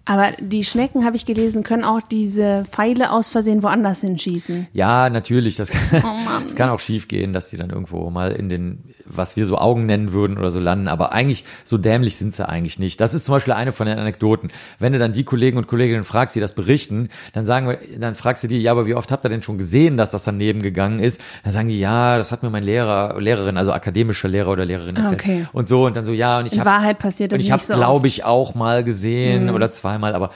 Aber 0.05 0.32
die 0.39 0.63
Schnecken, 0.63 1.05
habe 1.05 1.15
ich 1.15 1.26
gelesen, 1.26 1.63
können 1.63 1.84
auch 1.84 2.01
diese 2.01 2.65
Pfeile 2.69 3.11
aus 3.11 3.30
Versehen 3.30 3.61
woanders 3.61 4.01
hinschießen. 4.01 4.67
Ja, 4.74 5.09
natürlich. 5.09 5.57
Das, 5.57 5.72
oh 5.72 5.97
das 6.43 6.55
kann 6.55 6.69
auch 6.69 6.80
schief 6.80 7.07
gehen, 7.07 7.34
dass 7.34 7.49
sie 7.49 7.57
dann 7.57 7.69
irgendwo 7.69 8.09
mal 8.09 8.32
in 8.32 8.49
den, 8.49 8.93
was 9.16 9.36
wir 9.36 9.45
so 9.45 9.57
Augen 9.57 9.86
nennen 9.86 10.14
würden 10.14 10.38
oder 10.38 10.49
so 10.49 10.59
landen. 10.59 10.88
Aber 10.88 11.12
eigentlich, 11.12 11.45
so 11.64 11.78
dämlich 11.78 12.16
sind 12.16 12.34
sie 12.34 12.47
eigentlich 12.47 12.80
nicht. 12.80 12.99
Das 12.99 13.14
ist 13.14 13.26
zum 13.26 13.34
Beispiel 13.36 13.53
eine 13.53 13.72
von 13.72 13.86
den 13.86 13.99
Anekdoten. 13.99 14.51
Wenn 14.80 14.93
du 14.93 14.99
dann 14.99 15.14
die 15.14 15.24
Kollegen 15.24 15.57
und 15.57 15.68
Kolleginnen 15.68 16.03
fragst, 16.03 16.36
die 16.36 16.39
das 16.39 16.55
berichten, 16.55 17.09
dann 17.34 17.45
sagen 17.45 17.68
wir, 17.68 17.78
dann 17.99 18.16
fragst 18.16 18.43
du 18.43 18.47
die, 18.47 18.59
ja, 18.59 18.72
aber 18.72 18.88
wie 18.88 18.95
oft 18.95 19.12
habt 19.12 19.24
ihr 19.26 19.30
denn 19.30 19.43
schon 19.43 19.59
gesehen, 19.59 19.97
dass 19.97 20.09
das 20.09 20.24
daneben 20.24 20.64
gegangen 20.64 20.99
ist? 20.99 21.22
Dann 21.43 21.53
sagen 21.53 21.70
die, 21.70 21.80
ja, 21.80 22.18
das 22.18 22.32
hat 22.32 22.41
mir 22.41 22.49
mein 22.49 22.64
Lehrer, 22.64 23.20
Lehrerin, 23.20 23.57
also 23.57 23.72
akademischer 23.72 24.28
Lehrer 24.28 24.49
oder 24.49 24.66
Lehrerin 24.66 24.95
erzählt. 24.95 25.22
Okay. 25.22 25.47
Und 25.53 25.68
so, 25.68 25.86
und 25.86 25.95
dann 25.95 26.05
so, 26.05 26.12
ja, 26.12 26.39
und 26.39 26.47
ich 26.47 26.59
habe 26.59 26.70
Wahrheit 26.70 26.97
passiert 26.97 27.32
das 27.32 27.38
und 27.38 27.45
ich 27.45 27.51
habe 27.51 27.62
so 27.62 27.76
glaube 27.76 28.07
ich, 28.07 28.24
auch 28.24 28.55
mal 28.55 28.84
gesehen 28.84 29.45
mhm. 29.45 29.53
oder 29.53 29.70
zwei 29.70 29.91
zweimal, 29.91 30.16
aber 30.16 30.32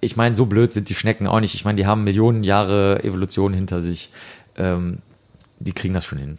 ich 0.00 0.16
meine, 0.16 0.36
so 0.36 0.46
blöd 0.46 0.72
sind 0.72 0.88
die 0.88 0.94
Schnecken 0.94 1.26
auch 1.26 1.40
nicht. 1.40 1.54
Ich 1.54 1.64
meine, 1.64 1.76
die 1.76 1.86
haben 1.86 2.04
Millionen 2.04 2.42
Jahre 2.42 3.02
Evolution 3.04 3.52
hinter 3.52 3.80
sich. 3.80 4.10
Ähm, 4.56 4.98
die 5.58 5.72
kriegen 5.72 5.92
das 5.92 6.06
schon 6.06 6.18
hin. 6.18 6.38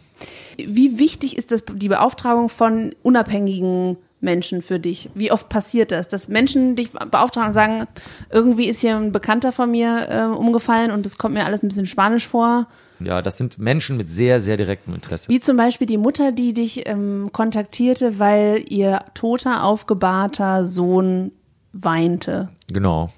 Wie 0.56 0.98
wichtig 0.98 1.36
ist 1.36 1.52
das 1.52 1.64
die 1.64 1.88
Beauftragung 1.88 2.48
von 2.48 2.94
unabhängigen 3.02 3.96
Menschen 4.22 4.62
für 4.62 4.78
dich? 4.78 5.10
Wie 5.14 5.32
oft 5.32 5.48
passiert 5.48 5.92
das, 5.92 6.08
dass 6.08 6.28
Menschen 6.28 6.76
dich 6.76 6.92
beauftragen 6.92 7.48
und 7.48 7.54
sagen, 7.54 7.86
irgendwie 8.30 8.68
ist 8.68 8.80
hier 8.80 8.96
ein 8.96 9.12
Bekannter 9.12 9.52
von 9.52 9.70
mir 9.70 10.08
äh, 10.08 10.24
umgefallen 10.24 10.90
und 10.90 11.04
es 11.04 11.18
kommt 11.18 11.34
mir 11.34 11.44
alles 11.44 11.62
ein 11.62 11.68
bisschen 11.68 11.86
spanisch 11.86 12.28
vor? 12.28 12.68
Ja, 13.00 13.20
das 13.20 13.36
sind 13.36 13.58
Menschen 13.58 13.96
mit 13.96 14.08
sehr, 14.08 14.40
sehr 14.40 14.56
direktem 14.56 14.94
Interesse. 14.94 15.28
Wie 15.28 15.40
zum 15.40 15.56
Beispiel 15.56 15.88
die 15.88 15.98
Mutter, 15.98 16.30
die 16.32 16.54
dich 16.54 16.88
ähm, 16.88 17.26
kontaktierte, 17.32 18.18
weil 18.20 18.64
ihr 18.68 19.04
toter, 19.14 19.64
aufgebahrter 19.64 20.64
Sohn 20.64 21.32
weinte. 21.72 22.48
Genau. 22.72 23.10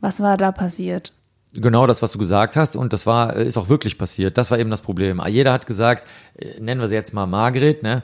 Was 0.00 0.20
war 0.20 0.36
da 0.36 0.52
passiert? 0.52 1.12
Genau 1.54 1.86
das, 1.86 2.00
was 2.00 2.12
du 2.12 2.18
gesagt 2.18 2.56
hast, 2.56 2.76
und 2.76 2.92
das 2.92 3.04
war, 3.06 3.36
ist 3.36 3.58
auch 3.58 3.68
wirklich 3.68 3.98
passiert. 3.98 4.38
Das 4.38 4.50
war 4.50 4.58
eben 4.58 4.70
das 4.70 4.80
Problem. 4.80 5.20
Jeder 5.28 5.52
hat 5.52 5.66
gesagt, 5.66 6.06
äh, 6.36 6.58
nennen 6.60 6.80
wir 6.80 6.88
sie 6.88 6.94
jetzt 6.94 7.12
mal 7.12 7.26
Margret, 7.26 7.82
ne? 7.82 8.02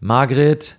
Margret, 0.00 0.76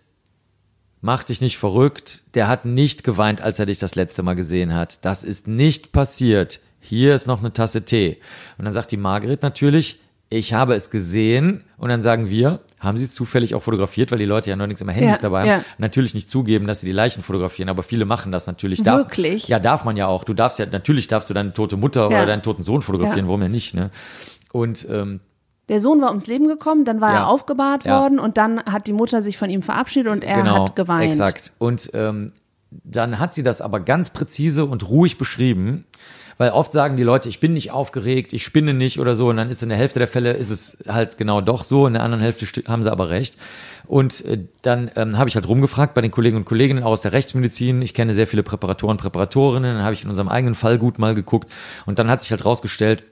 mach 1.02 1.24
dich 1.24 1.41
nicht 1.41 1.58
verrückt. 1.60 2.24
Der 2.34 2.47
hat 2.47 2.66
nicht 2.66 3.04
geweint, 3.04 3.41
als 3.41 3.60
er 3.60 3.68
dich 3.68 3.78
das 3.78 3.93
letzte 3.95 4.24
Mal 4.24 4.34
gesehen 4.34 4.74
hat. 4.74 5.04
Das 5.06 5.24
ist 5.24 5.47
nicht 5.47 5.91
passiert. 5.91 6.60
Hier 6.80 7.14
ist 7.14 7.28
noch 7.28 7.39
eine 7.39 7.54
Tasse 7.54 7.84
Tee. 7.84 8.18
Und 8.58 8.66
dann 8.66 8.74
sagt 8.74 8.91
die 8.91 8.97
Margret 8.97 9.43
natürlich, 9.43 9.99
ich 10.34 10.54
habe 10.54 10.74
es 10.76 10.90
gesehen 10.90 11.64
und 11.78 11.90
dann 11.90 12.02
sagen 12.02 12.30
wir, 12.30 12.62
haben 12.80 12.98
sie 12.98 13.04
es 13.04 13.14
zufällig 13.14 13.54
auch 13.54 13.62
fotografiert, 13.64 14.12
weil 14.12 14.18
die 14.18 14.26
Leute 14.26 14.50
ja 14.50 14.56
nichts 14.56 14.80
immer 14.80 14.94
Handys 14.94 15.18
Ja, 15.18 15.22
dabei 15.22 15.46
ja. 15.46 15.54
haben. 15.56 15.66
Natürlich 15.78 16.14
nicht 16.14 16.30
zugeben, 16.32 16.68
dass 16.68 16.80
sie 16.80 16.86
die 16.88 16.94
Leichen 16.94 17.22
fotografieren, 17.22 17.68
aber 17.68 17.84
viele 17.84 18.06
machen 18.06 18.32
das 18.32 18.48
natürlich. 18.48 18.84
Wirklich? 18.86 19.50
ja, 19.50 19.60
darf 19.60 19.84
man 19.84 19.98
ja 19.98 20.08
auch. 20.08 20.24
Du 20.24 20.34
darfst 20.34 20.58
ja, 20.58 20.66
natürlich 20.66 21.08
darfst 21.10 21.30
du 21.30 21.34
deine 21.34 21.52
tote 21.54 21.76
Mutter 21.76 22.02
Ja. 22.04 22.08
oder 22.08 22.26
deinen 22.28 22.44
toten 22.44 22.64
Sohn 22.64 22.82
fotografieren, 22.82 23.26
Ja. 23.26 23.28
warum 23.28 23.42
ja 23.42 23.50
nicht, 23.50 23.74
ne? 23.76 23.92
Und 24.54 24.88
ähm, 24.90 25.20
Der 25.68 25.82
Sohn 25.82 26.02
war 26.02 26.08
ums 26.10 26.28
Leben 26.28 26.48
gekommen, 26.48 26.86
dann 26.86 27.02
war 27.02 27.12
Ja. 27.12 27.18
er 27.20 27.28
aufgebahrt 27.28 27.84
Ja. 27.84 28.00
worden 28.02 28.18
und 28.18 28.38
dann 28.38 28.64
hat 28.64 28.88
die 28.88 28.94
Mutter 28.94 29.22
sich 29.22 29.38
von 29.38 29.50
ihm 29.50 29.62
verabschiedet 29.62 30.10
und 30.12 30.24
er 30.24 30.36
genau, 30.38 30.64
hat 30.66 30.76
geweint. 30.78 31.12
exakt. 31.12 31.52
Und 31.58 31.92
ähm, 31.94 32.32
dann 32.72 33.20
hat 33.20 33.34
sie 33.34 33.44
das 33.44 33.60
aber 33.60 33.82
ganz 33.82 34.12
präzise 34.12 34.64
und 34.64 34.88
ruhig 34.90 35.18
beschrieben. 35.18 35.84
Weil 36.42 36.54
oft 36.54 36.74
sagen 36.74 36.98
die 36.98 37.04
Leute, 37.04 37.30
ich 37.30 37.39
bin 37.39 37.54
nicht 37.54 37.70
aufgeregt, 37.70 38.34
ich 38.34 38.44
spinne 38.44 38.74
nicht 38.74 39.00
oder 39.00 39.14
so. 39.14 39.30
Und 39.30 39.38
dann 39.38 39.52
ist 39.52 39.62
in 39.62 39.70
der 39.70 39.78
Hälfte 39.78 40.00
der 40.00 40.08
Fälle 40.08 40.32
ist 40.32 40.50
es 40.50 40.80
halt 40.88 41.20
genau 41.20 41.39
doch 41.39 41.64
so. 41.64 41.86
In 41.86 41.94
der 41.94 42.02
anderen 42.02 42.24
Hälfte 42.24 42.48
haben 42.68 42.82
sie 42.82 42.92
aber 42.92 43.12
recht. 43.12 43.38
Und 43.86 44.26
äh, 44.26 44.39
dann 44.64 44.89
ähm, 44.96 45.20
habe 45.20 45.30
ich 45.30 45.36
halt 45.36 45.48
rumgefragt 45.48 45.94
bei 45.94 46.02
den 46.02 46.10
Kollegen 46.10 46.38
und 46.38 46.46
Kolleginnen 46.46 46.82
aus 46.82 47.02
der 47.02 47.14
Rechtsmedizin. 47.14 47.84
Ich 47.84 47.94
kenne 47.94 48.16
sehr 48.16 48.26
viele 48.26 48.42
Präparatoren, 48.42 48.98
Präparatorinnen. 48.98 49.76
Dann 49.76 49.84
habe 49.84 49.94
ich 49.94 50.04
in 50.04 50.10
unserem 50.10 50.30
eigenen 50.30 50.56
Fall 50.56 50.80
gut 50.80 50.98
mal 50.98 51.14
geguckt. 51.14 51.48
Und 51.86 52.00
dann 52.00 52.10
hat 52.10 52.24
sich 52.24 52.32
halt 52.32 52.44
rausgestellt, 52.44 53.04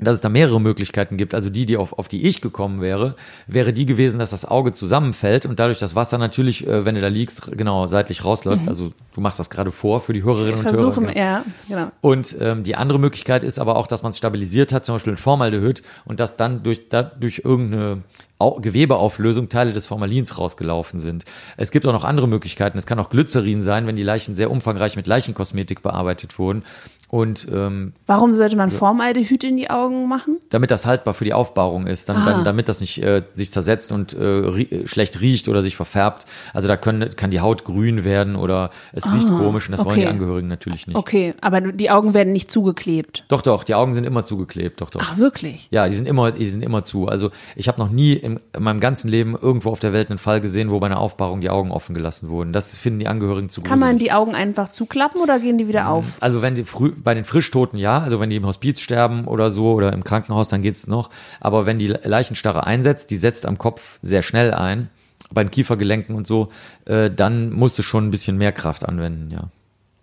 dass 0.00 0.16
es 0.16 0.20
da 0.20 0.28
mehrere 0.28 0.60
Möglichkeiten 0.60 1.16
gibt. 1.16 1.34
Also 1.34 1.48
die, 1.48 1.64
die 1.64 1.76
auf, 1.76 1.94
auf 1.98 2.08
die 2.08 2.26
ich 2.26 2.40
gekommen 2.40 2.80
wäre, 2.80 3.16
wäre 3.46 3.72
die 3.72 3.86
gewesen, 3.86 4.18
dass 4.18 4.30
das 4.30 4.44
Auge 4.44 4.72
zusammenfällt 4.72 5.46
und 5.46 5.58
dadurch 5.58 5.78
das 5.78 5.94
Wasser 5.94 6.18
natürlich, 6.18 6.66
äh, 6.66 6.84
wenn 6.84 6.94
du 6.94 7.00
da 7.00 7.08
liegst, 7.08 7.52
genau 7.56 7.86
seitlich 7.86 8.24
rausläuft. 8.24 8.68
Also 8.68 8.92
du 9.14 9.20
machst 9.20 9.38
das 9.38 9.48
gerade 9.48 9.72
vor 9.72 10.00
für 10.00 10.12
die 10.12 10.22
Hörerinnen 10.22 10.58
und 10.58 10.64
Hörer. 10.64 10.74
Versuchen, 10.74 11.06
genau. 11.06 11.18
ja, 11.18 11.44
genau. 11.68 11.90
Und 12.00 12.36
ähm, 12.40 12.62
die 12.62 12.76
andere 12.76 12.98
Möglichkeit 12.98 13.42
ist 13.42 13.58
aber 13.58 13.76
auch, 13.76 13.86
dass 13.86 14.02
man 14.02 14.10
es 14.10 14.18
stabilisiert 14.18 14.72
hat, 14.72 14.84
zum 14.84 14.94
Beispiel 14.96 15.12
in 15.12 15.16
Formaldehyd, 15.16 15.82
und 16.04 16.20
dass 16.20 16.36
dann 16.36 16.62
durch, 16.62 16.88
da, 16.88 17.02
durch 17.02 17.42
irgendeine 17.44 18.02
Au 18.38 18.60
Gewebeauflösung 18.60 19.48
Teile 19.48 19.72
des 19.72 19.86
Formalins 19.86 20.36
rausgelaufen 20.36 20.98
sind. 20.98 21.24
Es 21.56 21.70
gibt 21.70 21.86
auch 21.86 21.92
noch 21.94 22.04
andere 22.04 22.28
Möglichkeiten. 22.28 22.76
Es 22.76 22.84
kann 22.84 22.98
auch 22.98 23.08
Glycerin 23.08 23.62
sein, 23.62 23.86
wenn 23.86 23.96
die 23.96 24.02
Leichen 24.02 24.36
sehr 24.36 24.50
umfangreich 24.50 24.94
mit 24.94 25.06
Leichenkosmetik 25.06 25.80
bearbeitet 25.80 26.38
wurden. 26.38 26.62
Und 27.08 27.46
ähm, 27.52 27.92
Warum 28.06 28.34
sollte 28.34 28.56
man 28.56 28.68
Formaldehyd 28.68 29.44
in 29.44 29.56
die 29.56 29.70
Augen 29.70 30.08
machen? 30.08 30.38
damit 30.50 30.70
das 30.70 30.86
haltbar 30.86 31.14
für 31.14 31.24
die 31.24 31.32
Aufbahrung 31.34 31.86
ist, 31.86 32.08
dann, 32.08 32.16
Ah. 32.16 32.24
dann, 32.26 32.44
damit 32.44 32.68
das 32.68 32.80
nicht 32.80 33.02
äh, 33.02 33.22
sich 33.32 33.50
zersetzt 33.52 33.92
und 33.92 34.12
äh, 34.14 34.24
rie 34.24 34.64
äh, 34.70 34.86
schlecht 34.86 35.20
riecht 35.20 35.48
oder 35.48 35.62
sich 35.62 35.76
verfärbt. 35.76 36.26
Also 36.52 36.66
da 36.68 36.76
können, 36.76 37.10
kann 37.16 37.30
die 37.30 37.40
Haut 37.40 37.64
grün 37.64 38.04
werden 38.04 38.36
oder 38.36 38.70
es 38.92 39.12
riecht 39.12 39.28
komisch 39.28 39.68
und 39.68 39.72
das 39.72 39.80
wollen 39.80 39.90
Ah, 39.90 39.92
okay. 39.92 40.00
die 40.02 40.06
Angehörigen 40.06 40.48
natürlich 40.48 40.86
nicht. 40.86 40.96
Okay, 40.96 41.34
aber 41.40 41.60
die 41.60 41.90
Augen 41.90 42.14
werden 42.14 42.32
nicht 42.32 42.50
zugeklebt. 42.50 43.24
Doch, 43.28 43.42
doch, 43.42 43.64
die 43.64 43.74
Augen 43.74 43.94
sind 43.94 44.04
immer 44.04 44.24
zugeklebt, 44.24 44.80
doch, 44.80 44.90
doch. 44.90 45.00
Ach, 45.02 45.16
wirklich? 45.18 45.68
Ja, 45.70 45.86
die 45.88 45.94
sind 45.94 46.06
immer, 46.08 46.32
die 46.32 46.44
sind 46.46 46.62
immer 46.62 46.84
zu. 46.84 47.06
Also 47.08 47.30
ich 47.54 47.68
habe 47.68 47.78
noch 47.80 47.90
nie 47.90 48.12
in, 48.14 48.40
in 48.54 48.62
meinem 48.62 48.80
ganzen 48.80 49.08
Leben 49.08 49.36
irgendwo 49.40 49.70
auf 49.70 49.80
der 49.80 49.92
Welt 49.92 50.10
einen 50.10 50.18
Fall 50.18 50.40
gesehen, 50.40 50.70
wo 50.70 50.80
bei 50.80 50.86
einer 50.86 50.98
Aufbahrung 51.00 51.40
die 51.40 51.50
Augen 51.50 51.70
offen 51.70 51.94
gelassen 51.94 52.28
wurden. 52.30 52.52
Das 52.52 52.76
finden 52.76 52.98
die 52.98 53.08
Angehörigen 53.08 53.48
zu 53.48 53.62
Kann 53.62 53.78
man 53.80 53.96
die 53.96 54.12
Augen 54.12 54.34
einfach 54.34 54.70
zuklappen 54.70 55.20
oder 55.20 55.38
gehen 55.38 55.58
die 55.58 55.68
wieder 55.68 55.88
auf? 55.90 56.04
Also 56.20 56.42
wenn 56.42 56.54
die 56.54 56.64
früh, 56.64 56.92
bei 56.96 57.14
den 57.14 57.24
Frischtoten 57.24 57.78
ja, 57.78 58.00
also 58.00 58.20
wenn 58.20 58.30
die 58.30 58.36
im 58.36 58.46
Hospiz 58.46 58.80
sterben 58.80 59.26
oder 59.26 59.50
so 59.50 59.72
oder 59.72 59.92
im 59.92 60.04
Krankenhaus, 60.04 60.48
dann 60.48 60.62
geht's 60.62 60.86
noch. 60.86 61.10
Aber 61.40 61.66
wenn 61.66 61.78
die 61.78 61.88
Leichenstarre 61.88 62.66
einsetzt, 62.66 63.10
die 63.10 63.16
setzt 63.16 63.46
am 63.46 63.58
Kopf 63.58 63.98
sehr 64.02 64.22
schnell 64.22 64.52
ein, 64.52 64.88
bei 65.30 65.42
den 65.42 65.50
Kiefergelenken 65.50 66.14
und 66.14 66.26
so, 66.26 66.50
äh, 66.84 67.10
dann 67.10 67.52
musst 67.52 67.78
du 67.78 67.82
schon 67.82 68.06
ein 68.06 68.10
bisschen 68.10 68.38
mehr 68.38 68.52
Kraft 68.52 68.86
anwenden, 68.86 69.30
ja. 69.30 69.48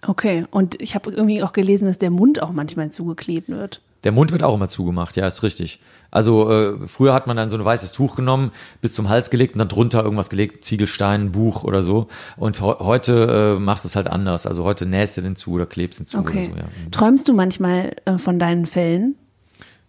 Okay, 0.05 0.45
und 0.51 0.81
ich 0.81 0.95
habe 0.95 1.11
irgendwie 1.11 1.43
auch 1.43 1.53
gelesen, 1.53 1.85
dass 1.85 1.97
der 1.97 2.09
Mund 2.09 2.41
auch 2.41 2.51
manchmal 2.51 2.91
zugeklebt 2.91 3.47
wird. 3.47 3.81
Der 4.03 4.11
Mund 4.11 4.31
wird 4.31 4.43
auch 4.43 4.55
immer 4.55 4.67
zugemacht, 4.67 5.15
ja, 5.15 5.25
ist 5.25 5.43
richtig. 5.43 5.79
Also 6.11 6.51
äh, 6.51 6.87
früher 6.87 7.13
hat 7.13 7.25
man 7.25 7.37
dann 7.37 7.49
so 7.49 7.57
ein 7.57 7.63
weißes 7.63 7.91
Tuch 7.91 8.15
genommen, 8.15 8.51
bis 8.81 8.93
zum 8.93 9.09
Hals 9.09 9.29
gelegt 9.29 9.53
und 9.55 9.59
dann 9.59 9.69
drunter 9.69 10.03
irgendwas 10.03 10.29
gelegt, 10.29 10.65
Ziegelstein, 10.65 11.21
ein 11.21 11.31
Buch 11.31 11.63
oder 11.63 11.83
so. 11.83 12.07
Und 12.37 12.59
he 12.59 12.65
heute 12.65 13.55
äh, 13.57 13.59
machst 13.59 13.83
du 13.85 13.87
es 13.87 13.95
halt 13.95 14.07
anders. 14.07 14.45
Also 14.45 14.63
heute 14.63 14.85
nähst 14.85 15.17
du 15.17 15.21
den 15.21 15.35
zu 15.35 15.51
oder 15.51 15.65
klebst 15.65 15.99
den 15.99 16.07
zu 16.07 16.19
Okay. 16.19 16.49
oder 16.53 16.55
so, 16.55 16.59
ja. 16.59 16.91
Träumst 16.91 17.27
du 17.27 17.33
manchmal 17.33 17.95
äh, 18.05 18.17
von 18.17 18.39
deinen 18.39 18.65
Fällen? 18.65 19.15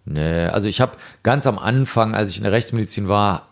Nee, 0.07 0.45
also 0.47 0.69
ich 0.69 0.81
habe 0.81 0.93
ganz 1.23 1.47
am 1.47 1.59
Anfang, 1.59 2.15
als 2.15 2.31
ich 2.31 2.37
in 2.37 2.43
der 2.45 2.53
Rechtsmedizin 2.53 3.09
war, 3.09 3.49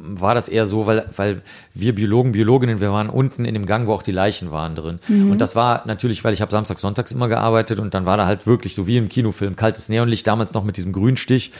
war 0.00 0.34
das 0.34 0.48
eher 0.48 0.66
so, 0.66 0.86
weil, 0.86 1.06
weil 1.16 1.42
wir 1.74 1.94
Biologen, 1.94 2.32
Biologinnen, 2.32 2.80
wir 2.80 2.92
waren 2.92 3.08
unten 3.08 3.44
in 3.44 3.54
dem 3.54 3.66
Gang, 3.66 3.86
wo 3.86 3.92
auch 3.92 4.02
die 4.02 4.12
Leichen 4.12 4.50
waren 4.50 4.74
drin. 4.74 5.00
Und 5.30 5.40
das 5.40 5.56
war 5.56 5.82
natürlich, 5.86 6.24
weil 6.24 6.32
ich 6.32 6.40
habe 6.40 6.52
samstags, 6.52 6.80
sonntags 6.80 7.12
immer 7.12 7.28
gearbeitet 7.28 7.78
und 7.78 7.94
dann 7.94 8.06
war 8.06 8.16
da 8.16 8.26
halt 8.26 8.46
wirklich 8.46 8.74
so 8.74 8.86
wie 8.86 8.96
im 8.96 9.08
Kinofilm, 9.08 9.56
kaltes 9.56 9.88
Neonlicht, 9.88 10.26
damals 10.26 10.54
noch 10.54 10.64
mit 10.64 10.76
diesem 10.76 10.92
Grünstich, 10.92 11.52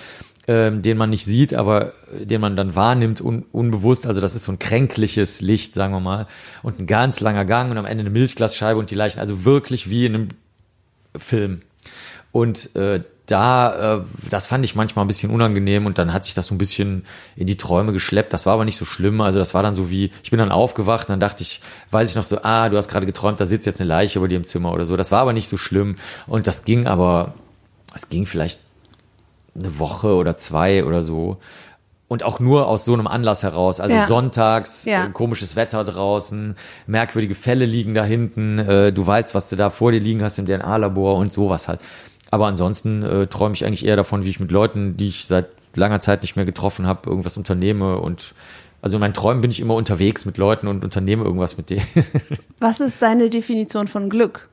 ähm, 0.47 0.83
den 0.83 0.99
man 0.99 1.11
nicht 1.11 1.25
sieht, 1.25 1.55
aber 1.55 1.93
äh, 2.13 2.27
den 2.27 2.41
man 2.41 2.57
dann 2.57 2.75
wahrnimmt, 2.75 3.21
un, 3.21 3.45
unbewusst. 3.53 4.07
Also 4.07 4.21
das 4.21 4.35
ist 4.35 4.45
so 4.45 4.53
ein 4.53 4.59
kränkliches 4.59 5.41
Licht, 5.41 5.75
sagen 5.75 5.95
wir 5.95 6.01
mal. 6.01 6.27
Und 6.63 6.81
ein 6.81 6.87
ganz 6.87 7.21
langer 7.21 7.45
Gang 7.45 7.71
und 7.71 7.79
am 7.79 7.87
Ende 7.87 8.03
eine 8.03 8.11
Milchglasscheibe 8.11 8.79
und 8.79 8.91
die 8.91 8.95
Leichen, 8.95 9.21
also 9.21 9.45
wirklich 9.45 9.89
wie 9.89 10.07
in 10.07 10.15
einem 10.15 10.29
Film. 11.17 11.63
Und 12.31 12.75
äh, 12.77 13.01
da, 13.27 13.97
äh, 13.97 14.01
das 14.29 14.47
fand 14.47 14.65
ich 14.67 14.75
manchmal 14.75 15.05
ein 15.05 15.09
bisschen 15.09 15.31
unangenehm 15.31 15.87
und 15.87 15.97
dann 15.99 16.13
hat 16.13 16.25
sich 16.25 16.35
das 16.35 16.47
so 16.49 16.55
ein 16.55 16.59
bisschen 16.59 17.07
in 17.37 17.47
die 17.47 17.57
Träume 17.57 17.93
geschleppt. 17.93 18.33
Das 18.35 18.45
war 18.45 18.53
aber 18.53 18.65
nicht 18.67 18.77
so 18.77 18.85
schlimm. 18.85 19.21
Also 19.23 19.39
das 19.39 19.55
war 19.55 19.63
dann 19.63 19.75
so 19.75 19.91
wie, 19.91 20.11
ich 20.23 20.31
bin 20.31 20.39
dann 20.39 20.53
aufgewacht 20.53 21.09
und 21.09 21.13
dann 21.15 21.21
dachte 21.21 21.43
ich, 21.43 21.63
weiß 21.91 22.11
ich 22.11 22.17
noch 22.17 22.25
so, 22.25 22.43
ah, 22.43 22.69
du 22.69 22.77
hast 22.77 22.89
gerade 22.89 23.07
geträumt, 23.07 23.41
da 23.41 23.47
sitzt 23.47 23.67
jetzt 23.67 23.81
eine 23.81 23.89
Leiche 23.89 24.19
über 24.19 24.29
dir 24.29 24.37
im 24.37 24.45
Zimmer 24.45 24.73
oder 24.73 24.85
so. 24.85 24.97
Das 24.97 25.11
war 25.11 25.21
aber 25.21 25.33
nicht 25.33 25.49
so 25.49 25.57
schlimm. 25.57 25.97
Und 26.27 26.47
das 26.47 26.65
ging 26.65 26.87
aber, 26.87 27.33
es 27.95 28.11
ging 28.11 28.27
vielleicht 28.27 28.61
eine 29.57 29.79
Woche 29.79 30.15
oder 30.15 30.37
zwei 30.37 30.85
oder 30.85 31.03
so. 31.03 31.39
Und 32.07 32.23
auch 32.25 32.39
nur 32.41 32.69
aus 32.69 32.85
so 32.85 32.93
einem 32.93 33.07
Anlass 33.07 33.43
heraus. 33.43 33.81
Also 33.81 33.97
Ja. 33.97 34.07
sonntags, 34.07 34.85
Ja. 34.85 35.07
äh, 35.07 35.09
komisches 35.09 35.57
Wetter 35.57 35.83
draußen, 35.83 36.55
merkwürdige 36.87 37.35
Fälle 37.35 37.65
liegen 37.65 37.95
da 37.95 38.05
hinten, 38.05 38.59
äh, 38.59 38.93
du 38.93 39.07
weißt, 39.07 39.35
was 39.35 39.49
du 39.49 39.57
da 39.57 39.71
vor 39.71 39.93
dir 39.93 40.01
liegen 40.01 40.23
hast 40.23 40.39
im 40.39 40.45
DNA-Labor 40.45 41.17
und 41.17 41.33
sowas 41.33 41.69
halt. 41.69 41.81
Aber 42.35 42.49
ansonsten 42.49 43.05
äh, 43.05 43.29
träume 43.29 43.55
ich 43.55 43.65
eigentlich 43.65 43.87
eher 43.87 43.95
davon, 43.95 44.25
wie 44.25 44.29
ich 44.29 44.41
mit 44.41 44.51
Leuten, 44.51 44.97
die 44.97 45.07
ich 45.07 45.27
seit 45.27 45.47
langer 45.77 46.01
Zeit 46.01 46.23
nicht 46.23 46.35
mehr 46.35 46.45
getroffen 46.45 46.85
habe, 46.85 47.09
irgendwas 47.09 47.37
unternehme 47.37 47.99
und 47.99 48.35
also 48.83 48.97
in 48.97 49.01
meinen 49.01 49.15
Träumen 49.15 49.41
bin 49.41 49.53
ich 49.53 49.61
immer 49.61 49.77
unterwegs 49.77 50.25
mit 50.25 50.37
Leuten 50.37 50.67
und 50.67 50.83
unternehme 50.83 51.23
irgendwas 51.23 51.57
mit 51.57 51.71
denen. 51.71 51.87
Was 52.59 52.81
ist 52.81 53.01
deine 53.03 53.31
Definition 53.31 53.87
von 53.87 54.11
Glück? 54.11 54.49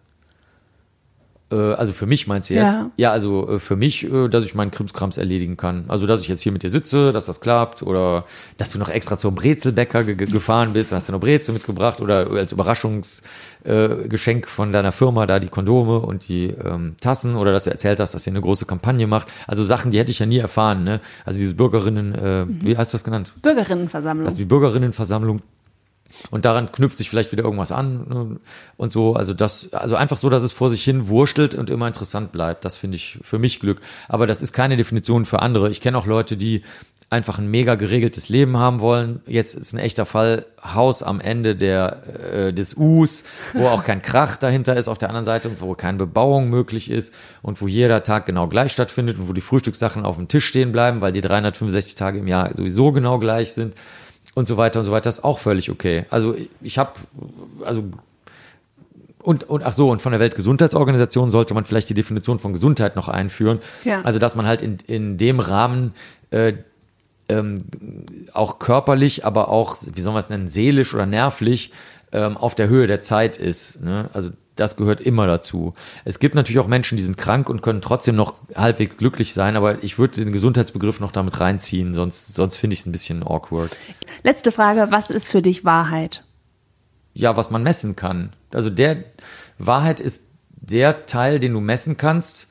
Äh, 1.51 1.73
also 1.73 1.93
für 1.93 2.05
mich 2.05 2.27
meinst 2.27 2.49
du 2.49 2.53
jetzt? 2.55 2.73
Ja. 2.75 2.91
Ja, 2.97 3.11
also 3.11 3.47
äh, 3.49 3.59
für 3.59 3.75
mich, 3.75 4.11
äh, 4.11 4.27
dass 4.29 4.43
ich 4.45 4.55
meinen 4.55 4.71
Krimskrams 4.71 5.17
erledigen 5.17 5.57
kann. 5.57 5.85
Also 5.87 6.07
dass 6.07 6.21
ich 6.21 6.27
jetzt 6.27 6.41
hier 6.41 6.51
mit 6.51 6.63
dir 6.63 6.69
sitze, 6.69 7.11
dass 7.11 7.25
das 7.25 7.41
klappt 7.41 7.83
oder 7.83 8.25
dass 8.57 8.71
du 8.71 8.79
noch 8.79 8.89
extra 8.89 9.17
zum 9.17 9.35
Brezelbäcker 9.35 10.03
ge 10.03 10.15
ge- 10.15 10.27
gefahren 10.31 10.73
bist, 10.73 10.91
hast 10.91 11.07
du 11.09 11.11
noch 11.13 11.19
Brezel 11.19 11.53
mitgebracht 11.53 12.01
oder 12.01 12.29
als 12.31 12.51
Überraschungsgeschenk 12.51 14.45
äh, 14.45 14.49
von 14.49 14.71
deiner 14.71 14.91
Firma 14.91 15.25
da 15.25 15.39
die 15.39 15.49
Kondome 15.49 15.99
und 15.99 16.27
die 16.27 16.47
ähm, 16.47 16.95
Tassen 17.01 17.35
oder 17.35 17.51
dass 17.51 17.65
du 17.65 17.71
erzählt 17.71 17.99
hast, 17.99 18.13
dass 18.13 18.25
ihr 18.27 18.31
eine 18.33 18.41
große 18.41 18.65
Kampagne 18.65 19.07
macht. 19.07 19.27
Also 19.47 19.63
Sachen, 19.63 19.91
die 19.91 19.99
hätte 19.99 20.11
ich 20.11 20.19
ja 20.19 20.25
nie 20.25 20.37
erfahren. 20.39 20.83
Ne? 20.83 20.99
Also 21.25 21.39
diese 21.39 21.55
Bürgerinnen, 21.55 22.15
äh, 22.15 22.45
wie 22.47 22.77
hast 22.77 22.93
du 22.93 22.95
das 22.95 23.03
genannt? 23.03 23.33
Bürgerinnenversammlung. 23.41 24.25
Also 24.25 24.37
die 24.37 24.45
Bürgerinnenversammlung, 24.45 25.41
Und 26.29 26.45
daran 26.45 26.71
knüpft 26.71 26.97
sich 26.97 27.09
vielleicht 27.09 27.31
wieder 27.31 27.43
irgendwas 27.43 27.71
an 27.71 28.07
ne? 28.07 28.39
und 28.77 28.91
so. 28.91 29.15
Also 29.15 29.33
das, 29.33 29.73
also 29.73 29.95
einfach 29.95 30.17
so, 30.17 30.29
dass 30.29 30.43
es 30.43 30.51
vor 30.51 30.69
sich 30.69 30.83
hin 30.83 31.07
wurschtelt 31.07 31.55
und 31.55 31.69
immer 31.69 31.87
interessant 31.87 32.31
bleibt. 32.31 32.65
Das 32.65 32.77
finde 32.77 32.95
ich 32.95 33.19
für 33.21 33.39
mich 33.39 33.59
Glück. 33.59 33.81
Aber 34.07 34.27
das 34.27 34.41
ist 34.41 34.53
keine 34.53 34.77
Definition 34.77 35.25
für 35.25 35.41
andere. 35.41 35.69
Ich 35.69 35.81
kenne 35.81 35.97
auch 35.97 36.05
Leute, 36.05 36.37
die 36.37 36.63
einfach 37.11 37.37
ein 37.37 37.47
mega 37.47 37.75
geregeltes 37.75 38.29
Leben 38.29 38.57
haben 38.57 38.79
wollen. 38.79 39.19
Jetzt 39.27 39.53
ist 39.53 39.73
ein 39.73 39.79
echter 39.79 40.05
Fall 40.05 40.45
Haus 40.63 41.03
am 41.03 41.19
Ende 41.19 41.57
der, 41.57 42.03
äh, 42.33 42.53
des 42.53 42.75
Us, 42.75 43.25
wo 43.53 43.67
auch 43.67 43.83
kein 43.83 44.01
Krach 44.01 44.37
dahinter 44.37 44.77
ist 44.77 44.87
auf 44.87 44.97
der 44.97 45.09
anderen 45.09 45.25
Seite 45.25 45.49
und 45.49 45.59
wo 45.59 45.73
keine 45.75 45.97
Bebauung 45.97 46.49
möglich 46.49 46.89
ist 46.89 47.13
und 47.41 47.61
wo 47.61 47.67
jeder 47.67 48.03
Tag 48.03 48.25
genau 48.25 48.47
gleich 48.47 48.71
stattfindet 48.71 49.19
und 49.19 49.27
wo 49.27 49.33
die 49.33 49.41
Frühstückssachen 49.41 50.05
auf 50.05 50.15
dem 50.15 50.29
Tisch 50.29 50.45
stehen 50.45 50.71
bleiben, 50.71 51.01
weil 51.01 51.11
die 51.11 51.19
365 51.19 51.95
Tage 51.95 52.19
im 52.19 52.27
Jahr 52.27 52.55
sowieso 52.55 52.93
genau 52.93 53.19
gleich 53.19 53.51
sind 53.51 53.75
und 54.35 54.47
so 54.47 54.57
weiter 54.57 54.79
und 54.79 54.85
so 54.85 54.91
weiter, 54.91 55.09
ist 55.09 55.23
auch 55.23 55.39
völlig 55.39 55.69
okay. 55.69 56.05
Also 56.09 56.35
ich 56.61 56.77
habe, 56.77 56.93
also 57.63 57.83
und, 59.21 59.43
und 59.49 59.63
ach 59.63 59.73
so, 59.73 59.89
und 59.89 60.01
von 60.01 60.11
der 60.11 60.19
Weltgesundheitsorganisation 60.19 61.31
sollte 61.31 61.53
man 61.53 61.65
vielleicht 61.65 61.89
die 61.89 61.93
Definition 61.93 62.39
von 62.39 62.53
Gesundheit 62.53 62.95
noch 62.95 63.07
einführen. 63.07 63.59
Ja. 63.83 64.01
Also, 64.01 64.19
dass 64.19 64.35
man 64.35 64.47
halt 64.47 64.61
in, 64.61 64.77
in 64.87 65.17
dem 65.17 65.39
Rahmen 65.39 65.93
äh, 66.31 66.53
ähm, 67.29 67.59
auch 68.33 68.59
körperlich, 68.59 69.25
aber 69.25 69.49
auch, 69.49 69.77
wie 69.93 70.01
soll 70.01 70.13
man 70.13 70.21
es 70.21 70.29
nennen, 70.29 70.47
seelisch 70.47 70.93
oder 70.93 71.05
nervlich 71.05 71.71
ähm, 72.11 72.35
auf 72.35 72.55
der 72.55 72.67
Höhe 72.67 72.87
der 72.87 73.01
Zeit 73.01 73.37
ist. 73.37 73.81
Ne? 73.81 74.09
Also 74.13 74.31
das 74.55 74.75
gehört 74.75 75.01
immer 75.01 75.27
dazu. 75.27 75.73
Es 76.05 76.19
gibt 76.19 76.35
natürlich 76.35 76.59
auch 76.59 76.67
Menschen, 76.67 76.97
die 76.97 77.03
sind 77.03 77.17
krank 77.17 77.49
und 77.49 77.61
können 77.61 77.81
trotzdem 77.81 78.15
noch 78.15 78.35
halbwegs 78.55 78.97
glücklich 78.97 79.33
sein, 79.33 79.55
aber 79.55 79.83
ich 79.83 79.97
würde 79.97 80.23
den 80.23 80.33
Gesundheitsbegriff 80.33 80.99
noch 80.99 81.11
damit 81.11 81.39
reinziehen, 81.39 81.93
sonst, 81.93 82.35
sonst 82.35 82.57
finde 82.57 82.73
ich 82.73 82.81
es 82.81 82.85
ein 82.85 82.91
bisschen 82.91 83.23
awkward. 83.23 83.75
Letzte 84.23 84.51
Frage, 84.51 84.87
was 84.89 85.09
ist 85.09 85.27
für 85.27 85.41
dich 85.41 85.65
Wahrheit? 85.65 86.23
Ja, 87.13 87.35
was 87.37 87.49
man 87.49 87.63
messen 87.63 87.95
kann. 87.95 88.33
Also 88.51 88.69
der 88.69 89.03
Wahrheit 89.57 89.99
ist 89.99 90.27
der 90.49 91.05
Teil, 91.05 91.39
den 91.39 91.53
du 91.53 91.59
messen 91.59 91.97
kannst 91.97 92.49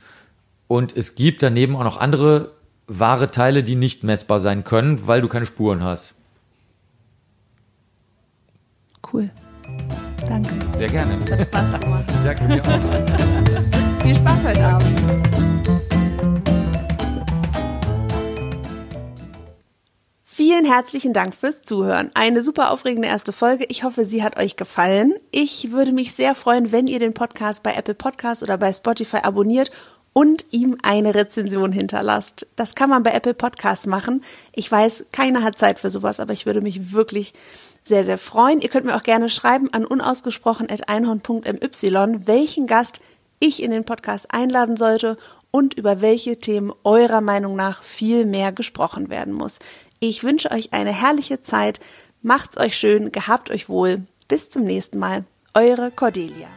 und 0.68 0.96
es 0.96 1.14
gibt 1.14 1.42
daneben 1.42 1.76
auch 1.76 1.84
noch 1.84 1.96
andere 1.98 2.52
wahre 2.86 3.30
Teile, 3.30 3.62
die 3.62 3.76
nicht 3.76 4.04
messbar 4.04 4.40
sein 4.40 4.64
können, 4.64 5.06
weil 5.06 5.20
du 5.20 5.28
keine 5.28 5.46
Spuren 5.46 5.84
hast. 5.84 6.14
Cool. 9.12 9.30
Danke. 10.30 10.50
Sehr 10.78 10.88
gerne. 10.88 11.18
Das 11.26 11.40
hat 11.40 11.48
Spaß 11.48 11.80
gemacht. 11.80 12.04
Danke 12.24 12.46
dir 12.46 12.62
auch. 12.62 14.02
Viel 14.04 14.14
Spaß 14.14 14.44
heute 14.44 14.64
Abend. 14.64 14.86
Vielen 20.22 20.64
herzlichen 20.64 21.12
Dank 21.12 21.34
fürs 21.34 21.62
Zuhören. 21.62 22.12
Eine 22.14 22.42
super 22.42 22.70
aufregende 22.70 23.08
erste 23.08 23.32
Folge. 23.32 23.64
Ich 23.68 23.82
hoffe, 23.82 24.04
sie 24.04 24.22
hat 24.22 24.38
euch 24.38 24.54
gefallen. 24.54 25.14
Ich 25.32 25.72
würde 25.72 25.90
mich 25.90 26.14
sehr 26.14 26.36
freuen, 26.36 26.70
wenn 26.70 26.86
ihr 26.86 27.00
den 27.00 27.12
Podcast 27.12 27.64
bei 27.64 27.74
Apple 27.74 27.96
Podcasts 27.96 28.44
oder 28.44 28.56
bei 28.56 28.72
Spotify 28.72 29.18
abonniert 29.24 29.72
und 30.12 30.44
ihm 30.52 30.76
eine 30.82 31.14
Rezension 31.14 31.72
hinterlasst. 31.72 32.46
Das 32.54 32.76
kann 32.76 32.88
man 32.88 33.02
bei 33.02 33.10
Apple 33.10 33.34
Podcasts 33.34 33.86
machen. 33.86 34.22
Ich 34.52 34.70
weiß, 34.70 35.06
keiner 35.12 35.42
hat 35.42 35.58
Zeit 35.58 35.80
für 35.80 35.90
sowas, 35.90 36.20
aber 36.20 36.32
ich 36.32 36.46
würde 36.46 36.60
mich 36.60 36.92
wirklich 36.92 37.32
sehr, 37.90 38.06
sehr 38.06 38.16
freuen. 38.16 38.62
Ihr 38.62 38.70
könnt 38.70 38.86
mir 38.86 38.96
auch 38.96 39.02
gerne 39.02 39.28
schreiben 39.28 39.70
an 39.74 39.84
unausgesprochen.einhorn.my, 39.84 42.26
welchen 42.26 42.66
Gast 42.66 43.02
ich 43.40 43.62
in 43.62 43.70
den 43.70 43.84
Podcast 43.84 44.30
einladen 44.30 44.78
sollte 44.78 45.18
und 45.50 45.74
über 45.74 46.00
welche 46.00 46.38
Themen 46.38 46.72
eurer 46.84 47.20
Meinung 47.20 47.56
nach 47.56 47.82
viel 47.82 48.24
mehr 48.24 48.52
gesprochen 48.52 49.10
werden 49.10 49.34
muss. 49.34 49.58
Ich 49.98 50.24
wünsche 50.24 50.50
euch 50.52 50.72
eine 50.72 50.92
herrliche 50.92 51.42
Zeit. 51.42 51.80
Macht's 52.22 52.56
euch 52.56 52.76
schön, 52.76 53.12
gehabt 53.12 53.50
euch 53.50 53.68
wohl. 53.68 54.04
Bis 54.28 54.48
zum 54.48 54.62
nächsten 54.62 54.98
Mal. 54.98 55.24
Eure 55.52 55.90
Cordelia. 55.90 56.48